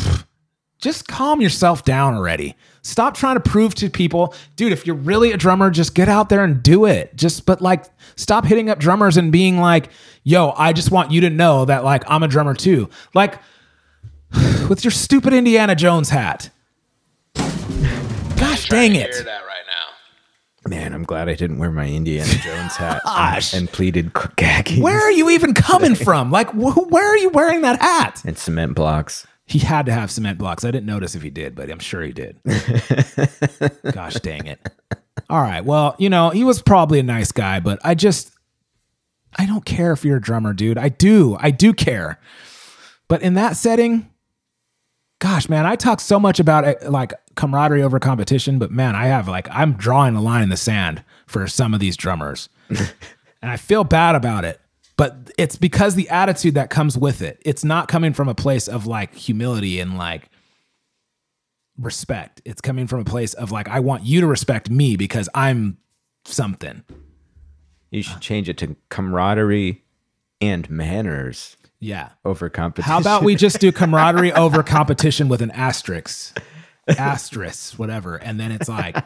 just 0.79 1.09
calm 1.09 1.41
yourself 1.41 1.85
down 1.85 2.15
already. 2.15 2.57
Stop 2.83 3.15
trying 3.15 3.37
to 3.37 3.41
prove 3.41 3.75
to 3.77 3.91
people, 3.91 4.35
dude, 4.57 4.73
if 4.73 4.87
you're 4.87 4.97
really 4.97 5.33
a 5.33 5.37
drummer, 5.37 5.71
just 5.71 5.95
get 5.95 6.09
out 6.09 6.29
there 6.29 6.43
and 6.43 6.63
do 6.63 6.87
it. 6.87 7.15
Just 7.17 7.47
but 7.47 7.61
like 7.61 7.85
stop 8.17 8.45
hitting 8.45 8.71
up 8.71 8.79
drummers 8.79 9.17
and 9.17 9.31
being 9.31 9.59
like, 9.59 9.91
"Yo, 10.25 10.53
I 10.57 10.73
just 10.73 10.91
want 10.91 11.11
you 11.11 11.21
to 11.23 11.31
know 11.31 11.65
that 11.65 11.85
like 11.85 12.05
I'm 12.09 12.23
a 12.23 12.29
drummer 12.29 12.55
too." 12.55 12.89
Like 13.15 13.39
with 14.69 14.85
your 14.85 14.93
stupid 14.93 15.33
Indiana 15.33 15.75
Jones 15.75 16.09
hat. 16.09 16.51
Gosh 17.35 18.69
dang 18.69 18.95
it. 18.95 19.15
That 20.71 20.77
right 20.77 20.83
now. 20.83 20.89
Man, 20.89 20.95
I'm 20.95 21.05
glad 21.05 21.29
I 21.29 21.35
didn't 21.35 21.59
wear 21.59 21.71
my 21.71 21.87
Indiana 21.89 22.27
Jones 22.43 22.77
hat 22.77 23.03
Gosh. 23.05 23.53
and, 23.53 23.63
and 23.63 23.73
pleated 23.73 24.13
khakis 24.15 24.79
Where 24.79 24.99
are 25.01 25.11
you 25.13 25.31
even 25.31 25.55
coming 25.55 25.95
from? 26.07 26.31
Like 26.31 26.51
wh- 26.51 26.91
where 26.91 27.07
are 27.09 27.19
you 27.19 27.31
wearing 27.31 27.63
that 27.63 27.81
hat? 27.81 28.23
and 28.25 28.37
cement 28.39 28.75
blocks. 28.75 29.27
He 29.47 29.59
had 29.59 29.87
to 29.87 29.93
have 29.93 30.11
cement 30.13 30.39
blocks. 30.39 30.65
I 30.65 30.71
didn't 30.71 30.87
notice 30.87 31.17
if 31.17 31.23
he 31.23 31.31
did, 31.31 31.57
but 31.57 31.71
I'm 31.71 31.81
sure 31.81 32.03
he 32.03 32.13
did. 32.13 32.39
Gosh 33.93 34.15
dang 34.15 34.47
it. 34.47 34.61
All 35.29 35.41
right. 35.43 35.65
Well, 35.65 35.97
you 35.99 36.09
know, 36.09 36.31
he 36.31 36.45
was 36.45 36.63
probably 36.63 37.01
a 37.01 37.03
nice 37.03 37.33
guy, 37.33 37.59
but 37.61 37.81
I 37.85 37.95
just, 37.95 38.31
I 39.39 39.47
don't 39.47 39.65
care 39.65 39.93
if 39.93 40.05
you're 40.05 40.19
a 40.19 40.21
drummer, 40.21 40.53
dude. 40.53 40.79
I 40.79 40.89
do. 40.89 41.37
I 41.41 41.51
do 41.51 41.73
care. 41.73 42.21
But 43.09 43.23
in 43.23 43.35
that 43.35 43.57
setting, 43.57 44.10
gosh, 45.21 45.49
man, 45.49 45.67
I 45.67 45.77
talk 45.77 46.01
so 46.01 46.19
much 46.19 46.41
about 46.41 46.65
eh, 46.65 46.75
like 46.89 47.13
camaraderie 47.37 47.83
over 47.83 48.01
competition, 48.01 48.59
but 48.59 48.73
man, 48.73 48.97
I 48.97 49.07
have 49.07 49.29
like, 49.29 49.49
I'm 49.51 49.75
drawing 49.75 50.17
a 50.17 50.21
line 50.21 50.43
in 50.43 50.49
the 50.49 50.57
sand 50.57 51.05
for 51.27 51.47
some 51.47 51.73
of 51.73 51.79
these 51.79 51.97
drummers. 51.97 52.49
and 52.69 53.51
I 53.51 53.57
feel 53.57 53.85
bad 53.85 54.17
about 54.17 54.45
it. 54.45 54.61
But 54.97 55.31
it's 55.39 55.57
because 55.57 55.95
the 55.95 56.09
attitude 56.11 56.55
that 56.55 56.69
comes 56.69 56.99
with 56.99 57.23
it. 57.23 57.41
It's 57.45 57.65
not 57.65 57.89
coming 57.89 58.13
from 58.13 58.29
a 58.29 58.35
place 58.35 58.69
of 58.69 58.87
like 58.87 59.15
humility 59.15 59.79
and 59.79 59.97
like 59.97 60.29
respect. 61.79 62.43
It's 62.45 62.61
coming 62.61 62.87
from 62.87 63.01
a 63.01 63.05
place 63.05 63.33
of 63.35 63.51
like, 63.51 63.69
I 63.69 63.81
want 63.81 64.05
you 64.05 64.21
to 64.21 64.27
respect 64.27 64.69
me 64.69 64.97
because 64.97 65.29
I'm 65.35 65.79
something. 66.25 66.85
You 67.91 68.03
should 68.03 68.21
change 68.21 68.49
it 68.49 68.59
to 68.59 68.77
camaraderie 68.89 69.85
and 70.41 70.69
manners 70.69 71.57
Yeah. 71.81 72.11
over 72.25 72.49
competition. 72.51 72.91
How 72.93 73.01
about 73.01 73.23
we 73.25 73.35
just 73.35 73.59
do 73.59 73.73
camaraderie 73.81 74.33
over 74.33 74.63
competition 74.63 75.29
with 75.29 75.41
an 75.43 75.51
asterisk? 75.53 76.39
Asterisk, 76.89 77.79
whatever. 77.79 78.17
And 78.17 78.39
then 78.39 78.53
it's 78.53 78.69
like, 78.69 78.97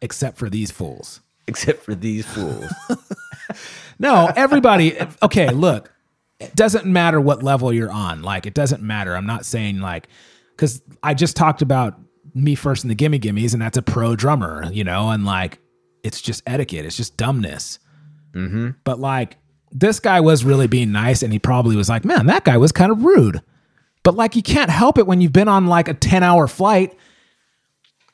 except 0.00 0.38
for 0.38 0.48
these 0.50 0.70
fools. 0.70 1.20
except 1.48 1.82
for 1.82 1.94
these 1.94 2.26
fools? 2.26 2.70
No, 3.98 4.32
everybody. 4.34 4.96
Okay, 5.22 5.50
look, 5.50 5.92
it 6.40 6.56
doesn't 6.56 6.86
matter 6.86 7.20
what 7.20 7.42
level 7.42 7.72
you're 7.72 7.90
on. 7.90 8.22
Like, 8.22 8.46
it 8.46 8.54
doesn't 8.54 8.82
matter. 8.82 9.14
I'm 9.14 9.26
not 9.26 9.44
saying 9.44 9.78
like, 9.78 10.08
because 10.56 10.82
I 11.02 11.14
just 11.14 11.36
talked 11.36 11.62
about 11.62 12.00
me 12.34 12.54
first 12.56 12.82
in 12.82 12.88
the 12.88 12.94
Gimme 12.96 13.18
Gimmes, 13.20 13.52
and 13.52 13.62
that's 13.62 13.76
a 13.76 13.82
pro 13.82 14.16
drummer, 14.16 14.68
you 14.72 14.82
know, 14.82 15.10
and 15.10 15.24
like, 15.24 15.58
it's 16.02 16.20
just 16.20 16.42
etiquette. 16.46 16.84
It's 16.84 16.96
just 16.96 17.16
dumbness. 17.16 17.78
mm-hmm. 18.34 18.70
But 18.84 18.98
like, 18.98 19.36
this 19.72 20.00
guy 20.00 20.20
was 20.20 20.44
really 20.44 20.66
being 20.66 20.92
nice, 20.92 21.22
and 21.22 21.32
he 21.32 21.38
probably 21.38 21.76
was 21.76 21.88
like, 21.88 22.04
man, 22.04 22.26
that 22.26 22.44
guy 22.44 22.56
was 22.56 22.72
kind 22.72 22.92
of 22.92 23.04
rude. 23.04 23.42
But 24.02 24.14
like, 24.14 24.36
you 24.36 24.42
can't 24.42 24.70
help 24.70 24.98
it 24.98 25.06
when 25.06 25.20
you've 25.20 25.32
been 25.32 25.48
on 25.48 25.66
like 25.66 25.88
a 25.88 25.94
10 25.94 26.22
hour 26.22 26.46
flight, 26.48 26.96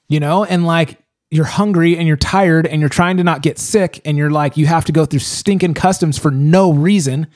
you 0.08 0.20
know, 0.20 0.44
and 0.44 0.66
like, 0.66 0.98
you're 1.30 1.44
hungry 1.44 1.96
and 1.96 2.08
you're 2.08 2.16
tired 2.16 2.66
and 2.66 2.80
you're 2.80 2.88
trying 2.88 3.18
to 3.18 3.24
not 3.24 3.42
get 3.42 3.58
sick 3.58 4.00
and 4.06 4.16
you're 4.16 4.30
like 4.30 4.56
you 4.56 4.64
have 4.64 4.86
to 4.86 4.92
go 4.92 5.04
through 5.04 5.18
stinking 5.18 5.74
customs 5.74 6.16
for 6.16 6.30
no 6.30 6.72
reason 6.72 7.26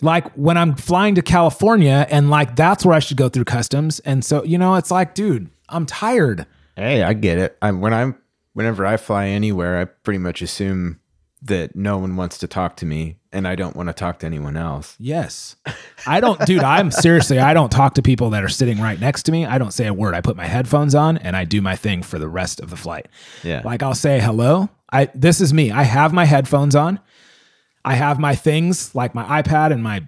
like 0.00 0.26
when 0.32 0.56
i'm 0.56 0.74
flying 0.74 1.14
to 1.14 1.20
california 1.20 2.06
and 2.08 2.30
like 2.30 2.56
that's 2.56 2.82
where 2.82 2.96
i 2.96 2.98
should 2.98 3.18
go 3.18 3.28
through 3.28 3.44
customs 3.44 3.98
and 3.98 4.24
so 4.24 4.42
you 4.44 4.56
know 4.56 4.76
it's 4.76 4.90
like 4.90 5.12
dude 5.14 5.50
i'm 5.68 5.84
tired 5.84 6.46
Hey, 6.76 7.02
I 7.02 7.12
get 7.12 7.38
it. 7.38 7.58
I'm 7.60 7.80
when 7.80 7.92
I'm 7.92 8.16
whenever 8.54 8.86
I 8.86 8.96
fly 8.96 9.26
anywhere, 9.26 9.78
I 9.78 9.84
pretty 9.84 10.18
much 10.18 10.40
assume 10.40 10.99
that 11.42 11.74
no 11.74 11.96
one 11.98 12.16
wants 12.16 12.38
to 12.38 12.46
talk 12.46 12.76
to 12.76 12.86
me 12.86 13.16
and 13.32 13.46
I 13.48 13.54
don't 13.54 13.74
want 13.76 13.88
to 13.88 13.92
talk 13.92 14.18
to 14.20 14.26
anyone 14.26 14.56
else. 14.56 14.96
yes 14.98 15.56
i 16.06 16.20
don't 16.20 16.38
dude 16.46 16.62
i'm 16.62 16.90
seriously 17.06 17.38
i 17.38 17.54
don't 17.54 17.70
talk 17.70 17.94
to 17.94 18.02
people 18.02 18.30
that 18.30 18.42
are 18.44 18.48
sitting 18.48 18.78
right 18.80 18.98
next 19.00 19.22
to 19.24 19.32
me 19.32 19.46
i 19.46 19.56
don't 19.56 19.72
say 19.72 19.86
a 19.86 19.94
word 19.94 20.14
i 20.14 20.20
put 20.20 20.36
my 20.36 20.46
headphones 20.46 20.94
on 20.94 21.16
and 21.18 21.36
i 21.36 21.44
do 21.44 21.60
my 21.62 21.76
thing 21.76 22.02
for 22.02 22.18
the 22.18 22.28
rest 22.28 22.60
of 22.60 22.70
the 22.70 22.76
flight 22.76 23.06
Yeah. 23.42 23.62
Like 23.64 23.82
I'll 23.82 23.94
say 23.94 24.20
hello. 24.20 24.68
I 24.92 25.08
this 25.14 25.40
is 25.40 25.54
me. 25.54 25.70
I 25.70 25.84
have 25.84 26.12
my 26.12 26.24
headphones 26.24 26.74
on. 26.74 26.98
I 27.84 27.94
have 27.94 28.18
my 28.18 28.34
things 28.34 28.94
like 28.94 29.14
my 29.14 29.40
iPad 29.40 29.72
and 29.72 29.82
my 29.82 30.04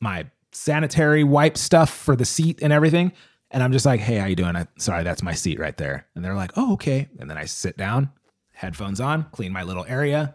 my 0.00 0.26
sanitary 0.52 1.24
wipe 1.24 1.56
stuff 1.56 1.90
for 1.90 2.16
the 2.16 2.24
seat 2.24 2.58
and 2.62 2.72
everything. 2.72 3.12
And 3.50 3.62
I'm 3.62 3.72
just 3.72 3.86
like, 3.86 4.00
hey, 4.00 4.16
how 4.16 4.26
you 4.26 4.36
doing? 4.36 4.56
I, 4.56 4.66
sorry, 4.78 5.04
that's 5.04 5.22
my 5.22 5.32
seat 5.34 5.58
right 5.58 5.76
there. 5.76 6.06
And 6.14 6.24
they're 6.24 6.34
like, 6.34 6.50
oh, 6.56 6.74
okay. 6.74 7.08
And 7.18 7.30
then 7.30 7.38
I 7.38 7.44
sit 7.46 7.76
down, 7.78 8.10
headphones 8.52 9.00
on, 9.00 9.24
clean 9.32 9.52
my 9.52 9.62
little 9.62 9.86
area, 9.88 10.34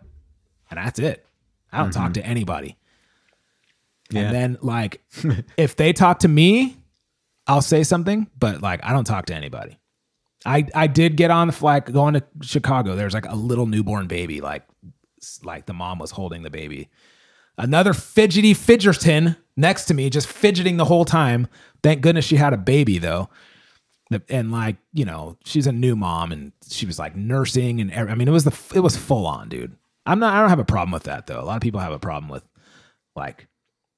and 0.78 0.86
that's 0.86 1.00
it. 1.00 1.26
I 1.72 1.80
don't 1.80 1.92
talk 1.92 2.12
mm-hmm. 2.12 2.22
to 2.22 2.26
anybody. 2.26 2.78
Yeah. 4.12 4.22
And 4.22 4.36
then 4.36 4.58
like 4.62 5.04
if 5.58 5.76
they 5.76 5.94
talk 5.94 6.20
to 6.20 6.28
me, 6.28 6.78
I'll 7.48 7.62
say 7.62 7.84
something, 7.84 8.30
but 8.38 8.62
like 8.62 8.82
I 8.84 8.94
don't 8.94 9.06
talk 9.06 9.26
to 9.28 9.36
anybody. 9.36 9.80
I 10.46 10.68
I 10.76 10.88
did 10.88 11.16
get 11.16 11.32
on 11.32 11.48
the 11.48 11.54
flight 11.54 11.92
going 11.92 12.14
to 12.16 12.24
Chicago. 12.42 12.96
There's 12.96 13.14
like 13.14 13.26
a 13.26 13.36
little 13.36 13.66
newborn 13.66 14.08
baby, 14.08 14.42
like 14.42 14.64
like 15.44 15.66
the 15.66 15.74
mom 15.74 16.00
was 16.00 16.12
holding 16.12 16.44
the 16.44 16.50
baby. 16.50 16.90
Another 17.58 17.94
fidgety 17.94 18.54
fidgerton 18.54 19.38
next 19.56 19.86
to 19.86 19.94
me, 19.94 20.10
just 20.10 20.28
fidgeting 20.28 20.78
the 20.78 20.86
whole 20.86 21.06
time. 21.06 21.48
Thank 21.82 22.02
goodness 22.02 22.26
she 22.26 22.36
had 22.36 22.54
a 22.54 22.58
baby 22.58 22.98
though. 22.98 23.30
And 24.30 24.52
like 24.52 24.78
you 24.94 25.06
know, 25.06 25.38
she's 25.44 25.66
a 25.66 25.72
new 25.72 25.96
mom, 25.96 26.32
and 26.32 26.52
she 26.70 26.86
was 26.86 27.00
like 27.00 27.16
nursing, 27.16 27.82
and 27.82 27.92
I 27.94 28.14
mean, 28.16 28.28
it 28.28 28.32
was 28.32 28.44
the 28.44 28.56
it 28.76 28.82
was 28.82 28.96
full 28.96 29.26
on, 29.26 29.50
dude. 29.50 29.76
I'm 30.06 30.20
not. 30.20 30.34
I 30.34 30.40
don't 30.42 30.50
have 30.50 30.60
a 30.60 30.66
problem 30.66 30.92
with 30.92 31.04
that 31.04 31.28
though. 31.28 31.42
A 31.42 31.46
lot 31.46 31.56
of 31.56 31.62
people 31.62 31.80
have 31.80 31.94
a 31.94 32.00
problem 32.00 32.30
with 32.30 32.44
like 33.16 33.48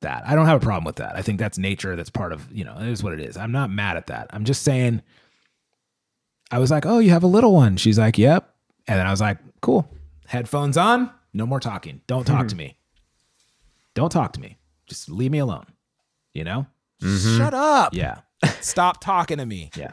that. 0.01 0.23
I 0.27 0.35
don't 0.35 0.45
have 0.45 0.61
a 0.61 0.65
problem 0.65 0.83
with 0.83 0.97
that. 0.97 1.15
I 1.15 1.21
think 1.21 1.39
that's 1.39 1.57
nature. 1.57 1.95
That's 1.95 2.09
part 2.09 2.31
of 2.31 2.51
you 2.51 2.63
know. 2.63 2.75
It 2.79 2.87
is 2.89 3.03
what 3.03 3.13
it 3.13 3.19
is. 3.19 3.37
I'm 3.37 3.51
not 3.51 3.69
mad 3.71 3.97
at 3.97 4.07
that. 4.07 4.27
I'm 4.31 4.45
just 4.45 4.63
saying. 4.63 5.01
I 6.51 6.59
was 6.59 6.69
like, 6.69 6.85
"Oh, 6.85 6.99
you 6.99 7.09
have 7.09 7.23
a 7.23 7.27
little 7.27 7.53
one." 7.53 7.75
She's 7.77 7.97
like, 7.97 8.17
"Yep," 8.17 8.47
and 8.87 8.99
then 8.99 9.07
I 9.07 9.11
was 9.11 9.21
like, 9.21 9.39
"Cool." 9.61 9.89
Headphones 10.27 10.77
on. 10.77 11.11
No 11.33 11.45
more 11.45 11.59
talking. 11.59 12.01
Don't 12.07 12.25
talk 12.25 12.47
to 12.49 12.55
me. 12.57 12.77
Don't 13.95 14.11
talk 14.11 14.33
to 14.33 14.39
me. 14.39 14.57
Just 14.87 15.09
leave 15.09 15.31
me 15.31 15.39
alone. 15.39 15.65
You 16.33 16.43
know? 16.43 16.67
Mm-hmm. 17.01 17.37
Shut 17.37 17.53
up. 17.53 17.93
Yeah. 17.93 18.19
Stop 18.61 19.01
talking 19.01 19.37
to 19.37 19.45
me. 19.45 19.71
Yeah. 19.75 19.91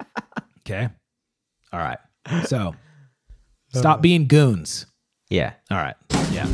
okay. 0.60 0.88
All 1.72 1.80
right. 1.80 1.98
So 2.46 2.74
stop 3.72 4.00
being 4.00 4.26
goons. 4.26 4.86
Yeah. 5.30 5.54
All 5.70 5.78
right. 5.78 5.94
Yeah. 6.30 6.46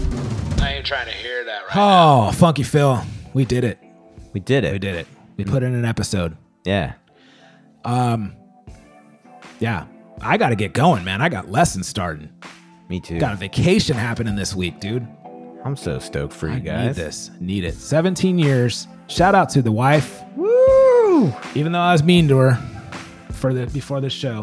I 0.60 0.74
ain't 0.74 0.86
trying 0.86 1.06
to 1.06 1.12
hear 1.12 1.44
that 1.44 1.62
right 1.66 1.74
now. 1.76 2.28
Oh, 2.28 2.32
Funky 2.32 2.62
Phil. 2.62 3.00
We 3.34 3.44
did 3.44 3.64
it. 3.64 3.78
We 4.32 4.40
did 4.40 4.64
it. 4.64 4.72
We 4.72 4.78
did 4.78 4.94
it. 4.94 5.06
We 5.36 5.44
put 5.44 5.62
in 5.62 5.74
an 5.74 5.84
episode. 5.84 6.36
Yeah. 6.64 6.94
Um 7.84 8.34
Yeah. 9.58 9.86
I 10.22 10.36
got 10.36 10.50
to 10.50 10.56
get 10.56 10.74
going, 10.74 11.02
man. 11.02 11.22
I 11.22 11.30
got 11.30 11.50
lessons 11.50 11.88
starting. 11.88 12.28
Me 12.90 13.00
too. 13.00 13.18
Got 13.18 13.32
a 13.32 13.36
vacation 13.36 13.96
happening 13.96 14.36
this 14.36 14.54
week, 14.54 14.78
dude. 14.80 15.06
I'm 15.64 15.76
so 15.76 15.98
stoked 15.98 16.32
for 16.34 16.48
you 16.48 16.54
I 16.54 16.58
guys. 16.58 16.96
need 16.96 17.04
this. 17.04 17.30
Need 17.40 17.64
it. 17.64 17.74
17 17.74 18.38
years. 18.38 18.86
Shout 19.06 19.34
out 19.34 19.48
to 19.50 19.62
the 19.62 19.72
wife. 19.72 20.20
Woo! 20.36 21.32
Even 21.54 21.72
though 21.72 21.80
I 21.80 21.92
was 21.92 22.02
mean 22.02 22.28
to 22.28 22.36
her 22.36 22.54
for 23.32 23.54
the 23.54 23.66
before 23.66 24.00
this 24.00 24.12
show. 24.12 24.42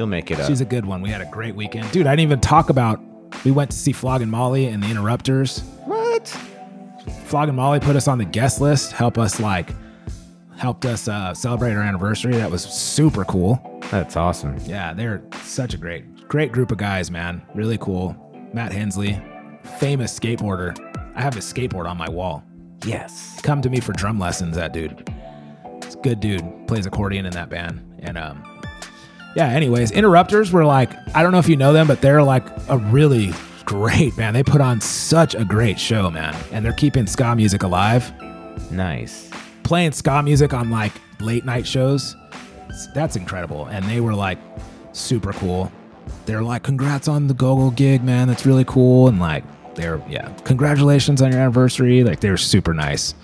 You'll 0.00 0.06
make 0.06 0.30
it 0.30 0.40
up. 0.40 0.46
She's 0.46 0.62
a 0.62 0.64
good 0.64 0.86
one. 0.86 1.02
We 1.02 1.10
had 1.10 1.20
a 1.20 1.26
great 1.26 1.54
weekend. 1.54 1.92
Dude, 1.92 2.06
I 2.06 2.12
didn't 2.12 2.22
even 2.22 2.40
talk 2.40 2.70
about 2.70 3.02
we 3.44 3.50
went 3.50 3.70
to 3.70 3.76
see 3.76 3.92
Flogging 3.92 4.30
Molly 4.30 4.64
and 4.64 4.82
the 4.82 4.88
Interrupters. 4.88 5.60
what? 5.84 6.26
Flogging 7.26 7.54
Molly 7.54 7.80
put 7.80 7.96
us 7.96 8.08
on 8.08 8.16
the 8.16 8.24
guest 8.24 8.62
list, 8.62 8.92
help 8.92 9.18
us 9.18 9.38
like 9.40 9.74
helped 10.56 10.86
us 10.86 11.06
uh, 11.06 11.34
celebrate 11.34 11.74
our 11.74 11.82
anniversary. 11.82 12.32
That 12.32 12.50
was 12.50 12.64
super 12.64 13.26
cool. 13.26 13.60
That's 13.90 14.16
awesome. 14.16 14.56
Yeah, 14.64 14.94
they're 14.94 15.22
such 15.42 15.74
a 15.74 15.76
great, 15.76 16.28
great 16.28 16.50
group 16.50 16.72
of 16.72 16.78
guys, 16.78 17.10
man. 17.10 17.42
Really 17.54 17.76
cool. 17.76 18.16
Matt 18.54 18.72
Hensley, 18.72 19.20
famous 19.80 20.18
skateboarder. 20.18 20.78
I 21.14 21.20
have 21.20 21.34
his 21.34 21.44
skateboard 21.44 21.86
on 21.86 21.98
my 21.98 22.08
wall. 22.08 22.42
Yes. 22.86 23.38
Come 23.42 23.60
to 23.60 23.68
me 23.68 23.80
for 23.80 23.92
drum 23.92 24.18
lessons, 24.18 24.56
that 24.56 24.72
dude. 24.72 25.12
It's 25.82 25.94
a 25.94 25.98
good 25.98 26.20
dude. 26.20 26.66
Plays 26.66 26.86
accordion 26.86 27.26
in 27.26 27.32
that 27.32 27.50
band. 27.50 27.82
And 27.98 28.16
um 28.16 28.42
yeah, 29.36 29.48
anyways, 29.48 29.90
Interrupters 29.92 30.52
were 30.52 30.64
like, 30.64 30.90
I 31.14 31.22
don't 31.22 31.32
know 31.32 31.38
if 31.38 31.48
you 31.48 31.56
know 31.56 31.72
them, 31.72 31.86
but 31.86 32.00
they're 32.00 32.22
like 32.22 32.44
a 32.68 32.78
really 32.78 33.32
great, 33.64 34.16
man. 34.16 34.34
They 34.34 34.42
put 34.42 34.60
on 34.60 34.80
such 34.80 35.34
a 35.34 35.44
great 35.44 35.78
show, 35.78 36.10
man. 36.10 36.34
And 36.52 36.64
they're 36.64 36.72
keeping 36.72 37.06
ska 37.06 37.34
music 37.36 37.62
alive. 37.62 38.12
Nice. 38.72 39.30
Playing 39.62 39.92
ska 39.92 40.22
music 40.22 40.52
on 40.52 40.70
like 40.70 40.92
late 41.20 41.44
night 41.44 41.66
shows. 41.66 42.16
That's 42.94 43.16
incredible. 43.16 43.66
And 43.66 43.84
they 43.84 44.00
were 44.00 44.14
like 44.14 44.38
super 44.92 45.32
cool. 45.32 45.70
They're 46.26 46.42
like, 46.42 46.62
congrats 46.64 47.06
on 47.08 47.28
the 47.28 47.34
Gogol 47.34 47.70
gig, 47.70 48.02
man. 48.02 48.26
That's 48.26 48.44
really 48.44 48.64
cool. 48.64 49.08
And 49.08 49.20
like, 49.20 49.44
they're, 49.76 50.02
yeah, 50.08 50.28
congratulations 50.44 51.22
on 51.22 51.30
your 51.30 51.40
anniversary. 51.40 52.02
Like, 52.02 52.20
they're 52.20 52.36
super 52.36 52.74
nice. 52.74 53.14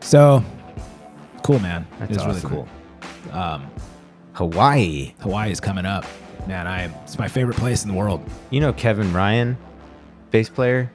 So, 0.00 0.44
cool, 1.42 1.58
man. 1.58 1.86
That's 1.98 2.12
it's 2.12 2.24
really 2.24 2.36
awesome. 2.36 2.50
cool. 2.50 2.68
Um, 3.32 3.70
Hawaii. 4.34 5.14
Hawaii 5.20 5.50
is 5.50 5.60
coming 5.60 5.86
up. 5.86 6.04
Man, 6.46 6.66
I 6.66 6.84
it's 7.02 7.18
my 7.18 7.28
favorite 7.28 7.56
place 7.56 7.82
in 7.84 7.88
the 7.90 7.96
world. 7.96 8.24
You 8.50 8.60
know 8.60 8.72
Kevin 8.72 9.12
Ryan, 9.12 9.56
bass 10.30 10.48
player? 10.48 10.90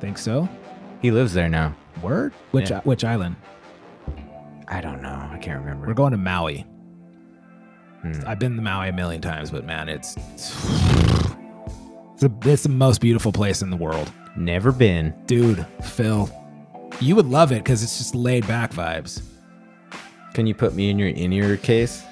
Think 0.00 0.16
so? 0.18 0.48
He 1.02 1.10
lives 1.10 1.32
there 1.34 1.48
now. 1.48 1.74
Word? 2.02 2.32
Which 2.52 2.70
Yeah. 2.70 2.80
which 2.84 3.04
island? 3.04 3.36
I 4.68 4.80
don't 4.80 5.02
know. 5.02 5.28
I 5.30 5.38
can't 5.38 5.60
remember. 5.60 5.86
We're 5.86 5.94
going 5.94 6.12
to 6.12 6.16
Maui. 6.16 6.64
Hmm. 8.02 8.12
I've 8.26 8.38
been 8.38 8.56
to 8.56 8.62
Maui 8.62 8.88
a 8.88 8.92
million 8.92 9.20
times, 9.20 9.50
but 9.50 9.64
man, 9.66 9.88
it's 9.88 10.16
it's, 10.32 10.54
the, 12.20 12.30
it's 12.44 12.62
the 12.62 12.68
most 12.70 13.00
beautiful 13.00 13.32
place 13.32 13.60
in 13.62 13.70
the 13.70 13.76
world, 13.76 14.10
Never 14.36 14.72
been. 14.72 15.14
dude. 15.26 15.66
Phil, 15.82 16.30
you 17.00 17.16
would 17.16 17.26
love 17.26 17.52
it 17.52 17.56
because 17.64 17.82
it's 17.82 17.98
just 17.98 18.14
laid 18.14 18.46
back 18.46 18.72
vibes. 18.72 19.22
Can 20.34 20.46
you 20.46 20.54
put 20.54 20.74
me 20.74 20.88
in 20.90 20.98
your 20.98 21.08
in-ear 21.08 21.56
case? 21.58 22.02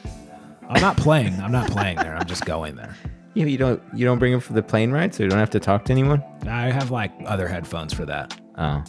I'm 0.68 0.80
not 0.80 0.96
playing. 0.96 1.34
I'm 1.40 1.52
not 1.52 1.70
playing 1.70 1.96
there. 1.96 2.14
I'm 2.16 2.26
just 2.26 2.44
going 2.44 2.76
there. 2.76 2.94
Yeah, 3.34 3.46
you 3.46 3.58
don't 3.58 3.82
you 3.94 4.04
don't 4.04 4.18
bring 4.18 4.32
them 4.32 4.40
for 4.40 4.52
the 4.52 4.62
plane 4.62 4.90
ride, 4.90 5.14
so 5.14 5.22
you 5.22 5.28
don't 5.28 5.38
have 5.38 5.50
to 5.50 5.60
talk 5.60 5.84
to 5.86 5.92
anyone. 5.92 6.22
I 6.46 6.70
have 6.70 6.90
like 6.90 7.12
other 7.24 7.46
headphones 7.48 7.92
for 7.92 8.04
that. 8.06 8.38
Oh, 8.56 8.82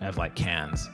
I 0.00 0.04
have 0.04 0.16
like 0.18 0.34
cans. 0.34 0.88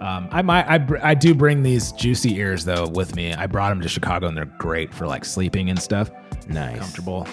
Um, 0.00 0.28
I 0.30 0.42
might, 0.42 0.66
I, 0.68 0.78
br- 0.78 0.98
I 1.02 1.14
do 1.14 1.34
bring 1.34 1.62
these 1.62 1.92
juicy 1.92 2.36
ears 2.36 2.64
though 2.64 2.88
with 2.88 3.14
me. 3.16 3.32
I 3.32 3.46
brought 3.46 3.70
them 3.70 3.80
to 3.80 3.88
Chicago 3.88 4.26
and 4.26 4.36
they're 4.36 4.44
great 4.44 4.92
for 4.92 5.06
like 5.06 5.24
sleeping 5.24 5.70
and 5.70 5.80
stuff. 5.80 6.10
nice. 6.46 6.78
Comfortable. 6.78 7.26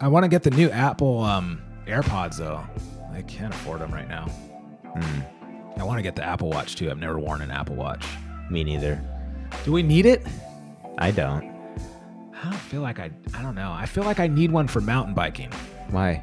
I 0.00 0.08
want 0.08 0.24
to 0.24 0.28
get 0.28 0.42
the 0.42 0.50
new 0.50 0.68
Apple 0.70 1.20
um, 1.20 1.62
AirPods 1.86 2.36
though. 2.36 2.62
I 3.12 3.22
can't 3.22 3.54
afford 3.54 3.80
them 3.80 3.92
right 3.92 4.08
now. 4.08 4.26
Hmm. 4.94 5.20
I 5.80 5.84
want 5.84 5.98
to 5.98 6.02
get 6.02 6.16
the 6.16 6.24
Apple 6.24 6.50
Watch 6.50 6.76
too. 6.76 6.90
I've 6.90 6.98
never 6.98 7.18
worn 7.18 7.40
an 7.40 7.50
Apple 7.50 7.76
Watch. 7.76 8.04
Me 8.50 8.62
neither. 8.64 9.00
Do 9.64 9.72
we 9.72 9.82
need 9.82 10.04
it? 10.04 10.26
I 10.98 11.10
don't. 11.10 11.44
I 12.42 12.44
don't 12.44 12.54
feel 12.54 12.80
like 12.80 12.98
I. 12.98 13.10
I 13.34 13.42
don't 13.42 13.54
know. 13.54 13.72
I 13.72 13.86
feel 13.86 14.04
like 14.04 14.20
I 14.20 14.26
need 14.26 14.50
one 14.50 14.66
for 14.66 14.80
mountain 14.80 15.14
biking 15.14 15.50
Why? 15.90 16.22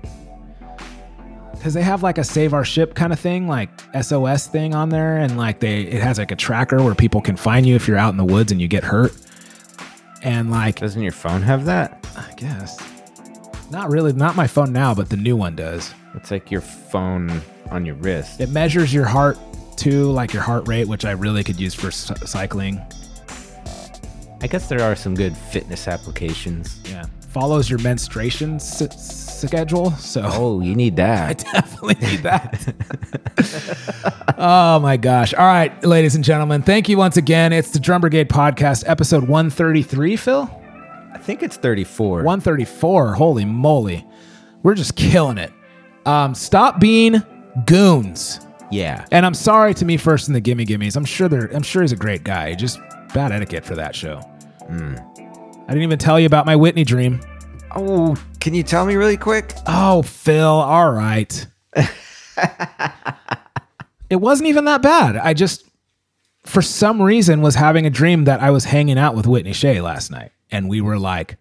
because 1.52 1.74
they 1.74 1.82
have 1.82 2.04
like 2.04 2.20
a 2.20 2.24
save 2.24 2.54
our 2.54 2.64
ship 2.64 2.94
kind 2.94 3.12
of 3.12 3.20
thing, 3.20 3.48
like 3.48 3.70
SOS 4.00 4.46
thing 4.48 4.76
on 4.76 4.90
there, 4.90 5.18
and 5.18 5.38
like 5.38 5.60
they 5.60 5.82
it 5.82 6.04
has 6.04 6.20
like 6.20 6.32
a 6.32 6.36
tracker 6.36 6.84
where 6.84 6.94
people 6.94 7.20
can 7.22 7.36
find 7.36 7.66
you 7.66 7.76
if 7.76 7.88
you're 7.88 7.98
out 7.98 8.12
in 8.12 8.18
the 8.18 8.26
woods 8.26 8.52
and 8.52 8.62
you 8.62 8.68
get 8.68 8.84
hurt. 8.84 9.12
And 10.24 10.52
like, 10.52 10.80
Doesn't 10.80 11.02
your 11.02 11.12
phone 11.12 11.42
have 11.42 11.66
that? 11.66 12.08
I 12.16 12.34
guess 12.36 12.80
not 13.70 13.90
really, 13.90 14.14
not 14.14 14.36
my 14.36 14.48
phone 14.48 14.72
now, 14.72 14.94
but 14.94 15.10
the 15.10 15.18
new 15.18 15.36
one 15.36 15.56
does. 15.56 15.94
It's 16.16 16.32
like 16.32 16.50
your 16.50 16.62
phone 16.62 17.42
on 17.70 17.86
your 17.86 17.96
wrist. 17.96 18.40
It 18.40 18.50
measures 18.50 18.94
your 18.94 19.06
heart 19.06 19.38
too, 19.76 20.12
like 20.12 20.34
your 20.34 20.42
heart 20.42 20.68
rate, 20.68 20.88
which 20.88 21.06
I 21.06 21.12
really 21.12 21.44
could 21.44 21.60
use 21.60 21.74
for 21.74 21.92
c- 21.92 22.14
cycling. 22.26 22.82
I 24.42 24.48
guess 24.48 24.70
there 24.70 24.82
are 24.82 24.96
some 24.96 25.16
good 25.16 25.36
fitness 25.36 25.88
applications. 25.88 26.80
Yeah, 26.90 27.06
follows 27.30 27.70
your 27.70 27.80
menstruation 27.80 28.56
s- 28.56 29.42
schedule. 29.42 29.92
So 29.92 30.22
Oh, 30.26 30.62
you 30.62 30.76
need 30.76 30.96
that. 30.98 31.44
I 31.48 31.52
definitely 31.60 31.96
need 32.08 32.20
that. 32.24 32.74
oh 34.38 34.80
my 34.80 34.98
gosh. 34.98 35.34
All 35.34 35.46
right, 35.46 35.84
ladies 35.84 36.16
and 36.16 36.24
gentlemen, 36.24 36.62
thank 36.62 36.88
you 36.88 36.98
once 36.98 37.18
again. 37.18 37.52
It's 37.54 37.72
the 37.72 37.80
Drum 37.80 38.02
Brigade 38.02 38.30
Podcast, 38.30 38.84
episode 38.88 39.28
133, 39.28 40.16
Phil. 40.18 40.50
I 41.14 41.18
think 41.18 41.42
it's 41.42 41.58
34. 41.58 42.18
134. 42.24 43.16
Holy 43.16 43.44
moly. 43.46 44.06
We're 44.62 44.76
just 44.76 44.96
killing 44.96 45.38
it. 45.40 45.52
Um, 46.06 46.36
stop 46.36 46.80
being 46.80 47.24
goons. 47.66 48.40
Yeah. 48.72 49.06
And 49.12 49.26
I'm 49.26 49.34
sorry 49.34 49.74
to 49.76 49.86
me 49.86 49.98
first 49.98 50.28
in 50.28 50.34
the 50.34 50.42
Gimme 50.42 50.66
Gimmes. 50.66 50.96
I'm 50.96 51.06
sure 51.06 51.28
they're 51.28 51.48
I'm 51.48 51.64
sure 51.64 51.82
he's 51.82 51.92
a 51.92 51.96
great 51.98 52.24
guy. 52.24 52.54
Just 52.54 52.80
bad 53.14 53.32
etiquette 53.32 53.66
for 53.66 53.76
that 53.76 53.96
show. 53.96 54.20
Hmm. 54.68 54.96
I 55.18 55.68
didn't 55.72 55.84
even 55.84 56.00
tell 56.00 56.20
you 56.20 56.26
about 56.26 56.46
my 56.46 56.56
Whitney 56.56 56.84
dream. 56.84 57.20
Oh, 57.76 58.16
can 58.40 58.54
you 58.54 58.64
tell 58.64 58.86
me 58.86 58.96
really 58.96 59.18
quick? 59.18 59.54
Oh, 59.68 60.02
Phil, 60.02 60.46
all 60.48 60.92
right. 60.92 61.46
it 64.10 64.16
wasn't 64.18 64.48
even 64.50 64.66
that 64.66 64.82
bad. 64.82 65.18
I 65.18 65.34
just, 65.34 65.66
for 66.46 66.62
some 66.62 67.02
reason, 67.02 67.42
was 67.42 67.56
having 67.56 67.86
a 67.86 67.90
dream 67.90 68.24
that 68.26 68.42
I 68.42 68.52
was 68.52 68.66
hanging 68.66 68.98
out 68.98 69.16
with 69.16 69.28
Whitney 69.28 69.54
Shay 69.54 69.82
last 69.82 70.12
night. 70.12 70.32
And 70.50 70.70
we 70.70 70.80
were 70.82 70.98
like 70.98 71.38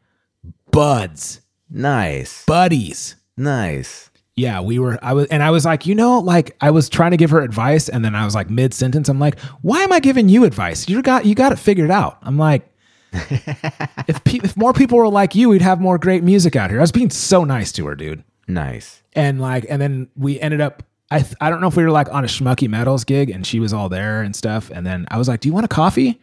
buds, 0.73 1.41
Nice. 1.71 2.45
buddies. 2.45 3.15
Nice. 3.37 4.11
Yeah, 4.37 4.61
we 4.61 4.79
were, 4.79 4.99
I 5.03 5.15
was, 5.15 5.27
and 5.29 5.43
I 5.43 5.51
was 5.51 5.65
like, 5.65 5.87
you 5.87 5.95
know, 5.95 6.19
like 6.19 6.55
I 6.61 6.71
was 6.71 6.89
trying 6.91 7.13
to 7.13 7.17
give 7.17 7.31
her 7.31 7.41
advice. 7.41 7.89
And 7.89 8.05
then 8.05 8.15
I 8.15 8.25
was 8.27 8.35
like 8.35 8.51
mid 8.51 8.75
sentence, 8.75 9.09
I'm 9.09 9.19
like, 9.19 9.39
why 9.63 9.81
am 9.83 9.93
I 9.93 9.99
giving 10.01 10.29
you 10.29 10.45
advice? 10.45 10.89
You 10.89 11.01
got, 11.03 11.25
you 11.25 11.35
got 11.35 11.53
it 11.53 11.59
figured 11.59 11.91
out. 11.91 12.19
I'm 12.23 12.37
like, 12.37 12.69
if, 13.13 14.23
pe- 14.25 14.41
if 14.45 14.57
more 14.57 14.73
people 14.73 14.99
were 14.99 15.09
like 15.09 15.35
you, 15.35 15.49
we'd 15.49 15.63
have 15.63 15.81
more 15.81 15.97
great 15.99 16.23
music 16.23 16.55
out 16.57 16.71
here. 16.71 16.79
I 16.79 16.83
was 16.83 16.93
being 16.93 17.11
so 17.11 17.45
nice 17.45 17.73
to 17.73 17.87
her, 17.87 17.95
dude 17.95 18.23
Nice. 18.49 19.03
and 19.15 19.41
like 19.41 19.65
and 19.69 19.81
then 19.83 20.09
we 20.17 20.39
ended 20.39 20.61
up 20.61 20.83
I, 21.11 21.21
th- 21.21 21.35
I 21.41 21.51
don't 21.51 21.61
know 21.61 21.67
if 21.69 21.77
we 21.77 21.83
were 21.85 21.91
like 21.91 22.13
on 22.13 22.23
a 22.25 22.29
schmucky 22.29 22.69
metals 22.69 23.05
gig 23.05 23.31
and 23.31 23.45
she 23.47 23.59
was 23.59 23.73
all 23.73 23.89
there 23.89 24.23
and 24.23 24.37
stuff 24.37 24.71
and 24.71 24.87
then 24.87 25.07
i 25.11 25.19
was 25.19 25.27
like 25.27 25.41
do 25.41 25.49
you 25.49 25.53
want 25.53 25.65
a 25.65 25.69
coffee 25.69 26.21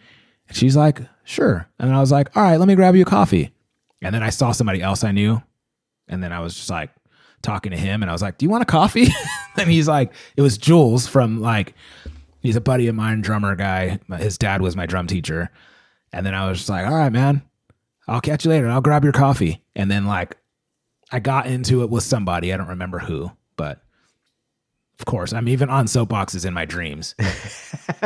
and 0.48 0.56
she's 0.57 0.77
like 0.77 1.02
sure 1.26 1.68
and 1.80 1.90
then 1.90 1.95
i 1.98 1.99
was 1.99 2.11
like 2.14 2.35
all 2.38 2.44
right 2.44 2.56
let 2.57 2.68
me 2.68 2.76
grab 2.76 2.95
you 2.95 3.02
a 3.02 3.06
coffee 3.06 3.52
and 4.02 4.15
then 4.15 4.23
i 4.23 4.30
saw 4.30 4.52
somebody 4.53 4.81
else 4.81 5.03
i 5.03 5.11
knew 5.11 5.41
and 6.07 6.23
then 6.23 6.31
i 6.31 6.40
was 6.40 6.53
just 6.56 6.69
like 6.69 6.91
talking 7.44 7.72
to 7.72 7.78
him 7.78 8.02
and 8.02 8.10
i 8.10 8.14
was 8.14 8.22
like 8.22 8.38
do 8.38 8.45
you 8.45 8.49
want 8.49 8.64
a 8.64 8.65
coffee 8.65 9.07
and 9.57 9.70
he's 9.70 9.88
like 9.88 10.14
it 10.36 10.41
was 10.41 10.57
jules 10.57 11.07
from 11.07 11.41
like 11.41 11.76
he's 12.41 12.56
a 12.56 12.61
buddy 12.61 12.88
of 12.88 12.95
mine 12.95 13.22
drummer 13.22 13.56
guy 13.56 13.99
his 14.18 14.38
dad 14.38 14.61
was 14.61 14.76
my 14.76 14.86
drum 14.86 15.06
teacher 15.06 15.52
and 16.11 16.26
then 16.26 16.34
i 16.34 16.48
was 16.49 16.60
just 16.60 16.70
like 16.70 16.86
all 16.88 16.95
right 16.95 17.11
man 17.11 17.41
i'll 18.07 18.22
catch 18.22 18.45
you 18.45 18.52
later 18.52 18.68
i'll 18.70 18.82
grab 18.82 19.03
your 19.03 19.14
coffee 19.14 19.61
and 19.76 19.91
then 19.91 20.06
like 20.06 20.38
I 21.14 21.20
got 21.20 21.45
into 21.45 21.84
it 21.84 21.91
with 21.91 22.03
somebody. 22.03 22.52
I 22.52 22.57
don't 22.57 22.70
remember 22.70 22.98
who, 22.98 23.32
but 23.56 23.84
of 24.99 25.06
course, 25.06 25.32
I'm 25.32 25.48
even 25.48 25.70
on 25.70 25.86
soapboxes 25.86 26.44
in 26.44 26.56
my 26.56 26.65
dreams. 26.65 27.14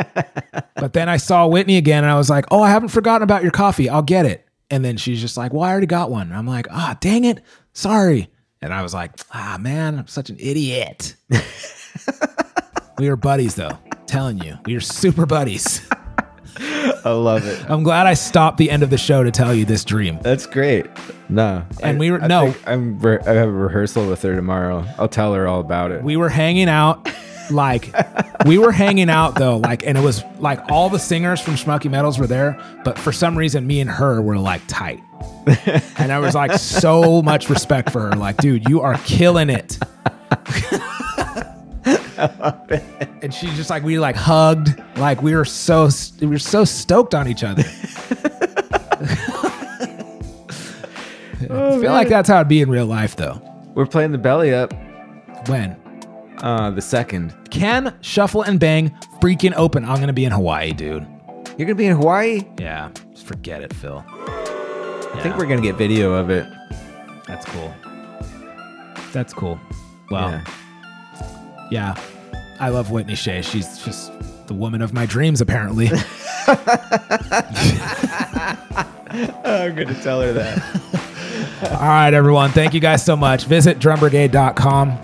but 0.74 0.92
then 0.92 1.08
I 1.08 1.16
saw 1.16 1.46
Whitney 1.46 1.78
again 1.78 2.04
and 2.04 2.12
I 2.12 2.18
was 2.18 2.28
like, 2.28 2.44
oh, 2.50 2.62
I 2.62 2.68
haven't 2.68 2.90
forgotten 2.90 3.22
about 3.22 3.42
your 3.42 3.50
coffee. 3.50 3.88
I'll 3.88 4.02
get 4.02 4.26
it. 4.26 4.46
And 4.70 4.84
then 4.84 4.98
she's 4.98 5.22
just 5.22 5.38
like, 5.38 5.54
well, 5.54 5.62
I 5.62 5.70
already 5.70 5.86
got 5.86 6.10
one. 6.10 6.28
And 6.28 6.36
I'm 6.36 6.46
like, 6.46 6.66
ah, 6.70 6.98
dang 7.00 7.24
it. 7.24 7.40
Sorry. 7.72 8.28
And 8.60 8.72
I 8.74 8.82
was 8.82 8.92
like, 8.94 9.12
ah, 9.32 9.56
man, 9.60 9.98
I'm 9.98 10.06
such 10.08 10.30
an 10.30 10.36
idiot. 10.40 11.14
we 12.98 13.08
were 13.08 13.16
buddies, 13.16 13.54
though. 13.54 13.78
telling 14.06 14.38
you, 14.38 14.56
we 14.66 14.74
are 14.74 14.80
super 14.80 15.26
buddies. 15.26 15.86
I 17.04 17.10
love 17.12 17.46
it. 17.46 17.64
I'm 17.70 17.84
glad 17.84 18.06
I 18.08 18.14
stopped 18.14 18.58
the 18.58 18.70
end 18.70 18.82
of 18.82 18.90
the 18.90 18.98
show 18.98 19.22
to 19.22 19.30
tell 19.30 19.54
you 19.54 19.64
this 19.64 19.84
dream. 19.84 20.18
That's 20.22 20.44
great. 20.46 20.86
No. 21.28 21.64
And 21.82 21.96
I- 21.96 22.00
we 22.00 22.10
were- 22.10 22.20
I 22.22 22.26
no. 22.26 22.54
I'm 22.66 22.98
re- 22.98 23.20
I 23.24 23.32
have 23.34 23.48
a 23.48 23.52
rehearsal 23.52 24.08
with 24.08 24.22
her 24.22 24.34
tomorrow. 24.34 24.84
I'll 24.98 25.08
tell 25.08 25.34
her 25.34 25.46
all 25.46 25.60
about 25.60 25.92
it. 25.92 26.02
we 26.02 26.16
were 26.16 26.28
hanging 26.28 26.68
out 26.68 27.08
like 27.50 27.94
we 28.46 28.58
were 28.58 28.72
hanging 28.72 29.10
out 29.10 29.34
though 29.36 29.56
like 29.58 29.86
and 29.86 29.96
it 29.98 30.02
was 30.02 30.22
like 30.38 30.60
all 30.70 30.88
the 30.88 30.98
singers 30.98 31.40
from 31.40 31.54
schmucky 31.54 31.90
metals 31.90 32.18
were 32.18 32.26
there 32.26 32.58
but 32.84 32.98
for 32.98 33.12
some 33.12 33.36
reason 33.36 33.66
me 33.66 33.80
and 33.80 33.90
her 33.90 34.20
were 34.22 34.38
like 34.38 34.62
tight. 34.68 35.00
And 35.98 36.12
i 36.12 36.18
was 36.18 36.34
like 36.34 36.52
so 36.52 37.22
much 37.22 37.48
respect 37.50 37.90
for 37.90 38.00
her. 38.02 38.12
Like 38.12 38.36
dude 38.38 38.68
you 38.68 38.80
are 38.80 38.98
killing 38.98 39.50
it. 39.50 39.78
And 43.22 43.32
she 43.32 43.46
just 43.48 43.70
like 43.70 43.82
we 43.82 43.98
like 43.98 44.16
hugged. 44.16 44.80
Like 44.96 45.22
we 45.22 45.34
were 45.34 45.44
so 45.44 45.88
we 46.20 46.26
were 46.26 46.38
so 46.38 46.64
stoked 46.64 47.14
on 47.14 47.28
each 47.28 47.44
other. 47.44 47.64
I 51.40 51.78
feel 51.80 51.92
like 51.92 52.08
that's 52.08 52.28
how 52.28 52.36
it'd 52.36 52.48
be 52.48 52.60
in 52.60 52.70
real 52.70 52.86
life 52.86 53.16
though. 53.16 53.40
We're 53.74 53.86
playing 53.86 54.12
the 54.12 54.18
belly 54.18 54.52
up. 54.52 54.72
when 55.48 55.76
Uh, 56.42 56.70
the 56.70 56.80
second. 56.82 57.34
Can 57.50 57.94
Shuffle 58.00 58.42
and 58.42 58.60
Bang 58.60 58.90
freaking 59.20 59.52
open? 59.56 59.84
I'm 59.84 59.98
gonna 60.00 60.12
be 60.12 60.24
in 60.24 60.32
Hawaii, 60.32 60.72
dude. 60.72 61.06
You're 61.56 61.66
gonna 61.66 61.74
be 61.74 61.86
in 61.86 61.96
Hawaii. 61.96 62.42
Yeah, 62.58 62.90
just 63.12 63.26
forget 63.26 63.62
it, 63.62 63.72
Phil. 63.74 64.04
I 64.08 65.20
think 65.22 65.36
we're 65.36 65.46
gonna 65.46 65.60
get 65.62 65.74
video 65.76 66.12
of 66.14 66.30
it. 66.30 66.46
That's 67.26 67.44
cool. 67.46 67.74
That's 69.12 69.32
cool. 69.34 69.58
Well, 70.10 70.30
Yeah. 70.30 70.44
yeah. 71.70 71.94
I 72.60 72.68
love 72.70 72.90
Whitney 72.90 73.14
Shay. 73.16 73.42
She's 73.42 73.78
just 73.84 74.12
the 74.46 74.54
woman 74.54 74.80
of 74.82 74.92
my 74.92 75.06
dreams, 75.06 75.40
apparently. 75.40 75.86
I'm 79.44 79.74
gonna 79.74 80.00
tell 80.02 80.20
her 80.22 80.32
that. 80.32 80.62
All 81.72 81.78
right, 81.88 82.12
everyone. 82.14 82.50
Thank 82.50 82.74
you 82.74 82.80
guys 82.80 83.04
so 83.04 83.16
much. 83.16 83.44
Visit 83.44 83.78
drumbrigade.com. 83.78 84.98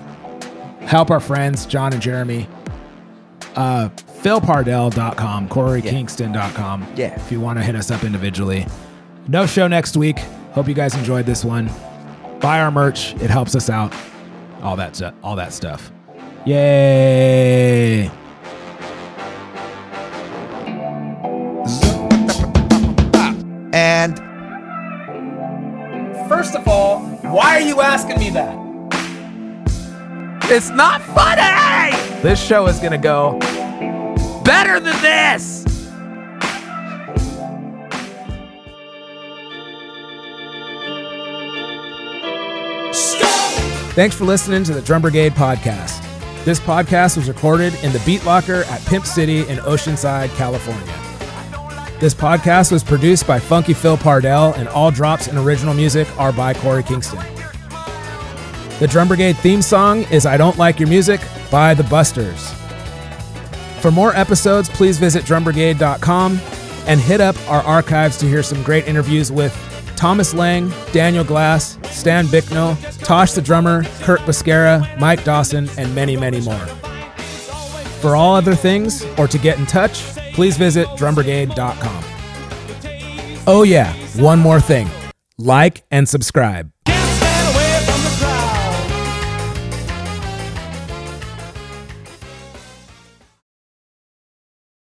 Help 0.87 1.11
our 1.11 1.21
friends, 1.21 1.67
John 1.67 1.93
and 1.93 2.03
Jeremy. 2.03 2.49
Uh, 3.57 3.89
PhilPardell.com, 4.23 5.49
KoreyKingston.com. 5.49 6.87
Yeah. 6.97 7.15
If 7.15 7.31
you 7.31 7.41
want 7.41 7.59
to 7.59 7.65
hit 7.65 7.75
us 7.77 7.91
up 7.91 8.05
individually. 8.05 8.67
No 9.29 9.47
show 9.47 9.67
next 9.67 9.97
week. 9.97 10.19
Hope 10.53 10.69
you 10.69 10.75
guys 10.75 10.95
enjoyed 10.95 11.27
this 11.27 11.45
one. 11.45 11.71
Buy 12.41 12.61
our 12.61 12.71
merch. 12.71 13.15
It 13.15 13.31
helps 13.31 13.55
us 13.55 13.71
out. 13.71 13.95
All 14.63 14.77
that, 14.77 14.97
stu- 14.97 15.13
all 15.23 15.37
that 15.37 15.53
stuff. 15.53 15.91
Yay. 16.47 18.11
And 23.73 24.19
First 26.29 26.55
of 26.55 26.67
all, 26.67 27.01
why 27.23 27.57
are 27.59 27.61
you 27.61 27.81
asking 27.83 28.19
me 28.19 28.31
that? 28.31 28.64
It's 30.47 30.69
not 30.69 31.01
funny! 31.01 31.97
This 32.21 32.39
show 32.39 32.67
is 32.67 32.79
gonna 32.79 32.99
go 32.99 33.39
better 34.45 34.79
than 34.79 35.01
this! 35.01 35.65
Thanks 43.95 44.15
for 44.15 44.25
listening 44.25 44.65
to 44.65 44.75
the 44.75 44.83
Drum 44.83 45.01
Brigade 45.01 45.33
podcast. 45.33 46.03
This 46.45 46.61
podcast 46.61 47.17
was 47.17 47.27
recorded 47.27 47.73
in 47.83 47.93
the 47.93 48.03
Beat 48.05 48.23
Locker 48.27 48.65
at 48.65 48.85
Pimp 48.85 49.07
City 49.07 49.49
in 49.49 49.59
Oceanside, 49.61 50.29
California. 50.37 51.99
This 52.01 52.13
podcast 52.13 52.71
was 52.71 52.85
produced 52.85 53.27
by 53.27 53.39
Funky 53.39 53.73
Phil 53.73 53.97
Pardell, 53.97 54.53
and 54.55 54.69
all 54.69 54.91
drops 54.91 55.27
and 55.27 55.39
original 55.39 55.73
music 55.73 56.07
are 56.19 56.33
by 56.33 56.53
Korey 56.53 56.87
Kingston. 56.87 57.21
The 58.81 58.89
Drum 58.89 59.07
Brigade 59.07 59.37
theme 59.37 59.63
song 59.63 60.03
is 60.11 60.27
I 60.27 60.37
Don't 60.37 60.59
Like 60.59 60.81
Your 60.81 60.89
Music 60.89 61.21
by 61.49 61.75
The 61.75 61.85
Busters. 61.85 62.53
For 63.81 63.93
more 63.93 64.15
episodes, 64.17 64.69
please 64.69 64.99
visit 64.99 65.25
drumbrigade.com 65.25 66.41
and 66.87 67.01
hit 67.01 67.21
up 67.21 67.37
our 67.49 67.63
archives 67.63 68.19
to 68.19 68.27
hear 68.27 68.43
some 68.43 68.63
great 68.65 68.89
interviews 68.89 69.31
with 69.31 69.55
Thomas 69.95 70.35
Lang, 70.35 70.73
Daniel 70.91 71.23
Glass, 71.23 71.79
Stan 71.85 72.27
Bicknell, 72.27 72.77
Tosh 72.99 73.33
the 73.33 73.41
drummer, 73.41 73.85
Kurt 74.01 74.21
Bisquera, 74.23 74.99
Mike 74.99 75.23
Dawson, 75.23 75.69
and 75.79 75.95
many, 75.95 76.17
many 76.17 76.41
more. 76.41 76.67
For 78.01 78.17
all 78.17 78.35
other 78.35 78.57
things 78.57 79.07
or 79.19 79.29
to 79.29 79.39
get 79.39 79.57
in 79.59 79.67
touch, 79.67 80.03
please 80.33 80.57
visit 80.57 80.89
drumbrigade.com. 80.89 82.05
Oh, 83.47 83.63
yeah, 83.63 83.93
one 84.17 84.41
more 84.41 84.61
thing 84.61 84.91
like 85.39 85.85
and 85.91 86.09
subscribe. 86.09 86.74